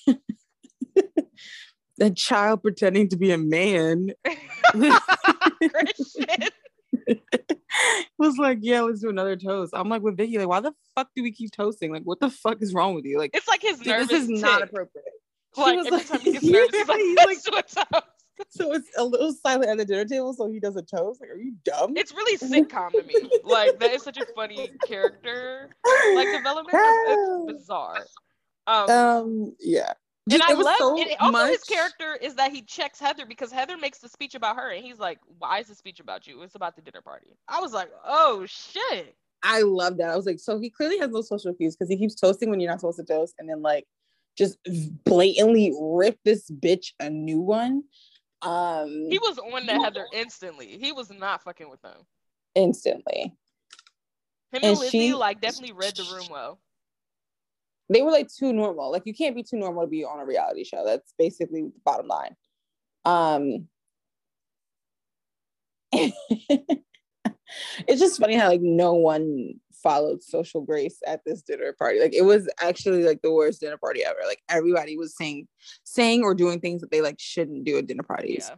that 1.98 2.16
child 2.16 2.62
pretending 2.62 3.08
to 3.10 3.16
be 3.16 3.30
a 3.30 3.38
man 3.38 4.08
was 8.18 8.36
like, 8.38 8.58
yeah, 8.62 8.80
let's 8.82 9.00
do 9.00 9.08
another 9.10 9.36
toast. 9.36 9.72
I'm 9.76 9.88
like 9.88 10.02
with 10.02 10.16
Vicki, 10.16 10.38
like, 10.38 10.48
why 10.48 10.58
the 10.60 10.72
fuck 10.96 11.08
do 11.14 11.22
we 11.22 11.30
keep 11.32 11.52
toasting? 11.52 11.92
Like, 11.92 12.02
what 12.02 12.18
the 12.20 12.30
fuck 12.30 12.60
is 12.62 12.74
wrong 12.74 12.94
with 12.94 13.04
you? 13.04 13.18
Like, 13.18 13.30
It's 13.34 13.46
like 13.48 13.62
his 13.62 13.84
nervous. 13.86 14.08
this 14.08 14.28
is 14.28 14.40
not 14.42 14.62
appropriate. 14.62 15.04
She 15.54 15.60
Like 15.60 15.76
was 15.76 15.86
every 15.86 15.98
like- 15.98 16.08
time 16.08 16.20
he 16.20 16.32
gets 16.32 16.44
Yeah, 16.44 16.52
nervous, 16.52 16.76
he's 16.76 16.88
like, 16.88 16.98
he's 16.98 17.16
"Let's 17.16 17.42
do 17.44 17.56
a 17.56 17.62
toast." 17.62 18.06
So 18.50 18.72
it's 18.72 18.88
a 18.98 19.04
little 19.04 19.32
silent 19.32 19.70
at 19.70 19.78
the 19.78 19.84
dinner 19.84 20.04
table, 20.04 20.32
so 20.34 20.50
he 20.50 20.60
does 20.60 20.76
a 20.76 20.82
toast. 20.82 21.20
Like, 21.20 21.30
are 21.30 21.36
you 21.36 21.54
dumb? 21.64 21.94
It's 21.96 22.12
really 22.12 22.38
sitcom 22.38 22.90
to 22.92 23.02
me. 23.02 23.30
Like 23.44 23.78
that 23.78 23.92
is 23.92 24.02
such 24.02 24.18
a 24.18 24.26
funny 24.34 24.70
character 24.86 25.70
like 26.14 26.30
development. 26.32 26.76
It's 26.78 27.46
bizarre. 27.58 28.04
Um, 28.66 28.90
um, 28.90 29.56
yeah. 29.58 29.94
and 30.30 30.40
Just- 30.40 30.50
I 30.50 30.54
love 30.54 30.76
so 30.78 31.00
and 31.00 31.10
also 31.20 31.46
his 31.46 31.64
character 31.64 32.16
is 32.20 32.36
that 32.36 32.52
he 32.52 32.62
checks 32.62 33.00
Heather 33.00 33.26
because 33.26 33.50
Heather 33.50 33.76
makes 33.76 33.98
the 33.98 34.08
speech 34.08 34.34
about 34.34 34.56
her 34.56 34.70
and 34.70 34.84
he's 34.84 34.98
like, 34.98 35.18
Why 35.38 35.58
is 35.58 35.68
the 35.68 35.74
speech 35.74 36.00
about 36.00 36.26
you? 36.26 36.42
It's 36.42 36.54
about 36.54 36.76
the 36.76 36.82
dinner 36.82 37.02
party. 37.02 37.36
I 37.48 37.60
was 37.60 37.72
like, 37.72 37.90
Oh 38.06 38.44
shit. 38.46 39.16
I 39.42 39.62
love 39.62 39.96
that. 39.96 40.10
I 40.10 40.16
was 40.16 40.26
like, 40.26 40.38
so 40.38 40.58
he 40.60 40.70
clearly 40.70 40.98
has 40.98 41.10
no 41.10 41.20
social 41.20 41.52
cues 41.54 41.74
because 41.74 41.88
he 41.88 41.98
keeps 41.98 42.14
toasting 42.14 42.50
when 42.50 42.60
you're 42.60 42.70
not 42.70 42.80
supposed 42.80 42.98
to 42.98 43.04
toast, 43.04 43.34
and 43.38 43.48
then 43.48 43.60
like 43.60 43.86
just 44.36 44.58
blatantly 45.04 45.74
rip 45.80 46.18
this 46.24 46.50
bitch 46.50 46.92
a 47.00 47.10
new 47.10 47.40
one. 47.40 47.82
Um, 48.42 49.08
He 49.10 49.18
was 49.18 49.38
on 49.38 49.66
to 49.66 49.72
Heather 49.72 50.06
instantly. 50.12 50.78
He 50.80 50.92
was 50.92 51.10
not 51.10 51.42
fucking 51.42 51.70
with 51.70 51.80
them. 51.82 51.98
instantly. 52.54 53.34
Him 54.52 54.54
and, 54.54 54.64
And 54.64 54.78
Lizzie 54.78 54.90
she- 55.08 55.14
like 55.14 55.40
definitely 55.40 55.72
read 55.72 55.96
the 55.96 56.04
room 56.12 56.26
well. 56.30 56.60
They 57.88 58.02
were 58.02 58.10
like 58.10 58.28
too 58.32 58.52
normal. 58.52 58.90
Like 58.90 59.02
you 59.06 59.14
can't 59.14 59.34
be 59.36 59.42
too 59.42 59.56
normal 59.58 59.82
to 59.84 59.88
be 59.88 60.04
on 60.04 60.18
a 60.20 60.24
reality 60.26 60.64
show. 60.64 60.84
That's 60.84 61.12
basically 61.18 61.62
the 61.62 61.72
bottom 61.84 62.08
line. 62.08 62.36
Um, 63.04 63.68
it's 65.92 68.00
just 68.00 68.18
funny 68.18 68.34
how 68.36 68.48
like 68.48 68.62
no 68.62 68.94
one 68.94 69.60
followed 69.82 70.22
social 70.22 70.60
grace 70.60 70.98
at 71.06 71.20
this 71.24 71.42
dinner 71.42 71.74
party. 71.78 72.00
Like 72.00 72.14
it 72.14 72.22
was 72.22 72.48
actually 72.60 73.04
like 73.04 73.22
the 73.22 73.32
worst 73.32 73.60
dinner 73.60 73.76
party 73.76 74.04
ever. 74.04 74.18
Like 74.26 74.40
everybody 74.48 74.96
was 74.96 75.16
saying, 75.16 75.48
saying 75.84 76.22
or 76.22 76.34
doing 76.34 76.60
things 76.60 76.80
that 76.80 76.90
they 76.90 77.00
like 77.00 77.16
shouldn't 77.18 77.64
do 77.64 77.78
at 77.78 77.86
dinner 77.86 78.02
parties. 78.02 78.50
Yeah. 78.50 78.56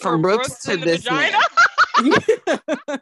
From 0.00 0.22
Brooks, 0.22 0.62
to 0.64 0.72
in 0.72 0.80
the 0.80 0.86
this 0.86 1.02
vagina. 1.02 1.38
man. 2.88 2.98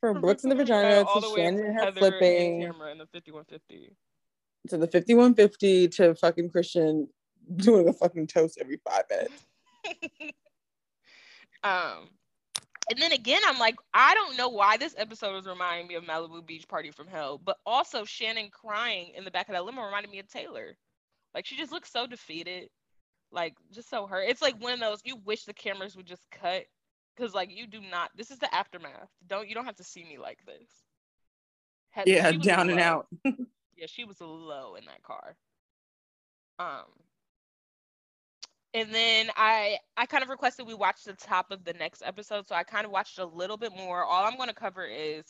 From 0.00 0.20
Brooks 0.20 0.44
in 0.44 0.50
the 0.50 0.56
vagina 0.56 1.04
all 1.04 1.20
to 1.20 1.28
the 1.28 1.34
Shannon 1.34 1.66
and 1.66 1.80
her 1.80 1.92
flipping 1.92 2.64
and 2.64 2.72
camera 2.72 2.92
in 2.92 2.98
the 2.98 3.06
5150. 3.06 3.96
to 4.68 4.76
the 4.76 4.86
5150 4.86 5.88
to 5.88 6.14
fucking 6.14 6.50
Christian 6.50 7.08
doing 7.56 7.88
a 7.88 7.92
fucking 7.92 8.26
toast 8.28 8.58
every 8.60 8.80
five 8.88 9.04
minutes. 9.10 10.32
Um, 11.64 12.10
and 12.90 13.00
then 13.00 13.12
again, 13.12 13.42
I'm 13.46 13.58
like, 13.58 13.76
I 13.92 14.14
don't 14.14 14.36
know 14.36 14.48
why 14.48 14.76
this 14.76 14.94
episode 14.96 15.34
was 15.34 15.46
reminding 15.46 15.88
me 15.88 15.94
of 15.94 16.04
Malibu 16.04 16.44
Beach 16.44 16.66
Party 16.68 16.90
from 16.90 17.06
Hell, 17.06 17.40
but 17.42 17.58
also 17.66 18.04
Shannon 18.04 18.50
crying 18.50 19.12
in 19.16 19.24
the 19.24 19.30
back 19.30 19.48
of 19.48 19.54
that 19.54 19.64
limo 19.64 19.82
reminded 19.82 20.10
me 20.10 20.18
of 20.18 20.28
Taylor. 20.28 20.76
Like 21.34 21.46
she 21.46 21.56
just 21.56 21.72
looks 21.72 21.92
so 21.92 22.06
defeated, 22.06 22.68
like 23.30 23.54
just 23.72 23.90
so 23.90 24.06
hurt. 24.06 24.28
It's 24.28 24.42
like 24.42 24.60
one 24.62 24.72
of 24.72 24.80
those 24.80 25.00
you 25.04 25.16
wish 25.24 25.44
the 25.44 25.52
cameras 25.52 25.96
would 25.96 26.06
just 26.06 26.22
cut 26.30 26.64
because 27.16 27.34
like 27.34 27.54
you 27.54 27.66
do 27.66 27.80
not. 27.80 28.10
This 28.16 28.30
is 28.30 28.38
the 28.38 28.52
aftermath. 28.54 29.10
Don't 29.26 29.48
you 29.48 29.54
don't 29.54 29.66
have 29.66 29.76
to 29.76 29.84
see 29.84 30.04
me 30.04 30.18
like 30.18 30.38
this. 30.46 30.70
Had, 31.90 32.08
yeah, 32.08 32.30
down 32.32 32.70
and 32.70 32.80
out. 32.80 33.06
yeah, 33.24 33.86
she 33.86 34.04
was 34.04 34.20
low 34.20 34.74
in 34.76 34.84
that 34.86 35.02
car. 35.02 35.36
Um, 36.58 36.86
and 38.78 38.94
then 38.94 39.28
I 39.36 39.78
I 39.96 40.06
kind 40.06 40.22
of 40.22 40.28
requested 40.28 40.66
we 40.66 40.74
watch 40.74 41.02
the 41.04 41.14
top 41.14 41.50
of 41.50 41.64
the 41.64 41.72
next 41.72 42.02
episode, 42.04 42.46
so 42.46 42.54
I 42.54 42.62
kind 42.62 42.86
of 42.86 42.92
watched 42.92 43.18
a 43.18 43.26
little 43.26 43.56
bit 43.56 43.72
more. 43.76 44.04
All 44.04 44.24
I'm 44.24 44.36
going 44.36 44.48
to 44.48 44.54
cover 44.54 44.86
is 44.86 45.24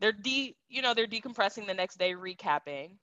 they're 0.00 0.12
de 0.12 0.56
you 0.68 0.82
know 0.82 0.94
they're 0.94 1.06
decompressing 1.06 1.66
the 1.66 1.74
next 1.74 1.98
day, 1.98 2.14
recapping. 2.14 2.96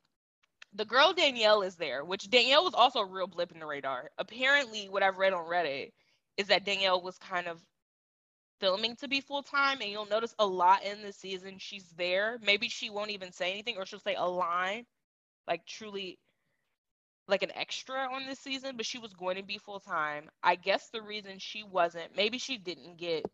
The 0.73 0.85
girl 0.85 1.13
Danielle 1.13 1.61
is 1.61 1.75
there, 1.77 2.03
which 2.03 2.29
Danielle 2.29 2.65
was 2.65 2.73
also 2.73 2.99
a 2.99 3.05
real 3.05 3.27
blip 3.27 3.53
in 3.53 3.59
the 3.59 3.65
radar. 3.65 4.11
Apparently, 4.17 4.89
what 4.89 5.01
I've 5.01 5.17
read 5.17 5.33
on 5.33 5.45
Reddit 5.45 5.91
is 6.37 6.47
that 6.47 6.65
Danielle 6.65 7.01
was 7.01 7.17
kind 7.17 7.47
of 7.47 7.59
filming 8.59 8.97
to 8.97 9.07
be 9.07 9.21
full 9.21 9.43
time, 9.43 9.79
and 9.81 9.89
you'll 9.89 10.07
notice 10.07 10.35
a 10.39 10.45
lot 10.45 10.83
in 10.83 11.01
the 11.01 11.13
season 11.13 11.57
she's 11.57 11.87
there. 11.97 12.37
Maybe 12.41 12.67
she 12.67 12.89
won't 12.89 13.11
even 13.11 13.31
say 13.31 13.51
anything, 13.53 13.77
or 13.77 13.85
she'll 13.85 13.99
say 13.99 14.15
a 14.15 14.25
line, 14.25 14.85
like 15.47 15.65
truly 15.65 16.19
like 17.29 17.43
an 17.43 17.51
extra 17.55 18.07
on 18.11 18.25
this 18.25 18.39
season, 18.39 18.75
but 18.75 18.85
she 18.85 18.97
was 18.97 19.13
going 19.13 19.37
to 19.37 19.43
be 19.43 19.57
full 19.57 19.79
time. 19.79 20.29
I 20.43 20.55
guess 20.55 20.89
the 20.89 21.01
reason 21.01 21.37
she 21.37 21.63
wasn't, 21.63 22.15
maybe 22.15 22.37
she 22.37 22.57
didn't 22.57 22.97
get. 22.97 23.25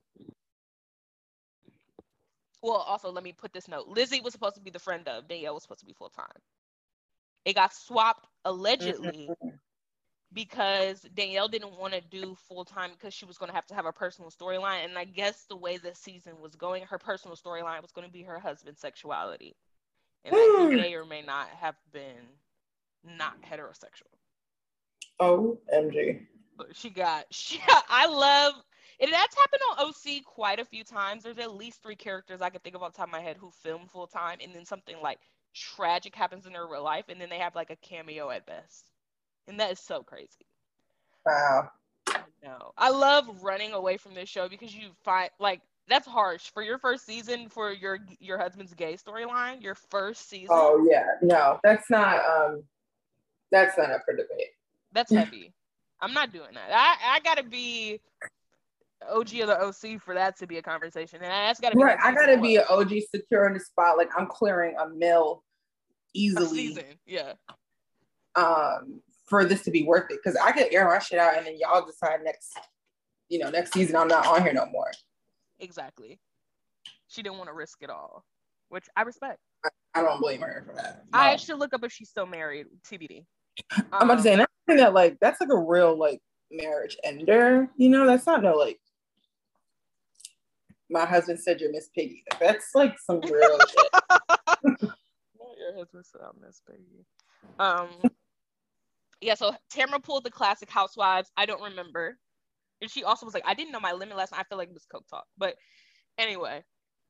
Well, 2.61 2.75
also 2.75 3.11
let 3.11 3.23
me 3.23 3.31
put 3.31 3.53
this 3.53 3.67
note: 3.67 3.87
Lizzie 3.87 4.21
was 4.21 4.33
supposed 4.33 4.55
to 4.55 4.61
be 4.61 4.71
the 4.71 4.79
friend 4.79 5.07
of 5.07 5.27
Danielle 5.27 5.53
was 5.53 5.63
supposed 5.63 5.81
to 5.81 5.85
be 5.85 5.93
full 5.93 6.09
time. 6.09 6.25
It 7.45 7.53
got 7.53 7.73
swapped 7.73 8.25
allegedly 8.43 9.29
mm-hmm. 9.29 9.49
because 10.33 11.01
Danielle 11.13 11.47
didn't 11.47 11.77
want 11.77 11.93
to 11.93 12.01
do 12.01 12.35
full 12.47 12.65
time 12.65 12.91
because 12.91 13.13
she 13.13 13.25
was 13.25 13.37
going 13.37 13.49
to 13.49 13.55
have 13.55 13.67
to 13.67 13.75
have 13.75 13.85
a 13.85 13.93
personal 13.93 14.31
storyline, 14.31 14.85
and 14.85 14.97
I 14.97 15.05
guess 15.05 15.45
the 15.47 15.55
way 15.55 15.77
the 15.77 15.93
season 15.93 16.33
was 16.41 16.55
going, 16.55 16.83
her 16.83 16.97
personal 16.97 17.37
storyline 17.37 17.83
was 17.83 17.91
going 17.91 18.07
to 18.07 18.13
be 18.13 18.23
her 18.23 18.39
husband's 18.39 18.81
sexuality, 18.81 19.55
and 20.23 20.33
that 20.33 20.67
he 20.71 20.75
may 20.75 20.95
or 20.95 21.05
may 21.05 21.21
not 21.21 21.47
have 21.49 21.75
been 21.93 22.25
not 23.05 23.41
heterosexual. 23.41 24.11
OMG. 25.19 26.25
She 26.73 26.89
got 26.89 27.25
she 27.31 27.59
I 27.89 28.07
love 28.07 28.53
and 28.99 29.11
that's 29.11 29.35
happened 29.35 29.61
on 29.71 29.87
OC 29.87 30.23
quite 30.23 30.59
a 30.59 30.65
few 30.65 30.83
times. 30.83 31.23
There's 31.23 31.37
at 31.37 31.53
least 31.53 31.83
three 31.83 31.95
characters 31.95 32.41
I 32.41 32.49
can 32.49 32.61
think 32.61 32.75
of 32.75 32.83
off 32.83 32.93
the 32.93 32.97
top 32.97 33.07
of 33.07 33.11
my 33.11 33.19
head 33.19 33.37
who 33.37 33.51
film 33.51 33.87
full 33.87 34.07
time 34.07 34.37
and 34.41 34.53
then 34.53 34.65
something 34.65 34.95
like 35.01 35.19
tragic 35.53 36.15
happens 36.15 36.45
in 36.45 36.53
their 36.53 36.67
real 36.67 36.83
life 36.83 37.05
and 37.09 37.19
then 37.19 37.29
they 37.29 37.39
have 37.39 37.55
like 37.55 37.69
a 37.69 37.75
cameo 37.77 38.29
at 38.29 38.45
best. 38.45 38.91
And 39.47 39.59
that 39.59 39.71
is 39.71 39.79
so 39.79 40.01
crazy. 40.01 40.47
Wow. 41.25 41.69
No. 42.43 42.71
I 42.77 42.89
love 42.89 43.43
running 43.43 43.73
away 43.73 43.97
from 43.97 44.13
this 44.13 44.29
show 44.29 44.47
because 44.47 44.73
you 44.73 44.89
find 45.03 45.29
like 45.39 45.61
that's 45.87 46.07
harsh 46.07 46.49
for 46.51 46.63
your 46.63 46.77
first 46.77 47.05
season 47.05 47.49
for 47.49 47.71
your 47.71 47.99
your 48.19 48.37
husband's 48.37 48.73
gay 48.73 48.93
storyline. 48.93 49.61
Your 49.61 49.75
first 49.75 50.29
season. 50.29 50.49
Oh 50.51 50.87
yeah, 50.89 51.05
no, 51.21 51.59
that's 51.63 51.89
not. 51.89 52.23
Um, 52.25 52.63
that's 53.55 53.77
not 53.77 53.89
up 53.89 54.01
for 54.05 54.13
debate. 54.13 54.51
That's 54.91 55.11
heavy. 55.11 55.53
I'm 56.01 56.13
not 56.13 56.33
doing 56.33 56.53
that. 56.53 56.71
I, 56.71 57.15
I 57.15 57.19
gotta 57.21 57.43
be 57.43 58.01
OG 59.09 59.33
of 59.39 59.47
the 59.47 59.61
OC 59.61 60.01
for 60.01 60.13
that 60.13 60.37
to 60.39 60.47
be 60.47 60.57
a 60.57 60.61
conversation. 60.61 61.19
And 61.21 61.31
that's 61.31 61.59
gotta 61.59 61.75
be 61.75 61.83
right. 61.83 61.97
I 62.03 62.13
gotta 62.13 62.37
be 62.37 62.57
an 62.57 62.65
OG 62.69 62.91
secure 63.09 63.47
in 63.47 63.53
the 63.53 63.59
spot. 63.59 63.97
Like 63.97 64.09
I'm 64.17 64.27
clearing 64.27 64.75
a 64.77 64.89
mill 64.89 65.43
easily. 66.13 66.67
Season, 66.67 66.83
Yeah. 67.05 67.33
Um, 68.35 69.01
for 69.25 69.45
this 69.45 69.61
to 69.63 69.71
be 69.71 69.83
worth 69.83 70.11
it. 70.11 70.19
Cause 70.23 70.35
I 70.35 70.51
could 70.51 70.73
air 70.73 70.85
my 70.87 70.99
shit 70.99 71.19
out 71.19 71.37
and 71.37 71.45
then 71.45 71.57
y'all 71.57 71.85
decide 71.85 72.19
next, 72.23 72.57
you 73.29 73.39
know, 73.39 73.49
next 73.49 73.73
season 73.73 73.95
I'm 73.95 74.09
not 74.09 74.27
on 74.27 74.43
here 74.43 74.53
no 74.53 74.65
more. 74.65 74.91
Exactly. 75.59 76.19
She 77.07 77.23
didn't 77.23 77.37
want 77.37 77.49
to 77.49 77.53
risk 77.53 77.81
it 77.81 77.89
all, 77.89 78.25
which 78.67 78.85
I 78.97 79.03
respect. 79.03 79.39
I, 79.63 79.69
I 79.95 80.01
don't 80.01 80.19
blame 80.19 80.41
her 80.41 80.63
for 80.67 80.75
that. 80.75 81.05
No. 81.13 81.19
I 81.19 81.37
should 81.37 81.57
look 81.57 81.73
up 81.73 81.83
if 81.83 81.93
she's 81.93 82.09
still 82.09 82.25
married. 82.25 82.67
TBD. 82.85 83.23
I'm 83.91 84.09
about 84.09 84.17
to 84.17 84.21
say 84.21 84.33
um, 84.33 84.45
that 84.67 84.93
like 84.93 85.17
that's 85.19 85.41
like 85.41 85.49
a 85.49 85.57
real 85.57 85.97
like 85.97 86.21
marriage 86.51 86.97
ender. 87.03 87.69
You 87.77 87.89
know, 87.89 88.05
that's 88.05 88.25
not 88.25 88.43
no 88.43 88.53
like 88.53 88.79
my 90.89 91.05
husband 91.05 91.39
said 91.39 91.59
you're 91.59 91.71
Miss 91.71 91.89
Piggy. 91.95 92.23
That's 92.39 92.75
like 92.75 92.97
some 92.99 93.21
real 93.21 93.59
shit. 93.69 94.91
your 95.57 95.77
husband 95.77 96.05
said 96.05 96.21
I'm 96.21 96.41
Miss 96.41 96.61
Piggy. 96.67 97.05
Um 97.59 97.89
yeah, 99.21 99.35
so 99.35 99.55
Tamara 99.69 99.99
pulled 99.99 100.23
the 100.23 100.31
classic 100.31 100.69
housewives. 100.69 101.31
I 101.37 101.45
don't 101.45 101.63
remember. 101.63 102.17
And 102.81 102.91
she 102.91 103.03
also 103.03 103.25
was 103.25 103.33
like, 103.33 103.47
I 103.47 103.53
didn't 103.53 103.71
know 103.71 103.79
my 103.79 103.93
limit 103.93 104.17
last 104.17 104.31
night. 104.31 104.41
I 104.41 104.43
feel 104.43 104.57
like 104.57 104.67
it 104.67 104.73
was 104.73 104.85
Coke 104.85 105.07
Talk. 105.09 105.25
But 105.37 105.55
anyway, 106.17 106.63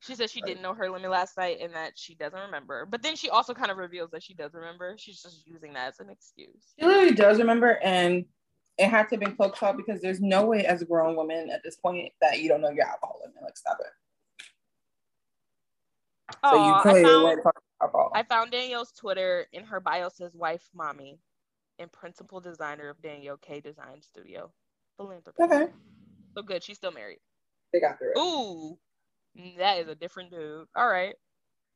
she 0.05 0.15
said 0.15 0.29
she 0.29 0.41
didn't 0.41 0.61
know 0.61 0.73
her 0.73 0.89
limit 0.89 1.09
last 1.09 1.37
night 1.37 1.57
and 1.61 1.73
that 1.73 1.93
she 1.95 2.15
doesn't 2.15 2.39
remember. 2.39 2.85
But 2.85 3.01
then 3.01 3.15
she 3.15 3.29
also 3.29 3.53
kind 3.53 3.71
of 3.71 3.77
reveals 3.77 4.11
that 4.11 4.23
she 4.23 4.33
does 4.33 4.53
remember. 4.53 4.95
She's 4.97 5.21
just 5.21 5.45
using 5.47 5.73
that 5.73 5.89
as 5.89 5.99
an 5.99 6.09
excuse. 6.09 6.73
She 6.79 6.85
literally 6.85 7.15
does 7.15 7.39
remember, 7.39 7.79
and 7.83 8.25
it 8.77 8.87
had 8.87 9.03
to 9.09 9.15
have 9.15 9.19
been 9.19 9.35
cloak 9.35 9.55
talk 9.55 9.77
because 9.77 10.01
there's 10.01 10.21
no 10.21 10.45
way 10.45 10.65
as 10.65 10.81
a 10.81 10.85
grown 10.85 11.15
woman 11.15 11.49
at 11.49 11.63
this 11.63 11.75
point 11.77 12.11
that 12.21 12.39
you 12.39 12.49
don't 12.49 12.61
know 12.61 12.69
your 12.69 12.85
alcohol 12.85 13.19
limit. 13.21 13.41
Like, 13.41 13.57
stop 13.57 13.77
it. 13.79 13.87
Oh, 16.43 16.51
so 16.51 16.55
you 16.57 16.73
I 16.73 17.03
found, 17.03 17.39
alcohol. 17.81 18.11
I 18.13 18.23
found 18.23 18.51
Danielle's 18.51 18.91
Twitter. 18.91 19.47
In 19.53 19.63
her 19.65 19.79
bio 19.79 20.09
says 20.09 20.35
wife, 20.35 20.67
mommy, 20.73 21.19
and 21.79 21.91
principal 21.91 22.39
designer 22.39 22.89
of 22.89 23.01
Danielle 23.01 23.37
K 23.37 23.59
Design 23.59 24.01
Studio. 24.01 24.51
Philanthropist. 24.97 25.51
Okay. 25.51 25.71
So 26.35 26.43
good. 26.43 26.63
She's 26.63 26.77
still 26.77 26.91
married. 26.91 27.19
They 27.73 27.79
got 27.79 27.97
through 27.97 28.11
it. 28.11 28.19
Ooh, 28.19 28.77
that 29.57 29.79
is 29.79 29.87
a 29.87 29.95
different 29.95 30.31
dude. 30.31 30.67
All 30.75 30.87
right. 30.87 31.15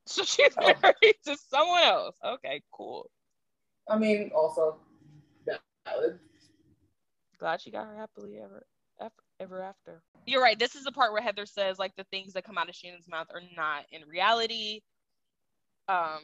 So 0.06 0.24
she's 0.24 0.54
oh. 0.58 0.72
married 0.82 1.16
to 1.26 1.36
someone 1.50 1.82
else. 1.82 2.16
Okay, 2.24 2.62
cool. 2.72 3.08
I 3.88 3.98
mean, 3.98 4.30
also 4.34 4.78
valid. 5.46 6.18
Glad 7.38 7.60
she 7.60 7.70
got 7.70 7.86
her 7.86 7.96
happily 7.96 8.38
ever 8.42 8.64
ever 9.40 9.62
after. 9.62 10.02
You're 10.26 10.42
right. 10.42 10.58
This 10.58 10.74
is 10.74 10.84
the 10.84 10.92
part 10.92 11.12
where 11.12 11.22
Heather 11.22 11.46
says 11.46 11.78
like 11.78 11.94
the 11.96 12.04
things 12.04 12.32
that 12.34 12.44
come 12.44 12.58
out 12.58 12.68
of 12.68 12.74
Shannon's 12.74 13.08
mouth 13.08 13.28
are 13.32 13.42
not 13.56 13.84
in 13.90 14.02
reality. 14.08 14.80
Um, 15.88 16.20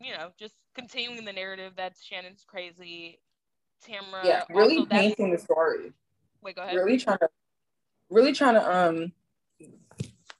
you 0.00 0.12
know, 0.12 0.30
just 0.38 0.54
continuing 0.74 1.24
the 1.24 1.32
narrative 1.32 1.74
that 1.76 1.94
Shannon's 2.02 2.44
crazy. 2.46 3.20
Tamara, 3.84 4.26
yeah, 4.26 4.42
really 4.50 4.84
painting 4.86 5.30
the 5.30 5.38
story. 5.38 5.92
Wait, 6.42 6.56
go 6.56 6.62
ahead. 6.62 6.76
Really 6.76 6.98
trying 6.98 7.18
to, 7.18 7.28
really 8.10 8.32
trying 8.32 8.54
to 8.54 8.76
um 8.76 9.12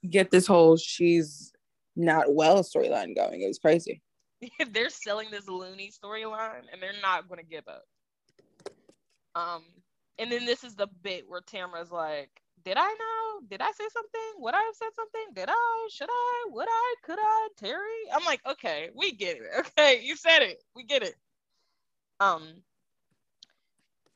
get 0.09 0.31
this 0.31 0.47
whole 0.47 0.77
she's 0.77 1.51
not 1.95 2.33
well 2.33 2.63
storyline 2.63 3.15
going. 3.15 3.41
It 3.41 3.47
was 3.47 3.59
crazy. 3.59 4.01
If 4.59 4.73
they're 4.73 4.89
selling 4.89 5.29
this 5.29 5.47
loony 5.47 5.91
storyline 5.91 6.63
and 6.71 6.81
they're 6.81 6.93
not 6.99 7.27
going 7.27 7.39
to 7.39 7.45
give 7.45 7.65
up. 7.67 7.83
Um, 9.35 9.63
and 10.17 10.31
then 10.31 10.47
this 10.47 10.63
is 10.63 10.73
the 10.73 10.87
bit 11.03 11.25
where 11.27 11.41
Tamara's 11.41 11.91
like, 11.91 12.31
"Did 12.65 12.75
I 12.77 12.87
know? 12.87 13.47
Did 13.47 13.61
I 13.61 13.71
say 13.71 13.85
something? 13.93 14.39
Would 14.39 14.55
I 14.55 14.61
have 14.61 14.75
said 14.75 14.89
something? 14.95 15.33
Did 15.35 15.49
I? 15.49 15.87
Should 15.91 16.09
I? 16.09 16.45
Would 16.49 16.67
I? 16.67 16.95
Could 17.03 17.19
I? 17.19 17.47
Terry?" 17.57 18.11
I'm 18.13 18.25
like, 18.25 18.41
"Okay, 18.49 18.89
we 18.95 19.11
get 19.11 19.37
it. 19.37 19.43
Okay, 19.77 20.01
you 20.03 20.15
said 20.15 20.41
it. 20.41 20.63
We 20.75 20.85
get 20.85 21.03
it." 21.03 21.15
Um, 22.19 22.63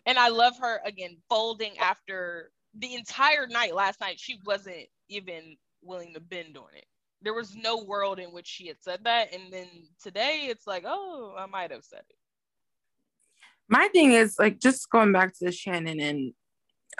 and 0.05 0.17
I 0.17 0.29
love 0.29 0.53
her 0.59 0.81
again 0.85 1.17
folding 1.29 1.77
after 1.77 2.51
the 2.77 2.95
entire 2.95 3.47
night 3.47 3.75
last 3.75 4.01
night. 4.01 4.19
She 4.19 4.39
wasn't 4.45 4.87
even 5.09 5.57
willing 5.85 6.13
to 6.13 6.19
bend 6.19 6.57
on 6.57 6.67
it. 6.75 6.85
There 7.21 7.33
was 7.33 7.55
no 7.55 7.83
world 7.83 8.19
in 8.19 8.29
which 8.29 8.47
she 8.47 8.67
had 8.67 8.77
said 8.81 8.99
that. 9.03 9.33
And 9.33 9.51
then 9.51 9.67
today 10.01 10.47
it's 10.49 10.67
like, 10.67 10.83
oh, 10.85 11.35
I 11.37 11.45
might 11.45 11.71
have 11.71 11.83
said 11.83 12.03
it. 12.09 12.15
My 13.67 13.87
thing 13.87 14.11
is 14.11 14.35
like 14.37 14.59
just 14.59 14.89
going 14.89 15.11
back 15.11 15.33
to 15.39 15.51
Shannon 15.51 15.99
and 15.99 16.33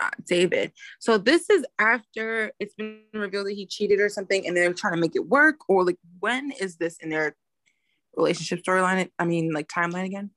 uh, 0.00 0.10
David. 0.26 0.72
So 0.98 1.16
this 1.16 1.48
is 1.48 1.64
after 1.78 2.52
it's 2.58 2.74
been 2.74 3.00
revealed 3.12 3.46
that 3.46 3.54
he 3.54 3.66
cheated 3.66 4.00
or 4.00 4.08
something, 4.08 4.46
and 4.46 4.56
they're 4.56 4.72
trying 4.72 4.94
to 4.94 5.00
make 5.00 5.16
it 5.16 5.26
work, 5.26 5.56
or 5.68 5.84
like 5.84 5.98
when 6.18 6.50
is 6.52 6.76
this 6.76 6.98
in 6.98 7.08
their 7.08 7.36
relationship 8.16 8.64
storyline? 8.64 9.10
I 9.18 9.24
mean, 9.24 9.52
like 9.52 9.68
timeline 9.68 10.06
again. 10.06 10.30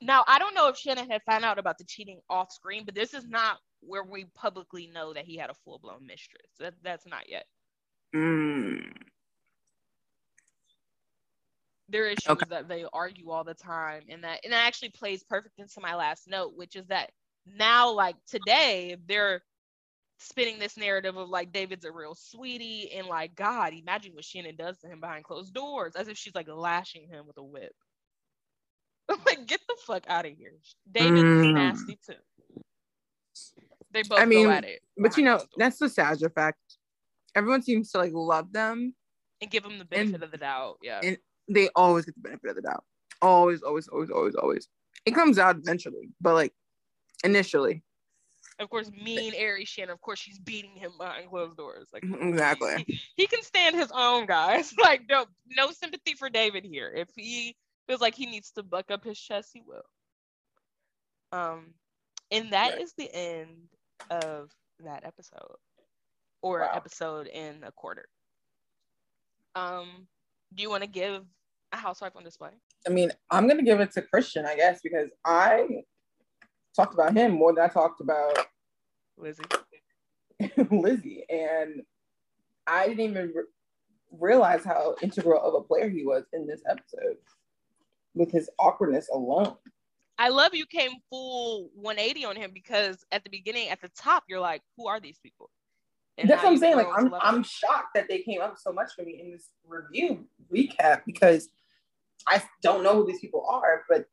Now 0.00 0.24
I 0.26 0.38
don't 0.38 0.54
know 0.54 0.68
if 0.68 0.76
Shannon 0.76 1.10
had 1.10 1.22
found 1.24 1.44
out 1.44 1.58
about 1.58 1.78
the 1.78 1.84
cheating 1.84 2.20
off 2.28 2.52
screen, 2.52 2.84
but 2.84 2.94
this 2.94 3.14
is 3.14 3.26
not 3.26 3.58
where 3.80 4.04
we 4.04 4.26
publicly 4.34 4.88
know 4.92 5.12
that 5.12 5.24
he 5.24 5.36
had 5.36 5.50
a 5.50 5.54
full 5.64 5.78
blown 5.78 6.06
mistress. 6.06 6.46
That, 6.60 6.74
that's 6.82 7.06
not 7.06 7.28
yet. 7.28 7.46
Mm. 8.14 8.92
There 11.88 12.04
are 12.04 12.08
issues 12.08 12.28
okay. 12.28 12.46
that 12.50 12.68
they 12.68 12.84
argue 12.92 13.30
all 13.30 13.44
the 13.44 13.54
time, 13.54 14.04
and 14.08 14.24
that 14.24 14.40
and 14.44 14.52
that 14.52 14.66
actually 14.66 14.90
plays 14.90 15.22
perfect 15.24 15.58
into 15.58 15.80
my 15.80 15.94
last 15.94 16.26
note, 16.26 16.52
which 16.56 16.74
is 16.76 16.86
that 16.86 17.10
now, 17.46 17.90
like 17.90 18.16
today, 18.26 18.96
they're 19.06 19.42
spinning 20.18 20.58
this 20.58 20.76
narrative 20.76 21.16
of 21.16 21.28
like 21.28 21.52
David's 21.52 21.84
a 21.84 21.92
real 21.92 22.14
sweetie 22.14 22.92
and 22.92 23.06
like 23.06 23.34
God, 23.34 23.72
imagine 23.72 24.14
what 24.14 24.24
Shannon 24.24 24.56
does 24.56 24.78
to 24.78 24.86
him 24.86 25.00
behind 25.00 25.24
closed 25.24 25.52
doors, 25.52 25.94
as 25.96 26.08
if 26.08 26.16
she's 26.16 26.34
like 26.34 26.48
lashing 26.48 27.08
him 27.08 27.26
with 27.26 27.36
a 27.38 27.42
whip. 27.42 27.74
like, 29.26 29.46
get 29.46 29.60
the 29.68 29.76
fuck 29.84 30.04
out 30.08 30.26
of 30.26 30.32
here. 30.32 30.54
David's 30.90 31.22
mm. 31.22 31.54
nasty 31.54 31.98
too. 32.06 32.62
They 33.90 34.02
both 34.02 34.20
I 34.20 34.24
mean, 34.24 34.46
go 34.46 34.52
at 34.52 34.64
it. 34.64 34.80
But 34.96 35.16
you 35.16 35.24
know, 35.24 35.42
that's 35.56 35.78
the 35.78 35.88
sad 35.88 36.22
effect. 36.22 36.58
Everyone 37.34 37.62
seems 37.62 37.90
to 37.92 37.98
like 37.98 38.12
love 38.12 38.52
them 38.52 38.94
and 39.40 39.50
give 39.50 39.62
them 39.62 39.78
the 39.78 39.84
benefit 39.84 40.14
and, 40.14 40.22
of 40.24 40.30
the 40.30 40.38
doubt. 40.38 40.78
Yeah. 40.82 41.00
And 41.02 41.18
they 41.48 41.68
always 41.74 42.04
get 42.04 42.14
the 42.14 42.20
benefit 42.20 42.50
of 42.50 42.56
the 42.56 42.62
doubt. 42.62 42.84
Always, 43.20 43.62
always, 43.62 43.88
always, 43.88 44.10
always, 44.10 44.34
always. 44.34 44.68
It 45.04 45.12
comes 45.12 45.38
out 45.38 45.56
eventually, 45.56 46.10
but 46.20 46.34
like 46.34 46.52
initially. 47.24 47.82
Of 48.58 48.70
course, 48.70 48.90
mean 48.90 49.32
Aries 49.34 49.68
Shannon. 49.68 49.92
Of 49.92 50.00
course, 50.00 50.18
she's 50.18 50.38
beating 50.38 50.76
him 50.76 50.92
behind 50.98 51.28
closed 51.30 51.56
doors. 51.56 51.88
Like 51.92 52.04
exactly. 52.04 52.84
He, 52.86 53.00
he 53.16 53.26
can 53.26 53.42
stand 53.42 53.74
his 53.74 53.90
own, 53.92 54.26
guys. 54.26 54.72
Like 54.82 55.02
no, 55.08 55.26
no 55.48 55.70
sympathy 55.70 56.14
for 56.14 56.28
David 56.28 56.64
here. 56.64 56.92
If 56.94 57.08
he 57.16 57.56
feels 57.88 58.00
like 58.00 58.14
he 58.14 58.26
needs 58.26 58.50
to 58.52 58.62
buck 58.62 58.90
up 58.90 59.04
his 59.04 59.18
chest, 59.18 59.50
he 59.52 59.62
will. 59.66 59.82
Um, 61.32 61.74
and 62.30 62.52
that 62.52 62.74
right. 62.74 62.80
is 62.80 62.92
the 62.96 63.12
end 63.12 63.68
of 64.10 64.50
that 64.84 65.04
episode, 65.04 65.56
or 66.42 66.60
wow. 66.60 66.70
episode 66.74 67.26
in 67.28 67.62
a 67.64 67.72
quarter. 67.72 68.06
Um, 69.54 70.06
do 70.54 70.62
you 70.62 70.70
want 70.70 70.82
to 70.82 70.88
give 70.88 71.24
a 71.72 71.76
housewife 71.76 72.16
on 72.16 72.24
display? 72.24 72.50
I 72.86 72.90
mean, 72.90 73.10
I'm 73.30 73.48
gonna 73.48 73.62
give 73.62 73.80
it 73.80 73.92
to 73.92 74.02
Christian, 74.02 74.44
I 74.44 74.56
guess, 74.56 74.80
because 74.82 75.08
I 75.24 75.84
talked 76.74 76.94
about 76.94 77.16
him 77.16 77.32
more 77.32 77.54
than 77.54 77.64
I 77.64 77.68
talked 77.68 78.00
about 78.00 78.38
Lizzie. 79.16 79.44
Lizzie, 80.70 81.24
and 81.28 81.82
I 82.66 82.88
didn't 82.88 83.10
even 83.10 83.32
re- 83.34 83.44
realize 84.10 84.64
how 84.64 84.96
integral 85.00 85.40
of 85.40 85.54
a 85.54 85.62
player 85.62 85.88
he 85.88 86.04
was 86.04 86.24
in 86.32 86.46
this 86.46 86.62
episode 86.68 87.16
with 88.14 88.30
his 88.30 88.50
awkwardness 88.58 89.08
alone. 89.12 89.54
I 90.18 90.28
love 90.28 90.54
you 90.54 90.66
came 90.66 90.92
full 91.08 91.70
180 91.74 92.24
on 92.24 92.36
him 92.36 92.50
because 92.52 93.04
at 93.12 93.24
the 93.24 93.30
beginning, 93.30 93.70
at 93.70 93.80
the 93.80 93.90
top, 93.96 94.24
you're 94.28 94.40
like, 94.40 94.62
who 94.76 94.86
are 94.86 95.00
these 95.00 95.18
people? 95.18 95.50
And 96.18 96.28
That's 96.28 96.42
what 96.42 96.52
I'm 96.52 96.58
saying. 96.58 96.76
Like, 96.76 96.88
I'm, 96.94 97.14
I'm 97.14 97.42
shocked 97.42 97.94
that 97.94 98.08
they 98.08 98.18
came 98.20 98.40
up 98.40 98.58
so 98.58 98.72
much 98.72 98.92
for 98.94 99.02
me 99.02 99.20
in 99.20 99.30
this 99.30 99.48
review 99.66 100.26
recap 100.54 101.02
because 101.06 101.48
I 102.26 102.42
don't 102.62 102.82
know 102.82 102.94
who 102.96 103.06
these 103.06 103.20
people 103.20 103.46
are, 103.48 103.84
but 103.88 104.06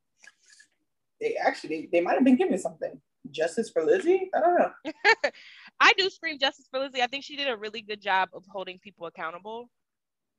they 1.19 1.35
actually 1.35 1.69
they, 1.69 1.89
they 1.99 2.01
might 2.01 2.13
have 2.13 2.23
been 2.23 2.37
giving 2.37 2.57
something. 2.57 2.99
Justice 3.31 3.69
for 3.69 3.83
Lizzie? 3.83 4.29
I 4.33 4.39
don't 4.39 4.59
know. 4.59 4.91
I 5.79 5.93
do 5.97 6.09
scream 6.09 6.39
justice 6.39 6.67
for 6.71 6.79
Lizzie. 6.79 7.01
I 7.01 7.07
think 7.07 7.23
she 7.23 7.35
did 7.35 7.49
a 7.49 7.57
really 7.57 7.81
good 7.81 8.01
job 8.01 8.29
of 8.33 8.45
holding 8.49 8.79
people 8.79 9.07
accountable, 9.07 9.69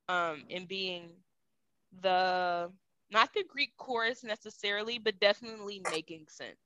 um, 0.08 0.44
and 0.50 0.66
being 0.66 1.10
the 2.00 2.70
not 3.10 3.32
the 3.34 3.44
Greek 3.48 3.72
chorus 3.76 4.24
necessarily, 4.24 4.98
but 4.98 5.20
definitely 5.20 5.82
making 5.90 6.26
sense. 6.28 6.56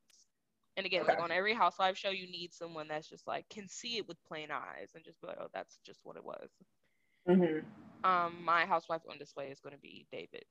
And 0.76 0.86
again, 0.86 1.02
okay. 1.02 1.12
like 1.12 1.22
on 1.22 1.30
every 1.30 1.54
housewife 1.54 1.96
show, 1.96 2.10
you 2.10 2.26
need 2.26 2.52
someone 2.52 2.88
that's 2.88 3.08
just 3.08 3.26
like 3.26 3.48
can 3.48 3.68
see 3.68 3.96
it 3.96 4.08
with 4.08 4.22
plain 4.24 4.48
eyes 4.50 4.90
and 4.94 5.04
just 5.04 5.20
be 5.20 5.28
like, 5.28 5.38
oh, 5.40 5.48
that's 5.54 5.78
just 5.84 6.00
what 6.02 6.16
it 6.16 6.24
was. 6.24 6.50
Mm-hmm. 7.28 7.60
Um, 8.08 8.36
my 8.44 8.66
housewife 8.66 9.02
on 9.08 9.18
display 9.18 9.46
is 9.48 9.60
going 9.60 9.74
to 9.74 9.80
be 9.80 10.06
David. 10.10 10.44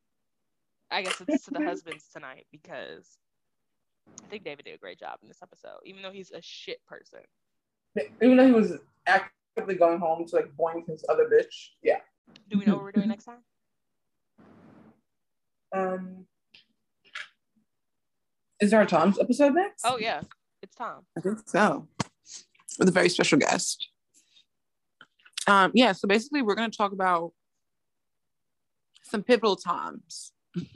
I 0.90 1.02
guess 1.02 1.22
it's 1.28 1.46
to 1.46 1.52
the 1.52 1.64
husbands 1.66 2.06
tonight 2.12 2.46
because 2.52 3.18
I 4.24 4.28
think 4.28 4.44
David 4.44 4.66
did 4.66 4.76
a 4.76 4.80
great 4.80 5.00
job 5.00 5.20
in 5.22 5.28
this 5.28 5.42
episode, 5.42 5.80
even 5.86 6.02
though 6.02 6.12
he's 6.12 6.32
a 6.32 6.42
shit 6.42 6.84
person. 6.86 7.20
Even 8.22 8.38
though 8.38 8.48
he 8.48 8.54
was 8.54 8.74
actively 9.06 9.76
going 9.76 10.00
home 10.00 10.26
to 10.28 10.36
like 10.36 10.52
boing 10.60 10.88
his 10.88 11.04
other 11.10 11.26
bitch. 11.26 11.72
Yeah. 11.84 12.00
Do 12.50 12.58
we 12.58 12.66
know 12.66 12.76
what 12.76 12.84
we're 12.84 12.92
doing 12.92 13.10
next 13.10 13.26
time? 13.26 13.44
Um, 15.76 16.26
is 18.60 18.72
there 18.72 18.82
a 18.82 18.86
Tom's 18.86 19.20
episode 19.20 19.54
next? 19.54 19.84
Oh 19.86 19.98
yeah, 19.98 20.22
it's 20.62 20.76
Tom. 20.76 21.06
I 21.18 21.22
think 21.22 21.40
so. 21.48 21.88
With 22.80 22.88
a 22.88 22.92
very 22.92 23.10
special 23.10 23.38
guest. 23.38 23.88
Um, 25.48 25.72
yeah, 25.74 25.92
so 25.92 26.08
basically 26.08 26.42
we're 26.42 26.56
gonna 26.56 26.70
talk 26.70 26.92
about 26.92 27.34
some 29.04 29.24
pivotal 29.24 29.56
times. 29.56 30.32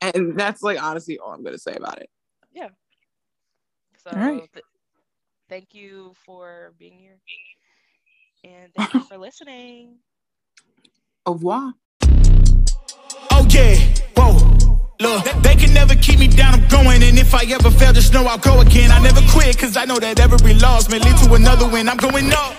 and 0.00 0.38
that's 0.38 0.62
like 0.62 0.82
honestly 0.82 1.18
all 1.18 1.32
I'm 1.32 1.42
gonna 1.42 1.58
say 1.58 1.74
about 1.74 2.00
it. 2.00 2.10
Yeah. 2.52 2.68
So 3.96 4.10
all 4.10 4.18
right. 4.18 4.52
Th- 4.52 4.64
thank 5.48 5.74
you 5.74 6.12
for 6.26 6.74
being 6.78 6.98
here. 6.98 7.18
And 8.44 8.72
thank 8.76 8.92
you 8.94 9.00
for 9.00 9.18
listening. 9.18 9.96
Au 11.26 11.32
revoir. 11.32 11.72
Oh 13.30 13.46
yeah, 13.48 13.76
whoa. 14.14 14.53
Look, 15.00 15.24
they 15.42 15.56
can 15.56 15.74
never 15.74 15.94
keep 15.96 16.18
me 16.20 16.28
down, 16.28 16.54
I'm 16.54 16.68
going. 16.68 17.02
And 17.02 17.18
if 17.18 17.34
I 17.34 17.44
ever 17.50 17.70
fail, 17.70 17.92
just 17.92 18.12
know 18.12 18.24
I'll 18.26 18.38
go 18.38 18.60
again. 18.60 18.90
I 18.90 19.00
never 19.02 19.20
quit, 19.32 19.58
cause 19.58 19.76
I 19.76 19.84
know 19.84 19.98
that 19.98 20.20
every 20.20 20.54
loss 20.54 20.88
may 20.88 20.98
lead 20.98 21.16
to 21.24 21.34
another 21.34 21.68
win. 21.68 21.88
I'm 21.88 21.96
going 21.96 22.32
up. 22.32 22.54